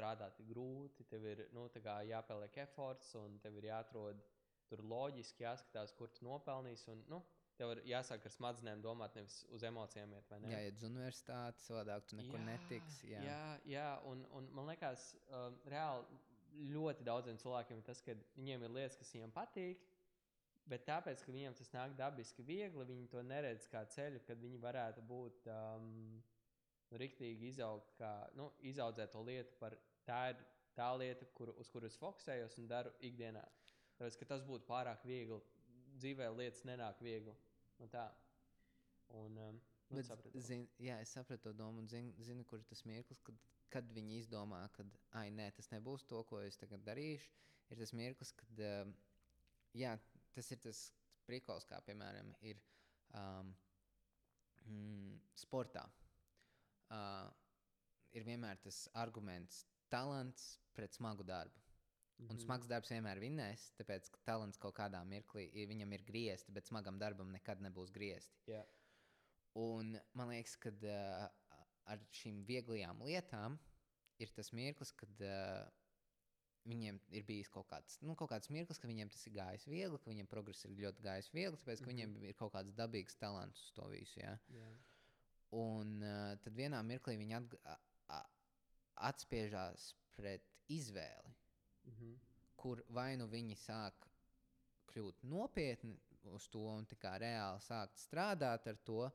strādāt 0.00 0.40
ir 0.40 0.48
grūti, 0.48 1.04
tev 1.10 1.26
ir 1.28 1.44
nu, 1.52 1.66
jāpieliek 2.08 2.56
efforts 2.64 3.12
un 3.20 3.36
tev 3.44 3.58
ir 3.60 3.68
jāatrod 3.70 4.22
tur 4.70 4.82
loģiski 4.86 5.44
jāskatās, 5.44 5.92
kur 5.98 6.10
tu 6.14 6.24
nopelnīsi. 6.24 6.88
Un, 6.92 7.02
nu, 7.10 7.20
tev 7.58 7.74
ir 7.74 7.82
jāsāk 7.90 8.24
ar 8.24 8.34
smadzenēm 8.34 8.82
domāt, 8.84 9.18
nevis 9.18 9.42
uz 9.52 9.64
emocijām 9.66 10.14
iet. 10.16 10.32
ne? 10.40 10.52
Jā, 10.54 10.62
iet 10.68 10.80
uz 10.80 10.86
universitāti, 10.88 11.66
savādāk 11.66 12.06
tu 12.08 12.16
nekur 12.16 12.38
Jā, 12.38 12.46
netiksi. 12.46 13.12
Jā, 13.12 13.22
jā, 13.26 13.44
jā 13.74 13.86
un, 14.08 14.24
un 14.38 14.48
man 14.56 14.70
liekas, 14.70 15.10
um, 15.28 15.58
reāli 15.68 16.20
ļoti 16.72 17.06
daudziem 17.06 17.38
cilvēkiem 17.42 17.82
ir 17.82 17.86
tas, 17.86 18.00
ka 18.06 18.16
viņiem 18.38 18.66
ir 18.66 18.76
lietas, 18.78 18.98
kas 19.00 19.12
viņiem 19.14 19.34
patīk. 19.34 19.86
Bet 20.70 20.84
tāpēc, 20.86 21.22
ka 21.24 21.32
viņiem 21.34 21.54
tas 21.58 21.70
nāk 21.74 21.94
dabiski 21.98 22.44
viegli, 22.46 22.86
viņi 22.86 23.08
to 23.10 23.22
neredz 23.26 23.66
kā 23.72 23.82
ceļu, 23.90 24.20
kad 24.26 24.38
viņi 24.38 24.60
varētu 24.62 25.02
būt 25.08 25.48
um, 25.50 26.20
rīktīgi 27.00 27.50
izaugt, 27.50 27.92
kā, 27.98 28.10
nu, 28.38 28.50
izaudzēt 28.70 29.12
to 29.14 29.22
lietu 29.26 29.56
par 29.60 29.76
tā 30.10 30.20
ir 30.32 30.42
tā 30.76 30.88
lieta, 30.98 31.28
kur, 31.36 31.52
uz 31.60 31.70
kuru 31.72 31.88
es 31.90 31.98
fokusējos 32.00 32.58
un 32.62 32.68
daru 32.70 32.92
ikdienā. 33.06 33.42
Tāpēc, 33.98 34.16
ka 34.20 34.28
tas 34.32 34.44
būtu 34.46 34.68
pārāk 34.68 35.04
viegli. 35.06 35.40
Dzīvē 36.00 36.30
lietas 36.32 36.64
nenāk 36.64 37.02
viegli. 37.04 37.34
Nu, 37.80 37.88
tā. 37.92 38.06
Un, 39.18 39.36
um, 39.42 39.58
nu, 39.90 40.00
Bet, 40.00 40.28
zin, 40.46 40.66
jā, 40.80 41.00
es 41.02 41.12
sapratu 41.16 41.48
to 41.48 41.52
domu 41.58 41.82
un 41.82 41.88
zinu, 41.90 42.14
zinu 42.24 42.44
kur 42.48 42.62
ir 42.62 42.68
tas 42.70 42.84
mirklis, 42.86 43.20
kad, 43.26 43.40
kad 43.74 43.90
viņi 43.96 44.20
izdomā, 44.20 44.62
ka, 44.76 44.86
ah, 45.18 45.26
nē, 45.34 45.50
tas 45.56 45.68
nebūs 45.72 46.06
to, 46.08 46.22
ko 46.30 46.40
es 46.46 46.58
tagad 46.60 46.84
darīšu. 46.86 47.32
Ir 47.70 47.82
tas 47.82 47.92
mirklis, 47.98 48.32
kad, 48.38 48.62
um, 48.68 48.94
jā, 49.76 49.96
tas 50.36 50.50
ir 50.54 50.62
tas 50.62 50.84
prikals, 51.26 51.66
kā 51.68 51.82
piemēram 51.86 52.30
ir 52.46 52.62
um, 53.18 53.52
mm, 54.64 55.18
sportā. 55.42 55.84
Uh, 56.90 57.28
ir 58.16 58.24
vienmēr 58.26 58.58
tas 58.64 58.84
arguments, 58.98 59.64
talants 59.90 60.58
pret 60.76 60.94
smagu 60.96 61.24
darbu. 61.26 61.56
Un 62.20 62.36
Mhm. 62.36 62.42
smags 62.44 62.66
darbs 62.68 62.90
vienmēr 62.92 63.18
vinnēs, 63.18 63.70
tāpēc 63.78 64.10
ka 64.12 64.18
talants 64.26 64.58
kaut 64.60 64.74
kādā 64.76 65.00
mirklī 65.08 65.46
ir, 65.54 65.68
viņam 65.68 65.92
ir 65.94 66.02
griezti, 66.04 66.52
bet 66.52 66.66
smagam 66.68 66.98
darbam 67.00 67.30
nekad 67.32 67.60
nebūs 67.64 67.90
griezti. 67.90 68.36
Jā. 68.46 68.62
Un 69.56 69.98
man 70.14 70.28
liekas, 70.28 70.56
ka 70.60 70.68
uh, 70.70 71.28
ar 71.86 71.98
šīm 72.12 72.44
vieglajām 72.46 73.00
lietām 73.02 73.58
ir 74.18 74.28
tas 74.36 74.52
mirklis, 74.52 74.92
kad 74.92 75.08
uh, 75.24 75.64
viņiem 76.68 77.00
ir 77.08 77.24
bijis 77.24 77.48
kaut 77.48 77.66
kāds, 77.72 77.96
nu, 78.02 78.14
kaut 78.14 78.28
kāds 78.30 78.50
mirklis, 78.52 78.78
ka 78.78 78.86
viņiem 78.86 79.08
tas 79.10 79.26
ir 79.26 79.32
gājis 79.32 79.64
viegli, 79.66 79.98
ka 79.98 80.10
viņiem 80.10 80.28
progress 80.28 80.64
ir 80.66 80.76
ļoti 80.76 81.00
gājis 81.02 81.30
viegli, 81.32 81.56
tāpēc 81.56 81.80
ka 81.80 81.90
Mhm. 81.90 81.94
viņiem 81.96 82.28
ir 82.28 82.34
kaut 82.34 82.52
kāds 82.52 82.74
dabīgs 82.76 83.16
talants 83.16 83.62
uz 83.64 83.72
to 83.72 83.88
visu. 83.88 84.20
Ja? 84.20 84.36
Jā. 84.52 84.68
Un 85.52 86.02
uh, 86.02 86.36
tad 86.36 86.52
vienā 86.54 86.78
mirklī 86.84 87.16
viņi 87.18 87.34
atg- 87.40 87.58
a- 87.64 87.72
a- 87.72 87.89
atspiežās 89.00 89.94
pret 90.16 90.46
izvēli, 90.68 91.34
Mhm. 91.90 92.14
kur 92.56 92.82
vai 92.88 93.16
nu 93.16 93.26
viņi 93.26 93.56
sāk 93.56 94.06
kļūt 94.92 95.22
nopietni 95.22 95.96
uz 96.34 96.48
to 96.48 96.60
un 96.68 96.86
reāli 96.86 97.60
sākt 97.64 97.96
strādāt 97.96 98.66
ar 98.66 98.76
to, 98.84 99.10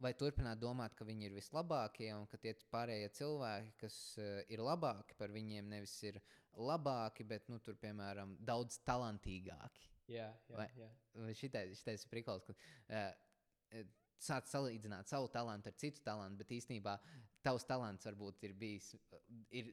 vai 0.00 0.12
turpināt 0.14 0.58
domāt, 0.58 0.94
ka 0.94 1.04
viņi 1.04 1.26
ir 1.28 1.36
vislabākie 1.36 2.10
un 2.14 2.26
ka 2.26 2.38
tie 2.38 2.54
pārējie 2.72 3.08
cilvēki, 3.18 3.72
kas 3.82 4.18
uh, 4.18 4.42
ir 4.48 4.58
labāki 4.58 5.16
par 5.18 5.28
viņiem, 5.28 5.68
nevis 5.68 6.02
ir 6.02 6.20
labāki, 6.56 7.26
bet, 7.26 7.48
nu, 7.48 7.58
tur, 7.58 7.74
piemēram, 7.74 8.36
daudz 8.40 8.80
talantīgāki. 8.86 9.88
Jā, 10.08 10.30
jā, 10.48 10.68
jā. 10.78 10.90
Šitais, 11.36 11.78
šitais 11.78 12.04
ir 12.04 12.10
prikals, 12.10 12.46
ka 12.46 12.54
uh, 12.54 13.82
sāc 14.18 14.48
salīdzināt 14.50 15.10
savu 15.10 15.28
talantu 15.30 15.70
ar 15.70 15.76
citu 15.78 16.02
talantu, 16.02 16.38
bet 16.42 16.54
īstenībā 16.58 16.96
tavs 17.44 17.66
talants 17.68 18.06
varbūt 18.08 18.42
ir 18.48 18.54
bijis, 18.58 18.92
uh, 18.94 19.20
ir, 19.54 19.70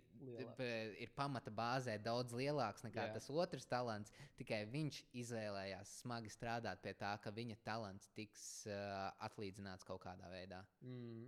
p- 0.57 0.67
ir 1.03 1.13
pamata 1.17 1.51
bāzē 1.51 1.97
daudz 2.01 2.35
lielāks 2.37 2.85
nekā 2.85 3.07
Jā. 3.07 3.13
tas 3.15 3.29
otrs 3.29 3.65
talants. 3.69 4.13
Tikai 4.39 4.63
viņš 4.71 5.01
izvēlējās 5.23 5.95
smagi 6.01 6.33
strādāt 6.33 6.83
pie 6.83 6.93
tā, 6.99 7.15
ka 7.23 7.33
viņa 7.35 7.57
talants 7.65 8.11
tiks 8.17 8.45
uh, 8.69 9.09
atlīdzināts 9.27 9.87
kaut 9.87 10.03
kādā 10.05 10.29
veidā. 10.33 10.61
Mm. 10.85 11.27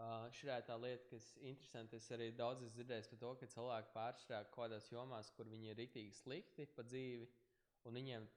Uh, 0.00 0.26
Šī 0.34 0.48
ir 0.48 0.64
tā 0.66 0.76
lieta, 0.80 1.04
kas 1.10 1.26
ir 1.36 1.50
interesanta. 1.52 1.98
Es 2.00 2.08
arī 2.14 2.30
daudz 2.34 2.62
esmu 2.64 2.78
dzirdējis 2.78 3.10
par 3.12 3.18
to, 3.22 3.32
ka 3.40 3.48
cilvēki 3.54 3.92
pārstrādā 3.94 4.48
kaut 4.48 4.64
kādās 4.64 4.88
jomās, 4.90 5.30
kur 5.36 5.50
viņi 5.52 5.70
ir 5.70 5.78
rīktīgi 5.78 6.16
slikti 6.16 6.66
pa 6.76 6.84
dzīvi, 6.88 7.28
un 7.86 7.98
viņiem 7.98 8.28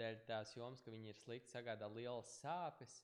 dēļ 0.00 0.18
tās 0.28 0.56
jomas, 0.56 0.82
ka 0.82 0.92
viņi 0.92 1.12
ir 1.12 1.20
slikti, 1.20 1.52
sagādā 1.52 1.88
lielas 1.92 2.32
sāpes. 2.40 2.98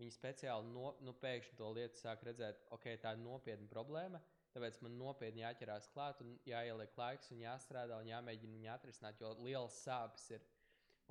Viņi 0.00 0.14
speciāli 0.14 0.70
no, 0.72 0.94
nu, 1.04 1.12
pēkšņi 1.20 1.58
to 1.58 1.68
lietu 1.76 2.00
sāk 2.00 2.22
redzēt, 2.24 2.62
ok, 2.72 2.86
tā 3.02 3.12
ir 3.12 3.20
nopietna 3.20 3.68
problēma. 3.68 4.20
Tāpēc 4.52 4.78
man 4.84 4.96
nopietni 5.00 5.44
jāķerās 5.44 5.88
klāt, 5.92 6.20
un 6.24 6.32
jāieliek 6.48 6.96
laiks, 7.00 7.30
un 7.32 7.40
jāstrādā, 7.40 7.98
un 8.00 8.08
jāmēģina 8.10 8.56
viņu 8.58 8.70
atrisināt, 8.72 9.20
jo 9.20 9.32
lielas 9.40 9.78
sāpes 9.84 10.26
ir. 10.36 10.44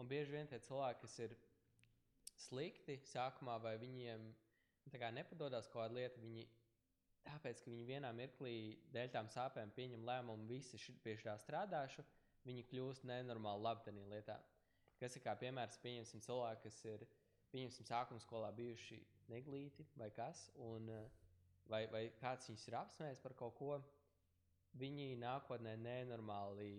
Un 0.01 0.09
bieži 0.09 0.33
vien 0.33 0.49
tie 0.49 0.59
cilvēki, 0.61 1.01
kas 1.05 1.17
ir 1.25 1.35
slikti 2.47 2.97
sākumā, 3.09 3.57
vai 3.61 3.75
viņiem 3.81 4.25
nu, 4.25 5.01
nepadodas 5.17 5.69
kaut 5.69 5.83
kāda 5.83 5.97
lieta, 5.97 6.21
viņi 6.21 6.45
tāpēc, 7.25 7.61
ka 7.63 7.71
viņi 7.73 7.87
vienā 7.89 8.11
mirklī 8.17 8.55
dēļ 8.93 9.11
tām 9.13 9.29
sāpēm 9.33 9.73
pieņem 9.77 10.05
lēmumu, 10.09 10.47
visi 10.49 10.79
ši- 10.81 10.97
pie 11.03 11.17
tā 11.21 11.37
strādāšu, 11.37 12.05
viņi 12.45 12.65
kļūst 12.71 13.05
nenormāli 13.05 13.61
labi 13.61 13.85
tajā 13.85 14.07
lietā. 14.13 14.37
Kas 15.01 15.15
ir 15.17 15.23
kā 15.25 15.35
piemērs, 15.37 15.79
pieņemsim 15.81 16.21
cilvēku, 16.21 16.63
kas 16.63 16.85
ir, 16.85 17.07
pieņemsim, 17.51 17.87
sākuma 17.87 18.21
skolā 18.23 18.51
bijuši 18.55 18.99
neglīti 19.31 19.85
vai 19.99 20.09
kas, 20.15 20.47
un 20.67 20.89
eh, 20.91 21.09
vai, 21.71 21.85
vai 21.91 22.05
kāds 22.21 22.49
viņus 22.49 22.67
ir 22.69 22.77
apsmējis 22.81 23.23
par 23.23 23.35
kaut 23.39 23.57
ko. 23.59 23.73
Viņi 24.79 25.17
nākotnē 25.19 25.73
nenormāli 25.81 26.69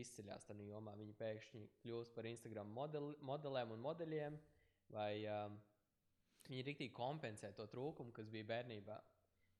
izceļas 0.00 0.46
tajā 0.48 0.68
jomā. 0.70 0.94
Viņi 0.96 1.16
pēkšņi 1.20 1.66
kļūst 1.82 2.14
par 2.16 2.28
Instagram 2.30 2.70
modeli, 2.72 3.12
modeliem 3.28 3.74
un 3.74 3.82
modeļiem, 3.84 4.38
vai 4.94 5.12
um, 5.28 5.58
viņi 6.48 6.64
rīktīgi 6.70 6.94
kompensē 6.96 7.52
to 7.58 7.66
trūkumu, 7.68 8.14
kas 8.16 8.32
bija 8.32 8.48
bērnībā. 8.54 8.96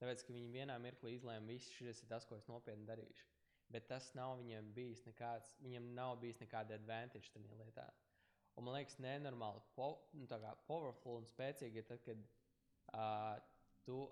Tāpēc, 0.00 0.24
ka 0.24 0.32
viņi 0.32 0.54
vienā 0.54 0.78
mirklī 0.80 1.18
izlēma, 1.18 1.52
ka 1.52 1.74
šis 1.76 2.00
ir 2.00 2.08
tas, 2.08 2.24
ko 2.24 2.40
es 2.40 2.48
nopietni 2.48 2.88
darīšu. 2.88 3.28
Bet 3.70 3.90
tas 3.92 4.08
nav 4.16 4.38
viņiem 4.40 4.72
bijis 4.74 5.04
nekāds, 5.04 5.52
viņiem 5.60 5.92
nav 5.94 6.16
bijis 6.22 6.40
nekāda 6.40 6.80
advantage 6.80 7.28
tajā 7.34 7.58
lietā. 7.60 7.84
Un 8.60 8.66
man 8.68 8.76
liekas, 8.76 8.98
nenormāli 9.00 9.62
po, 9.72 9.94
nu, 10.12 10.26
powerful 10.68 11.22
un 11.22 11.28
spēcīgi 11.30 11.80
ir 11.80 11.86
tad, 11.88 12.02
kad 12.04 12.24
uh, 12.92 13.38
tu 13.86 14.02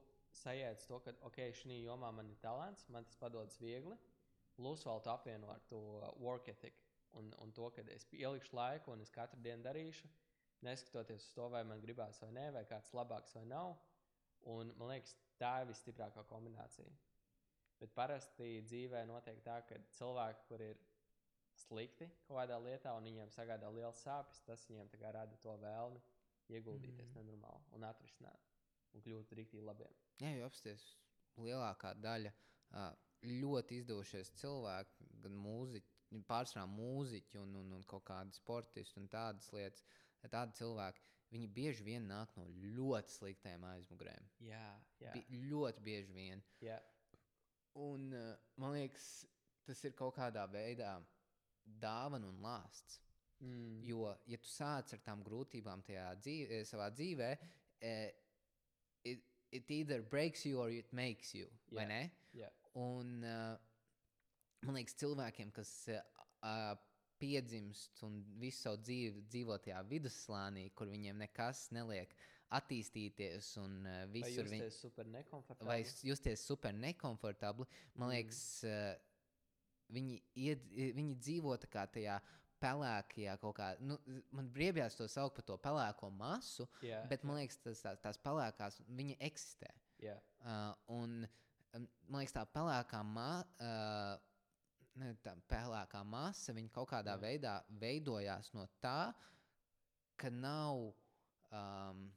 sajēdz 0.40 0.86
to, 0.88 1.00
ka, 1.04 1.12
ok, 1.28 1.42
šī 1.60 1.82
jomā 1.82 2.08
man 2.16 2.30
ir 2.32 2.38
talants, 2.40 2.86
man 2.94 3.04
tas 3.04 3.18
padodas 3.20 3.58
viegli. 3.60 3.96
Plus 4.56 4.86
vēl 4.88 5.02
tu 5.04 5.12
apvieno 5.12 5.50
ar 5.52 5.60
to 5.68 5.82
work 6.24 6.48
ethic 6.48 6.80
un, 7.20 7.28
un 7.44 7.52
to, 7.52 7.68
ka 7.76 7.84
es 7.92 8.08
ielikšu 8.16 8.56
laiku 8.56 8.94
un 8.94 9.04
es 9.04 9.12
katru 9.12 9.38
dienu 9.44 9.62
darīšu, 9.66 10.08
neskatoties 10.64 11.28
uz 11.28 11.36
to, 11.36 11.50
vai 11.52 11.62
man 11.68 11.84
gribās 11.84 12.18
vai 12.24 12.32
nē, 12.34 12.48
vai 12.56 12.64
kāds 12.72 12.94
labāks 12.96 13.36
vai 13.36 13.44
nav. 13.52 13.76
Un, 14.48 14.72
man 14.80 14.94
liekas, 14.94 15.12
tā 15.38 15.58
ir 15.62 15.70
visstiprākā 15.70 16.24
kombinācija. 16.30 16.88
Bet 17.78 17.92
parasti 17.94 18.62
dzīvē 18.66 19.04
notiek 19.06 19.44
tā, 19.44 19.60
ka 19.68 19.76
cilvēki, 19.98 20.46
kur 20.48 20.64
ir 20.64 20.80
slikti 21.68 22.08
kaut 22.26 22.40
kādā 22.40 22.58
lietā 22.64 22.94
un 22.96 23.08
viņiem 23.08 23.32
sagādā 23.34 23.70
liels 23.74 24.00
sāpes, 24.04 24.40
tas 24.46 24.64
viņiem 24.70 24.90
rada 25.12 25.36
to 25.42 25.54
vēlmi 25.62 26.00
ieguldīties 26.48 27.12
mm. 27.12 27.18
nenormāli 27.20 27.76
un 27.76 27.84
atrisināt 27.88 28.48
un 28.96 29.04
kļūt 29.04 29.34
rīktīgi 29.36 29.64
labiem. 29.64 30.00
Jā, 30.22 30.32
jo 30.38 30.48
apsties 30.48 30.84
lielākā 31.38 31.92
daļa 32.00 32.32
ļoti 33.24 33.80
izdevušies 33.82 34.32
cilvēki, 34.40 35.08
gan 35.24 35.36
mūziķi, 35.42 36.22
pārsvarā 36.28 36.64
mūziķi 36.70 37.40
un, 37.42 37.54
un, 37.60 37.72
un 37.78 37.84
kaut 37.88 38.06
kādi 38.08 38.36
sportisti 38.36 39.00
un 39.00 39.08
tādas 39.12 39.50
lietas, 39.54 39.84
tādi 40.30 40.58
cilvēki. 40.60 41.04
Viņi 41.28 41.48
bieži 41.52 41.84
vien 41.84 42.06
nāk 42.08 42.30
no 42.38 42.46
ļoti 42.48 43.12
sliktām 43.12 43.66
aizmugurēm. 43.68 44.30
Jā, 44.40 44.70
jā. 45.02 45.12
Bi 45.12 45.42
ļoti 45.50 45.84
bieži 45.84 46.14
vien. 46.16 46.44
jā. 46.64 46.78
Un 47.78 48.08
man 48.56 48.72
liekas, 48.72 49.26
tas 49.68 49.82
ir 49.84 49.92
kaut 49.98 50.16
kādā 50.16 50.46
veidā 50.50 50.94
dāvana 51.82 52.28
un 52.28 52.40
lāsts. 52.44 53.00
Mm. 53.40 53.82
Jo, 53.86 54.08
ja 54.26 54.38
tu 54.42 54.50
sāc 54.50 54.92
ar 54.96 55.02
tām 55.06 55.20
grūtībām 55.22 55.84
tajā 55.86 56.08
dzīvē, 56.24 56.62
savā 56.66 56.88
dzīvē, 56.90 57.28
eh, 57.86 58.10
it, 59.04 59.22
it 59.52 59.70
either 59.70 60.02
breaks 60.02 60.44
you 60.46 60.58
or 60.58 60.70
it 60.70 60.90
makes 60.92 61.34
you. 61.34 61.46
ne? 61.70 62.10
Jā. 62.34 62.50
Un 62.78 63.22
uh, 63.22 63.54
man 64.66 64.74
liekas, 64.80 64.96
cilvēkiem, 64.98 65.52
kas 65.54 65.70
uh, 65.94 66.74
piedzimst 67.18 68.02
un 68.06 68.18
visu 68.42 68.64
savu 68.66 68.82
dzīvi 68.82 69.22
dzīvo 69.30 69.56
tajā 69.64 69.80
vidusslānī, 69.90 70.68
kur 70.74 70.90
viņiem 70.90 71.18
nekas 71.22 71.68
neliek 71.74 72.12
attīstīties 72.54 73.52
un 73.62 73.80
uh, 73.86 74.04
visur 74.12 74.42
jūs 74.44 74.50
viņi 74.52 74.66
esat 74.66 74.80
super 74.86 75.08
nekomfortabli? 75.14 75.68
vai 75.68 75.80
justies 76.10 76.44
super 76.46 76.74
nekomfortabli. 76.74 77.66
Man 77.94 78.08
Mm. 78.08 78.14
liekas, 78.14 78.42
uh, 78.64 78.94
viņi, 79.92 80.20
ied, 80.44 80.66
viņi 80.96 81.16
dzīvo 81.22 81.56
kā 81.70 81.86
tajā 81.90 82.18
pelēkajā 82.58 83.36
kaut 83.38 83.54
kā, 83.58 83.68
nu, 83.80 83.96
man 84.34 84.48
briebjās 84.50 84.96
to 84.98 85.06
saukt 85.10 85.36
par 85.38 85.46
to 85.46 85.56
pelēko 85.62 86.10
masu, 86.10 86.66
jā, 86.82 87.04
bet 87.10 87.22
man 87.26 87.38
liekas, 87.38 87.60
tas, 87.62 87.82
tās, 87.84 88.00
tās 88.02 88.18
pelēkās, 88.24 88.80
viņi 88.88 89.18
eksistē. 89.30 89.70
jā, 90.02 90.16
Uh, 90.38 90.72
un 90.94 91.22
um, 91.74 91.86
man 92.08 92.22
liekas, 92.22 92.34
tā 92.34 92.44
pelēkā, 92.54 93.02
ma, 93.06 93.30
uh, 93.62 94.14
ne, 94.98 95.12
tā 95.22 95.34
pelēkā 95.50 96.02
masa, 96.06 96.54
viņa 96.56 96.74
kaut 96.74 96.90
kādā 96.92 97.14
Jā. 97.16 97.22
veidā 97.22 97.54
veidojās 97.80 98.52
no 98.54 98.66
tā, 98.82 99.12
ka 100.18 100.30
nav 100.34 100.88
um, 101.54 102.08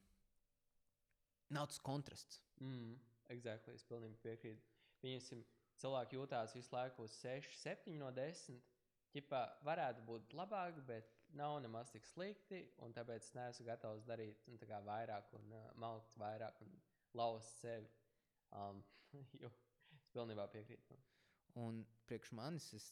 nav 1.52 1.68
tas 1.70 1.78
kontrasts. 1.78 2.40
Mm, 2.60 2.96
exactly, 3.34 3.76
es 3.76 3.84
pilnīgi 3.88 4.18
piekrītu. 4.24 4.64
Viņam 5.02 5.42
cilvēki 5.82 6.18
jūtās 6.18 6.54
visu 6.56 6.74
laiku 6.74 7.06
uz 7.08 7.16
6, 7.22 7.56
7 7.62 7.98
no 7.98 8.10
10. 8.14 8.60
Ķipā 9.12 9.42
varētu 9.66 10.04
būt 10.08 10.32
labāk, 10.38 10.78
bet 10.88 11.10
nav 11.36 11.58
nemaz 11.64 11.90
tik 11.92 12.06
slikti. 12.08 12.62
Tāpēc 12.96 13.26
es 13.26 13.34
neesmu 13.36 13.66
gatavs 13.68 14.06
darīt 14.08 14.46
nu, 14.48 14.58
vairāk, 14.86 15.34
un 15.36 15.52
uh, 15.52 15.66
malkt 15.80 16.16
vairāk 16.20 16.62
un 16.64 16.72
lauzt 17.18 17.60
sevi. 17.60 17.90
Um, 18.56 18.80
jo 19.42 19.50
es 19.96 20.08
pilnībā 20.14 20.46
piekrītu. 20.52 20.96
Un 21.60 21.82
priekš 22.08 22.32
manis 22.36 22.70
es 22.78 22.88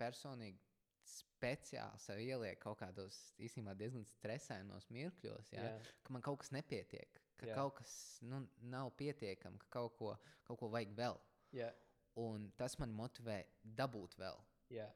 personīgi 0.00 0.64
speciāli 1.08 2.00
sev 2.02 2.20
ielieku 2.20 2.60
kaut 2.66 2.80
kādos 2.82 3.18
īstenībā 3.40 3.74
diezgan 3.78 4.04
stresainos 4.08 4.88
mirkļos, 4.92 5.52
ja, 5.54 5.64
yeah. 5.70 5.92
ka 6.04 6.12
man 6.14 6.24
kaut 6.24 6.42
kas 6.42 6.52
nepietiek, 6.52 7.20
ka 7.40 7.48
yeah. 7.48 7.56
kaut 7.56 7.78
kas 7.80 7.92
nu, 8.28 8.42
nav 8.72 8.92
pietiekami, 8.98 9.60
ka 9.62 9.70
kaut 9.78 9.96
ko, 10.00 10.14
kaut 10.48 10.60
ko 10.60 10.70
vajag 10.72 10.92
vēl. 10.98 11.20
Yeah. 11.56 11.72
Un 12.18 12.48
tas 12.58 12.74
man 12.80 12.94
motivē 12.96 13.42
dabūt 13.78 14.16
vēl. 14.18 14.40
Yeah. 14.74 14.94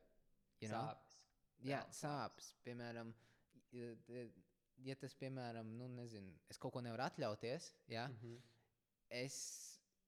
You 0.60 0.70
know? 0.70 0.86
Sāpes. 0.88 1.18
Jā, 1.62 1.82
sāpes. 1.94 2.48
Piemēram, 2.66 3.12
ja 4.82 4.96
tas, 4.98 5.14
piemēram, 5.18 5.68
nu, 5.78 5.86
nezinu, 5.94 6.32
es 6.50 6.58
kaut 6.58 6.74
ko 6.74 6.82
nevaru 6.82 7.04
atļauties, 7.06 7.68
ja, 7.92 8.08
mm 8.10 8.16
-hmm. 8.18 8.40
es, 9.22 9.36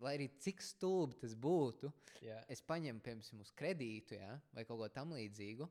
lai 0.03 0.17
arī 0.19 0.29
cik 0.43 0.63
stulbi 0.63 1.21
tas 1.21 1.37
būtu, 1.39 1.93
yeah. 2.21 2.43
es 2.49 2.63
paņemu, 2.63 3.01
piemēram, 3.01 3.45
uz 3.47 3.53
kredītu 3.55 4.19
ja, 4.19 4.41
vai 4.53 4.65
kaut 4.65 4.83
ko 4.83 4.89
tamlīdzīgu. 4.99 5.69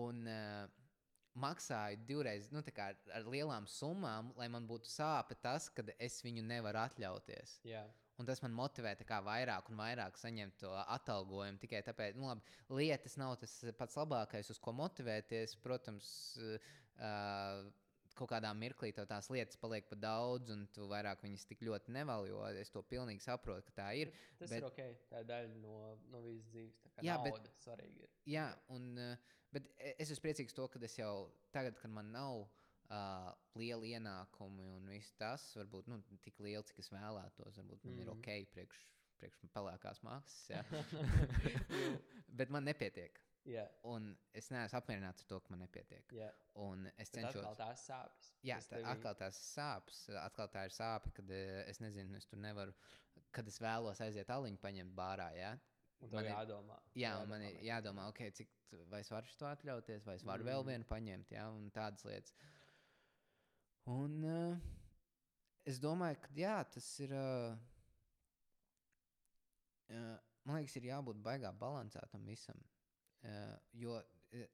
Un, 0.00 0.24
uh, 0.24 0.80
maksāju 1.38 2.00
divreiz 2.06 2.48
nu, 2.50 2.62
ar, 2.82 2.96
ar 3.14 3.26
lielām 3.30 3.66
summām, 3.70 4.32
lai 4.38 4.48
man 4.48 4.66
būtu 4.68 4.90
sāpe 4.90 5.36
tas, 5.42 5.68
ka 5.70 5.84
es 5.98 6.20
viņu 6.24 6.42
nevaru 6.42 6.82
atļauties. 6.82 7.60
Yeah. 7.64 7.90
Un 8.20 8.28
tas 8.28 8.42
man 8.44 8.52
motivē 8.52 8.92
vairāk 9.24 9.70
un 9.72 9.78
vairāk 9.80 10.18
saņemt 10.20 10.58
to 10.60 10.70
atalgojumu. 10.96 11.60
Tikai 11.62 11.80
tāpēc, 11.86 12.18
nu, 12.20 12.28
labi, 12.28 12.44
lietas 12.76 13.16
nav 13.16 13.38
tas 13.40 13.54
pats 13.78 13.96
labākais, 13.96 14.50
uz 14.52 14.60
ko 14.60 14.74
motivēties. 14.76 15.56
Protams, 15.64 16.10
uh, 17.00 17.70
kaut 18.18 18.30
kādā 18.34 18.50
mirklī 18.56 18.90
tās 18.92 19.30
lietas 19.32 19.58
paliek 19.60 19.86
par 19.88 20.00
daudz, 20.02 20.52
un 20.52 20.66
tu 20.74 20.86
vairāk 20.90 21.22
viņas 21.24 21.46
tik 21.48 21.64
ļoti 21.64 21.94
nevēl, 21.96 22.28
jo 22.28 22.44
es 22.60 22.72
to 22.74 22.82
pilnīgi 22.90 23.24
saprotu, 23.24 23.64
ka 23.70 23.76
tā 23.80 23.88
ir. 24.02 24.12
Tas 24.38 24.52
bet, 24.52 24.60
ir 24.60 24.68
ok, 24.68 24.80
tā 25.10 25.22
ir 25.22 25.28
daļa 25.30 25.58
no, 25.62 25.76
no 26.12 26.22
visas 26.26 26.48
dzīves. 26.52 26.80
Jā, 27.06 27.16
bet 27.24 27.52
svarīgi 27.64 28.04
ir. 28.04 28.14
Jā, 28.28 28.46
un, 28.76 28.90
bet 29.54 29.70
es 29.96 30.10
esmu 30.10 30.26
priecīgs 30.26 30.56
to, 30.56 30.68
ka 30.68 30.82
es 30.84 30.98
jau 31.00 31.14
tagad, 31.54 31.78
kad 31.80 31.92
man 31.94 32.12
nav 32.12 32.44
uh, 32.90 33.30
lieli 33.58 33.94
ienākumi 33.96 34.68
un 34.76 34.92
viss 34.92 35.16
tas, 35.20 35.46
varbūt 35.58 35.90
nu, 35.90 36.00
tik 36.24 36.38
lieli, 36.42 36.62
cik 36.70 36.82
es 36.82 36.92
vēlētos. 36.92 37.58
Varbūt 37.62 37.86
man 37.86 37.96
mm. 37.96 38.04
ir 38.04 38.12
ok, 38.14 38.30
priekš, 38.54 38.84
priekš 39.20 39.42
pelēkās 39.54 40.02
maksas, 40.06 40.70
bet 42.40 42.52
man 42.54 42.68
nepietiek. 42.68 43.22
Yeah. 43.48 43.70
Un 43.88 44.10
es 44.36 44.50
neesmu 44.52 44.76
apmierināts 44.78 45.24
ar 45.24 45.28
to, 45.30 45.38
ka 45.40 45.52
man 45.54 45.62
nepietiek. 45.64 46.12
Yeah. 46.12 46.34
Un 46.60 46.84
es 47.00 47.12
cenšos. 47.14 47.40
Atkal 47.40 47.56
tās 47.56 47.84
sāpes. 47.88 48.30
Jā, 48.44 48.58
tā, 48.60 48.74
tevi... 48.74 48.88
atkal 48.92 49.16
tās 49.16 49.40
sāpes. 49.54 50.00
Atkal 50.20 50.50
tā 50.52 50.66
ir 50.68 50.76
sāpe, 50.76 51.12
kad 51.16 51.32
es 51.32 51.80
nezinu, 51.80 52.18
es 52.20 52.28
tur 52.28 52.42
nevaru, 52.42 52.74
kad 53.34 53.48
es 53.48 53.56
vēlos 53.62 54.02
aiziet 54.04 54.30
aliņu 54.34 54.60
paņemt 54.60 54.96
bārā. 54.96 55.30
Ja? 55.38 55.54
Man 56.12 56.24
ir 56.24 56.32
jādomā. 56.32 56.78
Jā, 56.94 57.14
jādomā, 57.14 57.28
man 57.32 57.46
ir 57.48 57.58
jādomā, 57.64 58.06
okay, 58.12 58.32
cik, 58.36 58.52
vai 58.92 59.02
es 59.04 59.10
varu 59.12 59.36
to 59.40 59.48
atļauties, 59.48 60.06
vai 60.06 60.16
es 60.20 60.24
varu 60.24 60.44
mm. 60.44 60.52
vēl 60.52 60.66
vienu 60.70 60.88
paņemt, 60.92 61.34
ja? 61.36 61.48
un 61.52 61.68
tādas 61.74 62.04
lietas. 62.08 62.36
Un 63.88 64.24
uh, 64.28 64.56
es 65.64 65.80
domāju, 65.82 66.20
ka 66.24 66.34
jā, 66.36 66.56
tas 66.74 66.88
ir. 67.00 67.14
Uh, 67.16 67.56
uh, 69.94 70.18
man 70.44 70.60
liekas, 70.60 70.76
ir 70.80 70.90
jābūt 70.90 71.22
baigā 71.24 71.52
balansētam 71.56 72.26
visam. 72.28 72.60
Uh, 73.20 73.56
jo 73.76 73.96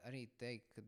arī 0.08 0.26
teikt, 0.40 0.72
ka 0.76 0.84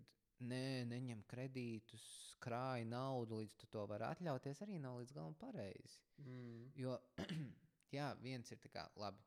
nē, 0.48 0.84
neņem 0.88 1.22
kredītus, 1.30 2.04
krāj 2.42 2.84
naudu, 2.88 3.40
līdz 3.42 3.56
tu 3.60 3.68
to 3.72 3.84
vari 3.90 4.06
atļauties, 4.08 4.62
arī 4.64 4.78
nav 4.82 5.00
līdz 5.00 5.14
galam 5.16 5.36
pareizi. 5.38 6.00
Mm. 6.24 6.68
Jo, 6.78 6.96
jā, 7.96 8.12
viens 8.22 8.54
ir 8.54 8.62
kā, 8.72 8.86
labi, 9.00 9.24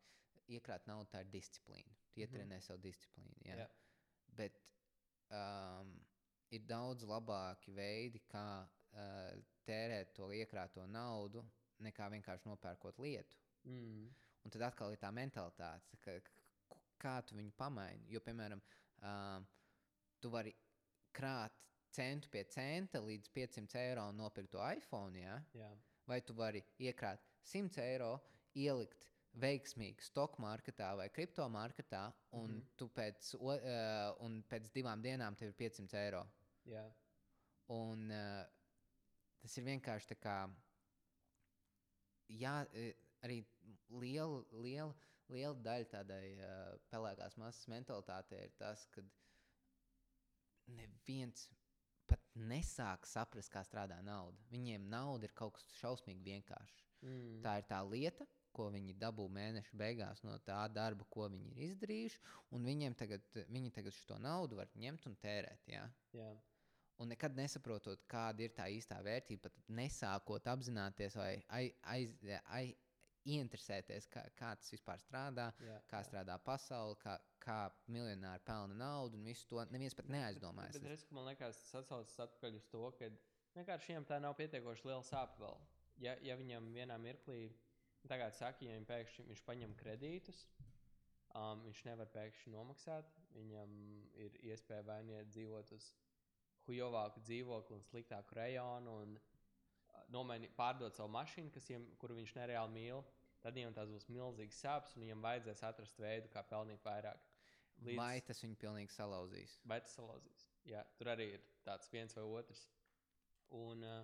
iekrāt 0.51 0.87
naudu, 0.89 1.09
tā 1.11 1.23
ir 1.25 1.31
disciplīna. 1.33 1.97
Tu 2.11 2.23
ietrenē 2.25 2.57
mm. 2.57 2.65
savu 2.65 2.83
disciplīnu. 2.85 3.39
Jā. 3.47 3.61
Jā. 3.63 3.67
Bet 4.37 4.59
um, 5.35 5.95
ir 6.55 6.63
daudz 6.67 7.05
labāki 7.07 7.73
veidi, 7.75 8.23
kā 8.31 8.63
tērēt 9.67 10.13
to 10.17 10.31
iekrāto 10.35 10.85
naudu, 10.87 11.43
nekā 11.85 12.09
vienkārši 12.13 12.49
nopērkot 12.49 12.99
lietu. 12.99 13.37
Mm. 13.69 14.09
Un 14.41 14.53
tad 14.53 14.65
atkal 14.65 14.93
ir 14.93 15.01
tā 15.01 15.11
mentalitāte, 15.13 15.97
ka, 16.01 16.17
kā 17.01 17.15
tu 17.25 17.37
viņu 17.37 17.53
pamaini. 17.57 18.07
Jo, 18.09 18.21
piemēram, 18.25 18.61
uh, 19.01 19.41
tu 20.21 20.31
vari 20.33 20.53
krāt 21.15 21.57
centu 21.91 22.29
pie 22.31 22.43
centa 22.49 23.01
līdz 23.03 23.31
500 23.35 23.79
eiro 23.81 24.07
un 24.09 24.19
nopirkt 24.21 24.53
to 24.55 24.61
iPhone. 24.63 25.19
Ja? 25.19 25.37
Jā. 25.57 25.71
Vai 26.07 26.21
tu 26.25 26.35
vari 26.37 26.63
iekrāt 26.81 27.23
100 27.51 27.83
eiro, 27.83 28.15
ielikt 28.57 29.07
veiksmīgi 29.41 30.03
stock 30.03 30.39
marketā 30.43 30.89
vai 30.99 31.07
kripto 31.13 31.45
marketā, 31.49 32.09
un, 32.35 32.51
mm 32.51 32.63
-hmm. 32.79 32.89
pēc, 32.95 33.35
uh, 33.39 34.25
un 34.25 34.43
pēc 34.49 34.71
divām 34.73 35.01
dienām 35.01 35.35
tev 35.35 35.53
ir 35.53 35.55
500 35.55 35.97
eiro. 35.97 36.25
Jā. 36.65 36.83
Un, 37.67 38.11
uh, 38.11 38.45
Tas 39.41 39.57
ir 39.57 39.65
vienkārši 39.65 40.11
tā 40.13 40.17
kā. 40.21 40.35
Jā, 42.31 42.61
e, 42.77 42.91
arī 43.25 43.41
liela, 44.01 44.43
liela, 44.63 44.93
liela 45.31 45.57
daļa 45.65 45.87
tādai 45.91 46.25
uh, 46.37 46.75
pelēkās 46.91 47.37
masas 47.41 47.67
mentalitātei 47.71 48.45
ir 48.45 48.53
tas, 48.59 48.85
ka 48.93 49.03
neviens 50.77 51.49
pat 52.07 52.23
nesāk 52.35 53.07
saprast, 53.07 53.51
kā 53.51 53.63
strādā 53.67 53.97
nauda. 54.05 54.37
Viņiem 54.51 54.87
nauda 54.91 55.27
ir 55.27 55.35
kaut 55.35 55.57
kas 55.57 55.67
šausmīgi 55.79 56.23
vienkāršs. 56.27 56.85
Mm. 57.01 57.41
Tā 57.43 57.57
ir 57.59 57.67
tā 57.69 57.81
lieta, 57.87 58.27
ko 58.55 58.67
viņi 58.71 58.97
dabū 58.99 59.25
mēneša 59.31 59.77
beigās 59.79 60.21
no 60.27 60.35
tā 60.45 60.59
darba, 60.71 61.07
ko 61.09 61.29
viņi 61.31 61.55
ir 61.55 61.65
izdarījuši, 61.69 62.21
un 62.55 62.67
viņiem 62.67 62.95
tagad, 62.99 63.25
viņi 63.49 63.73
tagad 63.75 63.95
šo 63.95 64.19
naudu 64.21 64.59
var 64.59 64.71
ņemt 64.75 65.07
un 65.09 65.17
tērēt. 65.23 65.69
Jā? 65.71 65.85
Jā 66.15 66.31
un 67.01 67.09
nekad 67.11 67.35
nesaprotot, 67.37 68.05
kāda 68.09 68.45
ir 68.45 68.53
tā 68.55 68.67
īstā 68.71 68.99
vērtība, 69.03 69.49
pat 69.49 69.75
nesākot 69.81 70.47
apzināties 70.53 71.17
vai 71.17 71.33
aiz, 71.57 71.75
aiz, 71.93 72.15
aiz, 72.53 72.75
ieinteresēties, 73.27 74.07
kā, 74.09 74.23
kā 74.37 74.53
tas 74.57 74.71
vispār 74.73 75.01
strādā, 75.01 75.51
jā, 75.61 75.75
kā 75.89 75.99
jā. 76.01 76.07
strādā 76.09 76.37
pasaule, 76.41 76.97
kā, 77.01 77.17
kā 77.43 77.57
miljonāri 77.91 78.41
pelna 78.47 78.77
naudu, 78.77 79.19
un 79.19 79.27
visu 79.29 79.45
to 79.49 79.61
neviens 79.73 79.97
pat 79.97 80.09
neaizdomājas. 80.09 80.79
Bet, 80.79 80.87
bet, 80.89 81.13
man 81.13 81.29
liekas, 81.29 81.59
tas 81.61 81.83
atsaucas 81.83 82.17
atpakaļ 82.25 82.57
uz 82.57 82.65
to, 82.71 82.83
ka 82.97 83.11
vienkārši 83.57 83.93
viņam 83.93 84.09
tā 84.09 84.19
nav 84.23 84.37
pietiekoši 84.39 84.89
liela 84.89 85.05
sāpe 85.05 85.37
vēl. 85.43 85.59
Ja, 86.01 86.15
ja 86.25 86.37
viņam 86.39 86.71
vienā 86.73 86.97
mirklī, 87.01 87.43
tagad 88.09 88.33
saka, 88.33 88.65
ja 88.65 88.77
viņš 88.77 88.89
pēkšņi 88.89 89.27
viņš 89.29 89.43
paņem 89.45 89.75
kredītus, 89.77 90.45
um, 91.37 91.61
viņš 91.67 91.83
nevar 91.91 92.09
pēkšņi 92.15 92.55
nomaksāt, 92.55 93.11
viņam 93.35 93.75
ir 94.17 94.39
iespēja 94.49 94.87
vai 94.87 95.01
nu 95.05 95.21
dzīvot 95.29 95.75
uz 95.77 95.91
hujovāku 96.67 97.23
dzīvokli 97.25 97.77
un 97.77 97.83
sliktāku 97.87 98.37
rajonu 98.37 98.95
un 99.03 99.17
nomaini, 100.11 100.49
pārdot 100.57 100.95
savu 100.97 101.11
mašīnu, 101.15 101.51
viņam, 101.55 101.87
kuru 102.01 102.17
viņš 102.19 102.35
nereāli 102.37 102.75
mīl. 102.75 103.03
Tad 103.41 103.55
viņam 103.57 103.73
tās 103.73 103.89
būs 103.89 104.05
milzīgas 104.13 104.59
sāpes, 104.61 104.93
un 104.95 105.05
viņam 105.07 105.23
vajadzēs 105.25 105.63
atrast 105.65 105.97
veidu, 105.97 106.29
kā 106.33 106.43
pelnīt 106.45 106.83
vairāk. 106.85 107.23
Līdz... 107.81 107.97
Vai 107.97 108.21
tas 108.27 108.43
viņu 108.43 108.57
pilnīgi 108.61 108.93
salauzīs? 108.93 109.55
Vai 109.65 109.79
tas 109.81 109.95
salauzīs? 109.97 110.43
Jā, 110.69 110.83
tur 110.99 111.09
arī 111.15 111.31
ir 111.39 111.45
tāds 111.65 111.89
viens 111.89 112.13
vai 112.13 112.25
otrs. 112.37 112.61
Un 113.57 113.81
uh, 113.87 114.03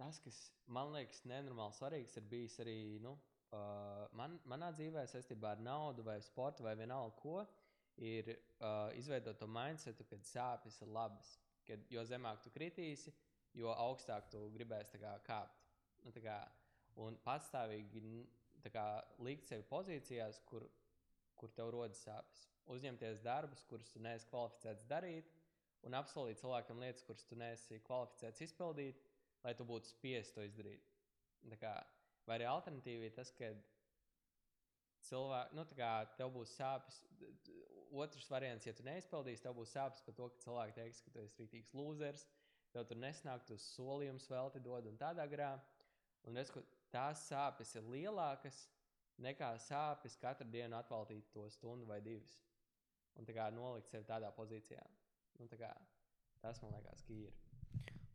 tas, 0.00 0.18
kas 0.24 0.40
man 0.66 0.90
liekas 0.96 1.22
nenormāli 1.30 1.78
svarīgs, 1.78 2.16
ir 2.18 2.26
bijis 2.32 2.58
arī 2.64 2.78
nu, 3.04 3.14
uh, 3.54 4.08
man, 4.18 4.34
manā 4.50 4.72
dzīvē 4.74 5.06
saistībā 5.12 5.54
ar 5.54 5.62
naudu, 5.62 6.02
vai 6.06 6.18
sportu, 6.26 6.66
vai 6.66 6.74
vienalga 6.80 7.14
ko 7.22 7.38
ir 7.98 8.30
uh, 8.34 8.88
izveidot 8.98 9.38
to 9.38 9.48
mindsetu, 9.50 10.06
ka 10.08 10.18
sāpes 10.26 10.78
ir 10.82 10.92
labas. 10.94 11.36
Kad, 11.68 11.82
jo 11.92 12.04
zemāk 12.08 12.40
tu 12.44 12.52
kritīsi, 12.54 13.12
jo 13.58 13.72
augstāk 13.74 14.30
tu 14.32 14.46
gribēsi 14.54 15.00
kā, 15.02 15.16
kāpt. 15.26 15.64
Nu, 16.04 16.12
kā, 16.22 16.38
un 17.04 17.18
patstāvīgi 17.24 18.02
kā, 18.72 18.86
likt 19.24 19.48
sevi 19.48 19.66
pozīcijās, 19.68 20.40
kur, 20.48 20.64
kur 21.38 21.52
tev 21.56 21.72
rodas 21.74 22.00
sāpes. 22.06 22.46
Uzņemties 22.68 23.22
darbus, 23.24 23.64
kurus 23.68 23.90
tu 23.92 24.00
neesi 24.04 24.28
kvalificēts 24.28 24.86
darīt, 24.88 25.30
un 25.86 25.96
apsolīt 25.96 26.40
cilvēkam 26.40 26.80
lietas, 26.82 27.04
kuras 27.06 27.24
tu 27.28 27.38
neesi 27.38 27.80
kvalificēts 27.86 28.44
izpildīt, 28.48 29.04
lai 29.44 29.54
tu 29.56 29.66
būtu 29.68 29.92
spiests 29.92 30.34
to 30.36 30.44
izdarīt. 30.44 30.84
Kā, 31.60 31.74
vai 32.26 32.38
arī 32.38 32.48
alternatīva 32.50 33.08
ir 33.08 33.14
tas, 33.16 33.30
ka 33.38 33.52
cilvēki, 35.08 35.56
nu, 35.56 35.64
kā 35.78 35.92
tev 36.18 36.32
būs 36.34 36.54
sāpes, 36.58 37.00
otrs 37.90 38.28
variants, 38.30 38.66
ja 38.66 38.74
tu 38.76 38.84
neizpildīsi, 38.86 39.42
tev 39.44 39.56
būs 39.58 39.72
sāpes 39.74 40.04
par 40.04 40.16
to, 40.18 40.28
ka 40.32 40.42
cilvēki 40.44 40.76
teiks, 40.76 41.02
ka 41.04 41.14
tu 41.14 41.22
esi 41.24 41.42
rītīgs 41.42 41.74
lūzers. 41.76 42.26
tev 42.72 42.84
tur 42.84 42.98
nesnāk, 43.00 43.44
tu 43.48 43.56
solījumus 43.56 44.28
velti 44.30 44.60
dod 44.60 44.86
un 44.86 44.98
tādā 45.00 45.24
garā. 45.26 45.54
Un 46.28 46.36
redz, 46.36 46.50
ka 46.52 46.60
tās 46.92 47.24
sāpes 47.30 47.74
ir 47.74 47.88
lielākas 47.88 48.66
nekā 49.24 49.54
sāpes 49.58 50.16
katru 50.20 50.48
dienu 50.52 50.76
atveltīt 50.76 51.32
to 51.32 51.48
stundu 51.50 51.86
vai 51.86 52.00
divas. 52.00 52.38
Un 53.16 53.26
tā 53.26 53.34
kā 53.34 53.48
nolikt 53.50 53.88
sevi 53.90 54.06
tādā 54.06 54.30
pozīcijā. 54.36 54.84
Un, 55.40 55.48
tā 55.48 55.58
kā, 55.58 55.72
tas 56.42 56.62
man 56.62 56.76
liekas, 56.76 57.02
ka 57.06 57.14
ir. 57.16 57.47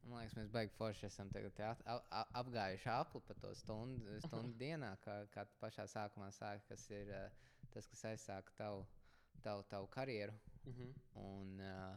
Man 0.04 0.20
liekas, 0.20 0.36
mēs 0.36 0.50
beigās 0.52 0.76
forši 0.78 1.06
esam 1.08 1.30
tagad 1.32 1.60
at, 1.64 1.82
ap, 1.88 2.08
ap, 2.12 2.32
apgājuši 2.42 2.90
apli 2.92 3.22
par 3.28 3.38
to 3.44 3.54
stundu, 3.56 4.18
stundu 4.26 4.58
dienā, 4.64 4.94
kā, 5.04 5.22
kā 5.32 5.46
pašā 5.62 5.86
sākumā 5.92 6.28
sāki, 6.36 6.66
kas 6.72 6.88
ir 6.92 7.12
uh, 7.14 7.52
tas, 7.76 7.88
kas 7.92 8.04
aizsāka 8.12 8.56
tavu, 8.58 8.84
tavu, 9.46 9.64
tavu 9.72 9.88
karjeru. 9.94 10.36
Mm 10.66 10.74
-hmm. 10.74 10.92
Un, 11.24 11.60
uh, 11.60 11.96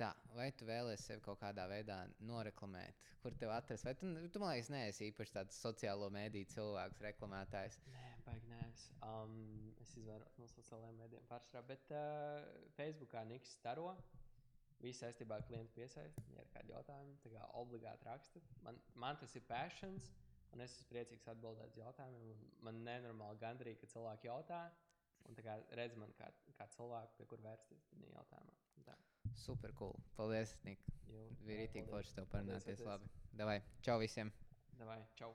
tā, 0.00 0.10
vai 0.34 0.50
tu 0.56 0.66
vēlēsies 0.68 1.06
sevi 1.06 1.20
kaut 1.24 1.40
kādā 1.40 1.66
veidā 1.68 1.98
noreklamēt? 2.20 2.94
Kur 3.22 3.34
tev 3.40 3.50
atrast? 3.50 3.84
Vai 3.84 3.94
tu, 3.94 4.06
tu 4.32 4.40
man 4.40 4.54
liekas, 4.54 4.70
neesi 4.70 5.10
īpaši 5.10 5.32
tāds 5.32 5.60
sociālo 5.64 6.10
mediju 6.10 6.46
cilvēks, 6.54 7.00
reklamētājs? 7.00 7.78
Nē, 7.86 8.06
baigi 8.26 8.48
nē. 8.48 8.60
Es, 8.70 8.86
um, 9.02 9.74
es 9.80 9.96
izvairos 9.96 10.38
no 10.38 10.46
sociālajiem 10.46 10.96
mēdījiem 11.02 11.28
pārsvarā, 11.28 11.66
bet 11.66 11.90
uh, 11.90 12.46
Facebookā 12.78 13.24
Niks 13.24 13.52
staro. 13.58 13.96
Viss 14.80 15.02
saistībā 15.02 15.36
ar 15.36 15.44
klientu 15.48 15.74
piesaisti. 15.76 16.22
Ja 16.34 16.44
ir 16.44 16.52
kādi 16.54 16.72
jautājumi, 16.72 17.16
tad 17.24 17.34
kā 17.36 17.48
obligāti 17.60 18.06
rakstiet. 18.08 18.52
Man, 18.64 18.78
man 19.02 19.18
tas 19.20 19.34
ir 19.36 19.44
passions, 19.48 20.12
un 20.54 20.64
es 20.64 20.72
esmu 20.72 20.88
priecīgs 20.94 21.28
atbildēt 21.32 21.74
uz 21.74 21.82
jautājumiem. 21.82 22.46
Man 22.66 22.80
nenormāli 22.86 23.42
gandrīz, 23.42 23.80
ka 23.82 23.90
cilvēki 23.92 24.30
jautā. 24.30 24.62
Un 25.28 25.36
tā 25.36 25.44
kā 25.44 25.58
redz 25.76 25.98
man 26.00 26.14
kā, 26.16 26.30
kā 26.56 26.66
cilvēku, 26.76 27.18
pie 27.18 27.28
kur 27.28 27.44
vērsties 27.44 27.84
tādā 27.90 28.08
jautājumā. 28.14 28.56
Tā. 28.88 28.96
Super 29.36 29.76
cool. 29.76 30.00
Paldies, 30.16 30.56
Nik. 30.64 30.88
Jo, 31.12 31.28
Bija 31.44 31.66
rītīgi 31.66 31.92
forši 31.92 32.16
tev 32.16 32.32
parunāties. 32.32 32.82
Labi. 32.88 33.12
Davai. 33.36 33.60
Čau 33.84 34.00
visiem! 34.00 34.32
Davai, 34.80 35.02
čau! 35.20 35.34